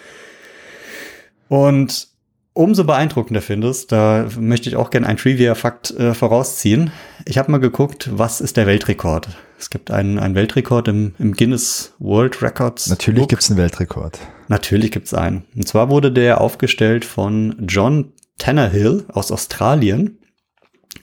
Und 1.48 2.08
umso 2.54 2.84
beeindruckender 2.84 3.42
findest, 3.42 3.92
da 3.92 4.28
möchte 4.40 4.70
ich 4.70 4.76
auch 4.76 4.90
gerne 4.90 5.08
einen 5.08 5.18
Trivia-Fakt 5.18 5.92
äh, 5.92 6.14
vorausziehen. 6.14 6.92
Ich 7.26 7.38
habe 7.38 7.52
mal 7.52 7.60
geguckt, 7.60 8.10
was 8.12 8.42
ist 8.42 8.58
der 8.58 8.68
Weltrekord? 8.68 9.30
Es 9.58 9.70
gibt 9.70 9.92
einen, 9.92 10.18
einen 10.18 10.36
Weltrekord 10.36 10.88
im, 10.88 11.14
im 11.20 11.34
Guinness 11.34 11.94
World 12.00 12.42
Records. 12.42 12.88
Natürlich 12.88 13.28
gibt 13.28 13.44
es 13.44 13.50
einen 13.50 13.60
Weltrekord. 13.60 14.20
Natürlich 14.48 14.92
gibt 14.92 15.08
es 15.08 15.14
einen. 15.14 15.46
Und 15.56 15.68
zwar 15.68 15.90
wurde 15.90 16.12
der 16.12 16.42
aufgestellt 16.42 17.06
von 17.06 17.56
John 17.68 18.12
Tannerhill 18.38 19.06
aus 19.10 19.32
Australien. 19.32 20.20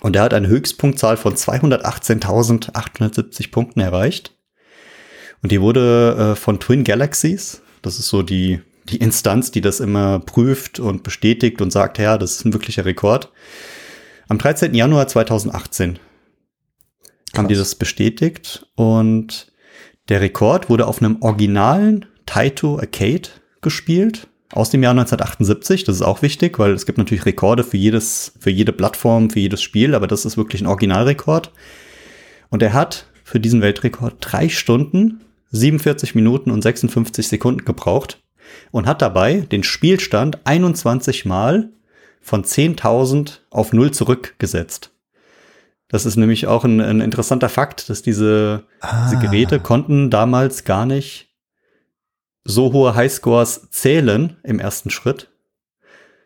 Und 0.01 0.15
der 0.15 0.23
hat 0.23 0.35
eine 0.35 0.49
Höchstpunktzahl 0.49 1.17
von 1.17 1.35
218.870 1.35 3.51
Punkten 3.51 3.81
erreicht. 3.81 4.37
Und 5.43 5.53
die 5.53 5.61
wurde 5.61 6.33
äh, 6.33 6.37
von 6.37 6.61
Twin 6.61 6.85
Galaxies, 6.85 7.63
das 7.83 7.99
ist 7.99 8.09
so 8.09 8.23
die 8.23 8.61
die 8.91 8.97
Instanz, 8.97 9.51
die 9.51 9.61
das 9.61 9.81
immer 9.81 10.21
prüft 10.21 10.81
und 10.81 11.03
bestätigt 11.03 11.61
und 11.61 11.71
sagt, 11.71 11.99
ja, 11.99 12.19
das 12.19 12.37
ist 12.37 12.45
ein 12.45 12.53
wirklicher 12.53 12.85
Rekord. 12.85 13.31
Am 14.29 14.39
13. 14.39 14.75
Januar 14.75 15.09
2018 15.09 15.95
Krass. 15.95 17.39
haben 17.39 17.49
die 17.49 17.55
das 17.55 17.75
bestätigt 17.75 18.67
und 18.75 19.53
der 20.09 20.21
Rekord 20.21 20.71
wurde 20.71 20.87
auf 20.87 21.01
einem 21.01 21.19
originalen 21.21 22.07
Taito 22.27 22.79
Arcade 22.79 23.29
gespielt 23.61 24.29
aus 24.53 24.71
dem 24.71 24.83
Jahr 24.83 24.93
1978. 24.93 25.85
Das 25.85 25.97
ist 25.97 26.03
auch 26.03 26.23
wichtig, 26.23 26.59
weil 26.59 26.73
es 26.73 26.87
gibt 26.87 26.99
natürlich 26.99 27.27
Rekorde 27.27 27.65
für 27.65 27.77
jedes, 27.77 28.33
für 28.39 28.51
jede 28.51 28.73
Plattform, 28.73 29.31
für 29.31 29.41
jedes 29.41 29.63
Spiel, 29.63 29.95
aber 29.95 30.07
das 30.07 30.25
ist 30.25 30.37
wirklich 30.37 30.63
ein 30.63 30.67
Originalrekord. 30.67 31.53
Und 32.51 32.63
er 32.63 32.73
hat 32.73 33.07
für 33.25 33.41
diesen 33.41 33.61
Weltrekord 33.61 34.17
drei 34.21 34.49
Stunden, 34.49 35.21
47 35.51 36.15
Minuten 36.15 36.51
und 36.51 36.63
56 36.63 37.29
Sekunden 37.29 37.65
gebraucht 37.65 38.23
und 38.71 38.87
hat 38.87 39.03
dabei 39.03 39.41
den 39.41 39.63
Spielstand 39.63 40.39
21 40.45 41.25
Mal 41.25 41.71
von 42.21 42.45
10.000 42.45 43.39
auf 43.51 43.73
Null 43.73 43.91
zurückgesetzt. 43.91 44.93
Das 45.89 46.05
ist 46.05 46.17
nämlich 46.17 46.47
auch 46.47 46.65
ein, 46.65 46.81
ein 46.81 47.01
interessanter 47.01 47.49
Fakt, 47.49 47.89
dass 47.89 48.03
diese, 48.03 48.65
ah. 48.81 49.09
diese 49.09 49.21
Geräte 49.21 49.59
konnten 49.59 50.11
damals 50.11 50.65
gar 50.65 50.85
nicht 50.85 51.28
so 52.49 52.73
hohe 52.73 52.95
Highscores 52.95 53.69
zählen 53.71 54.37
im 54.43 54.59
ersten 54.59 54.89
Schritt, 54.89 55.29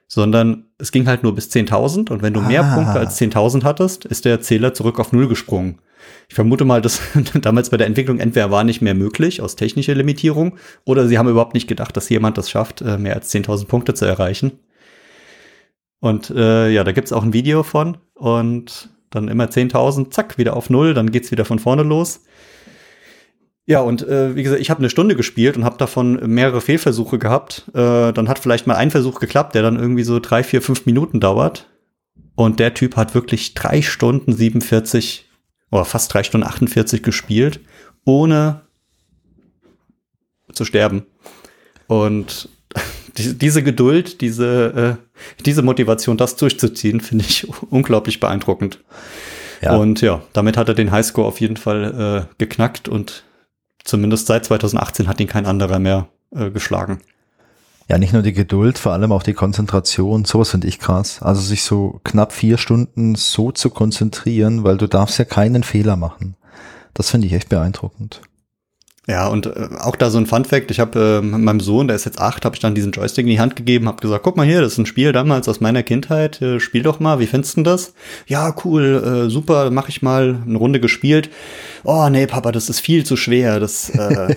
sondern 0.06 0.66
es 0.78 0.92
ging 0.92 1.08
halt 1.08 1.24
nur 1.24 1.34
bis 1.34 1.50
10.000 1.50 2.10
und 2.10 2.22
wenn 2.22 2.32
du 2.32 2.40
ah. 2.40 2.46
mehr 2.46 2.62
Punkte 2.62 3.00
als 3.00 3.20
10.000 3.20 3.64
hattest, 3.64 4.04
ist 4.04 4.24
der 4.24 4.40
Zähler 4.40 4.72
zurück 4.72 5.00
auf 5.00 5.12
Null 5.12 5.26
gesprungen. 5.26 5.80
Ich 6.28 6.36
vermute 6.36 6.64
mal, 6.64 6.80
dass 6.80 7.00
damals 7.42 7.70
bei 7.70 7.76
der 7.76 7.88
Entwicklung 7.88 8.20
entweder 8.20 8.52
war 8.52 8.62
nicht 8.62 8.82
mehr 8.82 8.94
möglich 8.94 9.42
aus 9.42 9.56
technischer 9.56 9.96
Limitierung 9.96 10.58
oder 10.84 11.08
sie 11.08 11.18
haben 11.18 11.28
überhaupt 11.28 11.54
nicht 11.54 11.66
gedacht, 11.66 11.96
dass 11.96 12.08
jemand 12.08 12.38
das 12.38 12.48
schafft, 12.48 12.82
äh, 12.82 12.98
mehr 12.98 13.16
als 13.16 13.34
10.000 13.34 13.66
Punkte 13.66 13.94
zu 13.94 14.04
erreichen. 14.04 14.52
Und 15.98 16.30
äh, 16.30 16.70
ja, 16.70 16.84
da 16.84 16.92
gibt's 16.92 17.12
auch 17.12 17.24
ein 17.24 17.32
Video 17.32 17.64
von 17.64 17.98
und 18.14 18.90
dann 19.10 19.26
immer 19.26 19.46
10.000, 19.46 20.10
zack, 20.10 20.38
wieder 20.38 20.56
auf 20.56 20.70
Null, 20.70 20.94
dann 20.94 21.10
geht's 21.10 21.32
wieder 21.32 21.44
von 21.44 21.58
vorne 21.58 21.82
los. 21.82 22.20
Ja, 23.64 23.80
und 23.80 24.06
äh, 24.06 24.34
wie 24.34 24.42
gesagt, 24.42 24.60
ich 24.60 24.70
habe 24.70 24.78
eine 24.78 24.90
Stunde 24.90 25.14
gespielt 25.14 25.56
und 25.56 25.64
habe 25.64 25.78
davon 25.78 26.20
mehrere 26.26 26.60
Fehlversuche 26.60 27.18
gehabt. 27.18 27.64
Äh, 27.74 28.12
dann 28.12 28.28
hat 28.28 28.40
vielleicht 28.40 28.66
mal 28.66 28.74
ein 28.74 28.90
Versuch 28.90 29.20
geklappt, 29.20 29.54
der 29.54 29.62
dann 29.62 29.78
irgendwie 29.78 30.02
so 30.02 30.18
drei, 30.18 30.42
vier, 30.42 30.62
fünf 30.62 30.84
Minuten 30.84 31.20
dauert. 31.20 31.68
Und 32.34 32.58
der 32.58 32.74
Typ 32.74 32.96
hat 32.96 33.14
wirklich 33.14 33.54
drei 33.54 33.82
Stunden 33.82 34.32
47 34.32 35.28
oder 35.70 35.84
fast 35.84 36.12
drei 36.12 36.24
Stunden 36.24 36.46
48 36.46 37.02
gespielt, 37.02 37.60
ohne 38.04 38.62
zu 40.52 40.64
sterben. 40.64 41.06
Und 41.86 42.48
diese 43.16 43.62
Geduld, 43.62 44.20
diese, 44.22 44.98
äh, 44.98 45.42
diese 45.44 45.62
Motivation, 45.62 46.16
das 46.16 46.34
durchzuziehen, 46.36 47.00
finde 47.00 47.24
ich 47.28 47.46
unglaublich 47.70 48.18
beeindruckend. 48.18 48.80
Ja. 49.60 49.76
Und 49.76 50.00
ja, 50.00 50.22
damit 50.32 50.56
hat 50.56 50.68
er 50.68 50.74
den 50.74 50.90
Highscore 50.90 51.28
auf 51.28 51.40
jeden 51.40 51.56
Fall 51.56 52.26
äh, 52.28 52.34
geknackt 52.38 52.88
und 52.88 53.22
zumindest 53.84 54.26
seit 54.26 54.44
2018 54.44 55.08
hat 55.08 55.20
ihn 55.20 55.26
kein 55.28 55.46
anderer 55.46 55.78
mehr 55.78 56.08
äh, 56.34 56.50
geschlagen. 56.50 57.00
Ja, 57.88 57.98
nicht 57.98 58.12
nur 58.12 58.22
die 58.22 58.32
Geduld, 58.32 58.78
vor 58.78 58.92
allem 58.92 59.12
auch 59.12 59.22
die 59.22 59.34
Konzentration. 59.34 60.24
Sowas 60.24 60.50
finde 60.50 60.68
ich 60.68 60.78
krass. 60.78 61.20
Also 61.20 61.42
sich 61.42 61.62
so 61.62 62.00
knapp 62.04 62.32
vier 62.32 62.56
Stunden 62.56 63.16
so 63.16 63.52
zu 63.52 63.70
konzentrieren, 63.70 64.64
weil 64.64 64.78
du 64.78 64.86
darfst 64.86 65.18
ja 65.18 65.24
keinen 65.24 65.62
Fehler 65.62 65.96
machen. 65.96 66.36
Das 66.94 67.10
finde 67.10 67.26
ich 67.26 67.32
echt 67.32 67.48
beeindruckend. 67.48 68.22
Ja, 69.08 69.26
und 69.26 69.46
äh, 69.46 69.68
auch 69.80 69.96
da 69.96 70.10
so 70.10 70.18
ein 70.18 70.26
Fun 70.26 70.44
Fact, 70.44 70.70
ich 70.70 70.78
habe 70.78 71.20
äh, 71.22 71.26
meinem 71.26 71.58
Sohn, 71.58 71.88
der 71.88 71.96
ist 71.96 72.04
jetzt 72.04 72.20
acht, 72.20 72.44
habe 72.44 72.54
ich 72.54 72.60
dann 72.60 72.76
diesen 72.76 72.92
Joystick 72.92 73.24
in 73.24 73.30
die 73.30 73.40
Hand 73.40 73.56
gegeben, 73.56 73.88
habe 73.88 74.00
gesagt, 74.00 74.22
guck 74.22 74.36
mal 74.36 74.46
hier, 74.46 74.60
das 74.60 74.74
ist 74.74 74.78
ein 74.78 74.86
Spiel 74.86 75.10
damals 75.10 75.48
aus 75.48 75.60
meiner 75.60 75.82
Kindheit, 75.82 76.40
äh, 76.40 76.60
spiel 76.60 76.84
doch 76.84 77.00
mal, 77.00 77.18
wie 77.18 77.26
findest 77.26 77.56
du 77.56 77.64
das? 77.64 77.94
Ja, 78.28 78.54
cool, 78.64 79.24
äh, 79.26 79.30
super, 79.30 79.72
mach 79.72 79.88
ich 79.88 80.02
mal, 80.02 80.42
eine 80.46 80.56
Runde 80.56 80.78
gespielt. 80.78 81.30
Oh 81.82 82.08
nee, 82.10 82.28
Papa, 82.28 82.52
das 82.52 82.68
ist 82.70 82.78
viel 82.78 83.04
zu 83.04 83.16
schwer, 83.16 83.58
das 83.58 83.90
äh, 83.90 84.36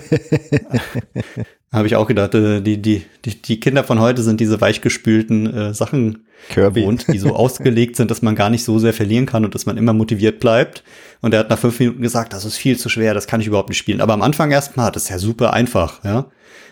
Habe 1.72 1.88
ich 1.88 1.96
auch 1.96 2.06
gedacht, 2.06 2.34
äh, 2.34 2.60
die, 2.60 2.80
die, 2.80 3.02
die, 3.24 3.42
die 3.42 3.60
Kinder 3.60 3.82
von 3.82 4.00
heute 4.00 4.22
sind 4.22 4.40
diese 4.40 4.60
weichgespülten 4.60 5.52
äh, 5.52 5.74
Sachen 5.74 6.26
Kirby. 6.48 6.80
gewohnt, 6.80 7.06
die 7.12 7.18
so 7.18 7.34
ausgelegt 7.36 7.96
sind, 7.96 8.10
dass 8.10 8.22
man 8.22 8.36
gar 8.36 8.50
nicht 8.50 8.64
so 8.64 8.78
sehr 8.78 8.92
verlieren 8.92 9.26
kann 9.26 9.44
und 9.44 9.54
dass 9.54 9.66
man 9.66 9.76
immer 9.76 9.92
motiviert 9.92 10.38
bleibt. 10.38 10.84
Und 11.22 11.34
er 11.34 11.40
hat 11.40 11.50
nach 11.50 11.58
fünf 11.58 11.78
Minuten 11.80 12.02
gesagt, 12.02 12.32
das 12.32 12.44
ist 12.44 12.56
viel 12.56 12.78
zu 12.78 12.88
schwer, 12.88 13.14
das 13.14 13.26
kann 13.26 13.40
ich 13.40 13.48
überhaupt 13.48 13.68
nicht 13.68 13.78
spielen. 13.78 14.00
Aber 14.00 14.14
am 14.14 14.22
Anfang 14.22 14.52
erstmal, 14.52 14.92
das 14.92 15.04
ist 15.04 15.08
ja 15.08 15.18
super 15.18 15.52
einfach, 15.52 16.04
ja. 16.04 16.26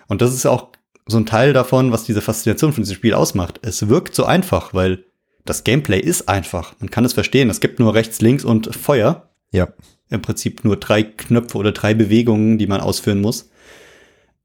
Und 0.07 0.23
das 0.23 0.33
ist 0.33 0.47
auch 0.47 0.69
so 1.07 1.19
ein 1.19 1.27
Teil 1.27 1.53
davon, 1.53 1.91
was 1.93 2.05
diese 2.05 2.21
Faszination 2.21 2.73
von 2.73 2.85
diesem 2.85 2.97
Spiel 2.97 3.15
ausmacht. 3.15 3.59
Es 3.63 3.89
wirkt 3.89 4.15
so 4.15 4.25
einfach, 4.25 4.75
weil 4.75 5.05
das 5.45 5.65
Gameplay 5.65 5.99
ist 5.99 6.29
einfach. 6.29 6.75
Man 6.79 6.91
kann 6.91 7.05
es 7.05 7.13
verstehen. 7.13 7.51
Es 7.51 7.61
gibt 7.61 7.79
nur 7.79 7.95
rechts, 7.95 8.21
links 8.21 8.45
und 8.45 8.75
Feuer. 8.75 9.29
Ja. 9.51 9.69
Im 10.09 10.23
Prinzip 10.23 10.65
nur 10.65 10.77
drei 10.77 11.03
Knöpfe 11.03 11.59
oder 11.59 11.73
drei 11.73 11.95
Bewegungen, 11.95 12.59
die 12.59 12.67
man 12.67 12.81
ausführen 12.81 13.21
muss 13.21 13.51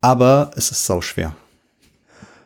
aber 0.02 0.52
es 0.56 0.72
ist 0.72 0.86
sau 0.86 1.02
schwer. 1.02 1.36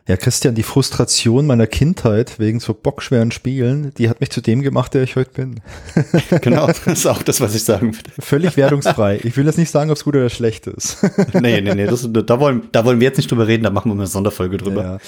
Ja, 0.06 0.18
Christian, 0.18 0.54
die 0.54 0.64
Frustration 0.64 1.48
meiner 1.48 1.66
Kindheit 1.66 2.38
wegen 2.38 2.60
so 2.60 2.74
bockschweren 2.74 3.32
Spielen, 3.32 3.94
die 3.98 4.10
hat 4.10 4.20
mich 4.20 4.32
zu 4.32 4.42
dem 4.42 4.62
gemacht, 4.62 4.94
der 4.94 5.04
ich 5.04 5.16
heute 5.16 5.32
bin. 5.32 5.62
genau, 6.42 6.68
das 6.68 6.86
ist 6.86 7.06
auch 7.06 7.24
das, 7.24 7.40
was 7.40 7.56
ich 7.56 7.64
sagen 7.64 7.96
würde. 7.96 8.10
Völlig 8.20 8.58
wertungsfrei. 8.58 9.22
Ich 9.24 9.38
will 9.38 9.46
jetzt 9.46 9.58
nicht 9.58 9.72
sagen, 9.72 9.90
ob 9.92 9.96
es 9.96 10.04
gut 10.04 10.18
oder 10.18 10.30
schlecht 10.30 10.68
ist. 10.68 10.98
nee, 11.34 11.62
nee, 11.62 11.74
nee, 11.74 11.86
das, 11.86 12.06
da, 12.12 12.40
wollen, 12.42 12.64
da 12.74 12.84
wollen 12.84 13.00
wir 13.00 13.08
jetzt 13.08 13.16
nicht 13.16 13.32
drüber 13.32 13.48
reden, 13.48 13.64
da 13.64 13.70
machen 13.70 13.92
wir 13.92 13.96
mal 13.96 14.02
eine 14.02 14.08
Sonderfolge 14.08 14.58
drüber. 14.58 15.00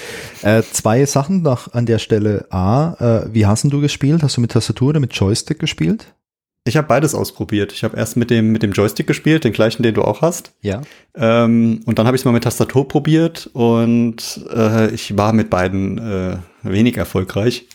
Ja. 0.42 0.60
Äh, 0.60 0.64
zwei 0.64 1.06
Sachen 1.06 1.42
noch 1.42 1.74
an 1.74 1.86
der 1.86 2.00
Stelle. 2.00 2.46
A, 2.50 3.26
äh, 3.26 3.34
wie 3.34 3.46
hast 3.46 3.66
du 3.66 3.82
gespielt? 3.82 4.24
Hast 4.24 4.38
du 4.38 4.42
mit 4.42 4.52
Tastatur 4.52 4.90
oder 4.90 5.02
mit 5.02 5.14
Joystick 5.14 5.60
gespielt? 5.60 6.15
Ich 6.68 6.78
habe 6.78 6.88
beides 6.88 7.14
ausprobiert. 7.14 7.72
Ich 7.74 7.84
habe 7.84 7.96
erst 7.96 8.18
mit 8.18 8.32
dem, 8.32 8.52
mit 8.52 8.64
dem 8.64 8.72
Joystick 8.72 9.06
gespielt, 9.06 9.44
den 9.44 9.54
gleichen, 9.54 9.84
den 9.84 9.94
du 9.94 10.02
auch 10.02 10.24
hast. 10.24 10.52
Ja. 10.62 10.82
Ähm, 11.16 11.82
und 11.86 12.00
dann 12.00 12.08
habe 12.08 12.18
ich 12.18 12.22
es 12.22 12.26
mal 12.26 12.32
mit 12.32 12.44
Tastatur 12.44 12.88
probiert 12.88 13.48
und 13.54 14.42
äh, 14.52 14.90
ich 14.92 15.16
war 15.16 15.32
mit 15.32 15.52
beiden 15.52 16.00
äh, 16.00 16.38
wenig 16.64 16.98
erfolgreich. 16.98 17.68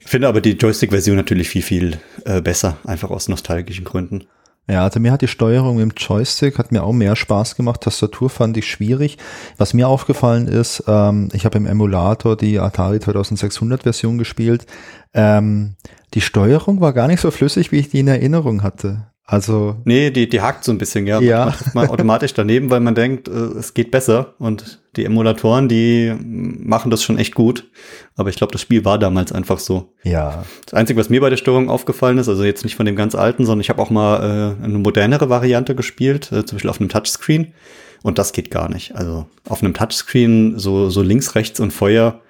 Finde 0.00 0.28
aber 0.28 0.40
die 0.40 0.52
Joystick-Version 0.52 1.16
natürlich 1.16 1.50
viel, 1.50 1.62
viel 1.62 2.00
äh, 2.24 2.40
besser, 2.40 2.78
einfach 2.84 3.10
aus 3.10 3.28
nostalgischen 3.28 3.84
Gründen. 3.84 4.24
Ja, 4.66 4.84
also 4.84 4.98
mir 4.98 5.12
hat 5.12 5.20
die 5.20 5.28
Steuerung 5.28 5.78
im 5.78 5.92
Joystick 5.94 6.58
hat 6.58 6.72
mir 6.72 6.84
auch 6.84 6.92
mehr 6.92 7.16
Spaß 7.16 7.54
gemacht. 7.54 7.82
Tastatur 7.82 8.30
fand 8.30 8.56
ich 8.56 8.70
schwierig. 8.70 9.18
Was 9.58 9.74
mir 9.74 9.88
aufgefallen 9.88 10.48
ist, 10.48 10.84
ähm, 10.86 11.28
ich 11.34 11.44
habe 11.44 11.58
im 11.58 11.66
Emulator 11.66 12.34
die 12.36 12.58
Atari 12.58 12.98
2600 12.98 13.82
Version 13.82 14.16
gespielt. 14.16 14.66
Ähm, 15.12 15.76
die 16.14 16.22
Steuerung 16.22 16.80
war 16.80 16.94
gar 16.94 17.08
nicht 17.08 17.20
so 17.20 17.30
flüssig, 17.30 17.72
wie 17.72 17.78
ich 17.78 17.90
die 17.90 18.00
in 18.00 18.08
Erinnerung 18.08 18.62
hatte. 18.62 19.06
Also. 19.26 19.80
Nee, 19.84 20.10
die, 20.10 20.28
die 20.28 20.42
hakt 20.42 20.64
so 20.64 20.72
ein 20.72 20.76
bisschen, 20.76 21.06
ja. 21.06 21.18
Ja. 21.20 21.46
Man 21.46 21.54
trifft 21.54 21.74
mal 21.74 21.88
automatisch 21.88 22.34
daneben, 22.34 22.68
weil 22.68 22.80
man 22.80 22.94
denkt, 22.94 23.26
äh, 23.28 23.32
es 23.32 23.72
geht 23.72 23.90
besser. 23.90 24.34
Und 24.38 24.82
die 24.96 25.04
Emulatoren, 25.06 25.68
die 25.68 26.14
machen 26.20 26.90
das 26.90 27.02
schon 27.02 27.18
echt 27.18 27.34
gut. 27.34 27.70
Aber 28.16 28.28
ich 28.28 28.36
glaube, 28.36 28.52
das 28.52 28.60
Spiel 28.60 28.84
war 28.84 28.98
damals 28.98 29.32
einfach 29.32 29.58
so. 29.58 29.94
Ja. 30.02 30.44
Das 30.66 30.74
Einzige, 30.74 31.00
was 31.00 31.08
mir 31.08 31.22
bei 31.22 31.30
der 31.30 31.38
Steuerung 31.38 31.70
aufgefallen 31.70 32.18
ist, 32.18 32.28
also 32.28 32.44
jetzt 32.44 32.64
nicht 32.64 32.76
von 32.76 32.84
dem 32.84 32.96
ganz 32.96 33.14
alten, 33.14 33.46
sondern 33.46 33.62
ich 33.62 33.70
habe 33.70 33.80
auch 33.80 33.90
mal 33.90 34.56
äh, 34.60 34.64
eine 34.64 34.78
modernere 34.78 35.30
Variante 35.30 35.74
gespielt, 35.74 36.30
äh, 36.30 36.44
zum 36.44 36.56
Beispiel 36.56 36.70
auf 36.70 36.80
einem 36.80 36.90
Touchscreen. 36.90 37.54
Und 38.02 38.18
das 38.18 38.32
geht 38.32 38.50
gar 38.50 38.68
nicht. 38.68 38.94
Also 38.94 39.26
auf 39.48 39.62
einem 39.62 39.72
Touchscreen, 39.72 40.58
so, 40.58 40.90
so 40.90 41.00
links, 41.00 41.34
rechts 41.34 41.60
und 41.60 41.72
Feuer, 41.72 42.20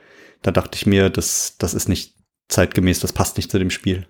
da 0.43 0.53
dachte 0.53 0.77
ich 0.77 0.87
mir, 0.87 1.11
das, 1.11 1.57
das 1.59 1.75
ist 1.75 1.89
nicht 1.89 2.15
zeitgemäß, 2.49 3.01
das 3.01 3.13
passt 3.13 3.37
nicht 3.37 3.51
zu 3.51 3.59
dem 3.59 3.71
Spiel. 3.71 4.07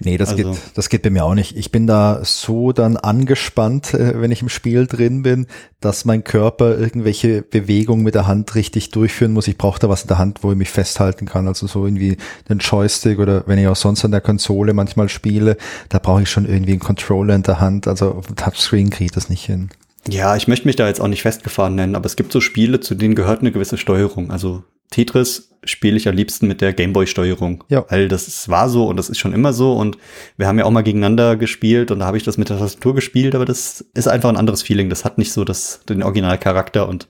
Nee, 0.00 0.16
das 0.18 0.30
Also- 0.30 0.50
geht, 0.52 0.60
das 0.74 0.88
geht 0.88 1.02
bei 1.02 1.10
mir 1.10 1.24
auch 1.24 1.34
nicht. 1.34 1.56
Ich 1.56 1.70
bin 1.70 1.86
da 1.86 2.20
so 2.24 2.72
dann 2.72 2.96
angespannt, 2.96 3.94
äh, 3.94 4.20
wenn 4.20 4.30
ich 4.30 4.42
im 4.42 4.48
Spiel 4.48 4.86
drin 4.86 5.22
bin, 5.22 5.46
dass 5.80 6.04
mein 6.04 6.24
Körper 6.24 6.76
irgendwelche 6.78 7.42
Bewegungen 7.42 8.02
mit 8.02 8.14
der 8.14 8.26
Hand 8.26 8.54
richtig 8.54 8.90
durchführen 8.90 9.32
muss. 9.32 9.48
Ich 9.48 9.58
brauche 9.58 9.78
da 9.78 9.88
was 9.88 10.02
in 10.02 10.08
der 10.08 10.18
Hand, 10.18 10.42
wo 10.42 10.50
ich 10.52 10.58
mich 10.58 10.70
festhalten 10.70 11.26
kann. 11.26 11.46
Also 11.46 11.66
so 11.66 11.86
irgendwie 11.86 12.16
den 12.48 12.58
Joystick 12.58 13.18
oder 13.18 13.44
wenn 13.46 13.58
ich 13.58 13.66
auch 13.68 13.76
sonst 13.76 14.04
an 14.04 14.10
der 14.10 14.20
Konsole 14.20 14.72
manchmal 14.72 15.08
spiele, 15.08 15.56
da 15.88 15.98
brauche 15.98 16.22
ich 16.22 16.30
schon 16.30 16.46
irgendwie 16.46 16.72
einen 16.72 16.80
Controller 16.80 17.34
in 17.34 17.42
der 17.42 17.60
Hand. 17.60 17.86
Also 17.86 18.22
Touchscreen 18.36 18.90
kriege 18.90 19.06
ich 19.06 19.12
das 19.12 19.28
nicht 19.28 19.44
hin. 19.44 19.70
Ja, 20.08 20.36
ich 20.36 20.48
möchte 20.48 20.66
mich 20.66 20.76
da 20.76 20.86
jetzt 20.86 21.00
auch 21.00 21.08
nicht 21.08 21.22
festgefahren 21.22 21.74
nennen, 21.74 21.94
aber 21.96 22.06
es 22.06 22.16
gibt 22.16 22.32
so 22.32 22.40
Spiele, 22.40 22.80
zu 22.80 22.94
denen 22.94 23.14
gehört 23.14 23.40
eine 23.40 23.52
gewisse 23.52 23.78
Steuerung. 23.78 24.30
Also 24.30 24.62
Tetris 24.94 25.50
spiele 25.64 25.96
ich 25.96 26.06
am 26.06 26.14
liebsten 26.14 26.46
mit 26.46 26.60
der 26.60 26.72
Gameboy-Steuerung. 26.72 27.64
Ja. 27.68 27.84
Weil 27.88 28.06
das 28.06 28.48
war 28.48 28.68
so 28.68 28.86
und 28.86 28.96
das 28.96 29.08
ist 29.08 29.18
schon 29.18 29.32
immer 29.32 29.52
so. 29.52 29.72
Und 29.72 29.98
wir 30.36 30.46
haben 30.46 30.58
ja 30.58 30.66
auch 30.66 30.70
mal 30.70 30.82
gegeneinander 30.82 31.36
gespielt 31.36 31.90
und 31.90 31.98
da 31.98 32.06
habe 32.06 32.16
ich 32.16 32.22
das 32.22 32.38
mit 32.38 32.48
der 32.48 32.58
Tastatur 32.58 32.94
gespielt, 32.94 33.34
aber 33.34 33.44
das 33.44 33.84
ist 33.94 34.06
einfach 34.06 34.28
ein 34.28 34.36
anderes 34.36 34.62
Feeling. 34.62 34.88
Das 34.90 35.04
hat 35.04 35.18
nicht 35.18 35.32
so 35.32 35.44
das, 35.44 35.80
den 35.88 36.04
Originalcharakter 36.04 36.88
und 36.88 37.08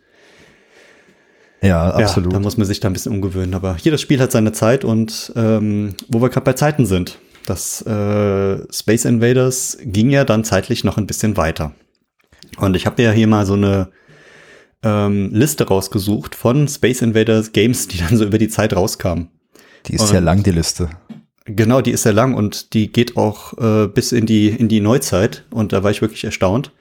Ja, 1.61 1.69
ja, 1.69 1.95
absolut. 1.95 2.33
da 2.33 2.41
muss 2.41 2.57
man 2.57 2.67
sich 2.67 2.81
da 2.81 2.89
ein 2.89 2.95
bisschen 2.95 3.13
umgewöhnen. 3.13 3.55
Aber 3.55 3.77
jedes 3.83 4.01
Spiel 4.01 4.21
hat 4.21 4.33
seine 4.33 4.53
Zeit 4.53 4.85
und 4.85 5.33
ähm, 5.37 5.95
wo 6.09 6.23
wir 6.23 6.31
gerade 6.31 6.45
bei 6.45 6.55
Zeiten 6.55 6.87
sind, 6.87 7.19
das 7.45 7.83
äh, 7.83 8.73
Space 8.73 9.05
Invaders 9.05 9.77
ging 9.83 10.09
ja 10.09 10.25
dann 10.25 10.45
zeitlich 10.45 10.85
noch 10.85 10.97
ein 10.97 11.07
bisschen 11.07 11.37
weiter. 11.37 11.73
Und 12.57 12.77
ich 12.77 12.87
habe 12.87 13.03
ja 13.03 13.11
hier 13.11 13.27
mal 13.27 13.45
so 13.45 13.55
eine 13.55 13.89
ähm, 14.85 15.31
Liste 15.33 15.67
rausgesucht 15.67 16.35
von 16.35 16.69
Space 16.69 17.03
Invaders 17.03 17.53
Games, 17.53 17.89
die 17.89 17.99
dann 17.99 18.17
so 18.17 18.25
über 18.25 18.39
die 18.39 18.49
Zeit 18.49 18.75
rauskamen. 18.77 19.29
die 19.87 19.95
ist 19.95 20.09
sehr 20.09 20.19
und- 20.19 20.25
lang, 20.25 20.43
die 20.43 20.51
Liste. 20.53 20.91
Genau, 21.47 21.83
die 21.83 21.91
ist 21.91 22.05
sehr 22.05 22.15
lang 22.15 22.35
und 22.35 22.73
die 22.73 22.91
geht 22.91 23.19
auch 23.19 23.59
äh, 23.59 23.87
bis 23.87 24.13
in 24.13 24.25
die, 24.25 24.49
in 24.49 24.69
die 24.69 24.81
Neuzeit 24.81 25.45
und 25.51 25.75
da 25.75 25.83
war 25.83 25.91
ich 25.91 26.01
wirklich 26.01 26.25
erstaunt. 26.25 26.73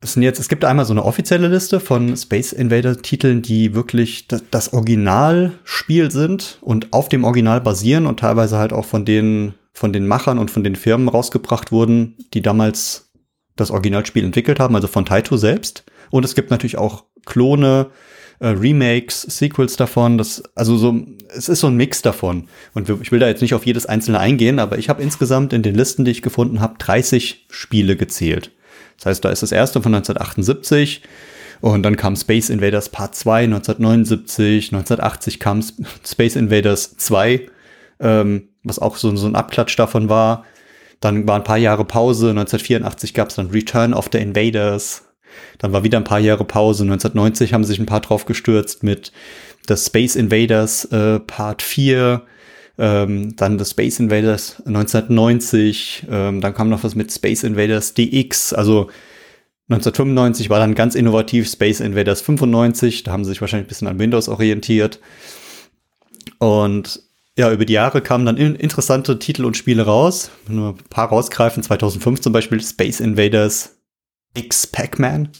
Es, 0.00 0.14
sind 0.14 0.22
jetzt, 0.22 0.38
es 0.38 0.48
gibt 0.48 0.64
einmal 0.64 0.84
so 0.86 0.92
eine 0.92 1.04
offizielle 1.04 1.48
Liste 1.48 1.80
von 1.80 2.16
Space 2.16 2.52
Invader 2.52 3.00
Titeln, 3.00 3.42
die 3.42 3.74
wirklich 3.74 4.26
das, 4.28 4.42
das 4.50 4.72
Originalspiel 4.72 6.10
sind 6.10 6.58
und 6.62 6.92
auf 6.94 7.08
dem 7.10 7.24
Original 7.24 7.60
basieren 7.60 8.06
und 8.06 8.20
teilweise 8.20 8.56
halt 8.58 8.72
auch 8.72 8.84
von 8.86 9.04
den, 9.04 9.54
von 9.72 9.92
den 9.92 10.06
Machern 10.06 10.38
und 10.38 10.50
von 10.50 10.64
den 10.64 10.76
Firmen 10.76 11.08
rausgebracht 11.08 11.72
wurden, 11.72 12.16
die 12.32 12.40
damals 12.42 13.03
das 13.56 13.70
Originalspiel 13.70 14.24
entwickelt 14.24 14.60
haben, 14.60 14.74
also 14.74 14.88
von 14.88 15.04
Taito 15.04 15.36
selbst. 15.36 15.84
Und 16.10 16.24
es 16.24 16.34
gibt 16.34 16.50
natürlich 16.50 16.78
auch 16.78 17.04
Klone, 17.24 17.90
äh, 18.40 18.48
Remakes, 18.48 19.22
Sequels 19.22 19.76
davon. 19.76 20.18
Das, 20.18 20.42
also 20.54 20.76
so, 20.76 20.96
es 21.28 21.48
ist 21.48 21.60
so 21.60 21.68
ein 21.68 21.76
Mix 21.76 22.02
davon. 22.02 22.48
Und 22.74 22.88
ich 22.88 23.12
will 23.12 23.20
da 23.20 23.28
jetzt 23.28 23.42
nicht 23.42 23.54
auf 23.54 23.66
jedes 23.66 23.86
einzelne 23.86 24.18
eingehen, 24.18 24.58
aber 24.58 24.78
ich 24.78 24.88
habe 24.88 25.02
insgesamt 25.02 25.52
in 25.52 25.62
den 25.62 25.74
Listen, 25.74 26.04
die 26.04 26.10
ich 26.10 26.22
gefunden 26.22 26.60
habe, 26.60 26.74
30 26.78 27.46
Spiele 27.50 27.96
gezählt. 27.96 28.50
Das 28.96 29.06
heißt, 29.06 29.24
da 29.24 29.30
ist 29.30 29.42
das 29.42 29.52
erste 29.52 29.82
von 29.82 29.94
1978 29.94 31.02
und 31.60 31.82
dann 31.82 31.96
kam 31.96 32.16
Space 32.16 32.50
Invaders 32.50 32.88
Part 32.88 33.14
2 33.14 33.44
1979, 33.44 34.72
1980 34.72 35.40
kam 35.40 35.62
Space 36.06 36.36
Invaders 36.36 36.96
2, 36.96 37.48
ähm, 38.00 38.48
was 38.62 38.78
auch 38.78 38.96
so, 38.96 39.14
so 39.16 39.26
ein 39.26 39.36
Abklatsch 39.36 39.76
davon 39.78 40.08
war. 40.08 40.44
Dann 41.00 41.26
war 41.26 41.36
ein 41.36 41.44
paar 41.44 41.58
Jahre 41.58 41.84
Pause. 41.84 42.30
1984 42.30 43.14
gab 43.14 43.28
es 43.28 43.36
dann 43.36 43.50
Return 43.50 43.94
of 43.94 44.08
the 44.12 44.18
Invaders. 44.18 45.04
Dann 45.58 45.72
war 45.72 45.84
wieder 45.84 45.98
ein 45.98 46.04
paar 46.04 46.20
Jahre 46.20 46.44
Pause. 46.44 46.84
1990 46.84 47.52
haben 47.52 47.64
sich 47.64 47.78
ein 47.78 47.86
paar 47.86 48.00
drauf 48.00 48.24
gestürzt 48.24 48.82
mit 48.82 49.12
das 49.66 49.86
Space 49.86 50.16
Invaders 50.16 50.84
äh, 50.86 51.20
Part 51.20 51.62
4. 51.62 52.22
Ähm, 52.76 53.36
dann 53.36 53.58
das 53.58 53.70
Space 53.70 54.00
Invaders 54.00 54.62
1990. 54.66 56.06
Ähm, 56.10 56.40
dann 56.40 56.54
kam 56.54 56.68
noch 56.68 56.84
was 56.84 56.94
mit 56.94 57.12
Space 57.12 57.44
Invaders 57.44 57.94
DX. 57.94 58.52
Also 58.52 58.90
1995 59.68 60.50
war 60.50 60.58
dann 60.58 60.74
ganz 60.74 60.94
innovativ 60.94 61.48
Space 61.50 61.80
Invaders 61.80 62.20
95. 62.20 63.04
Da 63.04 63.12
haben 63.12 63.24
sie 63.24 63.30
sich 63.30 63.40
wahrscheinlich 63.40 63.66
ein 63.66 63.68
bisschen 63.68 63.88
an 63.88 63.98
Windows 63.98 64.28
orientiert. 64.28 65.00
Und 66.38 67.00
ja, 67.38 67.50
über 67.52 67.64
die 67.64 67.72
Jahre 67.72 68.00
kamen 68.00 68.24
dann 68.26 68.36
in 68.36 68.54
interessante 68.54 69.18
Titel 69.18 69.44
und 69.44 69.56
Spiele 69.56 69.82
raus. 69.84 70.30
Nur 70.48 70.70
ein 70.70 70.84
paar 70.90 71.08
rausgreifen. 71.08 71.62
2005 71.62 72.20
zum 72.20 72.32
Beispiel 72.32 72.60
Space 72.62 73.00
Invaders 73.00 73.76
X 74.36 74.66
Pac-Man. 74.66 75.30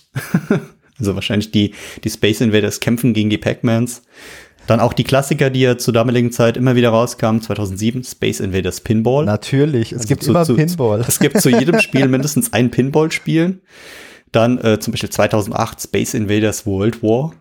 also 0.99 1.15
wahrscheinlich 1.15 1.51
die, 1.53 1.73
die 2.03 2.11
Space 2.11 2.41
Invaders 2.41 2.81
kämpfen 2.81 3.15
gegen 3.15 3.31
die 3.31 3.39
Pac-Mans. 3.39 4.03
Dann 4.66 4.81
auch 4.81 4.93
die 4.95 5.05
Klassiker, 5.05 5.51
die 5.51 5.61
ja 5.61 5.77
zur 5.79 5.93
damaligen 5.93 6.33
Zeit 6.33 6.57
immer 6.57 6.75
wieder 6.75 6.89
rauskamen. 6.89 7.43
2007 7.43 8.03
Space 8.03 8.41
Invaders 8.41 8.81
Pinball. 8.81 9.25
Natürlich, 9.27 9.93
es 9.93 9.99
Also 9.99 10.09
gibt 10.09 10.23
zu- 10.25 10.31
immer 10.31 10.45
zu- 10.45 10.57
Pinball. 10.57 11.01
Es 11.07 11.19
gibt 11.19 11.41
zu 11.41 11.51
jedem 11.51 11.79
Spiel 11.81 12.09
mindestens 12.09 12.53
ein 12.53 12.71
Pinball-Spiel. 12.71 13.61
Dann 14.33 14.59
äh, 14.59 14.81
zum 14.81 14.93
Beispiel 14.93 15.11
2008 15.11 15.81
Space 15.83 16.15
Invaders 16.15 16.66
World 16.66 17.03
War. 17.03 17.35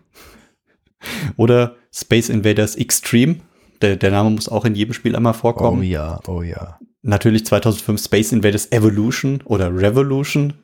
Oder 1.36 1.76
Space 1.92 2.28
Invaders 2.28 2.76
Extreme. 2.76 3.36
Der, 3.84 3.96
der 3.96 4.10
Name 4.10 4.30
muss 4.30 4.48
auch 4.48 4.64
in 4.64 4.74
jedem 4.74 4.94
Spiel 4.94 5.14
einmal 5.14 5.34
Oh 5.34 5.36
vorkommen. 5.38 5.82
ja, 5.82 6.18
oh 6.26 6.40
ja. 6.40 6.78
Natürlich 7.02 7.44
2005 7.44 8.02
Space 8.02 8.32
Invaders 8.32 8.72
Evolution 8.72 9.42
oder 9.44 9.76
Revolution. 9.76 10.54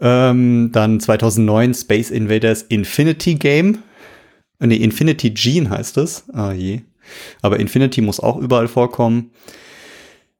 Ähm, 0.00 0.70
dann 0.72 1.00
2009 1.00 1.74
Space 1.74 2.10
Invaders 2.10 2.62
Infinity 2.62 3.34
Game. 3.34 3.82
Nee, 4.58 4.76
Infinity 4.76 5.30
Gene 5.30 5.68
heißt 5.68 5.98
es. 5.98 6.24
Ah 6.32 6.52
je. 6.52 6.80
Aber 7.42 7.60
Infinity 7.60 8.00
muss 8.00 8.20
auch 8.20 8.38
überall 8.38 8.68
vorkommen. 8.68 9.30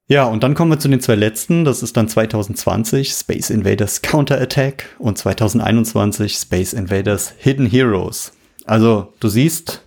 Ja, 0.09 0.25
und 0.25 0.43
dann 0.43 0.55
kommen 0.55 0.71
wir 0.71 0.79
zu 0.79 0.89
den 0.89 1.01
zwei 1.01 1.17
letzten. 1.17 1.67
Das 1.67 1.83
ist 1.83 1.97
dann 1.99 2.09
2020 2.09 3.11
Space 3.11 3.51
Invaders 3.51 4.01
Counterattack 4.01 4.97
und 4.99 5.19
2021 5.19 6.35
Space 6.35 6.73
Invaders 6.73 7.35
Hidden 7.37 7.67
Heroes. 7.67 8.33
Also, 8.65 9.13
du 9.21 9.29
siehst, 9.29 9.84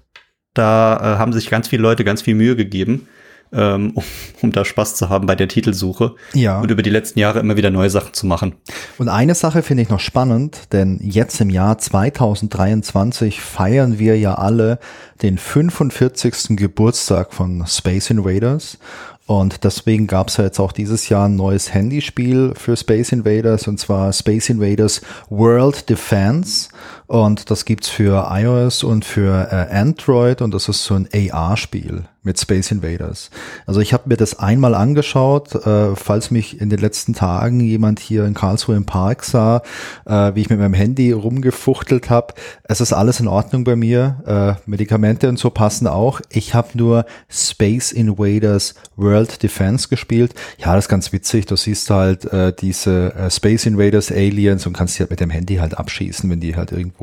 da 0.58 0.98
äh, 0.98 1.18
haben 1.18 1.34
sich 1.34 1.50
ganz 1.50 1.68
viele 1.68 1.82
Leute 1.82 2.04
ganz 2.04 2.22
viel 2.22 2.36
Mühe 2.36 2.56
gegeben, 2.56 3.08
ähm, 3.54 3.92
um, 3.96 4.04
um 4.42 4.52
da 4.52 4.66
Spaß 4.66 4.96
zu 4.96 5.08
haben 5.10 5.26
bei 5.26 5.36
der 5.36 5.48
Titelsuche 5.48 6.16
Ja. 6.34 6.60
und 6.60 6.70
über 6.70 6.82
die 6.82 6.90
letzten 6.90 7.20
Jahre 7.20 7.40
immer 7.40 7.56
wieder 7.56 7.70
neue 7.70 7.90
Sachen 7.90 8.14
zu 8.14 8.28
machen. 8.28 8.56
Und 8.98 9.08
eine 9.08 9.36
Sache 9.36 9.64
finde 9.64 9.84
ich 9.84 9.90
noch 9.90 10.02
spannend, 10.02 10.74
denn 10.74 11.00
jetzt 11.02 11.40
im 11.40 11.50
Jahr 11.50 11.78
2023 11.78 13.42
feiern 13.42 14.00
wir 14.00 14.18
ja 14.18 14.36
alle 14.36 14.80
den 15.22 15.38
45. 15.38 16.58
Geburtstag 16.58 17.34
von 17.34 17.66
Space 17.68 18.10
Invaders. 18.10 18.78
Und 19.26 19.66
deswegen 19.66 20.08
gab 20.08 20.30
es 20.30 20.38
ja 20.38 20.46
jetzt 20.46 20.60
auch 20.60 20.72
dieses 20.72 21.10
Jahr 21.10 21.28
ein 21.28 21.36
neues 21.36 21.74
Handyspiel 21.74 22.54
für 22.56 22.78
Space 22.78 23.12
Invaders 23.12 23.68
und 23.68 23.78
zwar 23.78 24.14
Space 24.14 24.50
Invaders 24.50 25.02
World 25.30 25.90
Defense. 25.90 26.70
Und 27.08 27.50
das 27.50 27.64
gibt's 27.64 27.88
für 27.88 28.28
iOS 28.30 28.84
und 28.84 29.06
für 29.06 29.48
äh, 29.52 29.74
Android 29.74 30.42
und 30.42 30.54
das 30.54 30.68
ist 30.68 30.84
so 30.84 30.96
ein 30.96 31.08
AR-Spiel 31.14 32.04
mit 32.28 32.40
Space 32.40 32.72
Invaders. 32.72 33.32
Also 33.66 33.80
ich 33.80 33.94
habe 33.94 34.10
mir 34.10 34.18
das 34.18 34.38
einmal 34.38 34.76
angeschaut, 34.76 35.56
äh, 35.56 35.96
falls 35.96 36.30
mich 36.30 36.62
in 36.62 36.70
den 36.70 36.80
letzten 36.80 37.14
Tagen 37.14 37.62
jemand 37.62 38.00
hier 38.00 38.26
in 38.26 38.34
Karlsruhe 38.34 38.76
im 38.76 38.86
Park 38.86 39.24
sah, 39.24 39.64
äh, 40.06 40.36
wie 40.36 40.42
ich 40.42 40.50
mit 40.50 40.60
meinem 40.60 40.74
Handy 40.74 41.14
rumgefuchtelt 41.14 42.10
habe. 42.10 42.34
Es 42.66 42.82
ist 42.82 42.92
alles 42.92 43.20
in 43.20 43.28
Ordnung 43.28 43.64
bei 43.64 43.76
mir. 43.76 44.58
Äh, 44.68 44.70
Medikamente 44.70 45.30
und 45.30 45.40
so 45.40 45.50
passen 45.50 45.88
auch. 45.88 46.20
Ich 46.30 46.54
habe 46.54 46.78
nur 46.78 47.06
Space 47.30 47.94
Invaders 47.94 48.76
World 48.98 49.42
Defense 49.42 49.88
gespielt. 49.88 50.36
Ja, 50.58 50.76
das 50.76 50.86
ist 50.86 50.90
ganz 50.90 51.14
witzig. 51.14 51.46
Du 51.46 51.56
siehst 51.56 51.90
halt 51.90 52.26
äh, 52.26 52.52
diese 52.54 53.16
äh, 53.16 53.32
Space 53.32 53.66
Invaders 53.66 54.12
Aliens 54.12 54.68
und 54.68 54.74
kannst 54.74 54.98
die 54.98 55.04
halt 55.04 55.12
mit 55.12 55.22
dem 55.22 55.30
Handy 55.30 55.56
halt 55.56 55.78
abschießen, 55.78 56.30
wenn 56.30 56.42
die 56.42 56.58
halt 56.58 56.74
irgendwo 56.74 56.97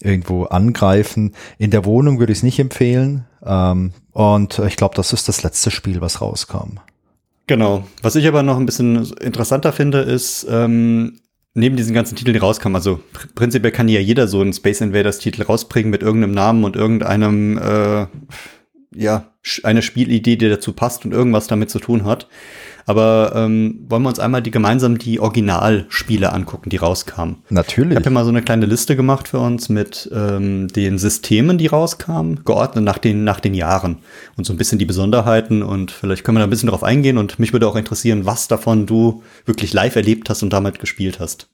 irgendwo 0.00 0.44
angreifen. 0.44 1.34
In 1.58 1.70
der 1.70 1.84
Wohnung 1.84 2.18
würde 2.18 2.32
ich 2.32 2.38
es 2.38 2.42
nicht 2.42 2.58
empfehlen. 2.58 3.24
Ähm, 3.44 3.92
und 4.12 4.58
ich 4.60 4.76
glaube, 4.76 4.94
das 4.94 5.12
ist 5.12 5.28
das 5.28 5.42
letzte 5.42 5.70
Spiel, 5.70 6.00
was 6.00 6.20
rauskam. 6.20 6.78
Genau. 7.46 7.84
Was 8.02 8.16
ich 8.16 8.26
aber 8.28 8.42
noch 8.42 8.58
ein 8.58 8.66
bisschen 8.66 9.10
interessanter 9.20 9.72
finde, 9.72 10.00
ist, 10.00 10.46
ähm, 10.50 11.20
neben 11.54 11.76
diesen 11.76 11.94
ganzen 11.94 12.14
Titeln, 12.14 12.34
die 12.34 12.40
rauskamen, 12.40 12.76
also 12.76 13.00
pr 13.12 13.26
prinzipiell 13.34 13.72
kann 13.72 13.88
ja 13.88 14.00
jeder 14.00 14.28
so 14.28 14.40
einen 14.40 14.52
Space 14.52 14.80
Invaders 14.80 15.18
Titel 15.18 15.42
rausbringen 15.42 15.90
mit 15.90 16.02
irgendeinem 16.02 16.32
Namen 16.32 16.64
und 16.64 16.76
irgendeinem, 16.76 17.58
äh, 17.58 18.06
ja, 18.94 19.32
eine 19.62 19.82
Spielidee, 19.82 20.36
die 20.36 20.48
dazu 20.48 20.72
passt 20.72 21.04
und 21.04 21.12
irgendwas 21.12 21.46
damit 21.46 21.70
zu 21.70 21.78
tun 21.78 22.04
hat. 22.04 22.28
Aber 22.88 23.32
ähm, 23.34 23.84
wollen 23.90 24.02
wir 24.02 24.08
uns 24.08 24.18
einmal 24.18 24.40
die 24.40 24.50
gemeinsam 24.50 24.96
die 24.96 25.20
Originalspiele 25.20 26.32
angucken, 26.32 26.70
die 26.70 26.78
rauskamen. 26.78 27.36
Natürlich. 27.50 27.90
Ich 27.90 27.96
habe 27.96 28.04
hier 28.04 28.12
mal 28.12 28.24
so 28.24 28.30
eine 28.30 28.40
kleine 28.40 28.64
Liste 28.64 28.96
gemacht 28.96 29.28
für 29.28 29.40
uns 29.40 29.68
mit 29.68 30.08
ähm, 30.10 30.68
den 30.68 30.96
Systemen, 30.96 31.58
die 31.58 31.66
rauskamen, 31.66 32.46
geordnet 32.46 32.86
nach 32.86 32.96
den, 32.96 33.24
nach 33.24 33.40
den 33.40 33.52
Jahren 33.52 33.98
und 34.38 34.46
so 34.46 34.54
ein 34.54 34.56
bisschen 34.56 34.78
die 34.78 34.86
Besonderheiten 34.86 35.62
und 35.62 35.90
vielleicht 35.90 36.24
können 36.24 36.36
wir 36.36 36.40
da 36.40 36.46
ein 36.46 36.50
bisschen 36.50 36.70
drauf 36.70 36.82
eingehen 36.82 37.18
und 37.18 37.38
mich 37.38 37.52
würde 37.52 37.68
auch 37.68 37.76
interessieren, 37.76 38.24
was 38.24 38.48
davon 38.48 38.86
du 38.86 39.22
wirklich 39.44 39.74
live 39.74 39.94
erlebt 39.96 40.30
hast 40.30 40.42
und 40.42 40.54
damit 40.54 40.78
gespielt 40.78 41.20
hast. 41.20 41.50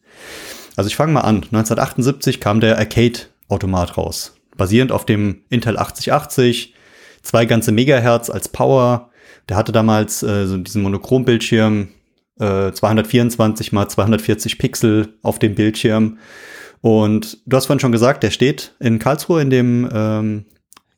Also 0.76 0.86
ich 0.86 0.94
fange 0.94 1.14
mal 1.14 1.22
an. 1.22 1.38
1978 1.38 2.38
kam 2.38 2.60
der 2.60 2.78
Arcade-Automat 2.78 3.96
raus. 3.96 4.36
Basierend 4.56 4.92
auf 4.92 5.04
dem 5.04 5.40
Intel 5.50 5.78
8080, 5.78 6.74
zwei 7.22 7.44
ganze 7.44 7.72
Megahertz 7.72 8.30
als 8.30 8.46
Power, 8.46 9.10
der 9.48 9.56
hatte 9.56 9.72
damals 9.72 10.22
äh, 10.22 10.46
so 10.46 10.56
diesen 10.56 10.82
Monochrom-Bildschirm, 10.82 11.88
äh, 12.38 12.72
224 12.72 13.72
mal 13.72 13.88
240 13.88 14.58
Pixel 14.58 15.14
auf 15.22 15.38
dem 15.38 15.54
Bildschirm. 15.54 16.18
Und 16.80 17.38
du 17.46 17.56
hast 17.56 17.66
vorhin 17.66 17.80
schon 17.80 17.92
gesagt, 17.92 18.22
der 18.22 18.30
steht 18.30 18.74
in 18.78 18.98
Karlsruhe 18.98 19.40
in 19.40 19.50
dem 19.50 19.88
ähm, 19.92 20.44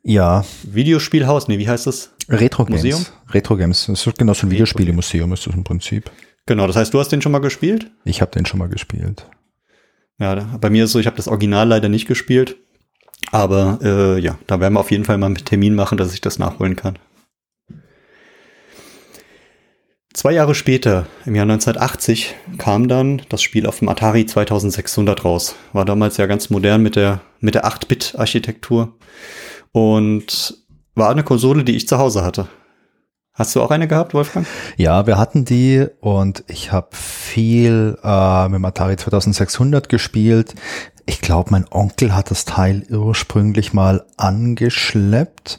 ja. 0.02 0.44
Videospielhaus. 0.64 1.48
Nee, 1.48 1.58
wie 1.58 1.68
heißt 1.68 1.86
das? 1.86 2.12
Retro 2.28 2.64
Games. 2.64 2.82
Museum? 2.82 3.06
Retro 3.30 3.56
Games. 3.56 3.86
Das 3.86 4.06
ist 4.06 4.18
genau 4.18 4.34
so 4.34 4.46
ein 4.46 4.50
Videospielemuseum, 4.50 5.32
ist 5.32 5.46
das 5.46 5.54
im 5.54 5.64
Prinzip. 5.64 6.10
Genau, 6.46 6.66
das 6.66 6.76
heißt, 6.76 6.94
du 6.94 7.00
hast 7.00 7.10
den 7.10 7.22
schon 7.22 7.32
mal 7.32 7.40
gespielt? 7.40 7.90
Ich 8.04 8.20
habe 8.20 8.30
den 8.30 8.46
schon 8.46 8.58
mal 8.58 8.68
gespielt. 8.68 9.28
Ja, 10.18 10.34
bei 10.60 10.70
mir 10.70 10.84
ist 10.84 10.92
so, 10.92 10.98
ich 10.98 11.06
habe 11.06 11.16
das 11.16 11.28
Original 11.28 11.68
leider 11.68 11.88
nicht 11.88 12.06
gespielt. 12.06 12.56
Aber 13.32 13.78
äh, 13.82 14.20
ja, 14.20 14.38
da 14.46 14.60
werden 14.60 14.74
wir 14.74 14.80
auf 14.80 14.90
jeden 14.90 15.04
Fall 15.04 15.18
mal 15.18 15.26
einen 15.26 15.36
Termin 15.36 15.74
machen, 15.74 15.98
dass 15.98 16.14
ich 16.14 16.20
das 16.20 16.38
nachholen 16.38 16.76
kann. 16.76 16.98
Zwei 20.16 20.32
Jahre 20.32 20.54
später, 20.54 21.06
im 21.26 21.34
Jahr 21.34 21.42
1980, 21.42 22.34
kam 22.56 22.88
dann 22.88 23.20
das 23.28 23.42
Spiel 23.42 23.66
auf 23.66 23.80
dem 23.80 23.90
Atari 23.90 24.24
2600 24.24 25.26
raus. 25.26 25.56
War 25.74 25.84
damals 25.84 26.16
ja 26.16 26.24
ganz 26.24 26.48
modern 26.48 26.82
mit 26.82 26.96
der, 26.96 27.20
mit 27.40 27.54
der 27.54 27.66
8-Bit-Architektur. 27.66 28.94
Und 29.72 30.56
war 30.94 31.10
eine 31.10 31.22
Konsole, 31.22 31.64
die 31.64 31.76
ich 31.76 31.86
zu 31.86 31.98
Hause 31.98 32.24
hatte. 32.24 32.48
Hast 33.34 33.54
du 33.54 33.60
auch 33.60 33.70
eine 33.70 33.88
gehabt, 33.88 34.14
Wolfgang? 34.14 34.46
Ja, 34.78 35.06
wir 35.06 35.18
hatten 35.18 35.44
die 35.44 35.86
und 36.00 36.44
ich 36.48 36.72
habe 36.72 36.96
viel 36.96 37.98
äh, 38.02 38.48
mit 38.48 38.54
dem 38.54 38.64
Atari 38.64 38.96
2600 38.96 39.90
gespielt. 39.90 40.54
Ich 41.04 41.20
glaube, 41.20 41.50
mein 41.50 41.66
Onkel 41.70 42.16
hat 42.16 42.30
das 42.30 42.46
Teil 42.46 42.86
ursprünglich 42.88 43.74
mal 43.74 44.06
angeschleppt 44.16 45.58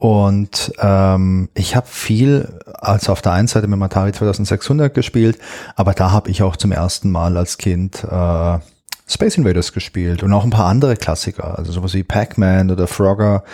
und 0.00 0.72
ähm, 0.78 1.50
ich 1.52 1.76
habe 1.76 1.86
viel, 1.86 2.58
also 2.72 3.12
auf 3.12 3.20
der 3.20 3.32
einen 3.32 3.48
Seite 3.48 3.66
mit 3.68 3.76
dem 3.76 3.82
Atari 3.82 4.12
2600 4.12 4.94
gespielt, 4.94 5.38
aber 5.76 5.92
da 5.92 6.10
habe 6.10 6.30
ich 6.30 6.42
auch 6.42 6.56
zum 6.56 6.72
ersten 6.72 7.10
Mal 7.10 7.36
als 7.36 7.58
Kind 7.58 8.02
äh, 8.02 8.58
Space 9.06 9.36
Invaders 9.36 9.74
gespielt 9.74 10.22
und 10.22 10.32
auch 10.32 10.42
ein 10.42 10.50
paar 10.50 10.68
andere 10.68 10.96
Klassiker, 10.96 11.58
also 11.58 11.70
sowas 11.70 11.92
wie 11.92 12.02
Pac-Man 12.02 12.70
oder 12.70 12.86
Frogger, 12.86 13.44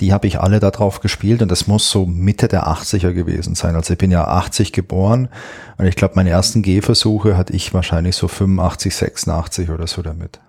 die 0.00 0.12
habe 0.12 0.26
ich 0.26 0.38
alle 0.38 0.60
da 0.60 0.70
drauf 0.70 1.00
gespielt 1.00 1.40
und 1.40 1.50
das 1.50 1.66
muss 1.66 1.90
so 1.90 2.04
Mitte 2.04 2.48
der 2.48 2.68
80er 2.68 3.14
gewesen 3.14 3.54
sein. 3.54 3.74
Also 3.74 3.94
ich 3.94 3.98
bin 3.98 4.10
ja 4.10 4.26
80 4.26 4.74
geboren 4.74 5.30
und 5.78 5.86
ich 5.86 5.96
glaube, 5.96 6.16
meine 6.16 6.28
ersten 6.28 6.60
Gehversuche 6.60 7.38
hatte 7.38 7.54
ich 7.54 7.72
wahrscheinlich 7.72 8.16
so 8.16 8.28
85, 8.28 8.94
86 8.94 9.70
oder 9.70 9.86
so 9.86 10.02
damit 10.02 10.40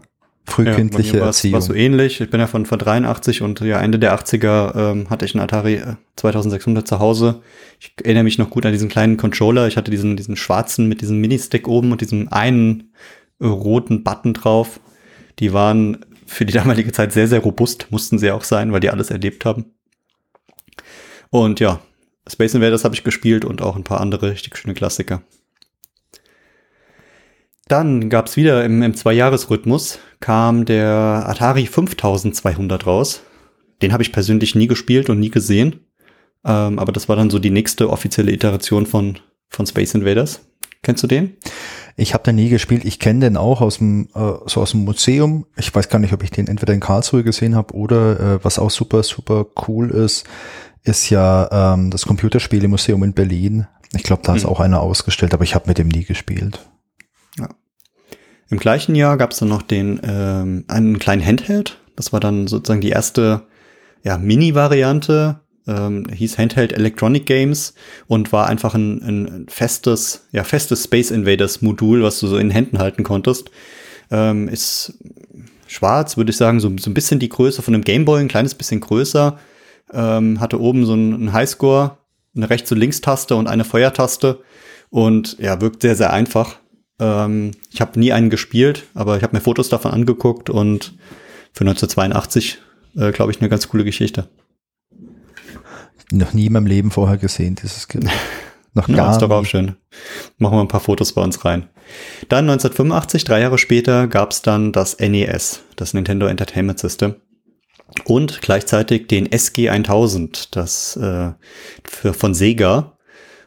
frühkindliche 0.47 1.17
ja, 1.17 1.25
Erziehung. 1.25 1.53
War 1.53 1.61
so 1.61 1.73
ähnlich. 1.73 2.21
Ich 2.21 2.29
bin 2.29 2.39
ja 2.39 2.47
von, 2.47 2.65
von 2.65 2.79
83 2.79 3.41
und 3.41 3.59
ja 3.59 3.79
Ende 3.79 3.99
der 3.99 4.17
80er 4.17 4.75
ähm, 4.75 5.09
hatte 5.09 5.25
ich 5.25 5.35
einen 5.35 5.43
Atari 5.43 5.81
2600 6.15 6.83
äh, 6.83 6.85
zu 6.85 6.99
Hause. 6.99 7.41
Ich 7.79 7.93
erinnere 8.01 8.23
mich 8.23 8.37
noch 8.37 8.49
gut 8.49 8.65
an 8.65 8.71
diesen 8.71 8.89
kleinen 8.89 9.17
Controller. 9.17 9.67
Ich 9.67 9.75
hatte 9.77 9.91
diesen, 9.91 10.15
diesen 10.15 10.37
schwarzen 10.37 10.87
mit 10.87 11.01
diesem 11.01 11.19
Mini-Stick 11.19 11.67
oben 11.67 11.91
und 11.91 12.01
diesem 12.01 12.31
einen 12.31 12.93
äh, 13.39 13.45
roten 13.45 14.03
Button 14.03 14.33
drauf. 14.33 14.79
Die 15.39 15.51
waren 15.51 16.05
für 16.25 16.45
die 16.45 16.53
damalige 16.57 16.93
Zeit 16.93 17.11
sehr, 17.11 17.27
sehr 17.27 17.39
robust, 17.39 17.87
mussten 17.89 18.17
sie 18.17 18.31
auch 18.31 18.43
sein, 18.43 18.71
weil 18.71 18.79
die 18.79 18.89
alles 18.89 19.11
erlebt 19.11 19.43
haben. 19.43 19.65
Und 21.29 21.59
ja, 21.59 21.81
Space 22.25 22.53
Invaders 22.53 22.85
habe 22.85 22.95
ich 22.95 23.03
gespielt 23.03 23.43
und 23.43 23.61
auch 23.61 23.75
ein 23.75 23.83
paar 23.83 23.99
andere 23.99 24.31
richtig 24.31 24.57
schöne 24.57 24.73
Klassiker. 24.73 25.21
Dann 27.67 28.09
gab 28.09 28.27
es 28.27 28.37
wieder 28.37 28.63
im, 28.63 28.81
im 28.81 28.95
Zwei-Jahres-Rhythmus 28.95 29.99
kam 30.19 30.65
der 30.65 31.25
Atari 31.27 31.67
5200 31.67 32.85
raus. 32.85 33.21
Den 33.81 33.93
habe 33.93 34.03
ich 34.03 34.11
persönlich 34.11 34.55
nie 34.55 34.67
gespielt 34.67 35.09
und 35.09 35.19
nie 35.19 35.29
gesehen. 35.29 35.81
Ähm, 36.45 36.79
aber 36.79 36.91
das 36.91 37.09
war 37.09 37.15
dann 37.15 37.29
so 37.29 37.39
die 37.39 37.49
nächste 37.49 37.89
offizielle 37.89 38.31
Iteration 38.31 38.85
von, 38.85 39.19
von 39.49 39.67
Space 39.67 39.93
Invaders. 39.93 40.41
Kennst 40.81 41.03
du 41.03 41.07
den? 41.07 41.35
Ich 41.95 42.13
habe 42.13 42.23
den 42.23 42.35
nie 42.35 42.49
gespielt. 42.49 42.85
Ich 42.85 42.99
kenne 42.99 43.21
den 43.21 43.37
auch 43.37 43.61
aus 43.61 43.79
dem 43.79 44.07
äh, 44.13 44.33
so 44.45 44.61
aus 44.61 44.71
dem 44.71 44.85
Museum. 44.85 45.45
Ich 45.57 45.73
weiß 45.73 45.89
gar 45.89 45.99
nicht, 45.99 46.13
ob 46.13 46.23
ich 46.23 46.31
den 46.31 46.47
entweder 46.47 46.73
in 46.73 46.79
Karlsruhe 46.79 47.23
gesehen 47.23 47.55
habe 47.55 47.73
oder 47.73 48.19
äh, 48.19 48.43
was 48.43 48.59
auch 48.59 48.69
super 48.69 49.01
super 49.03 49.47
cool 49.67 49.89
ist, 49.89 50.25
ist 50.83 51.09
ja 51.09 51.73
ähm, 51.73 51.89
das 51.89 52.05
Computerspielemuseum 52.05 53.03
in 53.03 53.13
Berlin. 53.13 53.67
Ich 53.93 54.03
glaube, 54.03 54.21
da 54.23 54.35
ist 54.35 54.43
hm. 54.43 54.49
auch 54.49 54.59
einer 54.59 54.81
ausgestellt, 54.81 55.33
aber 55.33 55.43
ich 55.43 55.55
habe 55.55 55.67
mit 55.67 55.79
dem 55.79 55.87
nie 55.87 56.03
gespielt. 56.03 56.59
Im 58.49 58.59
gleichen 58.59 58.95
Jahr 58.95 59.17
gab 59.17 59.31
es 59.31 59.39
dann 59.39 59.49
noch 59.49 59.61
den 59.61 59.99
ähm, 60.03 60.63
einen 60.67 60.99
kleinen 60.99 61.25
Handheld. 61.25 61.79
Das 61.95 62.13
war 62.13 62.19
dann 62.19 62.47
sozusagen 62.47 62.81
die 62.81 62.89
erste 62.89 63.41
ja, 64.03 64.17
Mini-Variante. 64.17 65.41
Ähm, 65.67 66.05
hieß 66.09 66.37
Handheld 66.37 66.71
Electronic 66.71 67.25
Games 67.25 67.73
und 68.07 68.31
war 68.31 68.47
einfach 68.47 68.73
ein, 68.73 69.01
ein 69.01 69.45
festes, 69.49 70.27
ja, 70.31 70.45
festes 70.45 70.85
Space 70.85 71.11
Invaders 71.11 71.61
Modul, 71.61 72.03
was 72.03 72.21
du 72.21 72.27
so 72.27 72.37
in 72.37 72.51
Händen 72.51 72.79
halten 72.79 73.03
konntest. 73.03 73.51
Ähm, 74.09 74.47
ist 74.47 74.93
schwarz, 75.67 76.15
würde 76.15 76.31
ich 76.31 76.37
sagen, 76.37 76.61
so, 76.61 76.71
so 76.79 76.89
ein 76.89 76.93
bisschen 76.93 77.19
die 77.19 77.27
Größe 77.27 77.61
von 77.61 77.73
einem 77.73 77.83
Gameboy, 77.83 78.21
ein 78.21 78.29
kleines 78.29 78.55
bisschen 78.55 78.79
größer. 78.79 79.37
Ähm, 79.91 80.39
hatte 80.39 80.61
oben 80.61 80.85
so 80.85 80.93
einen 80.93 81.33
Highscore, 81.33 81.97
eine 82.33 82.49
Rechts- 82.49 82.71
und 82.71 82.77
Linkstaste 82.77 83.35
und 83.35 83.47
eine 83.47 83.65
Feuertaste 83.65 84.39
und 84.89 85.37
ja, 85.39 85.59
wirkt 85.59 85.81
sehr, 85.81 85.95
sehr 85.95 86.13
einfach. 86.13 86.59
Ähm, 86.99 87.51
ich 87.71 87.81
habe 87.81 87.99
nie 87.99 88.11
einen 88.11 88.29
gespielt, 88.29 88.83
aber 88.93 89.17
ich 89.17 89.23
habe 89.23 89.35
mir 89.35 89.41
Fotos 89.41 89.69
davon 89.69 89.91
angeguckt 89.91 90.49
und 90.49 90.93
für 91.53 91.63
1982, 91.63 92.59
äh, 92.95 93.11
glaube 93.11 93.31
ich, 93.31 93.39
eine 93.39 93.49
ganz 93.49 93.67
coole 93.67 93.83
Geschichte. 93.83 94.29
Noch 96.11 96.33
nie 96.33 96.45
in 96.45 96.53
meinem 96.53 96.67
Leben 96.67 96.91
vorher 96.91 97.17
gesehen, 97.17 97.55
dieses 97.55 97.87
Kind. 97.87 98.09
Noch 98.73 98.87
gar 98.87 98.97
ja, 98.97 99.11
ist 99.11 99.21
doch 99.23 99.31
auch 99.31 99.45
schön. 99.45 99.75
Machen 100.37 100.57
wir 100.57 100.61
ein 100.61 100.67
paar 100.67 100.79
Fotos 100.79 101.13
bei 101.13 101.23
uns 101.23 101.43
rein. 101.43 101.67
Dann 102.29 102.47
1985, 102.47 103.23
drei 103.23 103.41
Jahre 103.41 103.57
später, 103.57 104.07
gab 104.07 104.31
es 104.31 104.43
dann 104.43 104.71
das 104.71 104.99
NES, 104.99 105.63
das 105.75 105.95
Nintendo 105.95 106.27
Entertainment 106.27 106.77
System. 106.77 107.15
Und 108.05 108.41
gleichzeitig 108.41 109.07
den 109.07 109.31
SG 109.31 109.69
1000, 109.69 110.55
das 110.55 110.95
äh, 110.97 111.31
für, 111.83 112.13
von 112.13 112.35
Sega. 112.35 112.97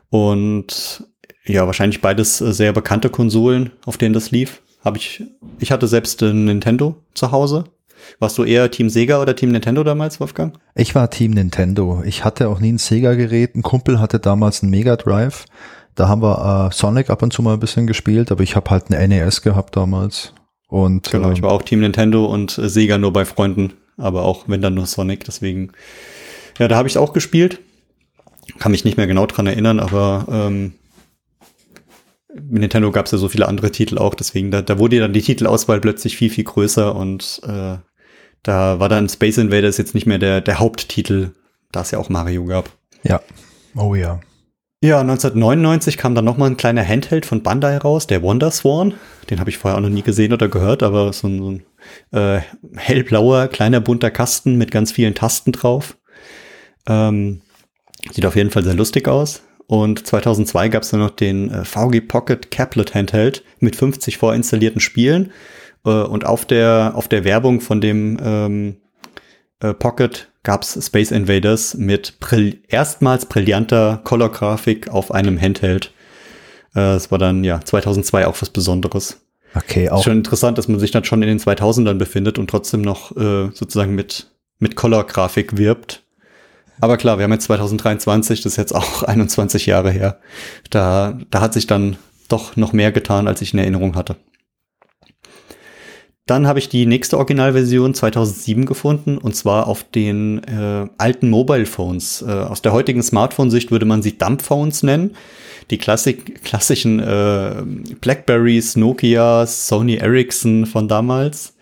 Und 0.08 1.06
ja, 1.44 1.66
wahrscheinlich 1.66 2.00
beides 2.00 2.40
äh, 2.40 2.52
sehr 2.52 2.72
bekannte 2.72 3.10
Konsolen, 3.10 3.70
auf 3.84 3.96
denen 3.96 4.14
das 4.14 4.30
lief. 4.30 4.62
Habe 4.84 4.98
ich, 4.98 5.22
ich 5.58 5.72
hatte 5.72 5.86
selbst 5.86 6.22
ein 6.22 6.46
Nintendo 6.46 6.96
zu 7.14 7.32
Hause. 7.32 7.64
Warst 8.18 8.38
du 8.38 8.44
eher 8.44 8.70
Team 8.70 8.88
Sega 8.88 9.20
oder 9.20 9.36
Team 9.36 9.52
Nintendo 9.52 9.84
damals, 9.84 10.20
Wolfgang? 10.20 10.58
Ich 10.74 10.94
war 10.94 11.10
Team 11.10 11.32
Nintendo. 11.32 12.02
Ich 12.04 12.24
hatte 12.24 12.48
auch 12.48 12.60
nie 12.60 12.72
ein 12.72 12.78
Sega-Gerät. 12.78 13.54
Ein 13.54 13.62
Kumpel 13.62 14.00
hatte 14.00 14.18
damals 14.18 14.62
einen 14.62 14.70
Mega 14.70 14.96
Drive. 14.96 15.44
Da 15.94 16.08
haben 16.08 16.22
wir 16.22 16.70
äh, 16.70 16.74
Sonic 16.74 17.10
ab 17.10 17.22
und 17.22 17.32
zu 17.32 17.42
mal 17.42 17.54
ein 17.54 17.60
bisschen 17.60 17.86
gespielt, 17.86 18.32
aber 18.32 18.42
ich 18.42 18.56
habe 18.56 18.70
halt 18.70 18.90
ein 18.90 19.08
NES 19.10 19.42
gehabt 19.42 19.76
damals. 19.76 20.32
Und, 20.68 21.10
genau, 21.10 21.28
ähm, 21.28 21.34
ich 21.34 21.42
war 21.42 21.52
auch 21.52 21.62
Team 21.62 21.80
Nintendo 21.80 22.24
und 22.26 22.56
äh, 22.56 22.68
Sega 22.68 22.96
nur 22.96 23.12
bei 23.12 23.24
Freunden, 23.24 23.74
aber 23.96 24.22
auch 24.22 24.44
wenn 24.46 24.62
dann 24.62 24.74
nur 24.74 24.86
Sonic. 24.86 25.24
Deswegen, 25.24 25.72
ja, 26.58 26.68
da 26.68 26.76
habe 26.76 26.88
ich 26.88 26.96
auch 26.96 27.12
gespielt. 27.12 27.60
Kann 28.58 28.72
mich 28.72 28.84
nicht 28.84 28.96
mehr 28.96 29.06
genau 29.06 29.26
dran 29.26 29.46
erinnern, 29.46 29.78
aber 29.78 30.26
ähm, 30.30 30.74
mit 32.34 32.60
Nintendo 32.60 32.90
gab 32.92 33.06
es 33.06 33.12
ja 33.12 33.18
so 33.18 33.28
viele 33.28 33.48
andere 33.48 33.70
Titel 33.70 33.98
auch, 33.98 34.14
deswegen 34.14 34.50
da, 34.50 34.62
da 34.62 34.78
wurde 34.78 35.00
dann 35.00 35.12
die 35.12 35.22
Titelauswahl 35.22 35.80
plötzlich 35.80 36.16
viel, 36.16 36.30
viel 36.30 36.44
größer 36.44 36.94
und 36.94 37.40
äh, 37.44 37.76
da 38.42 38.80
war 38.80 38.88
dann 38.88 39.08
Space 39.08 39.38
Invaders 39.38 39.76
jetzt 39.76 39.94
nicht 39.94 40.06
mehr 40.06 40.18
der, 40.18 40.40
der 40.40 40.58
Haupttitel, 40.58 41.32
da 41.72 41.82
es 41.82 41.90
ja 41.90 41.98
auch 41.98 42.08
Mario 42.08 42.44
gab. 42.44 42.70
Ja, 43.02 43.20
oh 43.76 43.94
ja. 43.94 44.20
Ja, 44.82 45.00
1999 45.00 45.98
kam 45.98 46.14
dann 46.14 46.24
nochmal 46.24 46.48
ein 46.48 46.56
kleiner 46.56 46.86
Handheld 46.86 47.26
von 47.26 47.42
Bandai 47.42 47.76
raus, 47.76 48.06
der 48.06 48.22
Wonder 48.22 48.50
Swan. 48.50 48.94
Den 49.28 49.38
habe 49.38 49.50
ich 49.50 49.58
vorher 49.58 49.76
auch 49.76 49.82
noch 49.82 49.90
nie 49.90 50.00
gesehen 50.00 50.32
oder 50.32 50.48
gehört, 50.48 50.82
aber 50.82 51.12
so 51.12 51.28
ein, 51.28 51.38
so 51.38 51.50
ein 51.50 51.62
äh, 52.18 52.40
hellblauer, 52.76 53.48
kleiner 53.48 53.80
bunter 53.80 54.10
Kasten 54.10 54.56
mit 54.56 54.70
ganz 54.70 54.90
vielen 54.90 55.14
Tasten 55.14 55.52
drauf. 55.52 55.98
Ähm, 56.86 57.42
sieht 58.10 58.24
auf 58.24 58.36
jeden 58.36 58.50
Fall 58.50 58.64
sehr 58.64 58.72
lustig 58.72 59.06
aus. 59.06 59.42
Und 59.70 60.04
2002 60.04 60.68
gab 60.68 60.82
es 60.82 60.90
dann 60.90 60.98
noch 60.98 61.10
den 61.10 61.48
äh, 61.48 61.64
VG 61.64 62.00
Pocket 62.00 62.50
Caplet 62.50 62.92
Handheld 62.92 63.44
mit 63.60 63.76
50 63.76 64.18
vorinstallierten 64.18 64.80
Spielen. 64.80 65.30
Äh, 65.86 65.90
und 65.90 66.26
auf 66.26 66.44
der, 66.44 66.94
auf 66.96 67.06
der 67.06 67.22
Werbung 67.22 67.60
von 67.60 67.80
dem 67.80 68.18
ähm, 68.20 68.76
äh, 69.60 69.72
Pocket 69.72 70.28
gab 70.42 70.64
es 70.64 70.84
Space 70.84 71.12
Invaders 71.12 71.74
mit 71.74 72.18
brill 72.18 72.58
erstmals 72.66 73.26
brillanter 73.26 74.00
Color-Grafik 74.02 74.88
auf 74.88 75.12
einem 75.12 75.40
Handheld. 75.40 75.92
Äh, 76.74 76.96
es 76.96 77.12
war 77.12 77.18
dann 77.18 77.44
ja 77.44 77.60
2002 77.60 78.26
auch 78.26 78.42
was 78.42 78.50
Besonderes. 78.50 79.24
Okay, 79.54 79.88
auch. 79.88 79.98
Ist 79.98 80.04
schon 80.06 80.16
interessant, 80.16 80.58
dass 80.58 80.66
man 80.66 80.80
sich 80.80 80.90
dann 80.90 81.04
schon 81.04 81.22
in 81.22 81.28
den 81.28 81.38
2000ern 81.38 81.94
befindet 81.94 82.40
und 82.40 82.50
trotzdem 82.50 82.82
noch 82.82 83.16
äh, 83.16 83.50
sozusagen 83.54 83.94
mit, 83.94 84.32
mit 84.58 84.74
Color-Grafik 84.74 85.58
wirbt. 85.58 86.02
Aber 86.80 86.96
klar, 86.96 87.18
wir 87.18 87.24
haben 87.24 87.32
jetzt 87.32 87.44
2023, 87.44 88.42
das 88.42 88.52
ist 88.52 88.56
jetzt 88.56 88.74
auch 88.74 89.02
21 89.04 89.66
Jahre 89.66 89.90
her. 89.90 90.18
Da, 90.70 91.18
da 91.30 91.40
hat 91.40 91.54
sich 91.54 91.66
dann 91.66 91.96
doch 92.28 92.56
noch 92.56 92.72
mehr 92.72 92.92
getan, 92.92 93.28
als 93.28 93.42
ich 93.42 93.52
in 93.52 93.58
Erinnerung 93.58 93.96
hatte. 93.96 94.16
Dann 96.26 96.46
habe 96.46 96.60
ich 96.60 96.68
die 96.68 96.86
nächste 96.86 97.18
Originalversion 97.18 97.92
2007 97.92 98.64
gefunden 98.64 99.18
und 99.18 99.34
zwar 99.34 99.66
auf 99.66 99.82
den 99.82 100.38
äh, 100.44 100.86
alten 100.96 101.28
Mobile 101.28 101.66
Phones. 101.66 102.22
Äh, 102.22 102.30
aus 102.30 102.62
der 102.62 102.72
heutigen 102.72 103.02
Smartphone-Sicht 103.02 103.72
würde 103.72 103.84
man 103.84 104.00
sie 104.00 104.16
Dump 104.16 104.40
Phones 104.40 104.84
nennen. 104.84 105.16
Die 105.70 105.78
Klassik 105.78 106.44
klassischen 106.44 107.00
äh, 107.00 107.64
Blackberries, 108.00 108.76
Nokias, 108.76 109.66
Sony 109.66 109.96
Ericsson 109.96 110.66
von 110.66 110.86
damals. 110.86 111.54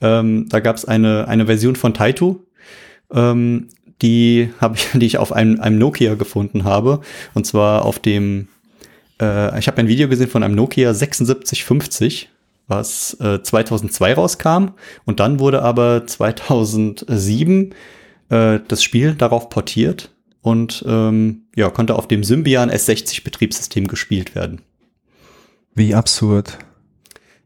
Ähm, 0.00 0.48
da 0.48 0.60
gab 0.60 0.76
es 0.76 0.84
eine, 0.84 1.26
eine 1.26 1.46
Version 1.46 1.74
von 1.74 1.92
Taito, 1.92 2.44
ähm, 3.12 3.68
die, 4.02 4.50
hab 4.60 4.76
ich, 4.76 4.88
die 4.94 5.06
ich 5.06 5.18
auf 5.18 5.32
einem, 5.32 5.60
einem 5.60 5.78
Nokia 5.78 6.14
gefunden 6.14 6.64
habe. 6.64 7.00
Und 7.34 7.46
zwar 7.46 7.84
auf 7.84 7.98
dem, 7.98 8.48
äh, 9.20 9.58
ich 9.58 9.66
habe 9.66 9.78
ein 9.78 9.88
Video 9.88 10.08
gesehen 10.08 10.28
von 10.28 10.42
einem 10.42 10.54
Nokia 10.54 10.92
7650 10.94 12.30
was 12.66 13.14
äh, 13.20 13.42
2002 13.42 14.14
rauskam 14.14 14.68
und 15.04 15.20
dann 15.20 15.38
wurde 15.38 15.62
aber 15.62 16.06
2007 16.06 17.74
äh, 18.30 18.60
das 18.66 18.82
Spiel 18.82 19.14
darauf 19.14 19.50
portiert 19.50 20.10
und 20.40 20.84
ähm, 20.86 21.42
ja, 21.56 21.70
konnte 21.70 21.94
auf 21.94 22.08
dem 22.08 22.24
Symbian 22.24 22.70
S60 22.70 23.24
Betriebssystem 23.24 23.86
gespielt 23.86 24.34
werden. 24.34 24.62
Wie 25.74 25.94
absurd. 25.94 26.58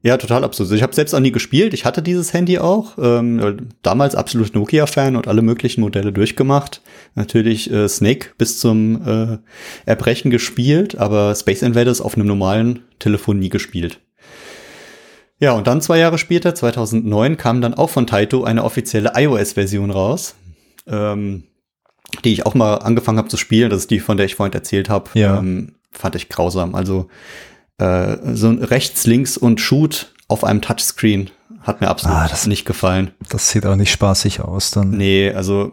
Ja, 0.00 0.16
total 0.16 0.44
absurd. 0.44 0.70
Ich 0.70 0.82
habe 0.82 0.94
selbst 0.94 1.12
auch 1.12 1.20
nie 1.20 1.32
gespielt. 1.32 1.74
Ich 1.74 1.84
hatte 1.84 2.02
dieses 2.02 2.32
Handy 2.32 2.58
auch. 2.58 2.96
Ähm, 2.98 3.68
damals 3.82 4.14
absolut 4.14 4.54
Nokia-Fan 4.54 5.16
und 5.16 5.26
alle 5.26 5.42
möglichen 5.42 5.80
Modelle 5.80 6.12
durchgemacht. 6.12 6.82
Natürlich 7.16 7.70
äh, 7.72 7.88
Snake 7.88 8.28
bis 8.38 8.60
zum 8.60 9.06
äh, 9.06 9.38
Erbrechen 9.86 10.30
gespielt, 10.30 10.96
aber 10.96 11.34
Space 11.34 11.62
Invaders 11.62 12.00
auf 12.00 12.14
einem 12.14 12.28
normalen 12.28 12.84
Telefon 13.00 13.40
nie 13.40 13.48
gespielt. 13.48 13.98
Ja, 15.40 15.52
und 15.52 15.66
dann 15.66 15.80
zwei 15.80 15.98
Jahre 15.98 16.18
später, 16.18 16.54
2009, 16.54 17.36
kam 17.36 17.60
dann 17.60 17.74
auch 17.74 17.90
von 17.90 18.06
Taito 18.06 18.44
eine 18.44 18.64
offizielle 18.64 19.12
iOS-Version 19.14 19.90
raus, 19.90 20.36
ähm, 20.86 21.44
die 22.24 22.32
ich 22.32 22.46
auch 22.46 22.54
mal 22.54 22.76
angefangen 22.76 23.18
habe 23.18 23.28
zu 23.28 23.36
spielen. 23.36 23.70
Das 23.70 23.80
ist 23.80 23.90
die, 23.90 24.00
von 24.00 24.16
der 24.16 24.26
ich 24.26 24.36
vorhin 24.36 24.52
erzählt 24.52 24.88
habe. 24.88 25.10
Ja. 25.14 25.38
Ähm, 25.38 25.74
fand 25.90 26.14
ich 26.14 26.28
grausam. 26.28 26.74
Also 26.74 27.08
äh, 27.78 28.16
so 28.34 28.48
ein 28.48 28.58
rechts, 28.62 29.06
links 29.06 29.36
und 29.36 29.60
Shoot 29.60 30.12
auf 30.28 30.44
einem 30.44 30.60
Touchscreen 30.60 31.30
hat 31.62 31.80
mir 31.80 31.88
absolut 31.88 32.16
Ah, 32.16 32.28
das- 32.28 32.46
nicht 32.46 32.64
gefallen. 32.64 33.10
Das 33.30 33.50
sieht 33.50 33.66
auch 33.66 33.76
nicht 33.76 33.90
spaßig 33.90 34.40
aus 34.40 34.70
dann. 34.70 34.90
Nee, 34.90 35.30
also 35.32 35.72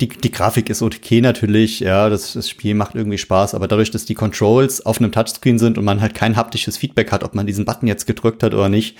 die, 0.00 0.08
die 0.08 0.30
Grafik 0.32 0.68
ist 0.68 0.82
okay 0.82 1.20
natürlich, 1.20 1.80
ja, 1.80 2.08
das, 2.08 2.32
das 2.34 2.48
Spiel 2.50 2.74
macht 2.74 2.94
irgendwie 2.94 3.18
Spaß, 3.18 3.54
aber 3.54 3.68
dadurch, 3.68 3.90
dass 3.90 4.04
die 4.04 4.14
Controls 4.14 4.84
auf 4.84 4.98
einem 5.00 5.12
Touchscreen 5.12 5.58
sind 5.58 5.78
und 5.78 5.84
man 5.84 6.00
halt 6.00 6.14
kein 6.14 6.36
haptisches 6.36 6.76
Feedback 6.76 7.12
hat, 7.12 7.22
ob 7.24 7.34
man 7.34 7.46
diesen 7.46 7.64
Button 7.64 7.86
jetzt 7.86 8.06
gedrückt 8.06 8.42
hat 8.42 8.52
oder 8.54 8.68
nicht, 8.68 8.96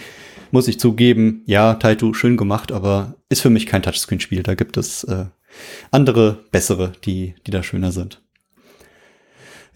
muss 0.52 0.68
ich 0.68 0.78
zugeben, 0.78 1.42
ja, 1.46 1.74
Taito, 1.74 2.14
schön 2.14 2.36
gemacht, 2.36 2.70
aber 2.72 3.16
ist 3.28 3.42
für 3.42 3.50
mich 3.50 3.66
kein 3.66 3.82
Touchscreen-Spiel. 3.82 4.42
Da 4.44 4.54
gibt 4.54 4.76
es 4.76 5.02
äh, 5.04 5.26
andere, 5.90 6.44
bessere, 6.52 6.92
die, 7.04 7.34
die 7.46 7.50
da 7.50 7.62
schöner 7.64 7.90
sind. 7.92 8.22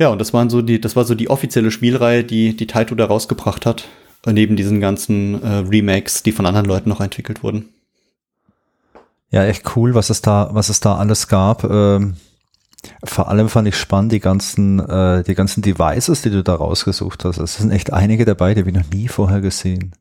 Ja, 0.01 0.09
und 0.09 0.18
das 0.18 0.32
waren 0.32 0.48
so 0.48 0.62
die, 0.62 0.81
das 0.81 0.97
war 0.97 1.05
so 1.05 1.14
die 1.14 1.28
offizielle 1.28 1.70
Spielreihe, 1.70 2.24
die, 2.24 2.56
die 2.56 2.66
Taito 2.66 2.94
da 2.94 3.05
rausgebracht 3.05 3.66
hat, 3.66 3.86
neben 4.24 4.56
diesen 4.56 4.81
ganzen 4.81 5.43
äh, 5.43 5.56
Remakes, 5.59 6.22
die 6.22 6.32
von 6.32 6.47
anderen 6.47 6.64
Leuten 6.64 6.89
noch 6.89 7.02
entwickelt 7.02 7.43
wurden. 7.43 7.68
Ja, 9.31 9.44
echt 9.44 9.77
cool, 9.77 9.94
was 9.94 10.09
es 10.09 10.22
da, 10.22 10.48
was 10.52 10.70
es 10.70 10.81
da 10.81 10.97
alles 10.97 11.28
gab. 11.28 11.64
Ähm, 11.64 12.16
vor 13.05 13.28
allem 13.28 13.51
fand 13.51 13.68
ich 13.68 13.77
spannend 13.77 14.12
die 14.12 14.20
ganzen, 14.20 14.81
äh, 14.81 15.22
die 15.22 15.35
ganzen 15.35 15.60
Devices, 15.60 16.22
die 16.22 16.31
du 16.31 16.43
da 16.43 16.55
rausgesucht 16.55 17.27
hast. 17.27 17.36
Es 17.36 17.59
sind 17.59 17.70
echt 17.70 17.93
einige 17.93 18.24
dabei, 18.24 18.55
die 18.55 18.60
habe 18.60 18.70
ich 18.70 18.77
noch 18.77 18.90
nie 18.90 19.06
vorher 19.06 19.43
gesehen. 19.43 19.93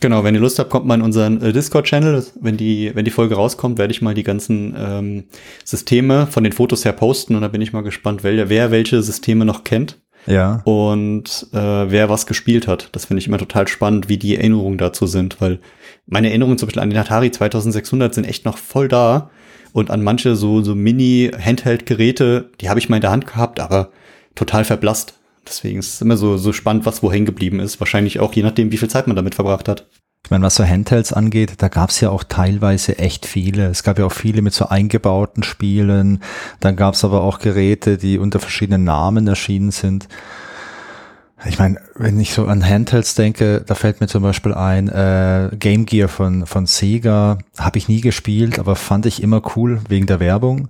Genau, 0.00 0.22
wenn 0.24 0.34
ihr 0.34 0.40
Lust 0.40 0.58
habt, 0.58 0.70
kommt 0.70 0.86
mal 0.86 0.96
in 0.96 1.02
unseren 1.02 1.40
äh, 1.40 1.52
Discord-Channel. 1.52 2.24
Wenn 2.40 2.56
die, 2.56 2.90
wenn 2.94 3.04
die 3.04 3.10
Folge 3.10 3.36
rauskommt, 3.36 3.78
werde 3.78 3.92
ich 3.92 4.02
mal 4.02 4.14
die 4.14 4.22
ganzen 4.24 4.74
ähm, 4.76 5.24
Systeme 5.64 6.26
von 6.26 6.44
den 6.44 6.52
Fotos 6.52 6.84
her 6.84 6.92
posten 6.92 7.34
und 7.36 7.42
da 7.42 7.48
bin 7.48 7.60
ich 7.62 7.72
mal 7.72 7.82
gespannt, 7.82 8.22
wer, 8.24 8.48
wer 8.48 8.70
welche 8.70 9.00
Systeme 9.02 9.44
noch 9.44 9.64
kennt 9.64 9.98
Ja. 10.26 10.60
und 10.64 11.46
äh, 11.52 11.56
wer 11.58 12.08
was 12.10 12.26
gespielt 12.26 12.66
hat. 12.66 12.88
Das 12.92 13.06
finde 13.06 13.20
ich 13.20 13.28
immer 13.28 13.38
total 13.38 13.66
spannend, 13.68 14.08
wie 14.08 14.18
die 14.18 14.36
Erinnerungen 14.36 14.78
dazu 14.78 15.06
sind, 15.06 15.40
weil 15.40 15.58
meine 16.06 16.28
Erinnerungen 16.28 16.58
zum 16.58 16.66
Beispiel 16.66 16.82
an 16.82 16.90
den 16.90 16.98
Atari 16.98 17.30
2600 17.30 18.12
sind 18.14 18.24
echt 18.26 18.44
noch 18.44 18.58
voll 18.58 18.88
da 18.88 19.30
und 19.72 19.90
an 19.90 20.02
manche 20.02 20.36
so, 20.36 20.60
so 20.62 20.74
Mini-Handheld-Geräte, 20.74 22.50
die 22.60 22.68
habe 22.68 22.78
ich 22.78 22.88
mal 22.88 22.96
in 22.96 23.02
der 23.02 23.10
Hand 23.10 23.26
gehabt, 23.26 23.60
aber 23.60 23.90
total 24.34 24.64
verblasst. 24.64 25.14
Deswegen 25.46 25.78
ist 25.78 25.94
es 25.94 26.00
immer 26.00 26.16
so, 26.16 26.36
so 26.36 26.52
spannend, 26.52 26.86
was 26.86 27.02
wo 27.02 27.12
hängen 27.12 27.26
geblieben 27.26 27.60
ist. 27.60 27.80
Wahrscheinlich 27.80 28.20
auch 28.20 28.32
je 28.32 28.42
nachdem, 28.42 28.72
wie 28.72 28.76
viel 28.76 28.90
Zeit 28.90 29.06
man 29.06 29.16
damit 29.16 29.34
verbracht 29.34 29.68
hat. 29.68 29.86
Ich 30.24 30.30
meine, 30.30 30.44
was 30.44 30.54
so 30.54 30.64
Handhelds 30.64 31.12
angeht, 31.12 31.54
da 31.58 31.68
gab 31.68 31.90
es 31.90 32.00
ja 32.00 32.08
auch 32.08 32.24
teilweise 32.24 32.98
echt 32.98 33.26
viele. 33.26 33.66
Es 33.66 33.82
gab 33.82 33.98
ja 33.98 34.06
auch 34.06 34.12
viele 34.12 34.40
mit 34.40 34.54
so 34.54 34.66
eingebauten 34.66 35.42
Spielen. 35.42 36.20
Dann 36.60 36.76
gab 36.76 36.94
es 36.94 37.04
aber 37.04 37.22
auch 37.22 37.40
Geräte, 37.40 37.98
die 37.98 38.18
unter 38.18 38.40
verschiedenen 38.40 38.84
Namen 38.84 39.26
erschienen 39.26 39.70
sind. 39.70 40.08
Ich 41.46 41.58
meine, 41.58 41.78
wenn 41.94 42.18
ich 42.18 42.32
so 42.32 42.46
an 42.46 42.66
Handhelds 42.66 43.14
denke, 43.14 43.62
da 43.66 43.74
fällt 43.74 44.00
mir 44.00 44.06
zum 44.06 44.22
Beispiel 44.22 44.54
ein 44.54 44.88
äh, 44.88 45.50
Game 45.58 45.84
Gear 45.84 46.08
von, 46.08 46.46
von 46.46 46.64
Sega. 46.64 47.36
Habe 47.58 47.76
ich 47.76 47.88
nie 47.88 48.00
gespielt, 48.00 48.58
aber 48.58 48.76
fand 48.76 49.04
ich 49.04 49.22
immer 49.22 49.42
cool 49.54 49.80
wegen 49.88 50.06
der 50.06 50.20
Werbung. 50.20 50.68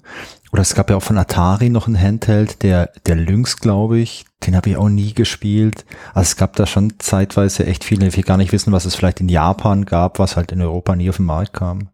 Oder 0.54 0.62
es 0.62 0.76
gab 0.76 0.88
ja 0.88 0.94
auch 0.94 1.02
von 1.02 1.18
Atari 1.18 1.68
noch 1.68 1.88
einen 1.88 2.00
Handheld, 2.00 2.62
der, 2.62 2.92
der 3.06 3.16
Lynx, 3.16 3.56
glaube 3.56 3.98
ich. 3.98 4.24
Den 4.46 4.54
habe 4.54 4.70
ich 4.70 4.76
auch 4.76 4.88
nie 4.88 5.12
gespielt. 5.12 5.84
Also 6.10 6.28
es 6.28 6.36
gab 6.36 6.54
da 6.54 6.64
schon 6.64 6.92
zeitweise 7.00 7.66
echt 7.66 7.82
viele. 7.82 8.14
Will 8.14 8.22
gar 8.22 8.36
nicht 8.36 8.52
wissen, 8.52 8.72
was 8.72 8.84
es 8.84 8.94
vielleicht 8.94 9.20
in 9.20 9.28
Japan 9.28 9.84
gab, 9.84 10.20
was 10.20 10.36
halt 10.36 10.52
in 10.52 10.62
Europa 10.62 10.94
nie 10.94 11.08
auf 11.08 11.16
den 11.16 11.26
Markt 11.26 11.54
kam. 11.54 11.88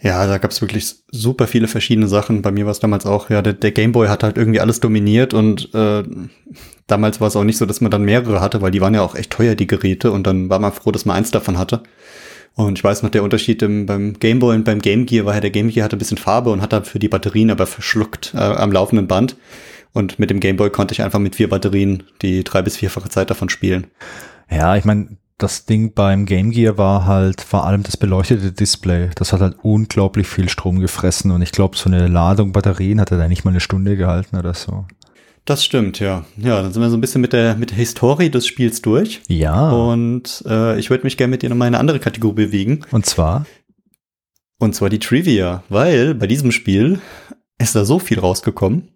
Ja, 0.00 0.26
da 0.26 0.38
gab 0.38 0.50
es 0.50 0.60
wirklich 0.60 0.92
super 1.12 1.46
viele 1.46 1.68
verschiedene 1.68 2.08
Sachen. 2.08 2.42
Bei 2.42 2.50
mir 2.50 2.64
war 2.64 2.72
es 2.72 2.80
damals 2.80 3.06
auch, 3.06 3.30
ja, 3.30 3.42
der, 3.42 3.52
der 3.52 3.70
Gameboy 3.70 4.08
hat 4.08 4.24
halt 4.24 4.38
irgendwie 4.38 4.58
alles 4.58 4.80
dominiert 4.80 5.32
und 5.32 5.72
äh, 5.72 6.02
damals 6.88 7.20
war 7.20 7.28
es 7.28 7.36
auch 7.36 7.44
nicht 7.44 7.58
so, 7.58 7.64
dass 7.64 7.80
man 7.80 7.92
dann 7.92 8.02
mehrere 8.02 8.40
hatte, 8.40 8.60
weil 8.60 8.72
die 8.72 8.80
waren 8.80 8.94
ja 8.94 9.02
auch 9.02 9.14
echt 9.14 9.30
teuer, 9.30 9.54
die 9.54 9.68
Geräte, 9.68 10.10
und 10.10 10.26
dann 10.26 10.50
war 10.50 10.58
man 10.58 10.72
froh, 10.72 10.90
dass 10.90 11.04
man 11.04 11.16
eins 11.16 11.30
davon 11.30 11.58
hatte. 11.58 11.84
Und 12.56 12.78
ich 12.78 12.84
weiß 12.84 13.02
noch, 13.02 13.10
der 13.10 13.22
Unterschied 13.22 13.60
im, 13.62 13.84
beim 13.84 14.14
Gameboy 14.14 14.56
und 14.56 14.64
beim 14.64 14.80
Game 14.80 15.04
Gear 15.04 15.26
war 15.26 15.34
ja, 15.34 15.40
der 15.40 15.50
Game 15.50 15.68
Gear 15.68 15.84
hatte 15.84 15.96
ein 15.96 15.98
bisschen 15.98 16.16
Farbe 16.16 16.50
und 16.50 16.62
hat 16.62 16.72
dafür 16.72 16.98
die 16.98 17.08
Batterien 17.08 17.50
aber 17.50 17.66
verschluckt 17.66 18.32
äh, 18.34 18.38
am 18.38 18.72
laufenden 18.72 19.06
Band. 19.06 19.36
Und 19.92 20.18
mit 20.18 20.30
dem 20.30 20.40
Gameboy 20.40 20.70
konnte 20.70 20.92
ich 20.92 21.02
einfach 21.02 21.18
mit 21.18 21.36
vier 21.36 21.50
Batterien 21.50 22.04
die 22.22 22.44
drei 22.44 22.62
bis 22.62 22.78
vierfache 22.78 23.10
Zeit 23.10 23.28
davon 23.28 23.50
spielen. 23.50 23.88
Ja, 24.50 24.74
ich 24.74 24.86
meine, 24.86 25.18
das 25.36 25.66
Ding 25.66 25.92
beim 25.92 26.24
Game 26.24 26.50
Gear 26.50 26.78
war 26.78 27.04
halt 27.04 27.42
vor 27.42 27.66
allem 27.66 27.82
das 27.82 27.98
beleuchtete 27.98 28.52
Display. 28.52 29.10
Das 29.16 29.34
hat 29.34 29.40
halt 29.40 29.56
unglaublich 29.62 30.26
viel 30.26 30.48
Strom 30.48 30.80
gefressen 30.80 31.30
und 31.32 31.42
ich 31.42 31.52
glaube, 31.52 31.76
so 31.76 31.90
eine 31.90 32.08
Ladung 32.08 32.52
Batterien 32.52 33.00
hat 33.00 33.10
er 33.10 33.18
da 33.18 33.28
nicht 33.28 33.44
mal 33.44 33.50
eine 33.50 33.60
Stunde 33.60 33.98
gehalten 33.98 34.36
oder 34.36 34.54
so. 34.54 34.86
Das 35.46 35.64
stimmt, 35.64 36.00
ja. 36.00 36.24
Ja, 36.36 36.60
dann 36.60 36.72
sind 36.72 36.82
wir 36.82 36.90
so 36.90 36.96
ein 36.96 37.00
bisschen 37.00 37.20
mit 37.20 37.32
der, 37.32 37.54
mit 37.54 37.70
der 37.70 37.78
Historie 37.78 38.30
des 38.30 38.48
Spiels 38.48 38.82
durch. 38.82 39.22
Ja. 39.28 39.70
Und 39.70 40.42
äh, 40.44 40.76
ich 40.78 40.90
würde 40.90 41.04
mich 41.04 41.16
gerne 41.16 41.30
mit 41.30 41.42
dir 41.42 41.48
nochmal 41.48 41.68
in 41.68 41.74
eine 41.74 41.80
andere 41.80 42.00
Kategorie 42.00 42.34
bewegen. 42.34 42.80
Und 42.90 43.06
zwar? 43.06 43.46
Und 44.58 44.74
zwar 44.74 44.90
die 44.90 44.98
Trivia, 44.98 45.62
weil 45.68 46.14
bei 46.14 46.26
diesem 46.26 46.50
Spiel 46.50 47.00
ist 47.58 47.76
da 47.76 47.84
so 47.84 48.00
viel 48.00 48.18
rausgekommen. 48.18 48.88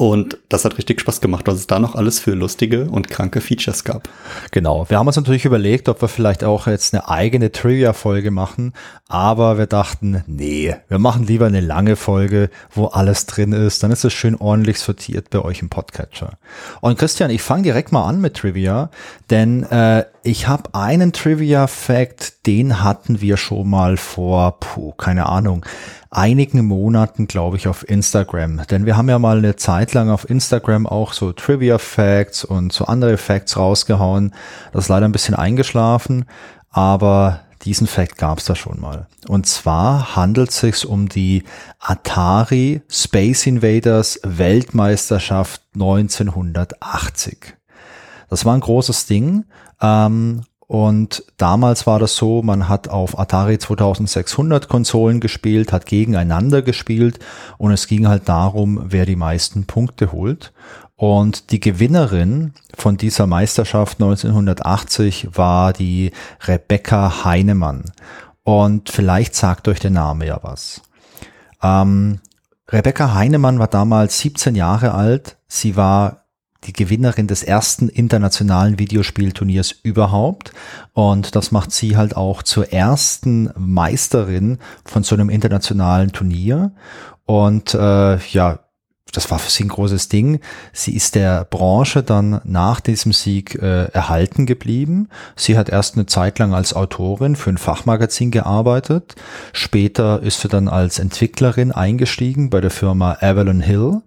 Und 0.00 0.38
das 0.48 0.64
hat 0.64 0.78
richtig 0.78 1.02
Spaß 1.02 1.20
gemacht, 1.20 1.46
was 1.46 1.56
es 1.56 1.66
da 1.66 1.78
noch 1.78 1.94
alles 1.94 2.20
für 2.20 2.30
lustige 2.30 2.86
und 2.86 3.10
kranke 3.10 3.42
Features 3.42 3.84
gab. 3.84 4.08
Genau. 4.50 4.88
Wir 4.88 4.98
haben 4.98 5.06
uns 5.06 5.16
natürlich 5.16 5.44
überlegt, 5.44 5.90
ob 5.90 6.00
wir 6.00 6.08
vielleicht 6.08 6.42
auch 6.42 6.66
jetzt 6.66 6.94
eine 6.94 7.06
eigene 7.10 7.52
Trivia-Folge 7.52 8.30
machen, 8.30 8.72
aber 9.08 9.58
wir 9.58 9.66
dachten, 9.66 10.24
nee, 10.26 10.74
wir 10.88 10.98
machen 10.98 11.26
lieber 11.26 11.48
eine 11.48 11.60
lange 11.60 11.96
Folge, 11.96 12.48
wo 12.70 12.86
alles 12.86 13.26
drin 13.26 13.52
ist. 13.52 13.82
Dann 13.82 13.90
ist 13.90 14.02
es 14.02 14.14
schön 14.14 14.36
ordentlich 14.36 14.78
sortiert 14.78 15.28
bei 15.28 15.40
euch 15.40 15.60
im 15.60 15.68
Podcatcher. 15.68 16.38
Und 16.80 16.98
Christian, 16.98 17.28
ich 17.28 17.42
fange 17.42 17.64
direkt 17.64 17.92
mal 17.92 18.08
an 18.08 18.22
mit 18.22 18.38
Trivia, 18.38 18.88
denn 19.28 19.64
äh, 19.64 20.06
ich 20.22 20.48
habe 20.48 20.74
einen 20.74 21.12
Trivia-Fact, 21.12 22.46
den 22.46 22.82
hatten 22.82 23.20
wir 23.20 23.36
schon 23.36 23.68
mal 23.68 23.98
vor, 23.98 24.60
puh, 24.60 24.92
keine 24.92 25.26
Ahnung, 25.26 25.66
einigen 26.10 26.66
Monaten, 26.66 27.26
glaube 27.26 27.56
ich, 27.56 27.68
auf 27.68 27.88
Instagram. 27.88 28.62
Denn 28.68 28.84
wir 28.86 28.96
haben 28.96 29.08
ja 29.08 29.18
mal 29.18 29.38
eine 29.38 29.56
Zeit 29.56 29.94
lang 29.94 30.10
auf 30.10 30.28
Instagram 30.28 30.86
auch 30.86 31.12
so 31.12 31.32
Trivia-Facts 31.32 32.44
und 32.44 32.72
so 32.72 32.86
andere 32.86 33.16
Facts 33.16 33.56
rausgehauen. 33.56 34.34
Das 34.72 34.84
ist 34.84 34.88
leider 34.88 35.06
ein 35.06 35.12
bisschen 35.12 35.34
eingeschlafen, 35.34 36.26
aber 36.70 37.40
Diesen 37.64 37.86
Fact 37.86 38.16
gab 38.16 38.38
es 38.38 38.46
da 38.46 38.54
schon 38.54 38.80
mal. 38.80 39.06
Und 39.28 39.46
zwar 39.46 40.16
handelt 40.16 40.48
es 40.48 40.60
sich 40.60 40.86
um 40.86 41.10
die 41.10 41.44
Atari 41.78 42.80
Space 42.88 43.46
Invaders 43.46 44.18
Weltmeisterschaft 44.22 45.60
1980. 45.74 47.56
Das 48.30 48.46
war 48.46 48.54
ein 48.54 48.60
großes 48.60 49.04
Ding. 49.06 49.44
Ähm, 49.82 50.42
und 50.70 51.24
damals 51.36 51.88
war 51.88 51.98
das 51.98 52.14
so, 52.14 52.42
man 52.42 52.68
hat 52.68 52.86
auf 52.86 53.18
Atari 53.18 53.58
2600 53.58 54.68
Konsolen 54.68 55.18
gespielt, 55.18 55.72
hat 55.72 55.84
gegeneinander 55.84 56.62
gespielt 56.62 57.18
und 57.58 57.72
es 57.72 57.88
ging 57.88 58.06
halt 58.06 58.28
darum, 58.28 58.80
wer 58.84 59.04
die 59.04 59.16
meisten 59.16 59.66
Punkte 59.66 60.12
holt. 60.12 60.52
Und 60.94 61.50
die 61.50 61.58
Gewinnerin 61.58 62.52
von 62.72 62.96
dieser 62.96 63.26
Meisterschaft 63.26 64.00
1980 64.00 65.36
war 65.36 65.72
die 65.72 66.12
Rebecca 66.46 67.24
Heinemann. 67.24 67.90
Und 68.44 68.90
vielleicht 68.90 69.34
sagt 69.34 69.66
euch 69.66 69.80
der 69.80 69.90
Name 69.90 70.28
ja 70.28 70.38
was. 70.42 70.82
Ähm, 71.64 72.20
Rebecca 72.68 73.12
Heinemann 73.12 73.58
war 73.58 73.66
damals 73.66 74.20
17 74.20 74.54
Jahre 74.54 74.94
alt. 74.94 75.36
Sie 75.48 75.74
war 75.74 76.26
die 76.64 76.72
Gewinnerin 76.72 77.26
des 77.26 77.42
ersten 77.42 77.88
internationalen 77.88 78.78
Videospielturniers 78.78 79.72
überhaupt. 79.82 80.52
Und 80.92 81.34
das 81.36 81.52
macht 81.52 81.72
sie 81.72 81.96
halt 81.96 82.16
auch 82.16 82.42
zur 82.42 82.72
ersten 82.72 83.50
Meisterin 83.56 84.58
von 84.84 85.02
so 85.02 85.14
einem 85.14 85.30
internationalen 85.30 86.12
Turnier. 86.12 86.72
Und 87.24 87.74
äh, 87.74 88.16
ja, 88.16 88.60
das 89.12 89.30
war 89.30 89.38
für 89.38 89.50
sie 89.50 89.64
ein 89.64 89.68
großes 89.68 90.08
Ding. 90.08 90.40
Sie 90.72 90.94
ist 90.94 91.14
der 91.14 91.44
Branche 91.44 92.02
dann 92.02 92.40
nach 92.44 92.80
diesem 92.80 93.12
Sieg 93.12 93.56
äh, 93.56 93.86
erhalten 93.86 94.46
geblieben. 94.46 95.08
Sie 95.36 95.58
hat 95.58 95.68
erst 95.68 95.96
eine 95.96 96.06
Zeit 96.06 96.38
lang 96.38 96.54
als 96.54 96.74
Autorin 96.74 97.36
für 97.36 97.50
ein 97.50 97.58
Fachmagazin 97.58 98.30
gearbeitet. 98.30 99.16
Später 99.52 100.22
ist 100.22 100.40
sie 100.40 100.48
dann 100.48 100.68
als 100.68 100.98
Entwicklerin 100.98 101.72
eingestiegen 101.72 102.50
bei 102.50 102.60
der 102.60 102.70
Firma 102.70 103.16
Avalon 103.20 103.60
Hill 103.60 104.02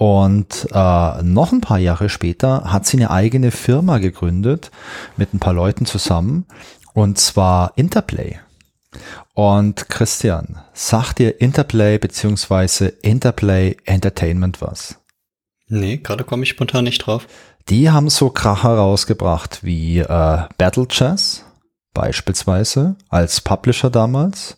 und 0.00 0.66
äh, 0.72 1.22
noch 1.22 1.52
ein 1.52 1.60
paar 1.60 1.76
Jahre 1.76 2.08
später 2.08 2.72
hat 2.72 2.86
sie 2.86 2.96
eine 2.96 3.10
eigene 3.10 3.50
Firma 3.50 3.98
gegründet 3.98 4.70
mit 5.18 5.34
ein 5.34 5.40
paar 5.40 5.52
Leuten 5.52 5.84
zusammen 5.84 6.46
und 6.94 7.18
zwar 7.18 7.72
Interplay. 7.76 8.38
Und 9.34 9.90
Christian, 9.90 10.58
sagt 10.72 11.18
dir 11.18 11.42
Interplay 11.42 11.98
beziehungsweise 11.98 12.88
Interplay 12.88 13.76
Entertainment 13.84 14.62
was? 14.62 14.98
Nee, 15.68 15.98
gerade 15.98 16.24
komme 16.24 16.44
ich 16.44 16.48
spontan 16.48 16.84
nicht 16.84 17.00
drauf. 17.00 17.26
Die 17.68 17.90
haben 17.90 18.08
so 18.08 18.30
Kracher 18.30 18.76
rausgebracht 18.76 19.62
wie 19.64 19.98
äh, 19.98 20.38
Battle 20.56 20.88
Chess 20.88 21.44
beispielsweise 21.92 22.96
als 23.10 23.42
Publisher 23.42 23.90
damals 23.90 24.56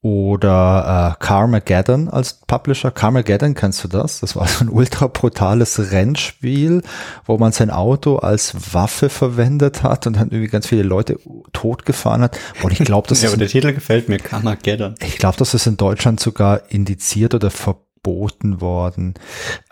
oder 0.00 1.16
äh, 1.18 1.24
Carmageddon 1.24 2.08
als 2.08 2.40
Publisher. 2.46 2.92
Carmageddon, 2.92 3.54
kennst 3.54 3.82
du 3.82 3.88
das? 3.88 4.20
Das 4.20 4.36
war 4.36 4.46
so 4.46 4.64
ein 4.64 4.68
ultra 4.68 5.08
brutales 5.08 5.90
Rennspiel, 5.90 6.82
wo 7.24 7.36
man 7.36 7.50
sein 7.50 7.70
Auto 7.70 8.16
als 8.16 8.74
Waffe 8.74 9.08
verwendet 9.08 9.82
hat 9.82 10.06
und 10.06 10.16
dann 10.16 10.30
irgendwie 10.30 10.50
ganz 10.50 10.68
viele 10.68 10.84
Leute 10.84 11.18
totgefahren 11.52 12.22
hat. 12.22 12.38
Und 12.62 12.72
ich 12.72 12.78
glaube, 12.78 13.08
das 13.08 13.22
ja, 13.22 13.26
ist. 13.28 13.34
aber 13.34 13.40
der 13.40 13.48
Titel 13.48 13.72
gefällt 13.72 14.08
mir, 14.08 14.18
Carmageddon. 14.18 14.94
Ich 15.00 15.18
glaube, 15.18 15.36
das 15.36 15.54
ist 15.54 15.66
in 15.66 15.76
Deutschland 15.76 16.20
sogar 16.20 16.70
indiziert 16.70 17.34
oder 17.34 17.50
verboten 17.50 18.60
worden. 18.60 19.14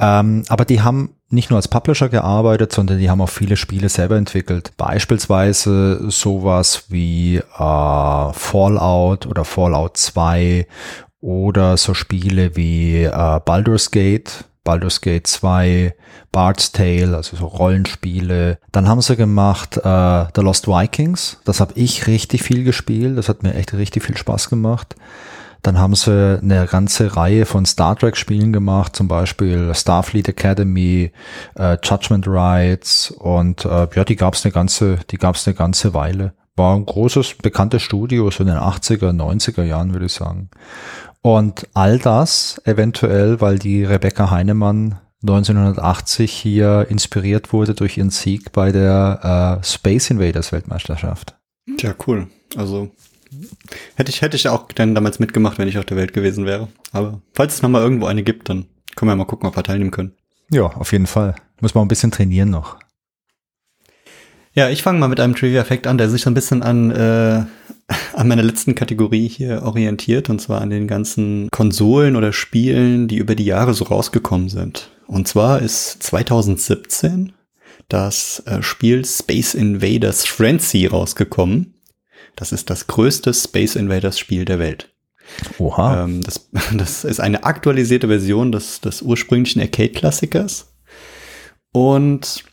Ähm, 0.00 0.42
aber 0.48 0.64
die 0.64 0.80
haben 0.80 1.15
nicht 1.28 1.50
nur 1.50 1.56
als 1.56 1.68
Publisher 1.68 2.08
gearbeitet, 2.08 2.72
sondern 2.72 2.98
die 2.98 3.10
haben 3.10 3.20
auch 3.20 3.28
viele 3.28 3.56
Spiele 3.56 3.88
selber 3.88 4.16
entwickelt. 4.16 4.72
Beispielsweise 4.76 6.10
sowas 6.10 6.84
wie 6.88 7.36
äh, 7.36 8.32
Fallout 8.32 9.26
oder 9.26 9.44
Fallout 9.44 9.96
2 9.96 10.66
oder 11.20 11.76
so 11.76 11.94
Spiele 11.94 12.54
wie 12.56 13.02
äh, 13.04 13.40
Baldur's 13.44 13.90
Gate, 13.90 14.44
Baldur's 14.62 15.00
Gate 15.00 15.26
2, 15.26 15.94
Bard's 16.30 16.70
Tale, 16.72 17.16
also 17.16 17.36
so 17.36 17.46
Rollenspiele. 17.46 18.58
Dann 18.70 18.88
haben 18.88 19.00
sie 19.00 19.16
gemacht 19.16 19.78
äh, 19.78 20.24
The 20.34 20.42
Lost 20.42 20.68
Vikings. 20.68 21.38
Das 21.44 21.60
habe 21.60 21.72
ich 21.76 22.06
richtig 22.06 22.42
viel 22.42 22.62
gespielt. 22.62 23.18
Das 23.18 23.28
hat 23.28 23.42
mir 23.42 23.54
echt 23.54 23.74
richtig 23.74 24.04
viel 24.04 24.16
Spaß 24.16 24.48
gemacht. 24.48 24.94
Dann 25.66 25.80
haben 25.80 25.96
sie 25.96 26.38
eine 26.40 26.68
ganze 26.70 27.16
Reihe 27.16 27.44
von 27.44 27.66
Star 27.66 27.96
Trek 27.96 28.16
Spielen 28.16 28.52
gemacht, 28.52 28.94
zum 28.94 29.08
Beispiel 29.08 29.74
Starfleet 29.74 30.28
Academy, 30.28 31.10
äh, 31.56 31.76
Judgment 31.82 32.28
Rights 32.28 33.10
und 33.10 33.64
äh, 33.64 33.88
ja, 33.92 34.04
die 34.04 34.14
gab 34.14 34.34
es 34.34 34.44
eine 34.44 34.52
ganze, 34.52 35.00
eine 35.10 35.54
ganze 35.56 35.92
Weile. 35.92 36.34
War 36.54 36.76
ein 36.76 36.86
großes, 36.86 37.34
bekanntes 37.42 37.82
Studio, 37.82 38.30
so 38.30 38.44
in 38.44 38.48
den 38.48 38.58
80er, 38.58 39.10
90er 39.10 39.64
Jahren, 39.64 39.92
würde 39.92 40.06
ich 40.06 40.12
sagen. 40.12 40.50
Und 41.20 41.66
all 41.74 41.98
das 41.98 42.62
eventuell, 42.64 43.40
weil 43.40 43.58
die 43.58 43.82
Rebecca 43.82 44.30
Heinemann 44.30 45.00
1980 45.22 46.30
hier 46.30 46.86
inspiriert 46.88 47.52
wurde 47.52 47.74
durch 47.74 47.98
ihren 47.98 48.10
Sieg 48.10 48.52
bei 48.52 48.70
der 48.70 49.58
äh, 49.60 49.64
Space 49.66 50.10
Invaders 50.10 50.52
Weltmeisterschaft. 50.52 51.36
Tja, 51.76 51.92
cool. 52.06 52.28
Also 52.56 52.92
Hätte 53.96 54.10
ich, 54.10 54.22
hätte 54.22 54.36
ich 54.36 54.48
auch 54.48 54.70
dann 54.72 54.94
damals 54.94 55.18
mitgemacht, 55.18 55.58
wenn 55.58 55.68
ich 55.68 55.78
auf 55.78 55.84
der 55.84 55.96
Welt 55.96 56.12
gewesen 56.12 56.46
wäre. 56.46 56.68
Aber 56.92 57.20
falls 57.32 57.54
es 57.54 57.62
nochmal 57.62 57.82
irgendwo 57.82 58.06
eine 58.06 58.22
gibt, 58.22 58.48
dann 58.48 58.66
können 58.94 59.10
wir 59.10 59.16
mal 59.16 59.24
gucken, 59.24 59.48
ob 59.48 59.56
wir 59.56 59.62
teilnehmen 59.62 59.90
können. 59.90 60.12
Ja, 60.50 60.64
auf 60.64 60.92
jeden 60.92 61.06
Fall. 61.06 61.34
Muss 61.60 61.74
man 61.74 61.84
ein 61.84 61.88
bisschen 61.88 62.10
trainieren 62.10 62.50
noch. 62.50 62.78
Ja, 64.52 64.70
ich 64.70 64.82
fange 64.82 64.98
mal 64.98 65.08
mit 65.08 65.20
einem 65.20 65.34
Trivia-Effekt 65.34 65.86
an, 65.86 65.98
der 65.98 66.08
sich 66.08 66.22
so 66.22 66.30
ein 66.30 66.34
bisschen 66.34 66.62
an, 66.62 66.90
äh, 66.90 67.44
an 68.14 68.28
meiner 68.28 68.42
letzten 68.42 68.74
Kategorie 68.74 69.28
hier 69.28 69.62
orientiert, 69.62 70.30
und 70.30 70.40
zwar 70.40 70.62
an 70.62 70.70
den 70.70 70.88
ganzen 70.88 71.48
Konsolen 71.50 72.16
oder 72.16 72.32
Spielen, 72.32 73.06
die 73.06 73.18
über 73.18 73.34
die 73.34 73.44
Jahre 73.44 73.74
so 73.74 73.84
rausgekommen 73.84 74.48
sind. 74.48 74.90
Und 75.06 75.28
zwar 75.28 75.60
ist 75.60 76.02
2017 76.02 77.32
das 77.88 78.42
äh, 78.46 78.62
Spiel 78.62 79.04
Space 79.04 79.54
Invaders 79.54 80.24
Frenzy 80.24 80.86
rausgekommen. 80.86 81.74
Das 82.36 82.52
ist 82.52 82.70
das 82.70 82.86
größte 82.86 83.34
Space 83.34 83.74
Invaders 83.76 84.18
Spiel 84.18 84.44
der 84.44 84.58
Welt. 84.58 84.90
Oha. 85.58 86.04
Ähm, 86.04 86.22
das, 86.22 86.48
das 86.74 87.04
ist 87.04 87.20
eine 87.20 87.44
aktualisierte 87.44 88.08
Version 88.08 88.52
des, 88.52 88.80
des 88.80 89.02
ursprünglichen 89.02 89.60
Arcade-Klassikers. 89.60 90.72
Und 91.72 92.44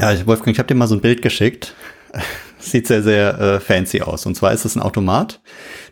ja, 0.00 0.26
Wolfgang, 0.26 0.54
ich 0.54 0.58
habe 0.58 0.68
dir 0.68 0.74
mal 0.74 0.88
so 0.88 0.94
ein 0.94 1.00
Bild 1.00 1.22
geschickt. 1.22 1.74
Sieht 2.58 2.86
sehr, 2.86 3.02
sehr 3.02 3.40
äh, 3.40 3.60
fancy 3.60 4.02
aus. 4.02 4.24
Und 4.24 4.36
zwar 4.36 4.52
ist 4.52 4.64
es 4.64 4.76
ein 4.76 4.82
Automat. 4.82 5.40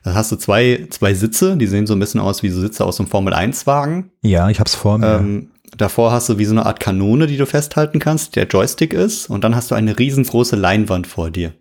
Da 0.04 0.14
hast 0.14 0.30
du 0.30 0.36
zwei, 0.36 0.86
zwei 0.90 1.14
Sitze, 1.14 1.56
die 1.56 1.66
sehen 1.66 1.86
so 1.86 1.94
ein 1.94 1.98
bisschen 1.98 2.20
aus 2.20 2.44
wie 2.44 2.48
so 2.48 2.60
Sitze 2.60 2.84
aus 2.84 3.00
einem 3.00 3.08
Formel-1-Wagen. 3.08 4.12
Ja, 4.22 4.48
ich 4.48 4.60
hab's 4.60 4.76
vor 4.76 4.98
mir. 4.98 5.16
Ähm, 5.16 5.50
davor 5.76 6.12
hast 6.12 6.28
du 6.28 6.38
wie 6.38 6.44
so 6.44 6.52
eine 6.52 6.66
Art 6.66 6.78
Kanone, 6.78 7.26
die 7.26 7.36
du 7.36 7.46
festhalten 7.46 7.98
kannst, 7.98 8.36
der 8.36 8.46
Joystick 8.46 8.92
ist. 8.92 9.28
Und 9.28 9.42
dann 9.42 9.56
hast 9.56 9.72
du 9.72 9.74
eine 9.74 9.98
riesengroße 9.98 10.54
Leinwand 10.54 11.08
vor 11.08 11.30
dir. 11.30 11.54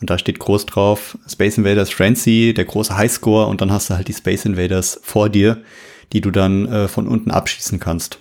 Und 0.00 0.10
da 0.10 0.18
steht 0.18 0.38
groß 0.38 0.66
drauf 0.66 1.16
Space 1.28 1.58
Invaders 1.58 1.90
Frenzy, 1.90 2.54
der 2.54 2.64
große 2.64 2.96
Highscore 2.96 3.46
und 3.46 3.60
dann 3.60 3.70
hast 3.70 3.90
du 3.90 3.94
halt 3.94 4.08
die 4.08 4.14
Space 4.14 4.44
Invaders 4.44 5.00
vor 5.02 5.28
dir, 5.28 5.62
die 6.12 6.20
du 6.20 6.30
dann 6.30 6.66
äh, 6.66 6.88
von 6.88 7.06
unten 7.06 7.30
abschießen 7.30 7.80
kannst. 7.80 8.18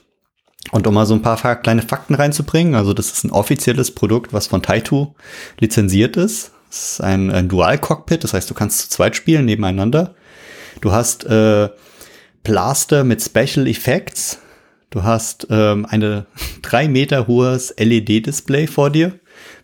Und 0.71 0.85
um 0.85 0.93
mal 0.93 1.05
so 1.05 1.15
ein 1.15 1.23
paar 1.23 1.55
kleine 1.55 1.81
Fakten 1.81 2.13
reinzubringen, 2.13 2.75
also 2.75 2.93
das 2.93 3.11
ist 3.11 3.23
ein 3.23 3.31
offizielles 3.31 3.91
Produkt, 3.91 4.31
was 4.31 4.47
von 4.47 4.61
Taito 4.61 5.15
lizenziert 5.59 6.17
ist. 6.17 6.51
Es 6.69 6.93
ist 6.93 7.01
ein, 7.01 7.31
ein 7.31 7.49
Dual-Cockpit, 7.49 8.23
das 8.23 8.33
heißt, 8.33 8.49
du 8.49 8.53
kannst 8.53 8.79
zu 8.79 8.89
zweit 8.89 9.15
spielen 9.15 9.45
nebeneinander. 9.45 10.15
Du 10.79 10.91
hast 10.91 11.25
äh, 11.25 11.69
Blaster 12.43 13.03
mit 13.03 13.21
Special 13.21 13.67
Effects. 13.67 14.39
Du 14.89 15.03
hast 15.03 15.47
ähm, 15.49 15.85
eine 15.85 16.27
drei 16.61 16.87
Meter 16.87 17.27
hohes 17.27 17.73
LED-Display 17.77 18.67
vor 18.67 18.89
dir 18.89 19.19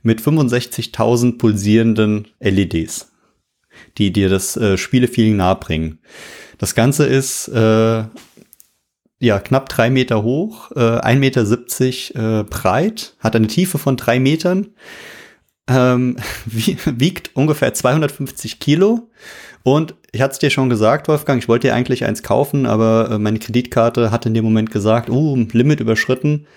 mit 0.07 0.21
65.000 0.21 1.37
pulsierenden 1.37 2.29
LEDs, 2.39 3.11
die 3.97 4.13
dir 4.13 4.29
das 4.29 4.55
äh, 4.55 4.77
Spielefeeling 4.77 5.35
nahebringen. 5.35 5.99
Das 6.57 6.75
Ganze 6.75 7.05
ist 7.05 7.49
äh, 7.49 8.05
ja 9.19 9.39
knapp 9.39 9.67
drei 9.67 9.89
Meter 9.89 10.23
hoch, 10.23 10.71
äh, 10.71 10.79
1,70 10.79 11.17
Meter 11.17 12.39
äh, 12.39 12.43
breit, 12.45 13.15
hat 13.19 13.35
eine 13.35 13.47
Tiefe 13.47 13.79
von 13.79 13.97
drei 13.97 14.21
Metern, 14.21 14.67
ähm, 15.67 16.15
wiegt 16.45 17.31
ungefähr 17.35 17.73
250 17.73 18.61
Kilo. 18.61 19.09
Und 19.63 19.93
ich 20.13 20.21
hatte 20.21 20.31
es 20.31 20.39
dir 20.39 20.51
schon 20.51 20.69
gesagt, 20.69 21.09
Wolfgang, 21.09 21.43
ich 21.43 21.49
wollte 21.49 21.67
dir 21.67 21.75
eigentlich 21.75 22.05
eins 22.05 22.23
kaufen, 22.23 22.65
aber 22.65 23.11
äh, 23.11 23.19
meine 23.19 23.39
Kreditkarte 23.39 24.09
hat 24.09 24.25
in 24.25 24.33
dem 24.33 24.45
Moment 24.45 24.71
gesagt, 24.71 25.09
uh, 25.09 25.35
Limit 25.51 25.81
überschritten. 25.81 26.47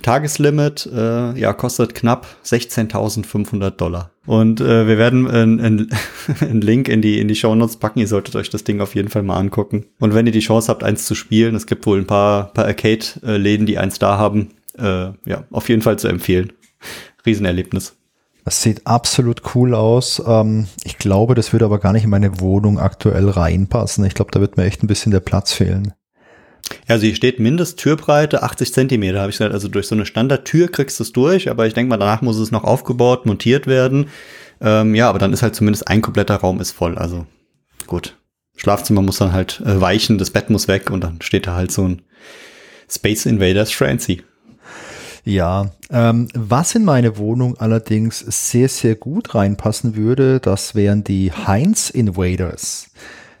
Tageslimit 0.00 0.88
äh, 0.92 1.38
ja, 1.38 1.52
kostet 1.52 1.94
knapp 1.94 2.26
16.500 2.44 3.70
Dollar. 3.70 4.10
Und 4.26 4.60
äh, 4.60 4.86
wir 4.86 4.98
werden 4.98 5.28
einen 5.28 5.88
ein 6.40 6.60
Link 6.60 6.88
in 6.88 7.02
die, 7.02 7.20
in 7.20 7.28
die 7.28 7.34
Show 7.34 7.54
Notes 7.54 7.76
packen. 7.76 7.98
Ihr 7.98 8.08
solltet 8.08 8.36
euch 8.36 8.50
das 8.50 8.64
Ding 8.64 8.80
auf 8.80 8.94
jeden 8.94 9.08
Fall 9.08 9.22
mal 9.22 9.36
angucken. 9.36 9.86
Und 9.98 10.14
wenn 10.14 10.26
ihr 10.26 10.32
die 10.32 10.40
Chance 10.40 10.68
habt, 10.68 10.84
eins 10.84 11.06
zu 11.06 11.14
spielen, 11.14 11.54
es 11.54 11.66
gibt 11.66 11.84
wohl 11.86 11.98
ein 11.98 12.06
paar, 12.06 12.52
paar 12.52 12.66
Arcade-Läden, 12.66 13.66
die 13.66 13.78
eins 13.78 13.98
da 13.98 14.16
haben, 14.16 14.50
äh, 14.78 15.10
ja, 15.24 15.44
auf 15.50 15.68
jeden 15.68 15.82
Fall 15.82 15.98
zu 15.98 16.08
empfehlen. 16.08 16.52
Riesenerlebnis. 17.26 17.96
Das 18.44 18.62
sieht 18.62 18.86
absolut 18.86 19.54
cool 19.54 19.74
aus. 19.74 20.22
Ähm, 20.26 20.66
ich 20.84 20.98
glaube, 20.98 21.34
das 21.34 21.52
würde 21.52 21.64
aber 21.64 21.78
gar 21.78 21.92
nicht 21.92 22.04
in 22.04 22.10
meine 22.10 22.40
Wohnung 22.40 22.78
aktuell 22.78 23.28
reinpassen. 23.28 24.04
Ich 24.04 24.14
glaube, 24.14 24.32
da 24.32 24.40
wird 24.40 24.56
mir 24.56 24.64
echt 24.64 24.82
ein 24.82 24.88
bisschen 24.88 25.12
der 25.12 25.20
Platz 25.20 25.52
fehlen. 25.52 25.92
Ja, 26.88 26.98
sie 26.98 27.14
steht 27.14 27.40
Mindesttürbreite 27.40 28.42
80 28.42 28.72
Zentimeter, 28.72 29.20
habe 29.20 29.30
ich 29.30 29.38
gesagt. 29.38 29.54
Also 29.54 29.68
durch 29.68 29.86
so 29.86 29.94
eine 29.94 30.06
Standardtür 30.06 30.68
kriegst 30.68 30.98
du 30.98 31.04
es 31.04 31.12
durch, 31.12 31.50
aber 31.50 31.66
ich 31.66 31.74
denke 31.74 31.90
mal, 31.90 31.98
danach 31.98 32.22
muss 32.22 32.38
es 32.38 32.50
noch 32.50 32.64
aufgebaut, 32.64 33.26
montiert 33.26 33.66
werden. 33.66 34.08
Ähm, 34.60 34.94
ja, 34.94 35.08
aber 35.08 35.18
dann 35.18 35.32
ist 35.32 35.42
halt 35.42 35.54
zumindest 35.54 35.88
ein 35.88 36.02
kompletter 36.02 36.36
Raum 36.36 36.60
ist 36.60 36.72
voll. 36.72 36.96
Also 36.98 37.26
gut. 37.86 38.16
Schlafzimmer 38.56 39.02
muss 39.02 39.18
dann 39.18 39.32
halt 39.32 39.60
äh, 39.64 39.80
weichen, 39.80 40.18
das 40.18 40.30
Bett 40.30 40.50
muss 40.50 40.68
weg 40.68 40.90
und 40.90 41.02
dann 41.02 41.20
steht 41.22 41.46
da 41.46 41.54
halt 41.54 41.72
so 41.72 41.88
ein 41.88 42.02
Space 42.88 43.26
Invaders 43.26 43.72
Francie. 43.72 44.22
Ja, 45.24 45.70
ähm, 45.90 46.28
was 46.34 46.74
in 46.74 46.84
meine 46.84 47.16
Wohnung 47.16 47.56
allerdings 47.58 48.18
sehr, 48.18 48.68
sehr 48.68 48.96
gut 48.96 49.34
reinpassen 49.34 49.94
würde, 49.94 50.40
das 50.40 50.74
wären 50.74 51.04
die 51.04 51.32
Heinz 51.32 51.90
Invaders. 51.90 52.90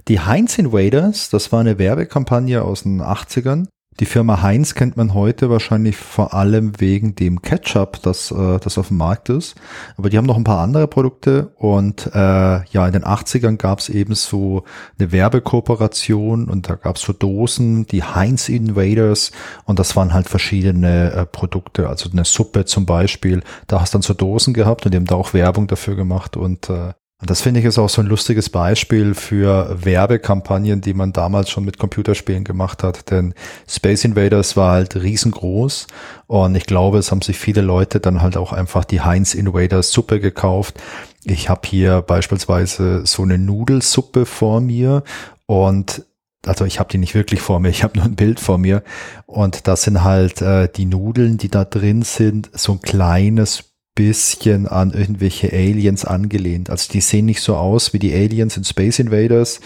Die 0.08 0.18
Heinz 0.18 0.58
Invaders, 0.58 1.30
das 1.30 1.52
war 1.52 1.60
eine 1.60 1.78
Werbekampagne 1.78 2.62
aus 2.62 2.82
den 2.82 3.00
80ern. 3.00 3.68
Die 4.00 4.06
Firma 4.06 4.40
Heinz 4.42 4.74
kennt 4.74 4.96
man 4.96 5.12
heute 5.12 5.50
wahrscheinlich 5.50 5.96
vor 5.96 6.32
allem 6.34 6.80
wegen 6.80 7.14
dem 7.14 7.42
Ketchup, 7.42 8.02
das, 8.02 8.32
äh, 8.32 8.58
das 8.58 8.78
auf 8.78 8.88
dem 8.88 8.96
Markt 8.96 9.28
ist. 9.28 9.54
Aber 9.96 10.08
die 10.08 10.16
haben 10.16 10.24
noch 10.24 10.38
ein 10.38 10.44
paar 10.44 10.60
andere 10.60 10.88
Produkte 10.88 11.52
und 11.56 12.10
äh, 12.14 12.18
ja, 12.18 12.86
in 12.86 12.94
den 12.94 13.04
80ern 13.04 13.58
gab 13.58 13.80
es 13.80 13.90
eben 13.90 14.14
so 14.14 14.64
eine 14.98 15.12
Werbekooperation 15.12 16.48
und 16.48 16.68
da 16.68 16.74
gab 16.74 16.96
es 16.96 17.02
so 17.02 17.12
Dosen, 17.12 17.86
die 17.86 18.02
Heinz 18.02 18.48
Invaders 18.48 19.30
und 19.66 19.78
das 19.78 19.94
waren 19.94 20.14
halt 20.14 20.28
verschiedene 20.28 21.12
äh, 21.12 21.26
Produkte, 21.26 21.88
also 21.88 22.10
eine 22.10 22.24
Suppe 22.24 22.64
zum 22.64 22.86
Beispiel. 22.86 23.42
Da 23.66 23.82
hast 23.82 23.92
du 23.92 23.98
dann 23.98 24.02
so 24.02 24.14
Dosen 24.14 24.54
gehabt 24.54 24.86
und 24.86 24.92
die 24.92 24.96
haben 24.96 25.06
da 25.06 25.14
auch 25.14 25.34
Werbung 25.34 25.66
dafür 25.66 25.96
gemacht 25.96 26.36
und 26.36 26.70
äh, 26.70 26.94
und 27.22 27.30
das 27.30 27.40
finde 27.40 27.60
ich 27.60 27.66
ist 27.66 27.78
auch 27.78 27.88
so 27.88 28.02
ein 28.02 28.08
lustiges 28.08 28.50
Beispiel 28.50 29.14
für 29.14 29.76
Werbekampagnen, 29.84 30.80
die 30.80 30.92
man 30.92 31.12
damals 31.12 31.50
schon 31.50 31.64
mit 31.64 31.78
Computerspielen 31.78 32.42
gemacht 32.42 32.82
hat. 32.82 33.12
Denn 33.12 33.32
Space 33.68 34.04
Invaders 34.04 34.56
war 34.56 34.72
halt 34.72 34.96
riesengroß 34.96 35.86
und 36.26 36.56
ich 36.56 36.66
glaube, 36.66 36.98
es 36.98 37.12
haben 37.12 37.22
sich 37.22 37.38
viele 37.38 37.60
Leute 37.60 38.00
dann 38.00 38.22
halt 38.22 38.36
auch 38.36 38.52
einfach 38.52 38.84
die 38.84 39.02
Heinz 39.02 39.34
Invaders 39.34 39.92
Suppe 39.92 40.18
gekauft. 40.18 40.82
Ich 41.22 41.48
habe 41.48 41.60
hier 41.64 42.02
beispielsweise 42.02 43.06
so 43.06 43.22
eine 43.22 43.38
Nudelsuppe 43.38 44.26
vor 44.26 44.60
mir 44.60 45.04
und 45.46 46.04
also 46.44 46.64
ich 46.64 46.80
habe 46.80 46.90
die 46.90 46.98
nicht 46.98 47.14
wirklich 47.14 47.40
vor 47.40 47.60
mir, 47.60 47.68
ich 47.68 47.84
habe 47.84 47.98
nur 47.98 48.06
ein 48.06 48.16
Bild 48.16 48.40
vor 48.40 48.58
mir 48.58 48.82
und 49.26 49.68
das 49.68 49.84
sind 49.84 50.02
halt 50.02 50.42
äh, 50.42 50.68
die 50.68 50.86
Nudeln, 50.86 51.38
die 51.38 51.50
da 51.50 51.64
drin 51.64 52.02
sind, 52.02 52.50
so 52.52 52.72
ein 52.72 52.80
kleines 52.80 53.71
bisschen 53.94 54.66
an 54.66 54.92
irgendwelche 54.92 55.52
Aliens 55.52 56.04
angelehnt. 56.04 56.70
Also 56.70 56.90
die 56.90 57.02
sehen 57.02 57.26
nicht 57.26 57.42
so 57.42 57.56
aus 57.56 57.92
wie 57.92 57.98
die 57.98 58.14
Aliens 58.14 58.56
in 58.56 58.64
Space 58.64 58.98
Invaders, 58.98 59.60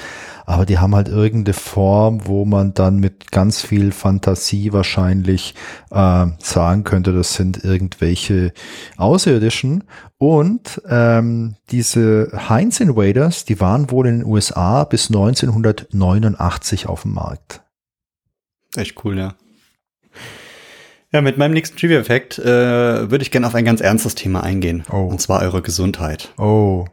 aber 0.47 0.67
die 0.67 0.79
haben 0.79 0.97
halt 0.97 1.09
irgendeine 1.09 1.55
Form, 1.55 2.27
wo 2.27 2.45
man 2.45 2.75
dann 2.75 2.99
mit 2.99 3.31
ganz 3.31 3.63
viel 3.63 3.93
Fantasie 3.93 4.73
wahrscheinlich 4.73 5.55
äh, 5.91 6.27
sagen 6.39 6.85
könnte, 6.85 7.13
das 7.13 7.35
sind 7.35 7.63
irgendwelche 7.63 8.53
Außerirdischen. 8.97 9.85
Und 10.19 10.83
ähm, 10.89 11.57
diese 11.71 12.33
Heinz 12.49 12.81
Invaders, 12.81 13.45
die 13.45 13.61
waren 13.61 13.91
wohl 13.91 14.09
in 14.09 14.21
den 14.21 14.27
USA 14.27 14.85
bis 14.85 15.09
1989 15.09 16.89
auf 16.89 17.03
dem 17.03 17.15
Markt. 17.15 17.63
Echt 18.75 19.05
cool, 19.05 19.19
ja. 19.19 19.35
Ja, 21.13 21.21
mit 21.21 21.39
meinem 21.39 21.53
nächsten 21.53 21.77
Trivia-Effekt 21.77 22.39
äh, 22.39 23.11
würde 23.11 23.23
ich 23.23 23.31
gerne 23.31 23.47
auf 23.47 23.55
ein 23.55 23.65
ganz 23.65 23.81
ernstes 23.81 24.15
Thema 24.15 24.43
eingehen. 24.43 24.85
Oh. 24.91 25.07
Und 25.07 25.21
zwar 25.21 25.43
eure 25.43 25.63
Gesundheit. 25.63 26.33
Oh. 26.37 26.87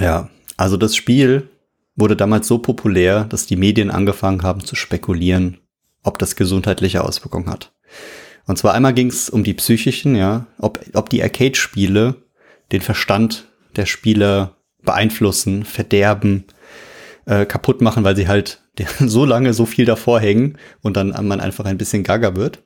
Ja, 0.00 0.30
also 0.56 0.76
das 0.76 0.96
Spiel 0.96 1.48
wurde 1.96 2.16
damals 2.16 2.46
so 2.46 2.58
populär, 2.58 3.24
dass 3.24 3.46
die 3.46 3.56
Medien 3.56 3.90
angefangen 3.90 4.42
haben 4.42 4.64
zu 4.64 4.74
spekulieren, 4.74 5.58
ob 6.02 6.18
das 6.18 6.36
gesundheitliche 6.36 7.04
Auswirkungen 7.04 7.48
hat. 7.48 7.72
Und 8.46 8.58
zwar 8.58 8.74
einmal 8.74 8.94
ging 8.94 9.08
es 9.08 9.28
um 9.28 9.44
die 9.44 9.54
psychischen, 9.54 10.14
ja, 10.14 10.46
ob, 10.58 10.80
ob 10.94 11.10
die 11.10 11.22
Arcade-Spiele 11.22 12.16
den 12.72 12.80
Verstand 12.80 13.48
der 13.76 13.86
Spieler 13.86 14.56
beeinflussen, 14.82 15.64
verderben, 15.64 16.44
äh, 17.26 17.44
kaputt 17.44 17.80
machen, 17.80 18.04
weil 18.04 18.16
sie 18.16 18.28
halt 18.28 18.62
so 19.00 19.24
lange 19.24 19.52
so 19.52 19.66
viel 19.66 19.84
davor 19.84 20.20
hängen 20.20 20.58
und 20.80 20.96
dann 20.96 21.08
man 21.26 21.40
einfach 21.40 21.64
ein 21.64 21.78
bisschen 21.78 22.04
gaga 22.04 22.36
wird. 22.36 22.62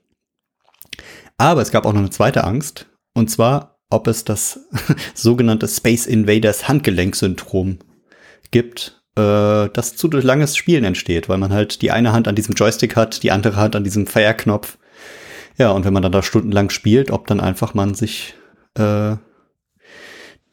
Aber 1.40 1.62
es 1.62 1.70
gab 1.70 1.86
auch 1.86 1.94
noch 1.94 2.00
eine 2.00 2.10
zweite 2.10 2.44
Angst, 2.44 2.84
und 3.14 3.30
zwar, 3.30 3.78
ob 3.88 4.08
es 4.08 4.24
das 4.24 4.60
sogenannte 5.14 5.68
Space 5.68 6.04
Invaders 6.04 6.68
Handgelenksyndrom 6.68 7.78
gibt, 8.50 9.02
äh, 9.16 9.70
das 9.72 9.96
zu 9.96 10.08
durch 10.08 10.22
langes 10.22 10.54
Spielen 10.54 10.84
entsteht, 10.84 11.30
weil 11.30 11.38
man 11.38 11.50
halt 11.50 11.80
die 11.80 11.92
eine 11.92 12.12
Hand 12.12 12.28
an 12.28 12.34
diesem 12.34 12.56
Joystick 12.56 12.94
hat, 12.94 13.22
die 13.22 13.30
andere 13.30 13.56
Hand 13.56 13.74
an 13.74 13.84
diesem 13.84 14.06
Fire-Knopf. 14.06 14.76
Ja, 15.56 15.70
und 15.70 15.86
wenn 15.86 15.94
man 15.94 16.02
dann 16.02 16.12
da 16.12 16.22
stundenlang 16.22 16.68
spielt, 16.68 17.10
ob 17.10 17.26
dann 17.26 17.40
einfach 17.40 17.72
man 17.72 17.94
sich 17.94 18.34
äh, 18.74 19.16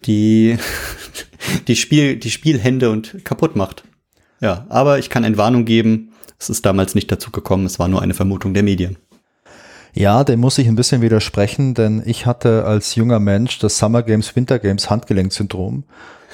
die, 0.05 0.57
die, 1.68 1.76
Spiel, 1.76 2.15
die 2.15 2.31
Spielhände 2.31 2.91
und 2.91 3.26
kaputt 3.26 3.57
macht. 3.57 3.84
Ja, 4.39 4.65
aber 4.69 4.99
ich 4.99 5.09
kann 5.09 5.26
Entwarnung 5.26 5.65
geben. 5.65 6.14
Es 6.39 6.49
ist 6.49 6.65
damals 6.65 6.95
nicht 6.95 7.11
dazu 7.11 7.30
gekommen, 7.30 7.65
es 7.65 7.77
war 7.77 7.89
nur 7.89 8.01
eine 8.01 8.14
Vermutung 8.14 8.53
der 8.53 8.64
Medien. 8.64 8.97
Ja, 9.93 10.23
dem 10.23 10.39
muss 10.39 10.57
ich 10.57 10.68
ein 10.68 10.76
bisschen 10.76 11.01
widersprechen, 11.01 11.73
denn 11.73 12.03
ich 12.05 12.26
hatte 12.26 12.65
als 12.65 12.95
junger 12.95 13.19
Mensch 13.19 13.59
das 13.59 13.77
Summer 13.77 14.03
Games, 14.03 14.35
Winter 14.35 14.59
Games 14.59 14.89
Handgelenksyndrom. 14.89 15.84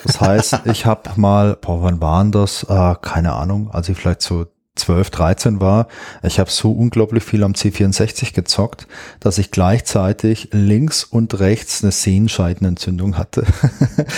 Das 0.05 0.19
heißt, 0.19 0.61
ich 0.65 0.85
habe 0.85 1.09
mal, 1.15 1.57
boah, 1.59 1.81
wann 1.83 2.01
waren 2.01 2.31
das? 2.31 2.63
Äh, 2.63 2.95
keine 3.01 3.33
Ahnung, 3.33 3.71
als 3.71 3.89
ich 3.89 3.97
vielleicht 3.97 4.21
so 4.21 4.45
12, 4.75 5.11
13 5.11 5.61
war, 5.61 5.87
ich 6.23 6.39
habe 6.39 6.49
so 6.49 6.71
unglaublich 6.71 7.23
viel 7.23 7.43
am 7.43 7.51
C64 7.51 8.33
gezockt, 8.33 8.87
dass 9.19 9.37
ich 9.37 9.51
gleichzeitig 9.51 10.49
links 10.51 11.03
und 11.03 11.39
rechts 11.39 11.83
eine 11.83 11.91
Sehenscheidenentzündung 11.91 13.15
hatte. 13.15 13.45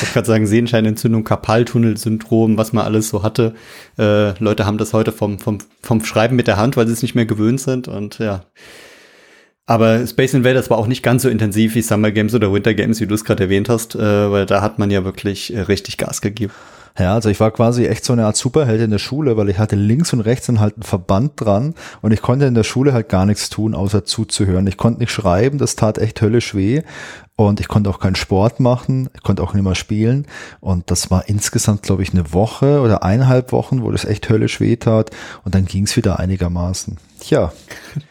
ich 0.02 0.14
kann 0.14 0.24
sagen, 0.24 0.48
Sehenscheidenentzündung, 0.48 1.26
Karpaltunnelsyndrom, 1.26 2.58
was 2.58 2.72
man 2.72 2.86
alles 2.86 3.10
so 3.10 3.22
hatte. 3.22 3.54
Äh, 4.00 4.42
Leute 4.42 4.66
haben 4.66 4.78
das 4.78 4.94
heute 4.94 5.12
vom, 5.12 5.40
vom, 5.40 5.58
vom 5.82 6.06
Schreiben 6.06 6.38
mit 6.38 6.48
der 6.48 6.56
Hand, 6.56 6.78
weil 6.78 6.88
sie 6.88 6.94
es 6.94 7.02
nicht 7.02 7.16
mehr 7.16 7.26
gewöhnt 7.26 7.60
sind 7.60 7.90
und 7.90 8.20
ja. 8.20 8.46
Aber 9.68 10.06
Space 10.06 10.36
Invaders 10.36 10.70
war 10.70 10.78
auch 10.78 10.86
nicht 10.86 11.02
ganz 11.02 11.24
so 11.24 11.30
intensiv 11.30 11.74
wie 11.74 11.82
Summer 11.82 12.12
Games 12.12 12.36
oder 12.36 12.54
Winter 12.54 12.76
Games, 12.76 13.02
wie 13.02 13.08
du 13.08 13.16
es 13.16 13.26
gerade 13.26 13.44
erwähnt 13.44 13.68
hast, 13.68 13.96
äh, 13.96 14.32
weil 14.32 14.46
da 14.46 14.62
hat 14.62 14.78
man 14.78 14.92
ja 14.92 15.04
wirklich 15.04 15.54
äh, 15.54 15.62
richtig 15.62 15.98
Gas 15.98 16.22
gegeben. 16.22 16.54
Ja, 16.98 17.14
also 17.14 17.30
ich 17.30 17.40
war 17.42 17.52
quasi 17.52 17.88
echt 17.88 18.06
so 18.06 18.14
eine 18.14 18.26
Art 18.26 18.38
Superheld 18.38 18.82
in 18.82 18.92
der 18.92 19.00
Schule, 19.00 19.36
weil 19.36 19.50
ich 19.50 19.58
hatte 19.58 19.76
links 19.76 20.14
und 20.14 20.22
rechts 20.22 20.48
dann 20.48 20.62
halt 20.62 20.76
einen 20.76 20.84
Verband 20.84 21.34
dran 21.36 21.76
und 22.02 22.14
ich 22.14 22.22
konnte 22.22 22.46
in 22.46 22.54
der 22.54 22.64
Schule 22.64 22.94
halt 22.94 23.10
gar 23.10 23.26
nichts 23.26 23.50
tun, 23.50 23.76
außer 23.76 24.06
zuzuhören. 24.06 24.66
Ich 24.68 24.78
konnte 24.78 25.02
nicht 25.02 25.12
schreiben, 25.12 25.58
das 25.58 25.76
tat 25.76 25.98
echt 25.98 26.22
höllisch 26.22 26.56
weh 26.56 26.84
und 27.36 27.60
ich 27.60 27.68
konnte 27.68 27.90
auch 27.90 28.00
keinen 28.00 28.16
Sport 28.16 28.62
machen, 28.62 29.10
ich 29.14 29.24
konnte 29.24 29.44
auch 29.44 29.54
nicht 29.54 29.64
mehr 29.64 29.76
spielen 29.76 30.26
und 30.62 30.90
das 30.90 31.12
war 31.12 31.28
insgesamt, 31.28 31.84
glaube 31.84 32.02
ich, 32.02 32.12
eine 32.12 32.32
Woche 32.32 32.80
oder 32.80 33.04
eineinhalb 33.04 33.52
Wochen, 33.52 33.84
wo 33.84 33.92
das 33.92 34.06
echt 34.06 34.30
höllisch 34.30 34.62
weh 34.62 34.78
tat 34.78 35.12
und 35.44 35.54
dann 35.54 35.66
ging 35.66 35.84
es 35.84 35.98
wieder 35.98 36.20
einigermaßen. 36.20 36.98
Tja. 37.20 37.52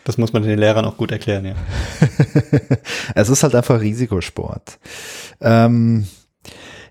Das 0.04 0.16
muss 0.16 0.32
man 0.32 0.42
den 0.42 0.58
Lehrern 0.58 0.86
auch 0.86 0.96
gut 0.96 1.12
erklären, 1.12 1.44
ja. 1.44 1.54
es 3.14 3.28
ist 3.28 3.42
halt 3.42 3.54
einfach 3.54 3.80
Risikosport. 3.80 4.78
Ähm, 5.42 6.06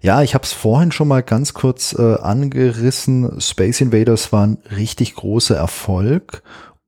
ja, 0.03 0.21
ich 0.21 0.33
habe 0.35 0.43
es 0.43 0.51
vorhin 0.51 0.91
schon 0.91 1.07
mal 1.07 1.23
ganz 1.23 1.53
kurz 1.53 1.95
äh, 1.97 2.15
angerissen. 2.15 3.39
Space 3.39 3.79
Invaders 3.79 4.33
war 4.33 4.45
ein 4.45 4.57
richtig 4.75 5.15
großer 5.15 5.55
Erfolg 5.55 6.43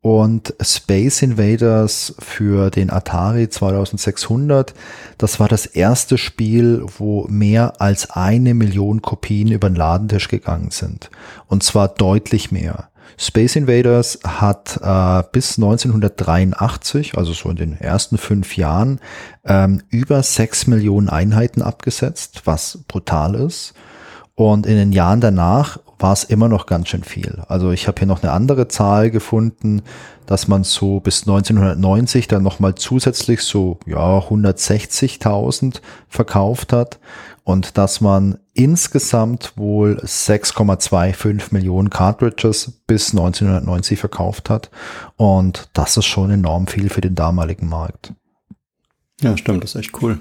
und 0.06 0.54
Space 0.62 1.24
Invaders 1.24 2.14
für 2.20 2.70
den 2.70 2.92
Atari 2.92 3.50
2600, 3.50 4.76
das 5.18 5.40
war 5.40 5.48
das 5.48 5.66
erste 5.66 6.20
Spiel, 6.20 6.86
wo 7.00 7.26
mehr 7.28 7.82
als 7.82 8.12
eine 8.12 8.54
Million 8.54 9.02
Kopien 9.02 9.48
über 9.48 9.68
den 9.68 9.76
Ladentisch 9.76 10.28
gegangen 10.28 10.70
sind. 10.70 11.10
Und 11.48 11.64
zwar 11.64 11.88
deutlich 11.88 12.52
mehr. 12.52 12.90
Space 13.18 13.56
Invaders 13.56 14.20
hat 14.26 14.80
äh, 14.82 15.24
bis 15.32 15.58
1983, 15.58 17.18
also 17.18 17.34
so 17.34 17.50
in 17.50 17.56
den 17.56 17.80
ersten 17.80 18.18
fünf 18.18 18.58
Jahren, 18.58 19.00
ähm, 19.46 19.82
über 19.90 20.22
sechs 20.24 20.68
Millionen 20.68 21.10
Einheiten 21.10 21.62
abgesetzt, 21.62 22.42
was 22.46 22.80
brutal 22.88 23.36
ist. 23.36 23.74
Und 24.36 24.66
in 24.66 24.76
den 24.76 24.92
Jahren 24.92 25.22
danach 25.22 25.80
war 25.98 26.12
es 26.12 26.26
immer 26.26 26.50
noch 26.50 26.66
ganz 26.66 26.90
schön 26.90 27.04
viel. 27.04 27.42
Also 27.48 27.72
ich 27.72 27.88
habe 27.88 28.00
hier 28.00 28.08
noch 28.08 28.22
eine 28.22 28.34
andere 28.34 28.68
Zahl 28.68 29.12
gefunden, 29.12 29.82
dass 30.26 30.48
man 30.50 30.66
so 30.66 31.00
bis 31.00 31.22
1990 31.22 32.28
dann 32.28 32.44
nochmal 32.44 32.76
zusätzlich 32.76 33.42
so 33.42 33.80
ja 33.86 34.20
160.000 34.20 35.82
verkauft 36.10 36.74
hat 36.74 37.00
und 37.46 37.78
dass 37.78 38.02
man 38.02 38.40
insgesamt 38.54 39.54
wohl 39.56 40.02
6,25 40.04 41.52
Millionen 41.52 41.92
Cartridges 41.92 42.82
bis 42.88 43.12
1990 43.12 44.00
verkauft 44.00 44.50
hat. 44.50 44.72
Und 45.16 45.70
das 45.74 45.96
ist 45.96 46.06
schon 46.06 46.32
enorm 46.32 46.66
viel 46.66 46.90
für 46.90 47.02
den 47.02 47.14
damaligen 47.14 47.70
Markt. 47.70 48.14
Ja, 49.22 49.38
stimmt, 49.38 49.64
das 49.64 49.76
ist 49.76 49.80
echt 49.80 50.02
cool. 50.02 50.18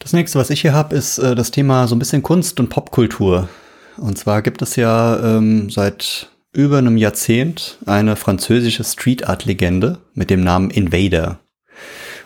Das 0.00 0.12
nächste, 0.12 0.38
was 0.38 0.50
ich 0.50 0.60
hier 0.60 0.74
habe, 0.74 0.96
ist 0.96 1.18
äh, 1.18 1.34
das 1.34 1.52
Thema 1.52 1.86
so 1.86 1.94
ein 1.94 2.00
bisschen 2.00 2.22
Kunst 2.22 2.58
und 2.58 2.68
Popkultur. 2.68 3.48
Und 3.96 4.18
zwar 4.18 4.42
gibt 4.42 4.62
es 4.62 4.74
ja 4.74 5.36
ähm, 5.36 5.70
seit 5.70 6.28
über 6.52 6.78
einem 6.78 6.96
Jahrzehnt 6.96 7.78
eine 7.86 8.16
französische 8.16 8.82
Street 8.82 9.28
Art 9.28 9.44
Legende 9.44 10.00
mit 10.12 10.28
dem 10.28 10.42
Namen 10.42 10.70
Invader. 10.70 11.38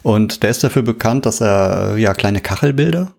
Und 0.03 0.43
der 0.43 0.51
ist 0.51 0.63
dafür 0.63 0.83
bekannt, 0.83 1.27
dass 1.27 1.41
er 1.41 1.97
ja 1.97 2.15
kleine 2.15 2.41
Kachelbilder 2.41 3.15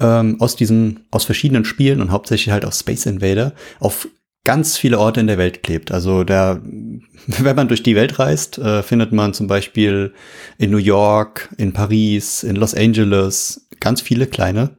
ähm, 0.00 0.40
aus 0.40 0.56
diesen, 0.56 1.06
aus 1.10 1.24
verschiedenen 1.24 1.64
Spielen 1.64 2.00
und 2.00 2.10
hauptsächlich 2.10 2.52
halt 2.52 2.64
aus 2.64 2.80
Space 2.80 3.06
Invader 3.06 3.54
auf 3.80 4.08
ganz 4.44 4.76
viele 4.76 4.98
Orte 4.98 5.20
in 5.20 5.26
der 5.26 5.38
Welt 5.38 5.62
klebt. 5.62 5.90
Also 5.90 6.24
der, 6.24 6.60
wenn 7.26 7.56
man 7.56 7.68
durch 7.68 7.82
die 7.82 7.96
Welt 7.96 8.18
reist, 8.18 8.58
äh, 8.58 8.82
findet 8.82 9.12
man 9.12 9.34
zum 9.34 9.46
Beispiel 9.46 10.12
in 10.58 10.70
New 10.70 10.78
York, 10.78 11.48
in 11.56 11.72
Paris, 11.72 12.42
in 12.42 12.56
Los 12.56 12.74
Angeles 12.74 13.66
ganz 13.80 14.00
viele 14.00 14.26
kleine 14.26 14.76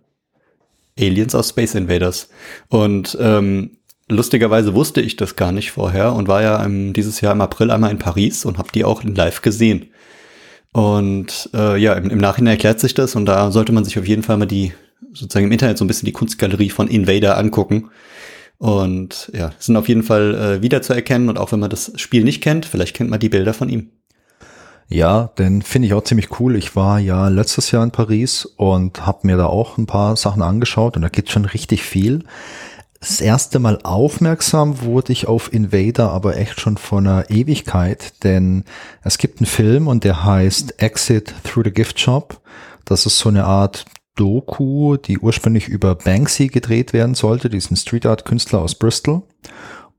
Aliens 0.98 1.36
aus 1.36 1.50
Space 1.50 1.76
Invaders. 1.76 2.30
Und 2.70 3.18
ähm, 3.20 3.78
lustigerweise 4.08 4.74
wusste 4.74 5.02
ich 5.02 5.16
das 5.16 5.36
gar 5.36 5.52
nicht 5.52 5.72
vorher 5.72 6.14
und 6.14 6.28
war 6.28 6.42
ja 6.42 6.64
im, 6.64 6.94
dieses 6.94 7.22
Jahr 7.22 7.34
im 7.34 7.42
April 7.42 7.72
einmal 7.72 7.92
in 7.92 8.00
Paris 8.00 8.46
und 8.46 8.58
habe 8.58 8.70
die 8.74 8.86
auch 8.86 9.04
live 9.04 9.42
gesehen. 9.42 9.88
Und 10.76 11.50
äh, 11.54 11.78
ja, 11.78 11.94
im, 11.94 12.10
im 12.10 12.18
Nachhinein 12.18 12.56
erklärt 12.56 12.82
sich 12.82 12.94
das 12.94 13.16
und 13.16 13.26
da 13.28 13.50
sollte 13.50 13.72
man 13.72 13.86
sich 13.86 13.98
auf 13.98 14.06
jeden 14.06 14.24
Fall 14.24 14.36
mal 14.36 14.46
die 14.46 14.74
sozusagen 15.14 15.46
im 15.46 15.52
Internet 15.54 15.78
so 15.78 15.86
ein 15.86 15.88
bisschen 15.88 16.06
die 16.06 16.12
Kunstgalerie 16.12 16.70
von 16.70 16.90
Invader 16.90 17.38
angucken. 17.38 17.92
Und 18.58 19.32
ja, 19.34 19.54
sind 19.58 19.78
auf 19.78 19.88
jeden 19.88 20.04
Fall 20.04 20.36
äh, 20.36 20.62
wiederzuerkennen 20.62 21.30
und 21.30 21.38
auch 21.38 21.54
wenn 21.54 21.62
man 21.62 21.70
das 21.70 21.94
Spiel 21.96 22.26
nicht 22.26 22.44
kennt, 22.44 22.66
vielleicht 22.66 22.94
kennt 22.94 23.10
man 23.10 23.22
die 23.22 23.30
Bilder 23.30 23.54
von 23.54 23.70
ihm. 23.70 23.92
Ja, 24.90 25.30
den 25.38 25.62
finde 25.62 25.88
ich 25.88 25.94
auch 25.94 26.04
ziemlich 26.04 26.42
cool. 26.42 26.58
Ich 26.58 26.76
war 26.76 27.00
ja 27.00 27.30
letztes 27.30 27.72
Jahr 27.72 27.86
in 27.86 27.92
Paris 27.92 28.44
und 28.44 29.06
habe 29.06 29.28
mir 29.28 29.38
da 29.38 29.46
auch 29.46 29.78
ein 29.78 29.88
paar 29.88 30.18
Sachen 30.18 30.42
angeschaut 30.42 30.98
und 30.98 31.04
da 31.04 31.08
geht 31.08 31.32
schon 31.32 31.46
richtig 31.46 31.84
viel. 31.84 32.26
Das 33.08 33.22
erste 33.22 33.60
Mal 33.60 33.78
aufmerksam 33.84 34.82
wurde 34.82 35.14
ich 35.14 35.28
auf 35.28 35.54
Invader 35.54 36.10
aber 36.10 36.38
echt 36.38 36.60
schon 36.60 36.76
vor 36.76 36.98
einer 36.98 37.30
Ewigkeit, 37.30 38.24
denn 38.24 38.64
es 39.04 39.20
gibt 39.20 39.40
einen 39.40 39.46
Film 39.46 39.88
und 39.88 40.04
der 40.04 40.26
heißt 40.26 40.82
Exit 40.82 41.36
Through 41.44 41.66
the 41.66 41.72
Gift 41.72 42.00
Shop. 42.00 42.42
Das 42.84 43.06
ist 43.06 43.20
so 43.20 43.30
eine 43.30 43.46
Art 43.46 43.86
Doku, 44.16 44.98
die 44.98 45.20
ursprünglich 45.20 45.68
über 45.68 45.94
Banksy 45.94 46.48
gedreht 46.48 46.94
werden 46.94 47.14
sollte, 47.14 47.48
diesen 47.48 47.78
Street 47.78 48.08
Art 48.08 48.26
Künstler 48.26 48.58
aus 48.64 48.74
Bristol. 48.74 49.22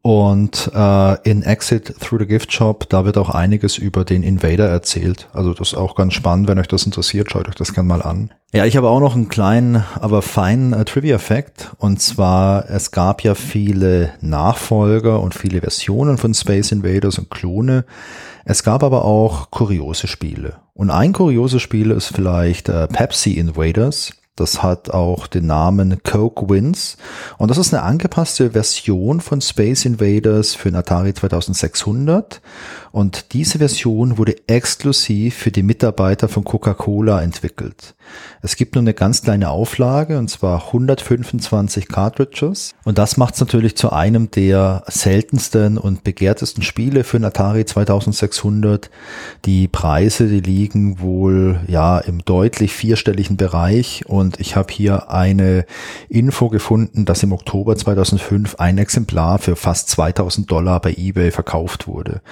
Und 0.07 0.71
äh, 0.73 1.29
in 1.29 1.43
Exit 1.43 1.97
Through 1.99 2.21
the 2.21 2.27
Gift 2.27 2.53
Shop, 2.53 2.89
da 2.89 3.05
wird 3.05 3.19
auch 3.19 3.29
einiges 3.29 3.77
über 3.77 4.05
den 4.05 4.23
Invader 4.23 4.69
erzählt. 4.69 5.29
Also 5.33 5.53
das 5.53 5.73
ist 5.73 5.75
auch 5.75 5.97
ganz 5.97 6.15
spannend, 6.15 6.47
wenn 6.47 6.61
euch 6.61 6.69
das 6.69 6.87
interessiert, 6.87 7.33
schaut 7.33 7.49
euch 7.49 7.57
das 7.57 7.75
gerne 7.75 7.89
mal 7.89 8.03
an. 8.03 8.33
Ja, 8.53 8.65
ich 8.67 8.77
habe 8.77 8.89
auch 8.89 9.01
noch 9.01 9.17
einen 9.17 9.29
kleinen, 9.29 9.83
aber 10.01 10.23
feinen 10.23 10.75
äh, 10.75 10.85
Trivia-Fact. 10.85 11.73
Und 11.79 12.01
zwar, 12.01 12.71
es 12.71 12.93
gab 12.93 13.25
ja 13.25 13.35
viele 13.35 14.11
Nachfolger 14.21 15.19
und 15.19 15.35
viele 15.35 15.61
Versionen 15.61 16.19
von 16.19 16.35
Space 16.35 16.71
Invaders 16.71 17.19
und 17.19 17.29
Klone. 17.29 17.85
Es 18.45 18.63
gab 18.63 18.85
aber 18.85 19.05
auch 19.05 19.51
kuriose 19.51 20.07
Spiele. 20.07 20.59
Und 20.73 20.91
ein 20.91 21.15
kurioses 21.15 21.63
Spiel 21.63 21.91
ist 21.91 22.15
vielleicht 22.15 22.69
äh, 22.69 22.87
Pepsi 22.87 23.33
Invaders. 23.33 24.13
Das 24.37 24.63
hat 24.63 24.91
auch 24.91 25.27
den 25.27 25.47
Namen 25.47 26.03
Coke 26.03 26.51
Wins. 26.51 26.99
Und 27.39 27.51
das 27.51 27.57
ist 27.57 27.73
eine 27.73 27.83
angepasste 27.83 28.51
Version 28.51 29.23
von 29.23 29.41
Space 29.41 29.87
Invaders 29.87 30.55
für 30.55 30.71
den 30.71 30.77
Atari 30.77 31.15
2600. 31.15 32.43
Und 32.97 33.35
diese 33.35 33.59
Version 33.59 34.17
wurde 34.17 34.37
exklusiv 34.47 35.35
für 35.35 35.51
die 35.51 35.63
Mitarbeiter 35.63 36.29
von 36.29 36.45
Coca-Cola 36.45 37.21
entwickelt. 37.21 37.95
Es 38.41 38.57
gibt 38.57 38.75
nur 38.75 38.81
eine 38.81 38.95
ganz 38.95 39.21
kleine 39.21 39.51
Auflage 39.51 40.17
und 40.17 40.31
zwar 40.31 40.69
125 40.69 41.89
Cartridges. 41.89 42.75
Und 42.85 42.97
das 42.97 43.19
macht 43.19 43.35
es 43.35 43.41
natürlich 43.41 43.77
zu 43.77 43.93
einem 43.93 44.31
der 44.31 44.83
seltensten 44.87 45.77
und 45.77 46.05
begehrtesten 46.05 46.63
Spiele 46.63 47.05
für 47.05 47.19
den 47.19 47.27
Atari 47.27 47.67
2600. 47.67 48.91
Die 49.45 49.69
Preise, 49.69 50.29
die 50.29 50.41
liegen 50.41 50.99
wohl 50.99 51.61
ja 51.67 51.99
im 51.99 52.25
deutlich 52.25 52.73
vierstelligen 52.73 53.37
Bereich 53.37 54.05
und 54.07 54.41
ich 54.41 54.57
habe 54.57 54.73
hier 54.73 55.11
eine 55.11 55.67
Info 56.09 56.49
gefunden, 56.49 57.05
dass 57.05 57.23
im 57.23 57.33
Oktober 57.33 57.77
2005 57.77 58.55
ein 58.55 58.79
Exemplar 58.79 59.39
für 59.39 59.55
fast 59.55 59.91
2000 59.91 60.51
Dollar 60.51 60.81
bei 60.81 60.95
eBay 60.97 61.31
verkauft 61.31 61.87
wurde. 61.87 62.23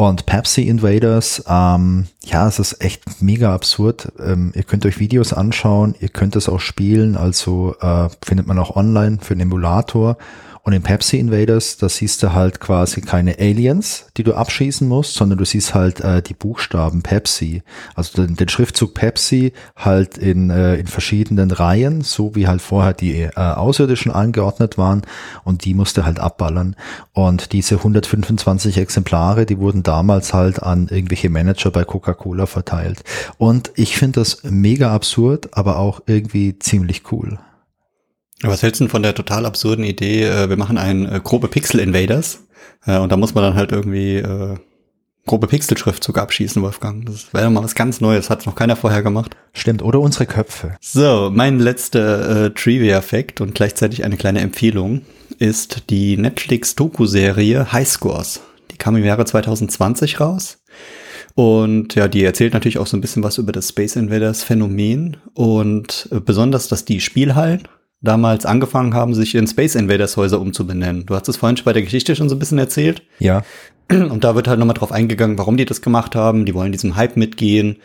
Und 0.00 0.24
Pepsi 0.24 0.62
Invaders, 0.62 1.44
ähm, 1.46 2.06
ja, 2.24 2.48
es 2.48 2.58
ist 2.58 2.82
echt 2.82 3.20
mega 3.20 3.54
absurd. 3.54 4.10
Ähm, 4.18 4.50
ihr 4.54 4.62
könnt 4.62 4.86
euch 4.86 4.98
Videos 4.98 5.34
anschauen, 5.34 5.94
ihr 6.00 6.08
könnt 6.08 6.36
es 6.36 6.48
auch 6.48 6.58
spielen, 6.58 7.18
also 7.18 7.74
äh, 7.82 8.08
findet 8.24 8.46
man 8.46 8.58
auch 8.58 8.76
online 8.76 9.18
für 9.20 9.34
den 9.34 9.42
Emulator. 9.42 10.16
Und 10.62 10.74
in 10.74 10.82
Pepsi 10.82 11.18
Invaders, 11.18 11.78
da 11.78 11.88
siehst 11.88 12.22
du 12.22 12.32
halt 12.32 12.60
quasi 12.60 13.00
keine 13.00 13.38
Aliens, 13.38 14.06
die 14.16 14.22
du 14.22 14.34
abschießen 14.34 14.86
musst, 14.86 15.14
sondern 15.14 15.38
du 15.38 15.44
siehst 15.44 15.74
halt 15.74 16.00
äh, 16.00 16.20
die 16.22 16.34
Buchstaben 16.34 17.02
Pepsi. 17.02 17.62
Also 17.94 18.22
den, 18.22 18.36
den 18.36 18.48
Schriftzug 18.48 18.94
Pepsi 18.94 19.52
halt 19.74 20.18
in, 20.18 20.50
äh, 20.50 20.76
in 20.76 20.86
verschiedenen 20.86 21.50
Reihen, 21.50 22.02
so 22.02 22.34
wie 22.34 22.46
halt 22.46 22.60
vorher 22.60 22.92
die 22.92 23.22
äh, 23.22 23.30
Außerirdischen 23.36 24.12
angeordnet 24.12 24.76
waren. 24.76 25.02
Und 25.44 25.64
die 25.64 25.74
musste 25.74 26.04
halt 26.04 26.20
abballern. 26.20 26.76
Und 27.12 27.52
diese 27.52 27.76
125 27.76 28.76
Exemplare, 28.76 29.46
die 29.46 29.58
wurden 29.58 29.82
damals 29.82 30.34
halt 30.34 30.62
an 30.62 30.88
irgendwelche 30.88 31.30
Manager 31.30 31.70
bei 31.70 31.84
Coca-Cola 31.84 32.46
verteilt. 32.46 33.02
Und 33.38 33.72
ich 33.76 33.96
finde 33.96 34.20
das 34.20 34.42
mega 34.44 34.94
absurd, 34.94 35.56
aber 35.56 35.78
auch 35.78 36.02
irgendwie 36.06 36.58
ziemlich 36.58 37.10
cool. 37.12 37.38
Was 38.42 38.62
hältst 38.62 38.80
du 38.80 38.84
denn 38.84 38.90
von 38.90 39.02
der 39.02 39.14
total 39.14 39.44
absurden 39.44 39.84
Idee, 39.84 40.24
äh, 40.24 40.48
wir 40.48 40.56
machen 40.56 40.78
ein 40.78 41.06
äh, 41.06 41.20
grobe 41.22 41.48
Pixel-Invaders 41.48 42.40
äh, 42.86 42.98
und 42.98 43.12
da 43.12 43.16
muss 43.16 43.34
man 43.34 43.44
dann 43.44 43.54
halt 43.54 43.72
irgendwie 43.72 44.16
äh, 44.16 44.56
grobe 45.26 45.46
Pixel-Schriftzug 45.46 46.18
abschießen, 46.18 46.62
Wolfgang. 46.62 47.04
Das 47.06 47.32
wäre 47.34 47.50
mal 47.50 47.62
was 47.62 47.74
ganz 47.74 48.00
Neues, 48.00 48.30
hat 48.30 48.46
noch 48.46 48.54
keiner 48.54 48.76
vorher 48.76 49.02
gemacht. 49.02 49.36
Stimmt, 49.52 49.82
oder 49.82 50.00
unsere 50.00 50.26
Köpfe. 50.26 50.76
So, 50.80 51.30
mein 51.32 51.58
letzter 51.58 52.46
äh, 52.46 52.50
Trivia-Fact 52.50 53.40
und 53.40 53.54
gleichzeitig 53.54 54.04
eine 54.04 54.16
kleine 54.16 54.40
Empfehlung 54.40 55.02
ist 55.38 55.90
die 55.90 56.16
Netflix-Doku-Serie 56.16 57.72
High 57.72 57.88
Scores. 57.88 58.40
Die 58.70 58.76
kam 58.76 58.96
im 58.96 59.04
Jahre 59.04 59.24
2020 59.24 60.20
raus. 60.20 60.58
Und 61.34 61.94
ja, 61.94 62.08
die 62.08 62.24
erzählt 62.24 62.54
natürlich 62.54 62.78
auch 62.78 62.86
so 62.86 62.96
ein 62.96 63.00
bisschen 63.00 63.22
was 63.22 63.38
über 63.38 63.52
das 63.52 63.68
Space 63.68 63.96
Invaders 63.96 64.42
Phänomen 64.42 65.18
und 65.34 66.08
äh, 66.10 66.20
besonders, 66.20 66.68
dass 66.68 66.84
die 66.84 67.00
Spielhallen 67.00 67.68
damals 68.00 68.46
angefangen 68.46 68.94
haben, 68.94 69.14
sich 69.14 69.34
in 69.34 69.46
Space 69.46 69.74
Invaders 69.74 70.16
Häuser 70.16 70.40
umzubenennen. 70.40 71.06
Du 71.06 71.14
hast 71.14 71.28
es 71.28 71.36
vorhin 71.36 71.56
schon 71.56 71.64
bei 71.64 71.72
der 71.72 71.82
Geschichte 71.82 72.16
schon 72.16 72.28
so 72.28 72.36
ein 72.36 72.38
bisschen 72.38 72.58
erzählt. 72.58 73.02
Ja. 73.18 73.42
Und 73.90 74.24
da 74.24 74.34
wird 74.34 74.48
halt 74.48 74.58
nochmal 74.58 74.74
drauf 74.74 74.92
eingegangen, 74.92 75.38
warum 75.38 75.56
die 75.56 75.64
das 75.64 75.82
gemacht 75.82 76.14
haben. 76.14 76.46
Die 76.46 76.54
wollen 76.54 76.72
diesem 76.72 76.96
Hype 76.96 77.16
mitgehen. 77.16 77.76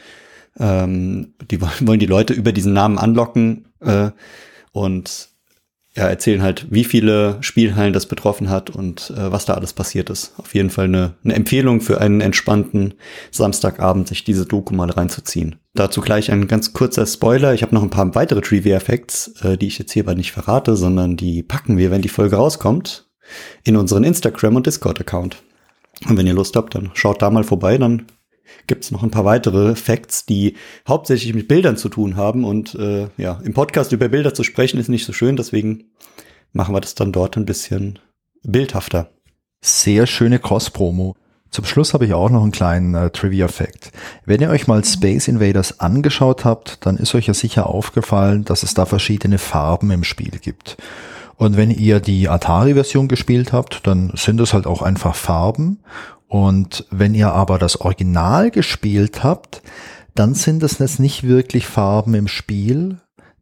Ähm, 0.58 1.34
die 1.50 1.60
wollen 1.62 2.00
die 2.00 2.06
Leute 2.06 2.34
über 2.34 2.52
diesen 2.52 2.74
Namen 2.74 2.98
anlocken. 2.98 3.68
Äh, 3.82 4.12
und 4.72 5.30
ja, 5.98 6.10
erzählen 6.10 6.42
halt, 6.42 6.68
wie 6.70 6.84
viele 6.84 7.38
Spielhallen 7.40 7.94
das 7.94 8.06
betroffen 8.06 8.50
hat 8.50 8.70
und 8.70 9.12
äh, 9.12 9.32
was 9.32 9.46
da 9.46 9.54
alles 9.54 9.72
passiert 9.72 10.10
ist. 10.10 10.34
Auf 10.38 10.54
jeden 10.54 10.70
Fall 10.70 10.86
eine, 10.86 11.14
eine 11.24 11.36
Empfehlung 11.36 11.80
für 11.80 12.02
einen 12.02 12.20
entspannten 12.20 12.96
Samstagabend, 13.32 14.08
sich 14.10 14.26
diese 14.26 14.46
Doku 14.46 14.76
mal 14.76 14.90
reinzuziehen. 14.90 15.56
Dazu 15.74 16.02
gleich 16.02 16.32
ein 16.32 16.48
ganz 16.48 16.74
kurzer 16.74 17.06
Spoiler. 17.06 17.54
Ich 17.54 17.62
habe 17.62 17.74
noch 17.74 17.84
ein 17.84 17.90
paar 17.90 18.14
weitere 18.14 18.42
Trivia-Facts, 18.42 19.42
äh, 19.42 19.58
die 19.58 19.68
ich 19.68 19.80
jetzt 19.80 19.94
hierbei 19.94 20.16
nicht 20.16 20.34
verrate, 20.34 20.76
sondern 20.76 21.16
die 21.16 21.44
packen 21.44 21.78
wir, 21.78 21.92
wenn 21.92 22.02
die 22.02 22.10
Folge 22.10 22.36
rauskommt, 22.36 23.08
in 23.64 23.78
unseren 23.78 24.04
Instagram- 24.04 24.58
und 24.58 24.66
Discord-Account. 24.68 25.38
Und 26.10 26.18
wenn 26.18 26.28
ihr 26.28 26.34
Lust 26.34 26.58
habt, 26.58 26.76
dann 26.76 26.92
schaut 26.94 27.22
da 27.22 27.30
mal 27.30 27.46
vorbei, 27.46 27.78
dann 27.78 28.06
gibt 28.68 28.84
es 28.84 28.92
noch 28.92 29.04
ein 29.04 29.12
paar 29.12 29.26
weitere 29.26 29.76
Facts, 29.76 30.26
die 30.26 30.56
hauptsächlich 30.88 31.34
mit 31.34 31.48
Bildern 31.48 31.78
zu 31.78 31.90
tun 31.90 32.16
haben. 32.16 32.44
Und 32.44 32.76
äh, 32.76 33.08
ja, 33.18 33.40
im 33.44 33.54
Podcast 33.54 33.92
über 33.92 34.10
Bilder 34.10 34.34
zu 34.34 34.44
sprechen 34.44 34.80
ist 34.80 34.90
nicht 34.90 35.06
so 35.06 35.14
schön, 35.14 35.36
deswegen 35.36 35.86
machen 36.54 36.74
wir 36.74 36.82
das 36.82 36.96
dann 36.96 37.12
dort 37.12 37.38
ein 37.38 37.46
bisschen 37.46 38.00
bildhafter. 38.44 39.10
Sehr 39.62 40.08
schöne 40.08 40.40
Cross-Promo. 40.40 41.16
Zum 41.50 41.66
Schluss 41.66 41.94
habe 41.94 42.06
ich 42.06 42.14
auch 42.14 42.30
noch 42.30 42.44
einen 42.44 42.52
kleinen 42.52 42.96
äh, 42.96 43.10
Trivia-Fact. 43.10 43.92
Wenn 44.26 44.42
ihr 44.42 44.50
euch 44.50 44.68
mal 44.68 44.84
Space 44.84 45.28
Invaders 45.28 45.80
angeschaut 45.80 46.44
habt, 46.44 46.86
dann 46.86 46.98
ist 46.98 47.16
euch 47.16 47.28
ja 47.28 47.34
sicher 47.34 47.68
aufgefallen, 47.68 48.44
dass 48.44 48.64
es 48.64 48.74
da 48.74 48.86
verschiedene 48.86 49.38
Farben 49.38 49.90
im 49.92 50.04
Spiel 50.04 50.38
gibt. 50.42 50.78
Und 51.38 51.58
wenn 51.58 51.72
ihr 51.72 52.00
die 52.00 52.30
Atari-Version 52.30 53.08
gespielt 53.08 53.54
habt, 53.54 53.88
dann 53.88 54.12
sind 54.16 54.40
es 54.40 54.54
halt 54.54 54.68
auch 54.68 54.82
einfach 54.82 55.16
Farben. 55.16 55.80
Und 56.28 56.86
wenn 56.90 57.14
ihr 57.14 57.32
aber 57.32 57.60
das 57.60 57.80
Original 57.82 58.52
gespielt 58.52 59.24
habt, 59.24 59.62
dann 60.16 60.34
sind 60.34 60.64
es 60.64 60.80
jetzt 60.80 61.00
nicht 61.00 61.24
wirklich 61.24 61.68
Farben 61.68 62.14
im 62.14 62.28
Spiel, 62.28 62.98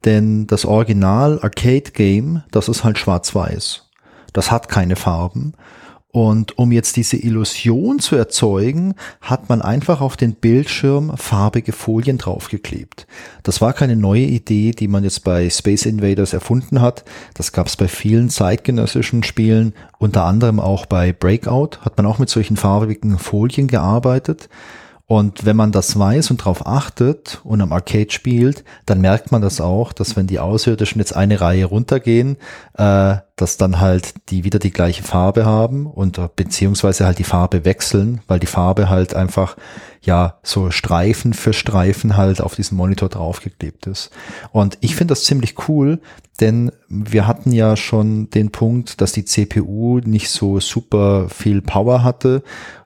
denn 0.06 0.48
das 0.48 0.66
Original 0.66 1.40
Arcade 1.42 1.92
Game, 1.92 2.44
das 2.52 2.68
ist 2.68 2.84
halt 2.84 2.98
schwarz-weiß. 2.98 3.90
Das 4.34 4.52
hat 4.52 4.68
keine 4.68 4.96
Farben. 4.96 5.54
Und 6.16 6.60
um 6.60 6.72
jetzt 6.72 6.96
diese 6.96 7.18
Illusion 7.18 7.98
zu 7.98 8.16
erzeugen, 8.16 8.94
hat 9.20 9.50
man 9.50 9.64
einfach 9.64 10.00
auf 10.00 10.16
den 10.16 10.36
Bildschirm 10.36 11.18
farbige 11.18 11.72
Folien 11.72 12.20
draufgeklebt. 12.20 13.08
Das 13.42 13.62
war 13.62 13.74
keine 13.74 13.96
neue 13.96 14.22
Idee, 14.22 14.74
die 14.74 14.88
man 14.88 15.04
jetzt 15.04 15.24
bei 15.24 15.50
Space 15.50 15.88
Invaders 15.88 16.34
erfunden 16.34 16.82
hat. 16.82 17.04
Das 17.34 17.52
gab 17.52 17.66
es 17.66 17.78
bei 17.78 17.88
vielen 17.88 18.30
zeitgenössischen 18.30 19.24
Spielen, 19.24 19.74
unter 19.98 20.26
anderem 20.26 20.60
auch 20.60 20.86
bei 20.86 21.14
Breakout 21.14 21.80
hat 21.82 21.98
man 21.98 22.06
auch 22.06 22.20
mit 22.20 22.30
solchen 22.30 22.58
farbigen 22.58 23.18
Folien 23.18 23.68
gearbeitet. 23.68 24.50
Und 25.14 25.46
wenn 25.46 25.56
man 25.56 25.72
das 25.72 26.00
weiß 26.00 26.32
und 26.32 26.42
darauf 26.42 26.66
achtet 26.66 27.40
und 27.44 27.62
am 27.62 27.72
Arcade 27.72 28.10
spielt, 28.10 28.64
dann 28.88 29.00
merkt 29.00 29.32
man 29.32 29.44
das 29.44 29.62
auch, 29.62 29.94
dass 29.94 30.16
wenn 30.16 30.26
die 30.26 30.40
Außerirdischen 30.40 30.98
jetzt 30.98 31.16
eine 31.16 31.40
Reihe 31.40 31.66
runtergehen, 31.66 32.38
äh, 32.80 33.18
dass 33.36 33.58
dann 33.58 33.80
halt 33.80 34.16
die 34.30 34.44
wieder 34.44 34.58
die 34.58 34.72
gleiche 34.72 35.04
Farbe 35.04 35.46
haben 35.46 35.86
und 35.86 36.18
äh, 36.18 36.30
beziehungsweise 36.36 37.06
halt 37.06 37.20
die 37.20 37.26
Farbe 37.26 37.64
wechseln, 37.64 38.22
weil 38.28 38.40
die 38.40 38.48
Farbe 38.48 38.90
halt 38.90 39.14
einfach 39.14 39.56
ja 40.02 40.40
so 40.42 40.72
Streifen 40.72 41.34
für 41.34 41.54
Streifen 41.54 42.18
halt 42.18 42.42
auf 42.42 42.56
diesen 42.56 42.76
Monitor 42.76 43.10
draufgeklebt 43.10 43.86
ist. 43.86 44.10
Und 44.52 44.80
ich 44.82 44.96
finde 44.96 45.12
das 45.12 45.26
ziemlich 45.26 45.68
cool, 45.68 46.00
denn 46.42 46.72
wir 46.90 47.28
hatten 47.28 47.52
ja 47.52 47.78
schon 47.78 48.32
den 48.32 48.50
Punkt, 48.50 49.00
dass 49.00 49.12
die 49.12 49.26
CPU 49.26 50.00
nicht 50.04 50.32
so 50.32 50.60
super 50.60 51.30
viel 51.30 51.62
Power 51.62 52.04
hatte 52.04 52.42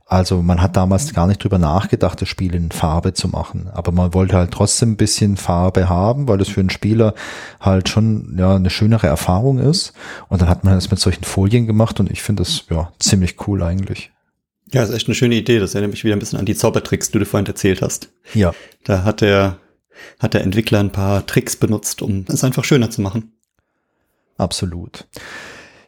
also 0.09 0.41
man 0.41 0.61
hat 0.61 0.77
damals 0.77 1.13
gar 1.13 1.27
nicht 1.27 1.43
drüber 1.43 1.57
nachgedacht, 1.57 2.21
das 2.21 2.29
Spiel 2.29 2.55
in 2.55 2.71
Farbe 2.71 3.13
zu 3.13 3.27
machen. 3.27 3.69
Aber 3.73 3.91
man 3.91 4.13
wollte 4.13 4.37
halt 4.37 4.51
trotzdem 4.51 4.91
ein 4.91 4.97
bisschen 4.97 5.35
Farbe 5.35 5.89
haben, 5.89 6.29
weil 6.29 6.37
das 6.37 6.47
für 6.47 6.61
einen 6.61 6.69
Spieler 6.69 7.13
halt 7.59 7.89
schon 7.89 8.37
ja 8.39 8.55
eine 8.55 8.69
schönere 8.69 9.07
Erfahrung 9.07 9.59
ist. 9.59 9.91
Und 10.29 10.41
dann 10.41 10.47
hat 10.47 10.63
man 10.63 10.75
das 10.75 10.89
mit 10.89 10.99
solchen 10.99 11.25
Folien 11.25 11.67
gemacht 11.67 11.99
und 11.99 12.09
ich 12.09 12.23
finde 12.23 12.43
das 12.43 12.63
ja 12.69 12.89
ziemlich 12.99 13.35
cool 13.47 13.61
eigentlich. 13.61 14.11
Ja, 14.71 14.83
ist 14.83 14.93
echt 14.93 15.07
eine 15.07 15.15
schöne 15.15 15.35
Idee. 15.35 15.59
Das 15.59 15.75
erinnert 15.75 15.91
mich 15.91 16.05
wieder 16.05 16.15
ein 16.15 16.19
bisschen 16.19 16.39
an 16.39 16.45
die 16.45 16.55
Zaubertricks, 16.55 17.11
die 17.11 17.19
du 17.19 17.25
vorhin 17.25 17.45
erzählt 17.45 17.81
hast. 17.81 18.09
Ja. 18.33 18.53
Da 18.85 19.03
hat 19.03 19.19
der, 19.19 19.57
hat 20.19 20.33
der 20.33 20.41
Entwickler 20.41 20.79
ein 20.79 20.91
paar 20.91 21.25
Tricks 21.25 21.57
benutzt, 21.57 22.01
um 22.01 22.25
es 22.29 22.45
einfach 22.45 22.63
schöner 22.63 22.89
zu 22.89 23.01
machen. 23.01 23.33
Absolut. 24.37 25.05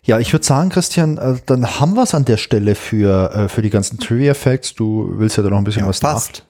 Ja, 0.10 0.18
ich 0.20 0.34
würde 0.34 0.44
sagen, 0.44 0.70
Christian, 0.70 1.20
äh, 1.20 1.36
dann 1.46 1.80
haben 1.80 1.94
wir 1.94 2.02
es 2.02 2.16
an 2.16 2.26
der 2.26 2.38
Stelle 2.38 2.74
für, 2.74 3.32
äh, 3.32 3.48
für 3.48 3.62
die 3.62 3.70
ganzen 3.70 4.00
Trivia 4.00 4.34
Facts. 4.34 4.74
Du 4.74 5.14
willst 5.18 5.38
ja 5.38 5.44
da 5.44 5.52
noch 5.52 5.60
ein 5.60 5.64
bisschen 5.64 5.84
ja, 5.84 5.88
was 5.88 6.00
fast. 6.00 6.46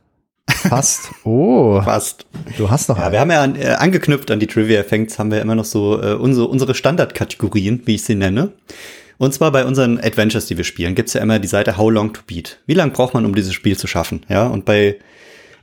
Nach. 0.47 0.55
Fast. 0.55 1.11
Oh. 1.25 1.81
Fast. 1.83 2.25
Du 2.57 2.71
hast 2.71 2.87
noch. 2.87 2.97
Ja, 2.97 3.03
einen. 3.03 3.11
wir 3.11 3.19
haben 3.19 3.31
ja 3.31 3.43
an, 3.43 3.55
äh, 3.57 3.75
angeknüpft 3.77 4.31
an 4.31 4.39
die 4.39 4.47
Trivia 4.47 4.81
Facts, 4.83 5.19
haben 5.19 5.29
wir 5.29 5.41
immer 5.41 5.55
noch 5.55 5.65
so 5.65 6.01
äh, 6.01 6.13
unsere, 6.13 6.47
unsere 6.47 6.73
Standardkategorien, 6.73 7.81
wie 7.83 7.95
ich 7.95 8.05
sie 8.05 8.15
nenne. 8.15 8.53
Und 9.17 9.33
zwar 9.33 9.51
bei 9.51 9.65
unseren 9.65 9.99
Adventures, 9.99 10.45
die 10.45 10.55
wir 10.55 10.63
spielen, 10.63 10.95
gibt's 10.95 11.11
ja 11.11 11.21
immer 11.21 11.37
die 11.39 11.49
Seite 11.49 11.77
How 11.77 11.91
Long 11.91 12.13
to 12.13 12.21
Beat. 12.25 12.59
Wie 12.65 12.75
lange 12.75 12.93
braucht 12.93 13.13
man, 13.13 13.25
um 13.25 13.35
dieses 13.35 13.53
Spiel 13.53 13.75
zu 13.75 13.87
schaffen? 13.87 14.25
Ja, 14.29 14.47
und 14.47 14.63
bei 14.63 14.99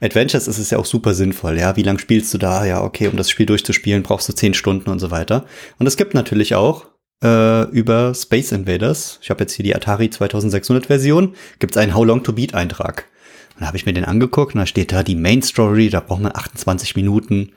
Adventures 0.03 0.49
ist 0.49 0.59
es 0.59 0.69
ja 0.69 0.77
auch 0.77 0.85
super 0.85 1.15
sinnvoll. 1.15 1.59
Ja, 1.59 1.77
wie 1.77 1.83
lange 1.83 1.99
spielst 1.99 2.35
du 2.35 2.37
da? 2.37 2.67
Ja, 2.67 2.83
okay, 2.83 3.09
um 3.09 3.17
das 3.17 3.31
Spiel 3.31 3.47
durchzuspielen, 3.47 4.03
brauchst 4.03 4.29
du 4.29 4.35
zehn 4.35 4.53
Stunden 4.53 4.91
und 4.91 4.99
so 4.99 5.11
weiter. 5.11 5.47
Und 5.79 5.87
es 5.87 5.97
gibt 5.97 6.13
natürlich 6.13 6.55
auch 6.55 6.85
äh, 7.23 7.65
über 7.71 8.15
Space 8.15 8.53
Invaders. 8.53 9.19
Ich 9.23 9.31
habe 9.31 9.41
jetzt 9.41 9.53
hier 9.53 9.65
die 9.65 9.75
Atari 9.75 10.11
2600 10.11 10.87
Version. 10.87 11.35
Gibt 11.59 11.75
es 11.75 11.83
einen 11.83 11.95
How 11.95 12.05
Long 12.05 12.23
to 12.23 12.33
Beat 12.33 12.55
Eintrag. 12.55 13.07
Und 13.55 13.63
da 13.63 13.69
habe 13.69 13.77
ich 13.77 13.87
mir 13.87 13.95
den 13.95 14.05
angeguckt 14.05 14.55
und 14.55 14.61
da 14.61 14.67
steht 14.67 14.93
da 14.93 15.03
die 15.03 15.15
Main 15.15 15.43
Story, 15.43 15.89
da 15.89 16.01
braucht 16.01 16.21
man 16.21 16.35
28 16.35 16.95
Minuten. 16.95 17.53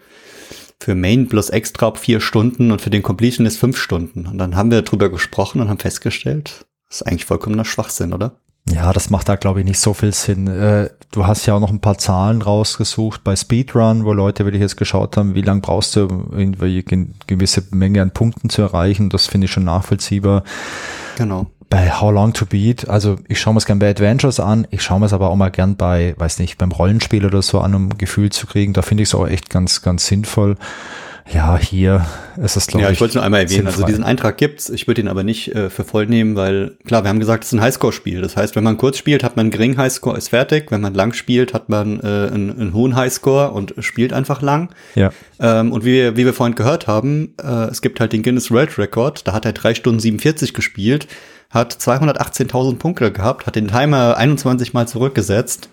Für 0.82 0.96
Main 0.96 1.28
plus 1.28 1.50
Extra 1.50 1.94
vier 1.96 2.22
Stunden 2.22 2.72
und 2.72 2.82
für 2.82 2.90
den 2.90 3.04
Completion 3.04 3.46
ist 3.46 3.58
fünf 3.58 3.78
Stunden. 3.78 4.26
Und 4.26 4.38
dann 4.38 4.56
haben 4.56 4.72
wir 4.72 4.82
drüber 4.82 5.10
gesprochen 5.10 5.60
und 5.60 5.68
haben 5.68 5.80
festgestellt, 5.80 6.66
das 6.88 7.02
ist 7.02 7.08
eigentlich 7.08 7.26
vollkommener 7.26 7.66
Schwachsinn, 7.66 8.14
oder? 8.14 8.40
Ja, 8.68 8.94
das 8.94 9.10
macht 9.10 9.30
da, 9.30 9.36
glaube 9.36 9.60
ich, 9.60 9.66
nicht 9.66 9.80
so 9.80 9.94
viel 9.94 10.14
Sinn. 10.14 10.48
Äh, 10.48 10.90
du 11.12 11.26
hast 11.26 11.46
ja 11.46 11.56
auch 11.56 11.60
noch 11.60 11.72
ein 11.72 11.82
paar 11.82 11.98
Zahlen 11.98 12.42
rausgesucht 12.42 13.24
bei 13.24 13.36
Speedrun, 13.36 14.06
wo 14.06 14.14
Leute 14.14 14.46
wirklich 14.46 14.62
jetzt 14.62 14.78
geschaut 14.78 15.18
haben, 15.18 15.34
wie 15.34 15.42
lange 15.42 15.62
brauchst 15.62 15.96
du, 15.96 16.02
irgendwie 16.32 16.86
eine 16.92 17.08
gewisse 17.26 17.64
Menge 17.72 18.02
an 18.02 18.12
Punkten 18.12 18.50
zu 18.50 18.62
erreichen. 18.62 19.10
Das 19.10 19.28
finde 19.28 19.46
ich 19.46 19.52
schon 19.52 19.64
nachvollziehbar. 19.64 20.44
Genau. 21.18 21.48
Bei 21.70 21.92
How 21.92 22.12
Long 22.12 22.34
to 22.34 22.46
Beat, 22.46 22.90
also 22.90 23.18
ich 23.28 23.40
schaue 23.40 23.54
mir 23.54 23.60
es 23.60 23.66
gern 23.66 23.78
bei 23.78 23.90
Adventures 23.90 24.40
an, 24.40 24.68
ich 24.72 24.82
schaue 24.82 25.00
mir 25.00 25.06
es 25.06 25.14
aber 25.14 25.30
auch 25.30 25.36
mal 25.36 25.52
gern 25.52 25.76
bei, 25.76 26.16
weiß 26.18 26.40
nicht, 26.40 26.58
beim 26.58 26.72
Rollenspiel 26.72 27.26
oder 27.26 27.44
so 27.44 27.60
an, 27.60 27.76
um 27.76 27.90
ein 27.90 27.98
Gefühl 27.98 28.32
zu 28.32 28.48
kriegen. 28.48 28.74
Da 28.74 28.82
finde 28.82 29.04
ich 29.04 29.10
es 29.10 29.16
auch 29.16 29.28
echt 29.28 29.50
ganz, 29.52 29.84
ganz 29.84 30.08
sinnvoll. 30.08 30.58
Ja, 31.32 31.58
hier 31.58 32.06
ist 32.38 32.56
es, 32.56 32.68
glaube 32.68 32.82
ich. 32.82 32.88
Ja, 32.88 32.92
ich 32.92 33.00
wollte 33.00 33.12
es 33.12 33.16
nur 33.16 33.24
einmal 33.24 33.42
erwähnen. 33.42 33.68
Also 33.68 33.78
sinnfrei. 33.78 33.84
Also 33.84 33.98
diesen 33.98 34.04
Eintrag 34.04 34.38
gibt's. 34.38 34.70
Ich 34.70 34.88
würde 34.88 35.02
ihn 35.02 35.08
aber 35.08 35.24
nicht 35.24 35.54
äh, 35.56 35.70
für 35.70 35.84
voll 35.84 36.08
nehmen, 36.08 36.36
weil 36.36 36.78
klar, 36.86 37.04
wir 37.04 37.10
haben 37.10 37.20
gesagt, 37.20 37.44
es 37.44 37.52
ist 37.52 37.60
ein 37.60 37.62
Highscore-Spiel. 37.62 38.22
Das 38.22 38.36
heißt, 38.36 38.56
wenn 38.56 38.64
man 38.64 38.78
kurz 38.78 38.98
spielt, 38.98 39.24
hat 39.24 39.36
man 39.36 39.46
einen 39.46 39.52
geringen 39.52 39.78
Highscore, 39.78 40.18
ist 40.18 40.30
fertig. 40.30 40.72
Wenn 40.72 40.82
man 40.82 40.94
lang 40.94 41.14
spielt, 41.14 41.54
hat 41.54 41.70
man 41.70 42.00
äh, 42.00 42.04
einen, 42.04 42.52
einen 42.60 42.74
hohen 42.74 42.96
Highscore 42.96 43.52
und 43.52 43.76
spielt 43.80 44.14
einfach 44.14 44.42
lang. 44.42 44.70
Ja. 44.96 45.12
Ähm, 45.40 45.72
und 45.72 45.86
wie 45.86 45.94
wir, 45.94 46.18
wie 46.18 46.26
wir 46.26 46.34
vorhin 46.34 46.56
gehört 46.56 46.88
haben, 46.88 47.36
äh, 47.42 47.70
es 47.70 47.82
gibt 47.82 48.00
halt 48.00 48.14
den 48.14 48.24
Guinness 48.24 48.50
World 48.50 48.78
Record. 48.78 49.28
Da 49.28 49.34
hat 49.34 49.46
er 49.46 49.54
drei 49.54 49.74
Stunden 49.76 50.00
47 50.00 50.54
gespielt, 50.54 51.08
hat 51.50 51.74
218.000 51.74 52.78
Punkte 52.78 53.12
gehabt, 53.12 53.46
hat 53.46 53.56
den 53.56 53.68
Timer 53.68 54.18
21 54.18 54.74
Mal 54.74 54.88
zurückgesetzt 54.88 55.70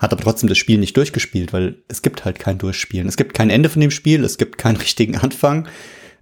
hat 0.00 0.12
aber 0.12 0.24
trotzdem 0.24 0.48
das 0.48 0.58
Spiel 0.58 0.78
nicht 0.78 0.96
durchgespielt, 0.96 1.52
weil 1.52 1.76
es 1.86 2.02
gibt 2.02 2.24
halt 2.24 2.40
kein 2.40 2.58
Durchspielen. 2.58 3.06
Es 3.06 3.16
gibt 3.16 3.34
kein 3.34 3.50
Ende 3.50 3.68
von 3.68 3.80
dem 3.80 3.92
Spiel, 3.92 4.24
es 4.24 4.38
gibt 4.38 4.58
keinen 4.58 4.76
richtigen 4.78 5.16
Anfang. 5.16 5.68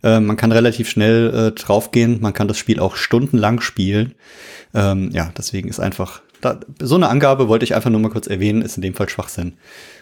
Äh, 0.02 0.20
man 0.20 0.36
kann 0.36 0.52
relativ 0.52 0.90
schnell 0.90 1.32
äh, 1.34 1.52
draufgehen, 1.52 2.20
man 2.20 2.34
kann 2.34 2.48
das 2.48 2.58
Spiel 2.58 2.80
auch 2.80 2.96
stundenlang 2.96 3.60
spielen. 3.60 4.14
Ähm, 4.74 5.10
ja, 5.12 5.32
deswegen 5.36 5.68
ist 5.68 5.80
einfach 5.80 6.20
da, 6.40 6.60
so 6.80 6.94
eine 6.94 7.08
Angabe 7.08 7.48
wollte 7.48 7.64
ich 7.64 7.74
einfach 7.74 7.90
nur 7.90 8.00
mal 8.00 8.10
kurz 8.10 8.26
erwähnen, 8.26 8.62
ist 8.62 8.76
in 8.76 8.82
dem 8.82 8.94
Fall 8.94 9.08
Schwachsinn. 9.08 9.54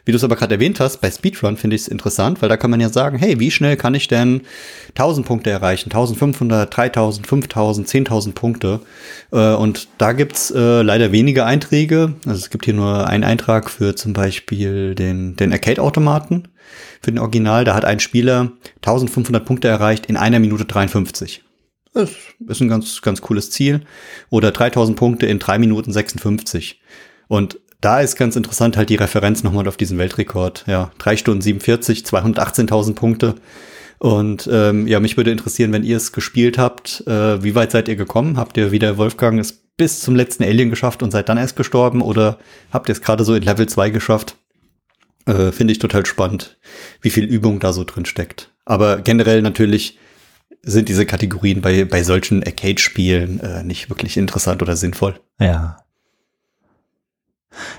Wie 0.06 0.12
du 0.12 0.18
es 0.18 0.24
aber 0.24 0.36
gerade 0.36 0.54
erwähnt 0.54 0.78
hast, 0.78 1.00
bei 1.00 1.10
Speedrun 1.10 1.56
finde 1.56 1.74
ich 1.74 1.82
es 1.82 1.88
interessant, 1.88 2.40
weil 2.40 2.48
da 2.48 2.56
kann 2.56 2.70
man 2.70 2.80
ja 2.80 2.88
sagen, 2.88 3.18
hey, 3.18 3.40
wie 3.40 3.50
schnell 3.50 3.76
kann 3.76 3.92
ich 3.96 4.06
denn 4.06 4.42
1000 4.90 5.26
Punkte 5.26 5.50
erreichen? 5.50 5.90
1500, 5.90 6.74
3000, 6.74 7.26
5000, 7.26 7.88
10.000 7.88 8.32
Punkte. 8.32 8.80
Äh, 9.32 9.54
und 9.54 9.88
da 9.98 10.12
gibt's 10.12 10.52
äh, 10.52 10.82
leider 10.82 11.10
wenige 11.10 11.44
Einträge. 11.44 12.14
Also 12.24 12.38
es 12.38 12.50
gibt 12.50 12.66
hier 12.66 12.74
nur 12.74 13.08
einen 13.08 13.24
Eintrag 13.24 13.68
für 13.68 13.96
zum 13.96 14.12
Beispiel 14.12 14.94
den, 14.94 15.34
den 15.34 15.52
Arcade-Automaten. 15.52 16.44
Für 17.02 17.10
den 17.10 17.18
Original, 17.18 17.64
da 17.64 17.74
hat 17.74 17.84
ein 17.84 17.98
Spieler 17.98 18.52
1500 18.76 19.44
Punkte 19.44 19.66
erreicht 19.66 20.06
in 20.06 20.16
einer 20.16 20.38
Minute 20.38 20.66
53. 20.66 21.42
Das 21.94 22.10
ist 22.46 22.60
ein 22.60 22.68
ganz, 22.68 23.02
ganz 23.02 23.22
cooles 23.22 23.50
Ziel. 23.50 23.80
Oder 24.30 24.52
3000 24.52 24.96
Punkte 24.96 25.26
in 25.26 25.40
3 25.40 25.58
Minuten 25.58 25.92
56. 25.92 26.80
Und 27.26 27.58
da 27.80 28.00
ist 28.00 28.16
ganz 28.16 28.36
interessant 28.36 28.76
halt 28.76 28.90
die 28.90 28.96
Referenz 28.96 29.42
nochmal 29.42 29.68
auf 29.68 29.76
diesen 29.76 29.98
Weltrekord. 29.98 30.64
Ja, 30.66 30.90
3 30.98 31.16
Stunden 31.16 31.40
47, 31.40 32.00
218.000 32.00 32.94
Punkte. 32.94 33.34
Und 33.98 34.48
ähm, 34.52 34.86
ja, 34.86 35.00
mich 35.00 35.16
würde 35.16 35.30
interessieren, 35.30 35.72
wenn 35.72 35.84
ihr 35.84 35.96
es 35.96 36.12
gespielt 36.12 36.58
habt, 36.58 37.06
äh, 37.06 37.42
wie 37.42 37.54
weit 37.54 37.70
seid 37.70 37.88
ihr 37.88 37.96
gekommen? 37.96 38.36
Habt 38.36 38.56
ihr 38.56 38.70
wieder 38.70 38.98
Wolfgang 38.98 39.38
es 39.38 39.52
bis 39.52 40.00
zum 40.00 40.14
letzten 40.14 40.44
Alien 40.44 40.70
geschafft 40.70 41.02
und 41.02 41.10
seid 41.10 41.28
dann 41.28 41.38
erst 41.38 41.56
gestorben? 41.56 42.02
Oder 42.02 42.38
habt 42.70 42.88
ihr 42.88 42.92
es 42.92 43.00
gerade 43.00 43.24
so 43.24 43.34
in 43.34 43.42
Level 43.42 43.66
2 43.66 43.90
geschafft? 43.90 44.36
Äh, 45.26 45.52
Finde 45.52 45.72
ich 45.72 45.78
total 45.78 46.04
spannend, 46.06 46.58
wie 47.00 47.10
viel 47.10 47.24
Übung 47.24 47.58
da 47.58 47.72
so 47.72 47.84
drin 47.84 48.04
steckt. 48.04 48.52
Aber 48.64 48.98
generell 48.98 49.42
natürlich 49.42 49.98
sind 50.62 50.88
diese 50.88 51.06
Kategorien 51.06 51.60
bei, 51.60 51.84
bei 51.84 52.02
solchen 52.02 52.42
Arcade-Spielen 52.42 53.40
äh, 53.40 53.62
nicht 53.62 53.88
wirklich 53.88 54.16
interessant 54.16 54.62
oder 54.62 54.76
sinnvoll. 54.76 55.20
Ja. 55.40 55.78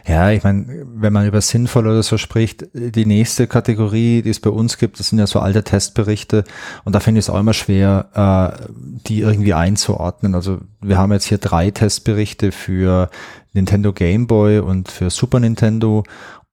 Ja, 0.05 0.31
ich 0.31 0.43
meine, 0.43 0.85
wenn 0.95 1.13
man 1.13 1.27
über 1.27 1.41
sinnvoll 1.41 1.87
oder 1.87 2.03
so 2.03 2.17
spricht, 2.17 2.65
die 2.73 3.05
nächste 3.05 3.47
Kategorie, 3.47 4.21
die 4.21 4.29
es 4.29 4.39
bei 4.39 4.49
uns 4.49 4.77
gibt, 4.77 4.99
das 4.99 5.09
sind 5.09 5.19
ja 5.19 5.27
so 5.27 5.39
alte 5.39 5.63
Testberichte 5.63 6.43
und 6.83 6.93
da 6.93 6.99
finde 6.99 7.19
ich 7.19 7.25
es 7.25 7.29
auch 7.29 7.39
immer 7.39 7.53
schwer, 7.53 8.57
äh, 8.59 8.67
die 9.07 9.21
irgendwie 9.21 9.53
einzuordnen. 9.53 10.35
Also 10.35 10.59
wir 10.81 10.97
haben 10.97 11.11
jetzt 11.11 11.25
hier 11.25 11.37
drei 11.37 11.71
Testberichte 11.71 12.51
für 12.51 13.09
Nintendo 13.53 13.93
Game 13.93 14.27
Boy 14.27 14.59
und 14.59 14.91
für 14.91 15.09
Super 15.09 15.39
Nintendo 15.39 16.03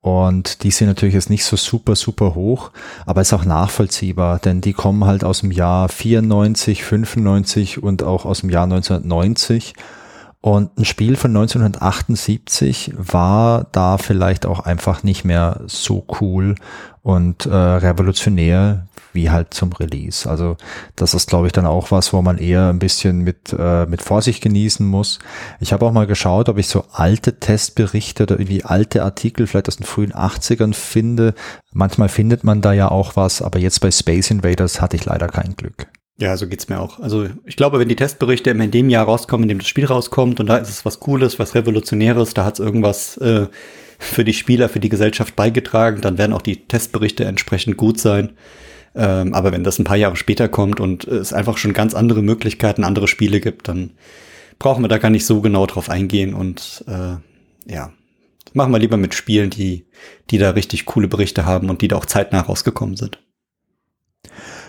und 0.05 0.65
die 0.65 0.71
sind 0.71 0.89
natürlich 0.89 1.15
jetzt 1.15 1.31
nicht 1.31 1.47
so 1.47 1.57
super, 1.57 1.97
super 1.97 2.35
hoch, 2.35 2.73
aber 3.07 3.23
ist 3.23 3.33
auch 3.33 3.47
nachvollziehbar, 3.47 4.39
denn 4.39 4.61
die 4.61 4.75
kommen 4.75 5.07
halt 5.07 5.25
aus 5.25 5.41
dem 5.41 5.51
Jahr 5.51 5.89
94, 5.89 6.85
95 6.85 7.83
und 7.83 8.03
auch 8.03 8.27
aus 8.27 8.43
dem 8.43 8.51
Jahr 8.51 8.65
1990. 8.65 9.73
Und 10.45 10.77
ein 10.77 10.85
Spiel 10.85 11.17
von 11.17 11.31
1978 11.31 12.93
war 12.99 13.67
da 13.73 13.97
vielleicht 13.97 14.45
auch 14.45 14.61
einfach 14.61 15.03
nicht 15.03 15.25
mehr 15.25 15.63
so 15.69 16.05
cool 16.21 16.55
und 17.01 17.47
äh, 17.47 17.55
revolutionär 17.55 18.87
wie 19.15 19.31
halt 19.31 19.55
zum 19.55 19.73
Release. 19.73 20.29
Also 20.29 20.59
das 20.97 21.15
ist, 21.15 21.31
glaube 21.31 21.47
ich, 21.47 21.55
dann 21.55 21.65
auch 21.65 21.91
was, 21.93 22.13
wo 22.13 22.21
man 22.21 22.37
eher 22.37 22.69
ein 22.69 22.79
bisschen 22.79 23.21
mit, 23.21 23.57
äh, 23.59 23.87
mit 23.87 24.03
Vorsicht 24.03 24.43
genießen 24.43 24.87
muss. 24.87 25.19
Ich 25.61 25.73
habe 25.73 25.87
auch 25.87 25.93
mal 25.93 26.07
geschaut, 26.07 26.51
ob 26.51 26.59
ich 26.59 26.69
so 26.69 26.85
alte 26.93 27.41
Testberichte 27.41 28.25
oder 28.25 28.35
irgendwie 28.39 28.65
alte 28.67 29.03
Artikel 29.03 29.47
vielleicht 29.47 29.69
aus 29.69 29.79
den 29.79 29.87
frühen 29.87 30.13
80ern 30.13 30.75
finde. 30.75 31.33
Manchmal 31.73 32.11
findet 32.11 32.45
man 32.45 32.61
da 32.61 32.75
ja 32.75 32.91
auch 32.91 33.17
was, 33.17 33.41
aber 33.41 33.61
jetzt 33.61 33.81
bei 33.81 33.91
Space 33.91 34.31
Invaders 34.31 34.83
hatte 34.83 34.97
ich 34.97 35.07
leider 35.07 35.29
kein 35.29 35.57
Glück. 35.57 35.87
Ja, 36.17 36.37
so 36.37 36.47
geht's 36.47 36.69
mir 36.69 36.81
auch. 36.81 37.01
Also 37.01 37.29
ich 37.45 37.57
glaube, 37.57 37.81
wenn 37.81 37.89
die 37.89 37.97
Testberichte 37.97 38.51
in 38.51 38.71
dem 38.71 38.89
Jahr 38.89 39.05
rauskommen, 39.05 39.45
in 39.45 39.49
dem 39.49 39.59
das 39.59 39.69
Spiel 39.69 39.87
rauskommt 39.87 40.39
und 40.39 40.47
da 40.47 40.59
ist 40.59 40.69
es 40.69 40.85
was 40.85 41.01
Cooles, 41.01 41.41
was 41.41 41.57
Revolutionäres, 41.57 42.35
da 42.35 42.45
hat 42.45 42.55
es 42.55 42.61
irgendwas 42.61 43.17
äh, 43.17 43.49
für 43.99 44.25
die 44.25 44.33
Spieler, 44.33 44.69
für 44.69 44.79
die 44.79 44.89
Gesellschaft 44.89 45.35
beigetragen, 45.35 46.01
dann 46.03 46.17
werden 46.17 46.33
auch 46.33 46.43
die 46.43 46.67
Testberichte 46.67 47.25
entsprechend 47.25 47.77
gut 47.77 47.99
sein. 47.99 48.35
Ähm, 48.95 49.35
aber 49.35 49.51
wenn 49.51 49.65
das 49.65 49.81
ein 49.81 49.85
paar 49.85 49.97
Jahre 49.97 50.15
später 50.15 50.49
kommt 50.49 50.79
und 50.79 51.05
es 51.05 51.33
einfach 51.33 51.59
schon 51.59 51.73
ganz 51.73 51.95
andere 51.95 52.23
Möglichkeiten, 52.23 52.85
andere 52.85 53.09
Spiele 53.09 53.41
gibt, 53.41 53.67
dann 53.67 53.91
brauchen 54.61 54.85
wir 54.85 54.89
da 54.89 54.99
gar 54.99 55.11
nicht 55.11 55.27
so 55.27 55.41
genau 55.41 55.67
drauf 55.67 55.91
eingehen 55.91 56.33
und 56.33 56.85
äh, 56.87 57.17
ja, 57.73 57.93
machen 58.53 58.73
wir 58.73 58.79
lieber 58.79 58.97
mit 58.97 59.15
Spielen, 59.15 59.51
die, 59.51 59.87
die 60.31 60.39
da 60.39 60.51
richtig 60.51 60.85
coole 60.85 61.09
Berichte 61.09 61.45
haben 61.45 61.71
und 61.71 61.83
die 61.83 61.89
da 61.89 61.97
auch 61.97 62.07
zeitnah 62.07 62.43
rausgekommen 62.43 62.97
sind. 62.97 63.19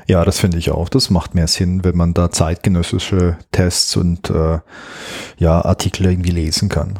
Ja, 0.07 0.23
das 0.23 0.39
finde 0.39 0.57
ich 0.57 0.71
auch. 0.71 0.89
Das 0.89 1.09
macht 1.09 1.33
mehr 1.33 1.47
Sinn, 1.47 1.83
wenn 1.83 1.97
man 1.97 2.13
da 2.13 2.29
zeitgenössische 2.29 3.37
Tests 3.51 3.95
und 3.97 4.29
äh, 4.29 4.59
ja, 5.37 5.65
Artikel 5.65 6.05
irgendwie 6.05 6.31
lesen 6.31 6.69
kann. 6.69 6.99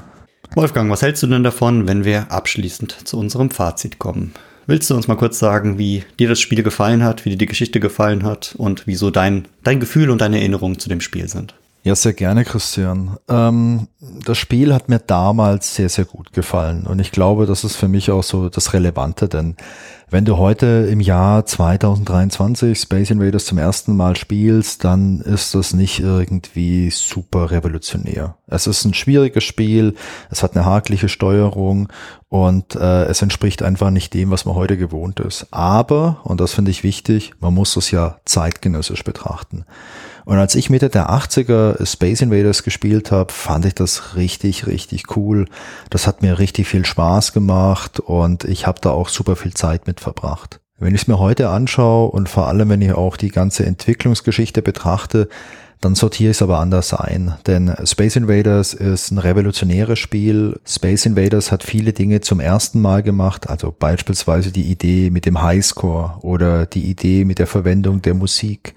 Wolfgang, 0.56 0.90
was 0.90 1.02
hältst 1.02 1.22
du 1.22 1.28
denn 1.28 1.44
davon, 1.44 1.88
wenn 1.88 2.06
wir 2.06 2.32
abschließend 2.32 3.08
zu 3.08 3.20
unserem 3.20 3.52
Fazit 3.52 4.00
kommen? 4.00 4.34
Willst 4.68 4.90
du 4.90 4.96
uns 4.96 5.08
mal 5.08 5.18
kurz 5.18 5.38
sagen, 5.38 5.78
wie 5.78 6.04
dir 6.18 6.28
das 6.28 6.40
Spiel 6.40 6.64
gefallen 6.64 7.04
hat, 7.04 7.26
wie 7.26 7.30
dir 7.30 7.38
die 7.38 7.46
Geschichte 7.46 7.80
gefallen 7.80 8.24
hat 8.24 8.56
und 8.58 8.88
wieso 8.88 9.12
dein, 9.12 9.48
dein 9.64 9.80
Gefühl 9.80 10.10
und 10.10 10.22
deine 10.22 10.40
Erinnerungen 10.40 10.80
zu 10.80 10.90
dem 10.90 11.02
Spiel 11.02 11.28
sind? 11.28 11.54
Ja, 11.86 11.94
sehr 11.94 12.14
gerne, 12.14 12.46
Christian. 12.46 13.18
Ähm, 13.30 13.90
das 14.00 14.40
Spiel 14.40 14.74
hat 14.74 14.90
mir 14.90 14.98
damals 14.98 15.76
sehr, 15.76 15.88
sehr 15.88 16.06
gut 16.06 16.34
gefallen 16.34 16.88
und 16.88 16.98
ich 16.98 17.12
glaube, 17.12 17.46
das 17.46 17.64
ist 17.64 17.76
für 17.76 17.88
mich 17.88 18.10
auch 18.10 18.24
so 18.24 18.50
das 18.50 18.74
Relevante, 18.74 19.30
denn 19.30 19.56
wenn 20.10 20.26
du 20.26 20.38
heute 20.38 20.88
im 20.90 21.00
Jahr 21.00 21.46
2023 21.46 22.80
Space 22.80 23.12
Invaders 23.12 23.46
zum 23.46 23.60
ersten 23.60 23.96
Mal 23.96 24.16
spielst, 24.16 24.84
dann 24.84 25.22
ist 25.22 25.54
das 25.54 25.76
nicht 25.76 26.00
irgendwie 26.00 26.90
super 26.90 27.52
revolutionär. 27.52 28.36
Es 28.48 28.66
ist 28.66 28.84
ein 28.86 28.96
schwieriges 28.96 29.44
Spiel, 29.44 29.94
es 30.32 30.42
hat 30.42 30.56
eine 30.56 30.66
hakelige 30.66 31.08
Steuerung 31.08 31.90
und 32.30 32.76
äh, 32.76 33.04
es 33.06 33.22
entspricht 33.22 33.62
einfach 33.62 33.92
nicht 33.92 34.16
dem, 34.16 34.32
was 34.32 34.46
man 34.46 34.56
heute 34.56 34.78
gewohnt 34.78 35.20
ist. 35.20 35.48
Aber, 35.52 36.22
und 36.24 36.42
das 36.42 36.54
finde 36.54 36.72
ich 36.72 36.84
wichtig, 36.84 37.34
man 37.42 37.54
muss 37.54 37.76
es 37.76 37.92
ja 37.92 38.18
zeitgenössisch 38.26 39.04
betrachten. 39.04 39.66
Und 40.26 40.38
als 40.38 40.56
ich 40.56 40.72
Mitte 40.72 40.90
der 40.90 41.12
80er 41.12 41.86
Space 41.86 42.22
Invaders 42.22 42.64
gespielt 42.64 43.12
habe, 43.12 43.32
fand 43.32 43.66
ich 43.66 43.76
das 43.76 44.16
richtig, 44.16 44.66
richtig 44.66 45.16
cool. 45.16 45.46
Das 45.92 46.08
hat 46.08 46.24
mir 46.24 46.40
richtig 46.40 46.68
viel 46.68 46.84
Spaß 46.84 47.32
gemacht 47.32 48.00
und 48.00 48.44
ich 48.44 48.66
habe 48.66 48.82
da 48.82 48.90
auch 48.90 49.10
super 49.10 49.36
viel 49.36 49.54
Zeit 49.54 49.86
mit 49.86 50.00
verbracht. 50.00 50.60
Wenn 50.78 50.96
ich 50.96 51.04
es 51.04 51.08
mir 51.08 51.20
heute 51.20 51.50
anschaue 51.50 52.10
und 52.10 52.28
vor 52.28 52.48
allem, 52.48 52.70
wenn 52.70 52.82
ich 52.82 52.94
auch 52.94 53.16
die 53.16 53.30
ganze 53.30 53.66
Entwicklungsgeschichte 53.66 54.62
betrachte, 54.62 55.30
dann 55.80 55.94
sortiere 55.94 56.32
ich 56.32 56.38
es 56.38 56.42
aber 56.42 56.60
anders 56.60 56.94
ein. 56.94 57.36
Denn 57.46 57.74
Space 57.84 58.16
Invaders 58.16 58.74
ist 58.74 59.12
ein 59.12 59.20
revolutionäres 59.20 60.00
Spiel. 60.00 60.60
Space 60.66 61.06
Invaders 61.06 61.52
hat 61.52 61.64
viele 61.64 61.94
Dinge 61.94 62.22
zum 62.22 62.40
ersten 62.40 62.82
Mal 62.82 63.04
gemacht, 63.04 63.50
also 63.50 63.74
beispielsweise 63.78 64.52
die 64.52 64.64
Idee 64.64 65.12
mit 65.12 65.26
dem 65.26 65.42
Highscore 65.42 66.18
oder 66.22 66.66
die 66.66 66.90
Idee 66.90 67.24
mit 67.24 67.40
der 67.40 67.48
Verwendung 67.48 68.02
der 68.02 68.16
Musik. 68.16 68.74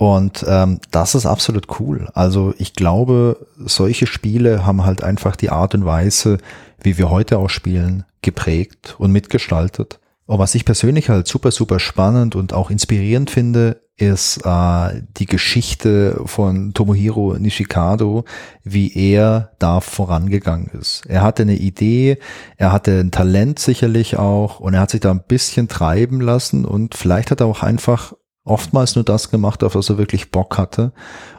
Und 0.00 0.46
ähm, 0.48 0.80
das 0.90 1.14
ist 1.14 1.26
absolut 1.26 1.78
cool. 1.78 2.08
Also 2.14 2.54
ich 2.56 2.72
glaube, 2.72 3.46
solche 3.58 4.06
Spiele 4.06 4.64
haben 4.64 4.86
halt 4.86 5.02
einfach 5.02 5.36
die 5.36 5.50
Art 5.50 5.74
und 5.74 5.84
Weise, 5.84 6.38
wie 6.82 6.96
wir 6.96 7.10
heute 7.10 7.36
auch 7.36 7.50
spielen, 7.50 8.04
geprägt 8.22 8.96
und 8.96 9.12
mitgestaltet. 9.12 10.00
Und 10.24 10.38
was 10.38 10.54
ich 10.54 10.64
persönlich 10.64 11.10
halt 11.10 11.28
super, 11.28 11.50
super 11.50 11.78
spannend 11.78 12.34
und 12.34 12.54
auch 12.54 12.70
inspirierend 12.70 13.30
finde, 13.30 13.82
ist 13.98 14.40
äh, 14.46 15.02
die 15.18 15.26
Geschichte 15.26 16.22
von 16.24 16.72
Tomohiro 16.72 17.34
Nishikado, 17.38 18.24
wie 18.64 18.96
er 18.96 19.50
da 19.58 19.82
vorangegangen 19.82 20.68
ist. 20.80 21.02
Er 21.08 21.20
hatte 21.20 21.42
eine 21.42 21.56
Idee, 21.56 22.16
er 22.56 22.72
hatte 22.72 23.00
ein 23.00 23.10
Talent 23.10 23.58
sicherlich 23.58 24.16
auch 24.16 24.60
und 24.60 24.72
er 24.72 24.80
hat 24.80 24.92
sich 24.92 25.00
da 25.00 25.10
ein 25.10 25.24
bisschen 25.28 25.68
treiben 25.68 26.22
lassen 26.22 26.64
und 26.64 26.94
vielleicht 26.94 27.30
hat 27.30 27.40
er 27.40 27.46
auch 27.46 27.62
einfach 27.62 28.14
oftmals 28.50 28.96
nur 28.96 29.04
das 29.04 29.30
gemacht, 29.30 29.64
auf 29.64 29.74
was 29.74 29.88
er 29.88 29.98
wirklich 29.98 30.30
Bock 30.30 30.58
hatte. 30.58 30.92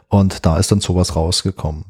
Und 0.08 0.44
da 0.44 0.58
ist 0.58 0.70
dann 0.70 0.80
sowas 0.80 1.16
rausgekommen. 1.16 1.86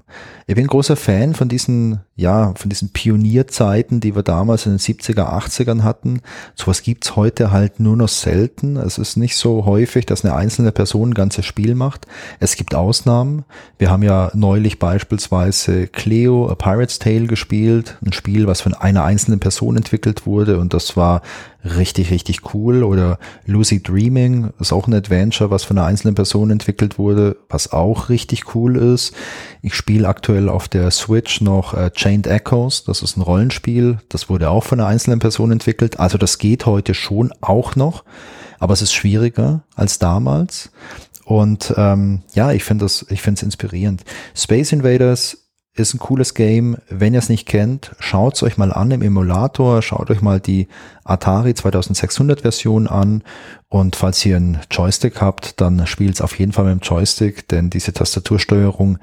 Ich 0.46 0.54
bin 0.54 0.68
großer 0.68 0.94
Fan 0.94 1.34
von 1.34 1.48
diesen, 1.48 2.02
ja, 2.14 2.54
von 2.54 2.68
diesen 2.68 2.90
Pionierzeiten, 2.90 3.98
die 3.98 4.14
wir 4.14 4.22
damals 4.22 4.64
in 4.64 4.72
den 4.72 4.78
70er, 4.78 5.32
80ern 5.32 5.82
hatten. 5.82 6.20
Sowas 6.54 6.82
gibt's 6.82 7.16
heute 7.16 7.50
halt 7.50 7.80
nur 7.80 7.96
noch 7.96 8.08
selten. 8.08 8.76
Es 8.76 8.96
ist 8.96 9.16
nicht 9.16 9.36
so 9.36 9.66
häufig, 9.66 10.06
dass 10.06 10.24
eine 10.24 10.36
einzelne 10.36 10.70
Person 10.70 11.10
ein 11.10 11.14
ganzes 11.14 11.46
Spiel 11.46 11.74
macht. 11.74 12.06
Es 12.38 12.54
gibt 12.54 12.76
Ausnahmen. 12.76 13.44
Wir 13.78 13.90
haben 13.90 14.04
ja 14.04 14.30
neulich 14.34 14.78
beispielsweise 14.78 15.88
Cleo, 15.88 16.48
A 16.48 16.54
Pirate's 16.54 17.00
Tale 17.00 17.26
gespielt. 17.26 17.98
Ein 18.04 18.12
Spiel, 18.12 18.46
was 18.46 18.60
von 18.60 18.74
einer 18.74 19.02
einzelnen 19.02 19.40
Person 19.40 19.76
entwickelt 19.76 20.26
wurde. 20.26 20.58
Und 20.58 20.74
das 20.74 20.96
war 20.96 21.22
richtig, 21.64 22.10
richtig 22.10 22.54
cool. 22.54 22.82
Oder 22.82 23.18
Lucy 23.46 23.82
Dreaming 23.82 24.52
ist 24.58 24.72
auch 24.72 24.86
ein 24.86 24.94
Adventure, 24.94 25.50
was 25.50 25.64
von 25.64 25.78
einer 25.78 25.86
einzelnen 25.86 26.14
Person 26.14 26.50
entwickelt 26.50 26.98
wurde, 26.98 27.36
was 27.48 27.72
auch 27.72 28.08
richtig 28.08 28.54
cool 28.54 28.76
ist. 28.76 29.14
Ich 29.62 29.74
spiele 29.74 30.08
aktuell 30.08 30.48
auf 30.48 30.68
der 30.68 30.90
Switch 30.90 31.40
noch 31.40 31.74
äh, 31.74 31.90
Chained 31.90 32.26
Echoes. 32.26 32.84
Das 32.84 33.02
ist 33.02 33.16
ein 33.16 33.22
Rollenspiel. 33.22 33.98
Das 34.08 34.28
wurde 34.28 34.50
auch 34.50 34.64
von 34.64 34.80
einer 34.80 34.88
einzelnen 34.88 35.18
Person 35.18 35.52
entwickelt. 35.52 36.00
Also 36.00 36.18
das 36.18 36.38
geht 36.38 36.66
heute 36.66 36.94
schon 36.94 37.32
auch 37.40 37.76
noch. 37.76 38.04
Aber 38.58 38.74
es 38.74 38.82
ist 38.82 38.92
schwieriger 38.92 39.64
als 39.74 39.98
damals. 39.98 40.70
Und 41.24 41.72
ähm, 41.76 42.22
ja, 42.34 42.52
ich 42.52 42.64
finde 42.64 42.84
das, 42.84 43.06
ich 43.08 43.22
finde 43.22 43.38
es 43.38 43.42
inspirierend. 43.42 44.04
Space 44.34 44.72
Invaders 44.72 45.38
ist 45.74 45.94
ein 45.94 45.98
cooles 45.98 46.34
Game. 46.34 46.76
Wenn 46.90 47.14
ihr 47.14 47.18
es 47.18 47.30
nicht 47.30 47.48
kennt, 47.48 47.92
schaut 47.98 48.34
es 48.34 48.42
euch 48.42 48.58
mal 48.58 48.72
an 48.72 48.90
im 48.90 49.00
Emulator, 49.00 49.80
schaut 49.80 50.10
euch 50.10 50.20
mal 50.20 50.38
die 50.38 50.68
Atari 51.04 51.54
2600 51.54 52.42
Version 52.42 52.86
an 52.86 53.22
und 53.70 53.96
falls 53.96 54.24
ihr 54.26 54.36
einen 54.36 54.58
Joystick 54.70 55.22
habt, 55.22 55.62
dann 55.62 55.86
spielt 55.86 56.16
es 56.16 56.20
auf 56.20 56.38
jeden 56.38 56.52
Fall 56.52 56.66
mit 56.66 56.74
dem 56.74 56.86
Joystick, 56.86 57.48
denn 57.48 57.70
diese 57.70 57.94
Tastatursteuerung, 57.94 58.98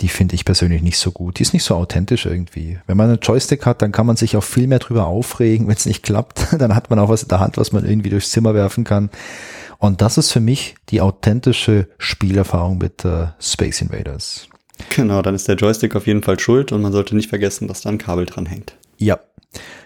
die 0.00 0.08
finde 0.08 0.34
ich 0.34 0.46
persönlich 0.46 0.80
nicht 0.80 0.98
so 0.98 1.12
gut. 1.12 1.38
Die 1.38 1.42
ist 1.42 1.52
nicht 1.52 1.64
so 1.64 1.74
authentisch 1.74 2.24
irgendwie. 2.24 2.78
Wenn 2.86 2.96
man 2.96 3.10
einen 3.10 3.20
Joystick 3.20 3.66
hat, 3.66 3.82
dann 3.82 3.92
kann 3.92 4.06
man 4.06 4.16
sich 4.16 4.34
auch 4.38 4.44
viel 4.44 4.66
mehr 4.66 4.78
drüber 4.78 5.06
aufregen, 5.06 5.66
wenn 5.68 5.76
es 5.76 5.84
nicht 5.84 6.02
klappt. 6.02 6.54
Dann 6.58 6.74
hat 6.74 6.88
man 6.88 6.98
auch 7.00 7.10
was 7.10 7.22
in 7.22 7.28
der 7.28 7.40
Hand, 7.40 7.58
was 7.58 7.72
man 7.72 7.84
irgendwie 7.84 8.08
durchs 8.08 8.30
Zimmer 8.30 8.54
werfen 8.54 8.84
kann. 8.84 9.10
Und 9.76 10.00
das 10.00 10.16
ist 10.16 10.32
für 10.32 10.40
mich 10.40 10.76
die 10.88 11.02
authentische 11.02 11.88
Spielerfahrung 11.98 12.78
mit 12.78 13.04
äh, 13.04 13.26
Space 13.38 13.82
Invaders. 13.82 14.48
Genau, 14.94 15.22
dann 15.22 15.34
ist 15.34 15.48
der 15.48 15.56
Joystick 15.56 15.94
auf 15.96 16.06
jeden 16.06 16.22
Fall 16.22 16.38
schuld 16.38 16.72
und 16.72 16.82
man 16.82 16.92
sollte 16.92 17.16
nicht 17.16 17.28
vergessen, 17.28 17.68
dass 17.68 17.82
da 17.82 17.90
ein 17.90 17.98
Kabel 17.98 18.26
dran 18.26 18.46
hängt. 18.46 18.76
Ja. 18.96 19.20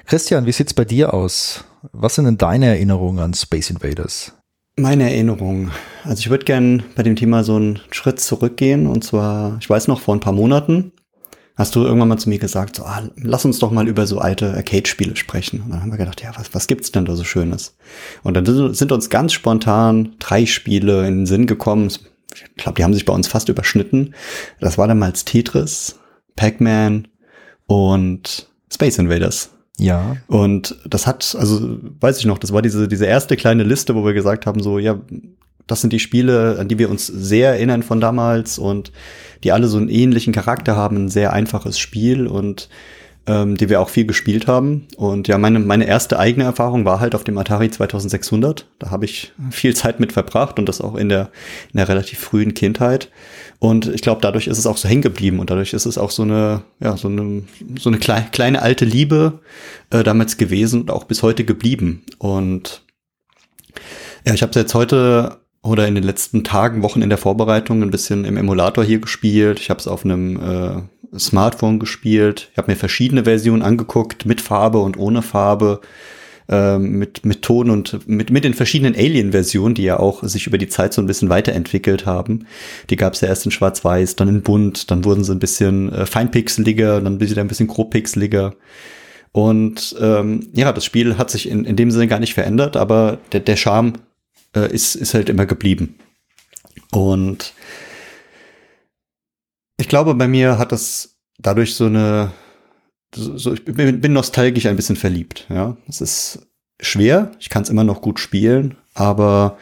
Christian, 0.07 0.47
wie 0.47 0.53
sieht's 0.53 0.75
bei 0.75 0.85
dir 0.85 1.13
aus? 1.13 1.65
Was 1.93 2.15
sind 2.15 2.25
denn 2.25 2.39
deine 2.39 2.67
Erinnerungen 2.67 3.19
an 3.19 3.35
Space 3.35 3.71
Invaders? 3.71 4.33
Meine 4.77 5.11
Erinnerungen. 5.11 5.71
Also 6.05 6.21
ich 6.21 6.31
würde 6.31 6.45
gerne 6.45 6.85
bei 6.95 7.03
dem 7.03 7.17
Thema 7.17 7.45
so 7.45 7.57
einen 7.57 7.81
Schritt 7.91 8.21
zurückgehen. 8.21 8.87
Und 8.87 9.05
zwar, 9.05 9.59
ich 9.61 9.69
weiß 9.69 9.89
noch, 9.89 10.01
vor 10.01 10.15
ein 10.15 10.21
paar 10.21 10.33
Monaten 10.33 10.93
hast 11.57 11.75
du 11.75 11.83
irgendwann 11.83 12.09
mal 12.09 12.19
zu 12.19 12.29
mir 12.29 12.39
gesagt, 12.39 12.77
so, 12.77 12.85
ah, 12.85 13.03
lass 13.17 13.45
uns 13.45 13.59
doch 13.59 13.73
mal 13.73 13.89
über 13.89 14.07
so 14.07 14.19
alte 14.19 14.55
Arcade-Spiele 14.55 15.17
sprechen. 15.17 15.61
Und 15.63 15.71
dann 15.71 15.83
haben 15.83 15.91
wir 15.91 15.99
gedacht, 15.99 16.23
ja, 16.23 16.31
was, 16.37 16.55
was 16.55 16.69
gibt's 16.69 16.93
denn 16.93 17.05
da 17.05 17.17
so 17.17 17.25
Schönes? 17.25 17.77
Und 18.23 18.35
dann 18.35 18.75
sind 18.75 18.93
uns 18.93 19.11
ganz 19.11 19.33
spontan 19.33 20.15
drei 20.21 20.47
Spiele 20.47 21.07
in 21.07 21.19
den 21.19 21.27
Sinn 21.27 21.47
gekommen 21.47 21.91
ich 22.35 22.55
glaube, 22.57 22.77
die 22.77 22.85
haben 22.85 22.95
sich 22.95 23.05
bei 23.05 23.13
uns 23.13 23.29
fast 23.29 23.49
überschnitten. 23.49 24.15
Das 24.61 24.79
war 24.79 24.89
damals 24.89 25.25
Tetris, 25.25 25.99
Pac-Man 26.37 27.09
und 27.67 28.49
Space 28.73 28.99
Invaders. 28.99 29.51
Ja. 29.79 30.17
Und 30.27 30.77
das 30.85 31.07
hat, 31.07 31.37
also 31.39 31.79
weiß 32.01 32.19
ich 32.19 32.27
noch, 32.27 32.39
das 32.39 32.53
war 32.53 32.63
diese, 32.63 32.89
diese 32.89 33.07
erste 33.07 33.37
kleine 33.37 33.63
Liste, 33.63 33.95
wo 33.95 34.05
wir 34.05 34.13
gesagt 34.13 34.47
haben, 34.47 34.63
so, 34.63 34.79
ja, 34.79 35.01
das 35.67 35.81
sind 35.81 35.93
die 35.93 36.01
Spiele, 36.01 36.57
an 36.59 36.69
die 36.69 36.79
wir 36.79 36.91
uns 36.91 37.07
sehr 37.07 37.51
erinnern 37.51 37.83
von 37.83 38.01
damals 38.01 38.59
und 38.59 38.91
die 39.45 39.53
alle 39.53 39.69
so 39.69 39.77
einen 39.77 39.89
ähnlichen 39.89 40.33
Charakter 40.33 40.75
haben, 40.75 40.97
ein 40.97 41.09
sehr 41.09 41.33
einfaches 41.33 41.79
Spiel 41.79 42.27
und 42.27 42.69
ähm, 43.27 43.57
die 43.57 43.69
wir 43.69 43.81
auch 43.81 43.89
viel 43.89 44.07
gespielt 44.07 44.47
haben. 44.47 44.87
Und 44.97 45.29
ja, 45.29 45.39
meine, 45.39 45.59
meine 45.59 45.87
erste 45.87 46.19
eigene 46.19 46.45
Erfahrung 46.45 46.85
war 46.85 47.01
halt 47.01 47.15
auf 47.15 47.25
dem 47.25 47.37
Atari 47.39 47.71
2600. 47.71 48.67
Da 48.79 48.91
habe 48.91 49.05
ich 49.05 49.33
viel 49.51 49.75
Zeit 49.77 50.01
mit 50.01 50.13
verbracht 50.13 50.59
und 50.59 50.69
das 50.69 50.81
auch 50.81 50.95
in 50.95 51.09
der, 51.09 51.31
in 51.73 51.77
der 51.77 51.89
relativ 51.89 52.19
frühen 52.19 52.55
Kindheit. 52.55 53.11
Und 53.59 53.87
ich 53.89 54.03
glaube, 54.03 54.21
dadurch 54.23 54.47
ist 54.47 54.59
es 54.59 54.67
auch 54.67 54.77
so 54.77 54.89
hängen 54.89 55.03
geblieben 55.03 55.41
und 55.41 55.51
dadurch 55.51 55.73
ist 55.73 55.87
es 55.87 55.99
auch 55.99 56.11
so 56.11 56.23
eine, 56.23 56.63
ja, 56.81 56.97
so 56.97 57.09
eine, 57.09 57.43
so 57.79 57.91
eine 57.91 57.99
kleine, 57.99 58.29
kleine 58.31 58.63
alte 58.63 58.85
Liebe 58.85 59.41
äh, 59.91 60.03
damals 60.03 60.37
gewesen 60.37 60.83
und 60.83 60.91
auch 60.91 61.05
bis 61.05 61.23
heute 61.23 61.45
geblieben. 61.45 62.05
Und 62.19 62.83
ja, 64.25 64.35
ich 64.35 64.43
habe 64.43 64.51
es 64.51 64.57
jetzt 64.57 64.75
heute 64.75 65.39
oder 65.63 65.89
in 65.89 65.95
den 65.95 66.05
letzten 66.05 66.45
Tagen, 66.45 66.83
Wochen 66.83 67.03
in 67.03 67.09
der 67.09 67.19
Vorbereitung 67.19 67.83
ein 67.83 67.91
bisschen 67.91 68.25
im 68.25 68.37
Emulator 68.37 68.85
hier 68.85 69.01
gespielt. 69.01 69.61
Ich 69.61 69.71
habe 69.71 69.81
es 69.81 69.89
auf 69.89 70.05
einem 70.05 70.37
äh, 70.37 71.19
Smartphone 71.19 71.79
gespielt. 71.79 72.49
Ich 72.53 72.59
habe 72.59 72.71
mir 72.71 72.77
verschiedene 72.77 73.25
Versionen 73.25 73.63
angeguckt, 73.63 74.27
mit 74.27 74.41
Farbe 74.41 74.79
und 74.79 74.97
ohne 74.99 75.23
Farbe. 75.23 75.81
ähm, 76.49 76.99
mit, 76.99 77.25
mit 77.27 77.43
Ton 77.43 77.71
und 77.71 78.09
mit, 78.09 78.31
mit 78.31 78.45
den 78.45 78.55
verschiedenen 78.55 78.95
Alien-Versionen, 78.95 79.75
die 79.75 79.83
ja 79.83 79.99
auch 80.01 80.23
sich 80.23 80.47
über 80.47 80.59
die 80.59 80.69
Zeit 80.69 80.95
so 80.95 81.03
ein 81.03 81.07
bisschen 81.07 81.29
weiterentwickelt 81.29 82.07
haben. 82.07 82.47
Die 82.89 82.97
gab 82.97 83.15
es 83.15 83.21
ja 83.21 83.29
erst 83.29 83.45
in 83.45 83.51
Schwarz-Weiß, 83.53 84.17
dann 84.17 84.29
in 84.29 84.43
Bunt, 84.43 84.91
dann 84.91 85.05
wurden 85.05 85.25
sie 85.25 85.33
ein 85.33 85.41
bisschen 85.41 85.93
äh, 85.93 86.07
feinpixeliger, 86.07 87.01
dann 87.01 87.21
wieder 87.21 87.41
ein 87.41 87.49
bisschen 87.49 87.69
grobpixeliger. 87.69 88.55
Und 89.33 89.95
ähm, 90.01 90.49
ja, 90.55 90.73
das 90.73 90.85
Spiel 90.87 91.19
hat 91.19 91.31
sich 91.31 91.49
in, 91.49 91.65
in 91.65 91.77
dem 91.77 91.91
Sinne 91.91 92.09
gar 92.09 92.19
nicht 92.19 92.35
verändert, 92.35 92.77
aber 92.77 93.19
der, 93.33 93.41
der 93.41 93.57
Charme 93.57 93.93
äh, 94.55 94.73
ist, 94.73 94.95
ist 94.95 95.15
halt 95.15 95.29
immer 95.29 95.47
geblieben. 95.47 95.99
Und 96.91 97.53
ich 99.77 99.89
glaube, 99.89 100.15
bei 100.15 100.29
mir 100.29 100.59
hat 100.59 100.73
das 100.73 101.17
dadurch 101.39 101.75
so 101.75 101.87
eine, 101.87 102.33
so, 103.15 103.55
ich 103.55 103.65
bin, 103.65 104.13
nostalgisch 104.13 104.67
ein 104.67 104.77
bisschen 104.77 104.97
verliebt. 104.97 105.47
Ja, 105.49 105.77
es 105.89 106.01
ist 106.01 106.47
schwer, 106.81 107.33
ich 107.41 107.49
kann 107.49 107.63
es 107.63 107.71
immer 107.71 107.85
noch 107.85 108.01
gut 108.01 108.21
spielen, 108.21 108.77
aber 108.95 109.59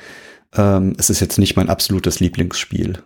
ähm, 0.54 0.94
es 0.98 1.10
ist 1.10 1.20
jetzt 1.20 1.38
nicht 1.38 1.56
mein 1.56 1.68
absolutes 1.68 2.20
Lieblingsspiel. 2.20 3.02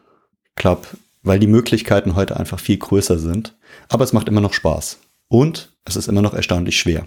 Ich 0.49 0.55
glaube, 0.57 0.87
weil 1.23 1.39
die 1.39 1.47
Möglichkeiten 1.47 2.15
heute 2.15 2.39
einfach 2.39 2.61
viel 2.61 2.79
größer 2.79 3.19
sind. 3.19 3.57
Aber 3.89 4.05
es 4.05 4.13
macht 4.13 4.29
immer 4.29 4.41
noch 4.41 4.55
Spaß. 4.55 4.99
Und 5.29 5.73
es 5.85 5.97
ist 5.97 6.09
immer 6.09 6.23
noch 6.23 6.35
erstaunlich 6.35 6.79
schwer. 6.79 7.07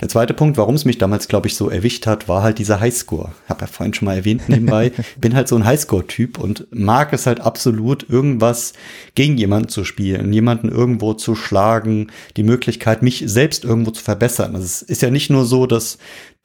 Der 0.00 0.08
zweite 0.08 0.32
Punkt, 0.32 0.56
warum 0.56 0.76
es 0.76 0.84
mich 0.84 0.98
damals, 0.98 1.26
glaube 1.26 1.48
ich, 1.48 1.56
so 1.56 1.70
erwischt 1.70 2.06
hat, 2.06 2.28
war 2.28 2.42
halt 2.42 2.58
dieser 2.58 2.78
Highscore. 2.78 3.32
Ich 3.44 3.50
habe 3.50 3.62
ja 3.62 3.66
vorhin 3.66 3.94
schon 3.94 4.06
mal 4.06 4.16
erwähnt 4.16 4.48
nebenbei, 4.48 4.92
bin 5.20 5.34
halt 5.34 5.48
so 5.48 5.56
ein 5.56 5.64
Highscore-Typ 5.64 6.38
und 6.38 6.68
mag 6.70 7.12
es 7.12 7.26
halt 7.26 7.40
absolut, 7.40 8.08
irgendwas 8.08 8.74
gegen 9.16 9.36
jemanden 9.36 9.68
zu 9.68 9.84
spielen, 9.84 10.32
jemanden 10.32 10.68
irgendwo 10.68 11.14
zu 11.14 11.34
schlagen, 11.34 12.12
die 12.36 12.44
Möglichkeit, 12.44 13.02
mich 13.02 13.24
selbst 13.26 13.64
irgendwo 13.64 13.90
zu 13.90 14.02
verbessern. 14.04 14.54
Also 14.54 14.66
es 14.66 14.82
ist 14.82 15.02
ja 15.02 15.10
nicht 15.10 15.30
nur 15.30 15.44
so, 15.44 15.66
dass 15.66 15.98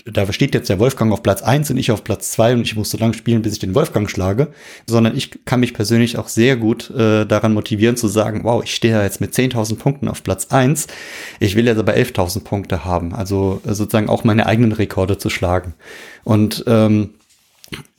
da 0.05 0.31
steht 0.33 0.53
jetzt 0.53 0.69
der 0.69 0.79
Wolfgang 0.79 1.13
auf 1.13 1.23
Platz 1.23 1.41
eins 1.41 1.69
und 1.71 1.77
ich 1.77 1.91
auf 1.91 2.03
Platz 2.03 2.31
zwei 2.31 2.53
und 2.53 2.61
ich 2.61 2.75
muss 2.75 2.89
so 2.89 2.97
lange 2.97 3.13
spielen, 3.13 3.41
bis 3.41 3.53
ich 3.53 3.59
den 3.59 3.73
Wolfgang 3.73 4.09
schlage, 4.09 4.49
sondern 4.85 5.15
ich 5.15 5.45
kann 5.45 5.61
mich 5.61 5.73
persönlich 5.73 6.17
auch 6.17 6.27
sehr 6.27 6.57
gut 6.57 6.89
äh, 6.89 7.25
daran 7.25 7.53
motivieren 7.53 7.95
zu 7.95 8.07
sagen, 8.07 8.43
wow, 8.43 8.61
ich 8.63 8.75
stehe 8.75 8.95
ja 8.95 9.03
jetzt 9.03 9.21
mit 9.21 9.33
10.000 9.33 9.77
Punkten 9.77 10.09
auf 10.09 10.23
Platz 10.23 10.47
eins, 10.49 10.87
ich 11.39 11.55
will 11.55 11.67
jetzt 11.67 11.77
aber 11.77 11.93
11.000 11.93 12.43
Punkte 12.43 12.83
haben, 12.83 13.15
also 13.15 13.61
äh, 13.65 13.73
sozusagen 13.73 14.09
auch 14.09 14.25
meine 14.25 14.45
eigenen 14.45 14.73
Rekorde 14.73 15.17
zu 15.17 15.29
schlagen. 15.29 15.73
Und 16.25 16.65
ähm, 16.67 17.11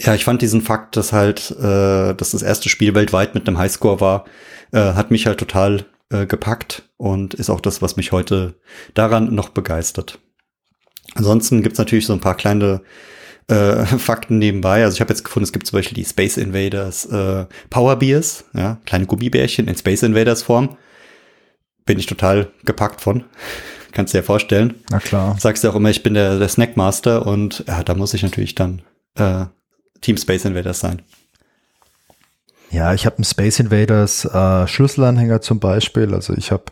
ja, 0.00 0.14
ich 0.14 0.24
fand 0.24 0.42
diesen 0.42 0.60
Fakt, 0.60 0.96
dass 0.96 1.12
halt, 1.12 1.50
äh, 1.52 2.14
dass 2.14 2.32
das 2.32 2.42
erste 2.42 2.68
Spiel 2.68 2.94
weltweit 2.94 3.34
mit 3.34 3.48
einem 3.48 3.58
Highscore 3.58 4.00
war, 4.00 4.24
äh, 4.72 4.92
hat 4.92 5.10
mich 5.10 5.26
halt 5.26 5.38
total 5.38 5.86
äh, 6.10 6.26
gepackt 6.26 6.82
und 6.98 7.32
ist 7.32 7.48
auch 7.48 7.60
das, 7.60 7.80
was 7.80 7.96
mich 7.96 8.12
heute 8.12 8.54
daran 8.92 9.34
noch 9.34 9.48
begeistert. 9.48 10.18
Ansonsten 11.14 11.62
gibt's 11.62 11.78
natürlich 11.78 12.06
so 12.06 12.12
ein 12.12 12.20
paar 12.20 12.36
kleine 12.36 12.82
äh, 13.48 13.84
Fakten 13.98 14.38
nebenbei. 14.38 14.84
Also 14.84 14.94
ich 14.94 15.00
habe 15.00 15.10
jetzt 15.10 15.24
gefunden, 15.24 15.44
es 15.44 15.52
gibt 15.52 15.66
zum 15.66 15.78
Beispiel 15.78 15.96
die 15.96 16.04
Space 16.04 16.36
Invaders 16.36 17.06
äh, 17.06 17.46
Power 17.70 17.96
Beers, 17.96 18.44
ja, 18.54 18.78
kleine 18.86 19.06
Gummibärchen 19.06 19.68
in 19.68 19.76
Space 19.76 20.02
Invaders 20.02 20.42
Form. 20.42 20.76
Bin 21.86 21.98
ich 21.98 22.06
total 22.06 22.50
gepackt 22.64 23.00
von. 23.00 23.24
Kannst 23.92 24.12
du 24.12 24.18
dir 24.18 24.24
vorstellen. 24.24 24.74
Na 24.90 24.98
klar. 24.98 25.36
Sagst 25.38 25.62
du 25.62 25.68
auch 25.68 25.76
immer, 25.76 25.90
ich 25.90 26.02
bin 26.02 26.14
der, 26.14 26.38
der 26.38 26.48
Snackmaster 26.48 27.26
und 27.26 27.64
ja, 27.68 27.84
da 27.84 27.94
muss 27.94 28.12
ich 28.12 28.24
natürlich 28.24 28.56
dann 28.56 28.82
äh, 29.16 29.44
Team 30.00 30.16
Space 30.16 30.44
Invaders 30.44 30.80
sein. 30.80 31.02
Ja, 32.70 32.92
ich 32.92 33.06
habe 33.06 33.18
einen 33.18 33.24
Space 33.24 33.60
Invaders 33.60 34.24
äh, 34.24 34.66
Schlüsselanhänger 34.66 35.40
zum 35.40 35.60
Beispiel. 35.60 36.12
Also 36.12 36.34
ich 36.34 36.50
habe 36.50 36.64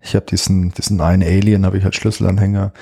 ich 0.00 0.16
hab 0.16 0.26
diesen, 0.26 0.72
diesen 0.72 1.02
einen 1.02 1.22
Alien, 1.22 1.66
habe 1.66 1.76
ich 1.76 1.84
als 1.84 1.96
Schlüsselanhänger 1.96 2.72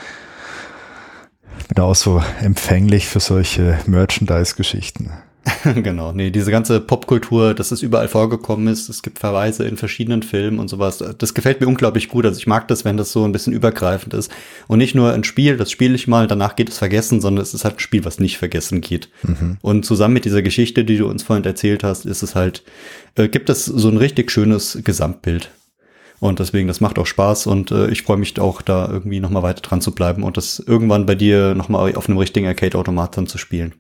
bin 1.67 1.83
auch 1.83 1.95
so 1.95 2.23
empfänglich 2.41 3.07
für 3.07 3.21
solche 3.21 3.79
Merchandise-Geschichten. 3.87 5.11
genau, 5.83 6.13
nee, 6.13 6.31
diese 6.31 6.51
ganze 6.51 6.81
Popkultur, 6.81 7.55
dass 7.55 7.71
es 7.71 7.83
überall 7.83 8.09
vorgekommen 8.09 8.69
ist, 8.69 8.89
es 8.89 9.03
gibt 9.03 9.19
Verweise 9.19 9.67
in 9.67 9.77
verschiedenen 9.77 10.23
Filmen 10.23 10.59
und 10.59 10.69
sowas. 10.69 11.03
Das 11.19 11.35
gefällt 11.35 11.61
mir 11.61 11.67
unglaublich 11.67 12.09
gut. 12.09 12.27
Also 12.27 12.39
ich 12.39 12.47
mag 12.47 12.69
das, 12.69 12.85
wenn 12.85 12.97
das 12.97 13.13
so 13.13 13.25
ein 13.25 13.33
bisschen 13.33 13.53
übergreifend 13.53 14.15
ist. 14.15 14.31
Und 14.67 14.79
nicht 14.79 14.95
nur 14.95 15.13
ein 15.13 15.25
Spiel, 15.25 15.57
das 15.57 15.71
spiele 15.71 15.95
ich 15.95 16.09
mal, 16.09 16.27
danach 16.27 16.57
geht 16.57 16.71
es 16.71 16.79
vergessen, 16.79 17.21
sondern 17.21 17.43
es 17.43 17.55
ist 17.55 17.65
halt 17.65 17.77
ein 17.77 17.81
Spiel, 17.81 18.05
was 18.05 18.19
nicht 18.19 18.39
vergessen 18.39 18.81
geht. 18.81 19.09
Mhm. 19.23 19.59
Und 19.61 19.85
zusammen 19.85 20.15
mit 20.15 20.25
dieser 20.25 20.43
Geschichte, 20.43 20.85
die 20.85 20.99
du 20.99 21.07
uns 21.09 21.23
vorhin 21.23 21.45
erzählt 21.45 21.85
hast, 21.85 22.07
ist 22.07 22.23
es 22.23 22.35
halt, 22.35 22.63
äh, 23.15 23.29
gibt 23.29 23.49
es 23.51 23.65
so 23.65 23.89
ein 23.89 23.97
richtig 23.97 24.31
schönes 24.31 24.79
Gesamtbild. 24.85 25.51
Und 26.21 26.41
deswegen, 26.41 26.69
das 26.69 26.81
macht 26.81 26.99
auch 26.99 27.07
Spaß 27.07 27.47
und 27.47 27.71
äh, 27.71 27.89
ich 27.89 28.03
freue 28.03 28.17
mich 28.17 28.39
auch, 28.41 28.61
da 28.63 28.89
irgendwie 28.89 29.21
nochmal 29.21 29.43
weiter 29.43 29.63
dran 29.63 29.81
zu 29.81 29.95
bleiben 29.95 30.25
und 30.25 30.37
das 30.37 30.59
irgendwann 30.59 31.07
bei 31.07 31.15
dir 31.15 31.55
nochmal 31.55 31.95
auf 31.95 32.09
einem 32.09 32.19
richtigen 32.19 32.47
Arcade-Automat 32.47 33.17
dann 33.17 33.27
zu 33.27 33.39
spielen. 33.39 33.75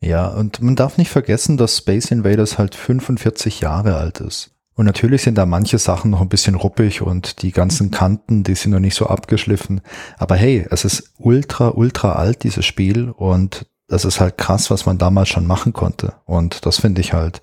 Ja, 0.00 0.28
und 0.28 0.60
man 0.60 0.76
darf 0.76 0.98
nicht 0.98 1.10
vergessen, 1.10 1.56
dass 1.56 1.78
Space 1.78 2.10
Invaders 2.10 2.58
halt 2.58 2.74
45 2.74 3.60
Jahre 3.60 3.96
alt 3.96 4.20
ist. 4.20 4.50
Und 4.74 4.86
natürlich 4.86 5.22
sind 5.22 5.38
da 5.38 5.46
manche 5.46 5.78
Sachen 5.78 6.10
noch 6.10 6.20
ein 6.20 6.28
bisschen 6.28 6.56
ruppig 6.56 7.00
und 7.00 7.42
die 7.42 7.52
ganzen 7.52 7.90
Kanten, 7.90 8.42
die 8.42 8.56
sind 8.56 8.72
noch 8.72 8.80
nicht 8.80 8.96
so 8.96 9.06
abgeschliffen. 9.06 9.80
Aber 10.18 10.34
hey, 10.34 10.66
es 10.70 10.84
ist 10.84 11.12
ultra, 11.16 11.68
ultra 11.68 12.14
alt, 12.14 12.42
dieses 12.42 12.66
Spiel. 12.66 13.10
Und 13.10 13.66
das 13.86 14.04
ist 14.04 14.18
halt 14.20 14.36
krass, 14.36 14.70
was 14.70 14.84
man 14.84 14.98
damals 14.98 15.28
schon 15.28 15.46
machen 15.46 15.72
konnte. 15.72 16.14
Und 16.24 16.66
das 16.66 16.80
finde 16.80 17.00
ich 17.00 17.12
halt 17.12 17.40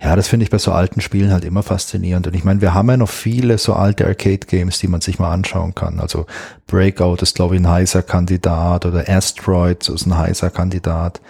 ja, 0.00 0.14
das 0.14 0.28
finde 0.28 0.44
ich 0.44 0.50
bei 0.50 0.58
so 0.58 0.70
alten 0.70 1.00
Spielen 1.00 1.32
halt 1.32 1.44
immer 1.44 1.64
faszinierend. 1.64 2.28
Und 2.28 2.34
ich 2.34 2.44
meine, 2.44 2.60
wir 2.60 2.72
haben 2.72 2.88
ja 2.88 2.96
noch 2.96 3.08
viele 3.08 3.58
so 3.58 3.72
alte 3.72 4.06
Arcade-Games, 4.06 4.78
die 4.78 4.86
man 4.86 5.00
sich 5.00 5.18
mal 5.18 5.32
anschauen 5.32 5.74
kann. 5.74 5.98
Also 5.98 6.26
Breakout 6.68 7.16
ist, 7.20 7.34
glaube 7.34 7.56
ich, 7.56 7.60
ein 7.60 7.68
heißer 7.68 8.04
Kandidat 8.04 8.86
oder 8.86 9.08
Asteroid 9.08 9.88
ist 9.88 10.06
ein 10.06 10.16
heißer 10.16 10.50
Kandidat. 10.50 11.20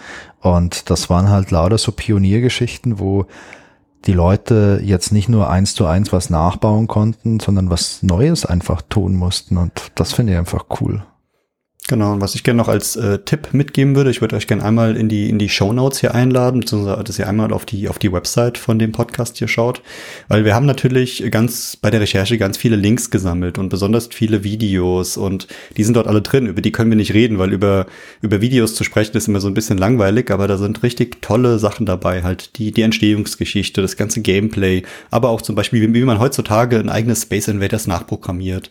Und 0.41 0.91
das 0.91 1.09
waren 1.09 1.31
halt 1.31 1.51
lauter 1.51 1.79
so 1.79 1.93
Pioniergeschichten, 1.93 2.99
wo 2.99 3.25
die 4.05 4.13
Leute 4.13 4.81
jetzt 4.85 5.13
nicht 5.13 5.31
nur 5.31 5.49
eins 5.49 5.75
zu 5.75 5.87
eins 5.87 6.13
was 6.13 6.29
nachbauen 6.29 6.89
konnten, 6.89 7.41
sondern 7.41 7.71
was 7.71 8.03
Neues 8.03 8.45
einfach 8.45 8.83
tun 8.83 9.15
mussten. 9.17 9.57
Und 9.57 9.93
das 9.95 10.13
finde 10.13 10.35
ich 10.35 10.39
einfach 10.39 10.67
cool. 10.81 11.03
Genau, 11.91 12.13
und 12.13 12.21
was 12.21 12.35
ich 12.35 12.45
gerne 12.45 12.59
noch 12.59 12.69
als 12.69 12.97
äh, 12.97 13.19
Tipp 13.21 13.49
mitgeben 13.53 13.97
würde, 13.97 14.11
ich 14.11 14.21
würde 14.21 14.37
euch 14.37 14.47
gerne 14.47 14.63
einmal 14.63 14.95
in 14.95 15.09
die, 15.09 15.31
in 15.31 15.39
die 15.39 15.49
Show 15.49 15.73
Notes 15.73 16.01
hier 16.01 16.15
einladen, 16.15 16.61
beziehungsweise 16.61 17.03
dass 17.03 17.19
ihr 17.19 17.27
einmal 17.27 17.51
auf 17.51 17.65
die, 17.65 17.89
auf 17.89 17.99
die 17.99 18.13
Website 18.13 18.59
von 18.59 18.79
dem 18.79 18.93
Podcast 18.93 19.39
hier 19.39 19.49
schaut. 19.49 19.81
Weil 20.29 20.45
wir 20.45 20.55
haben 20.55 20.67
natürlich 20.67 21.25
ganz 21.31 21.77
bei 21.77 21.89
der 21.89 22.03
Recherche 22.03 22.37
ganz 22.37 22.59
viele 22.59 22.77
Links 22.77 23.09
gesammelt 23.09 23.57
und 23.57 23.71
besonders 23.71 24.09
viele 24.13 24.45
Videos 24.45 25.17
und 25.17 25.49
die 25.79 25.83
sind 25.83 25.97
dort 25.97 26.09
alle 26.09 26.21
drin. 26.21 26.45
Über 26.45 26.61
die 26.61 26.73
können 26.73 26.91
wir 26.91 26.97
nicht 26.97 27.15
reden, 27.15 27.39
weil 27.39 27.55
über, 27.55 27.87
über 28.21 28.43
Videos 28.43 28.75
zu 28.75 28.85
sprechen 28.85 29.17
ist 29.17 29.27
immer 29.27 29.41
so 29.41 29.49
ein 29.49 29.55
bisschen 29.55 29.79
langweilig, 29.79 30.31
aber 30.31 30.47
da 30.47 30.59
sind 30.59 30.83
richtig 30.83 31.23
tolle 31.23 31.59
Sachen 31.59 31.87
dabei. 31.87 32.23
Halt 32.23 32.59
die, 32.59 32.71
die 32.71 32.83
Entstehungsgeschichte, 32.83 33.81
das 33.81 33.97
ganze 33.97 34.21
Gameplay, 34.21 34.83
aber 35.11 35.31
auch 35.31 35.41
zum 35.41 35.55
Beispiel, 35.55 35.81
wie, 35.81 35.95
wie 35.95 36.05
man 36.05 36.21
heutzutage 36.21 36.79
ein 36.79 36.91
eigenes 36.91 37.23
Space 37.23 37.49
Invaders 37.49 37.87
nachprogrammiert. 37.87 38.71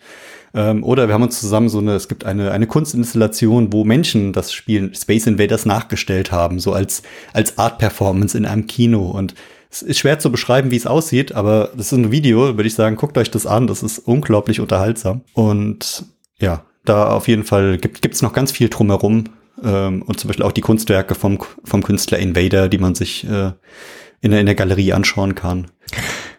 Ähm, 0.54 0.84
oder 0.84 1.08
wir 1.08 1.14
haben 1.14 1.24
uns 1.24 1.40
zusammen 1.40 1.70
so 1.70 1.80
eine, 1.80 1.94
es 1.94 2.08
gibt 2.08 2.26
eine, 2.26 2.52
eine 2.52 2.68
Kunstinstallation, 2.68 3.72
wo 3.74 3.84
Menschen 3.84 4.34
das 4.34 4.54
Spiel 4.54 4.94
Space 4.96 5.28
Invaders 5.28 5.66
nachgestellt 5.66 6.32
haben, 6.32 6.60
so 6.60 6.74
als, 6.74 7.04
als 7.34 7.58
Art-Performance 7.58 8.38
in 8.38 8.46
einem 8.46 8.68
Kino. 8.68 9.12
Und 9.12 9.36
es 9.70 9.82
ist 9.82 10.00
schwer 10.00 10.20
zu 10.20 10.32
beschreiben, 10.32 10.72
wie 10.72 10.78
es 10.78 10.88
aussieht, 10.88 11.34
aber 11.34 11.72
das 11.76 11.92
ist 11.92 11.98
ein 11.98 12.12
Video, 12.12 12.56
würde 12.58 12.68
ich 12.68 12.76
sagen, 12.76 12.96
guckt 12.96 13.18
euch 13.18 13.32
das 13.32 13.46
an, 13.46 13.68
das 13.68 13.84
ist 13.84 14.00
unglaublich 14.00 14.60
unterhaltsam. 14.60 15.22
Und 15.34 16.06
ja, 16.40 16.64
da 16.86 17.12
auf 17.12 17.28
jeden 17.28 17.44
Fall 17.44 17.78
gibt 17.78 18.14
es 18.14 18.22
noch 18.22 18.34
ganz 18.34 18.52
viel 18.52 18.70
drumherum. 18.70 19.26
Ähm, 19.64 20.04
und 20.04 20.20
zum 20.20 20.28
Beispiel 20.28 20.46
auch 20.46 20.52
die 20.52 20.62
Kunstwerke 20.62 21.16
vom, 21.16 21.40
vom 21.64 21.84
Künstler 21.84 22.20
Invader, 22.20 22.70
die 22.70 22.78
man 22.78 22.96
sich 22.96 23.28
äh, 23.28 23.52
in, 24.22 24.32
der, 24.32 24.40
in 24.40 24.46
der 24.46 24.56
Galerie 24.56 24.94
anschauen 24.94 25.36
kann. 25.36 25.68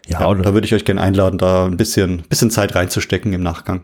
Ja, 0.09 0.20
ja 0.20 0.35
da 0.35 0.55
würde 0.55 0.66
ich 0.66 0.74
euch 0.74 0.86
gerne 0.86 1.02
einladen, 1.02 1.39
da 1.39 1.66
ein 1.66 1.76
bisschen, 1.76 2.22
bisschen 2.28 2.51
Zeit 2.51 2.74
reinzustecken 2.74 3.32
im 3.35 3.43
Nachgang. 3.43 3.82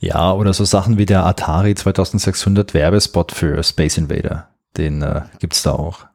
Ja, 0.00 0.32
oder 0.32 0.52
so 0.52 0.64
Sachen 0.64 0.98
wie 0.98 1.06
der 1.06 1.24
Atari 1.24 1.74
2600 1.74 2.74
Werbespot 2.74 3.32
für 3.32 3.62
Space 3.62 3.96
Invader. 3.96 4.48
Den 4.76 5.02
äh, 5.02 5.22
gibt's 5.38 5.62
da 5.62 5.72
auch. 5.72 6.06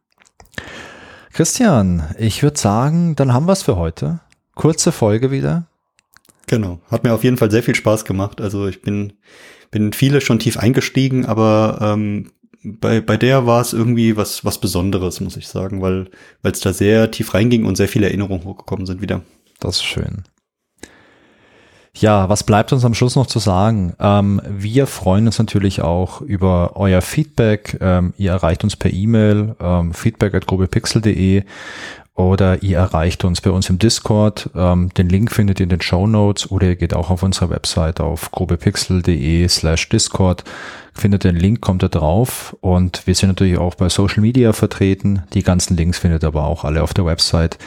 Christian, 1.31 2.03
ich 2.17 2.43
würde 2.43 2.59
sagen, 2.59 3.15
dann 3.15 3.33
haben 3.33 3.47
wir's 3.47 3.63
für 3.63 3.77
heute. 3.77 4.19
Kurze 4.55 4.91
Folge 4.91 5.31
wieder. 5.31 5.65
Genau. 6.47 6.79
Hat 6.91 7.03
mir 7.03 7.13
auf 7.13 7.23
jeden 7.23 7.37
Fall 7.37 7.51
sehr 7.51 7.63
viel 7.63 7.75
Spaß 7.75 8.05
gemacht. 8.05 8.41
Also 8.41 8.67
ich 8.67 8.81
bin, 8.81 9.13
bin 9.71 9.93
viele 9.93 10.21
schon 10.21 10.39
tief 10.39 10.57
eingestiegen, 10.57 11.25
aber 11.25 11.79
ähm, 11.81 12.31
bei, 12.63 12.99
bei 12.99 13.15
der 13.15 13.45
war 13.45 13.61
es 13.61 13.73
irgendwie 13.73 14.17
was, 14.17 14.43
was 14.43 14.59
Besonderes, 14.59 15.21
muss 15.21 15.37
ich 15.37 15.47
sagen, 15.47 15.81
weil 15.81 16.09
es 16.43 16.59
da 16.59 16.73
sehr 16.73 17.11
tief 17.11 17.33
reinging 17.33 17.65
und 17.65 17.75
sehr 17.75 17.87
viele 17.87 18.07
Erinnerungen 18.07 18.43
hochgekommen 18.43 18.85
sind 18.85 19.01
wieder. 19.01 19.21
Das 19.59 19.77
ist 19.77 19.83
schön. 19.83 20.23
Ja, 21.97 22.27
was 22.27 22.43
bleibt 22.43 22.73
uns 22.73 22.83
am 22.83 22.93
Schluss 22.93 23.15
noch 23.15 23.27
zu 23.27 23.39
sagen? 23.39 23.93
Ähm, 23.99 24.41
wir 24.49 24.85
freuen 24.85 25.27
uns 25.27 25.39
natürlich 25.39 25.81
auch 25.81 26.19
über 26.19 26.75
euer 26.75 27.01
Feedback. 27.01 27.77
Ähm, 27.79 28.13
ihr 28.17 28.31
erreicht 28.31 28.65
uns 28.65 28.75
per 28.75 28.91
E-Mail, 28.91 29.55
ähm, 29.61 29.93
feedback 29.93 30.33
at 30.33 30.45
grobepixel.de 30.45 31.43
oder 32.15 32.63
ihr 32.63 32.77
erreicht 32.77 33.25
uns 33.25 33.41
bei 33.41 33.49
uns 33.49 33.69
im 33.69 33.77
Discord. 33.77 34.49
Ähm, 34.55 34.89
den 34.93 35.09
Link 35.09 35.31
findet 35.31 35.59
ihr 35.59 35.65
in 35.65 35.69
den 35.69 35.81
Show 35.81 36.07
Notes 36.07 36.49
oder 36.49 36.67
ihr 36.67 36.75
geht 36.77 36.93
auch 36.93 37.09
auf 37.09 37.23
unsere 37.23 37.49
Website 37.49 37.99
auf 37.99 38.31
grobepixel.de 38.31 39.47
slash 39.47 39.89
Discord. 39.89 40.43
Findet 40.93 41.25
den 41.25 41.35
Link, 41.35 41.59
kommt 41.59 41.83
da 41.83 41.89
drauf 41.89 42.55
und 42.61 43.05
wir 43.05 43.15
sind 43.15 43.27
natürlich 43.27 43.57
auch 43.57 43.75
bei 43.75 43.89
Social 43.89 44.21
Media 44.21 44.53
vertreten. 44.53 45.23
Die 45.33 45.43
ganzen 45.43 45.75
Links 45.75 45.97
findet 45.97 46.23
ihr 46.23 46.27
aber 46.27 46.45
auch 46.45 46.63
alle 46.63 46.83
auf 46.83 46.93
der 46.93 47.05
Website 47.05 47.57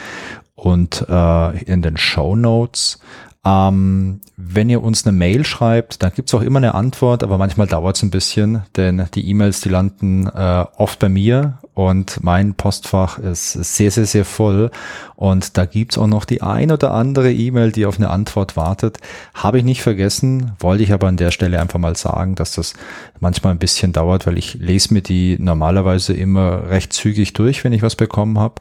und 0.59 1.05
äh, 1.09 1.63
in 1.63 1.81
den 1.81 1.97
Show 1.97 2.35
Notes. 2.35 2.99
Ähm, 3.45 4.19
wenn 4.35 4.69
ihr 4.69 4.83
uns 4.83 5.07
eine 5.07 5.17
Mail 5.17 5.45
schreibt, 5.45 6.03
dann 6.03 6.11
gibt's 6.13 6.33
auch 6.33 6.41
immer 6.41 6.57
eine 6.57 6.75
Antwort, 6.75 7.23
aber 7.23 7.37
manchmal 7.37 7.67
dauert's 7.67 8.03
ein 8.03 8.11
bisschen, 8.11 8.63
denn 8.75 9.05
die 9.15 9.29
E-Mails, 9.29 9.61
die 9.61 9.69
landen 9.69 10.27
äh, 10.27 10.65
oft 10.75 10.99
bei 10.99 11.07
mir 11.07 11.59
und 11.73 12.21
mein 12.21 12.55
Postfach 12.55 13.17
ist 13.17 13.53
sehr, 13.53 13.91
sehr, 13.91 14.05
sehr 14.05 14.25
voll. 14.25 14.71
Und 15.15 15.57
da 15.57 15.65
gibt's 15.65 15.97
auch 15.97 16.07
noch 16.07 16.25
die 16.25 16.41
ein 16.41 16.71
oder 16.71 16.91
andere 16.91 17.31
E-Mail, 17.31 17.71
die 17.71 17.85
auf 17.85 17.97
eine 17.97 18.09
Antwort 18.09 18.57
wartet. 18.57 18.97
Habe 19.33 19.59
ich 19.59 19.63
nicht 19.63 19.81
vergessen, 19.81 20.51
wollte 20.59 20.83
ich 20.83 20.91
aber 20.91 21.07
an 21.07 21.15
der 21.15 21.31
Stelle 21.31 21.61
einfach 21.61 21.79
mal 21.79 21.95
sagen, 21.95 22.35
dass 22.35 22.51
das 22.51 22.73
manchmal 23.21 23.53
ein 23.53 23.59
bisschen 23.59 23.93
dauert, 23.93 24.27
weil 24.27 24.37
ich 24.37 24.55
lese 24.55 24.93
mir 24.93 25.01
die 25.01 25.37
normalerweise 25.39 26.11
immer 26.11 26.69
recht 26.69 26.91
zügig 26.91 27.31
durch, 27.31 27.63
wenn 27.63 27.71
ich 27.71 27.83
was 27.83 27.95
bekommen 27.95 28.37
habe. 28.37 28.55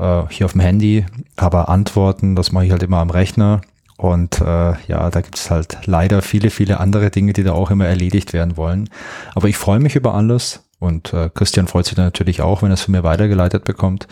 Äh, 0.00 0.22
hier 0.30 0.46
auf 0.46 0.52
dem 0.52 0.60
Handy, 0.60 1.06
aber 1.36 1.68
Antworten, 1.68 2.34
das 2.34 2.50
mache 2.50 2.64
ich 2.66 2.72
halt 2.72 2.82
immer 2.82 2.98
am 2.98 3.10
Rechner 3.10 3.60
und 3.96 4.40
äh, 4.40 4.74
ja, 4.88 5.10
da 5.10 5.20
gibt 5.20 5.36
es 5.36 5.50
halt 5.50 5.78
leider 5.86 6.22
viele, 6.22 6.50
viele 6.50 6.80
andere 6.80 7.10
Dinge, 7.10 7.32
die 7.32 7.44
da 7.44 7.52
auch 7.52 7.70
immer 7.70 7.86
erledigt 7.86 8.32
werden 8.32 8.56
wollen. 8.56 8.90
Aber 9.34 9.48
ich 9.48 9.56
freue 9.56 9.80
mich 9.80 9.96
über 9.96 10.14
alles 10.14 10.64
und 10.78 11.12
äh, 11.14 11.30
Christian 11.32 11.66
freut 11.66 11.86
sich 11.86 11.96
natürlich 11.96 12.42
auch, 12.42 12.62
wenn 12.62 12.70
er 12.70 12.74
es 12.74 12.82
von 12.82 12.92
mir 12.92 13.04
weitergeleitet 13.04 13.64
bekommt. 13.64 14.06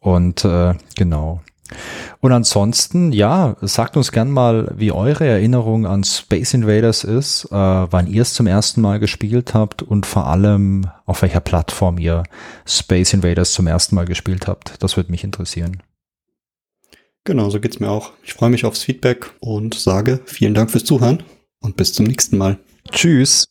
Und 0.00 0.44
äh, 0.44 0.74
genau. 0.96 1.42
Und 2.20 2.32
ansonsten, 2.32 3.12
ja, 3.12 3.56
sagt 3.60 3.96
uns 3.96 4.10
gern 4.10 4.30
mal, 4.30 4.72
wie 4.76 4.90
eure 4.90 5.26
Erinnerung 5.26 5.86
an 5.86 6.02
Space 6.02 6.54
Invaders 6.54 7.04
ist, 7.04 7.44
äh, 7.46 7.54
wann 7.54 8.06
ihr 8.08 8.22
es 8.22 8.34
zum 8.34 8.46
ersten 8.46 8.80
Mal 8.80 8.98
gespielt 8.98 9.54
habt 9.54 9.82
und 9.82 10.06
vor 10.06 10.26
allem 10.26 10.88
auf 11.06 11.22
welcher 11.22 11.40
Plattform 11.40 11.98
ihr 11.98 12.24
Space 12.66 13.12
Invaders 13.12 13.52
zum 13.52 13.66
ersten 13.66 13.94
Mal 13.94 14.06
gespielt 14.06 14.48
habt. 14.48 14.82
Das 14.82 14.96
würde 14.96 15.10
mich 15.12 15.22
interessieren. 15.22 15.82
Genau, 17.30 17.48
so 17.48 17.60
geht's 17.60 17.78
mir 17.78 17.88
auch. 17.88 18.10
Ich 18.24 18.34
freue 18.34 18.50
mich 18.50 18.64
aufs 18.64 18.82
Feedback 18.82 19.30
und 19.38 19.74
sage 19.74 20.18
vielen 20.24 20.52
Dank 20.52 20.68
fürs 20.68 20.82
Zuhören 20.82 21.22
und 21.60 21.76
bis 21.76 21.92
zum 21.92 22.06
nächsten 22.06 22.36
Mal. 22.36 22.58
Tschüss. 22.90 23.44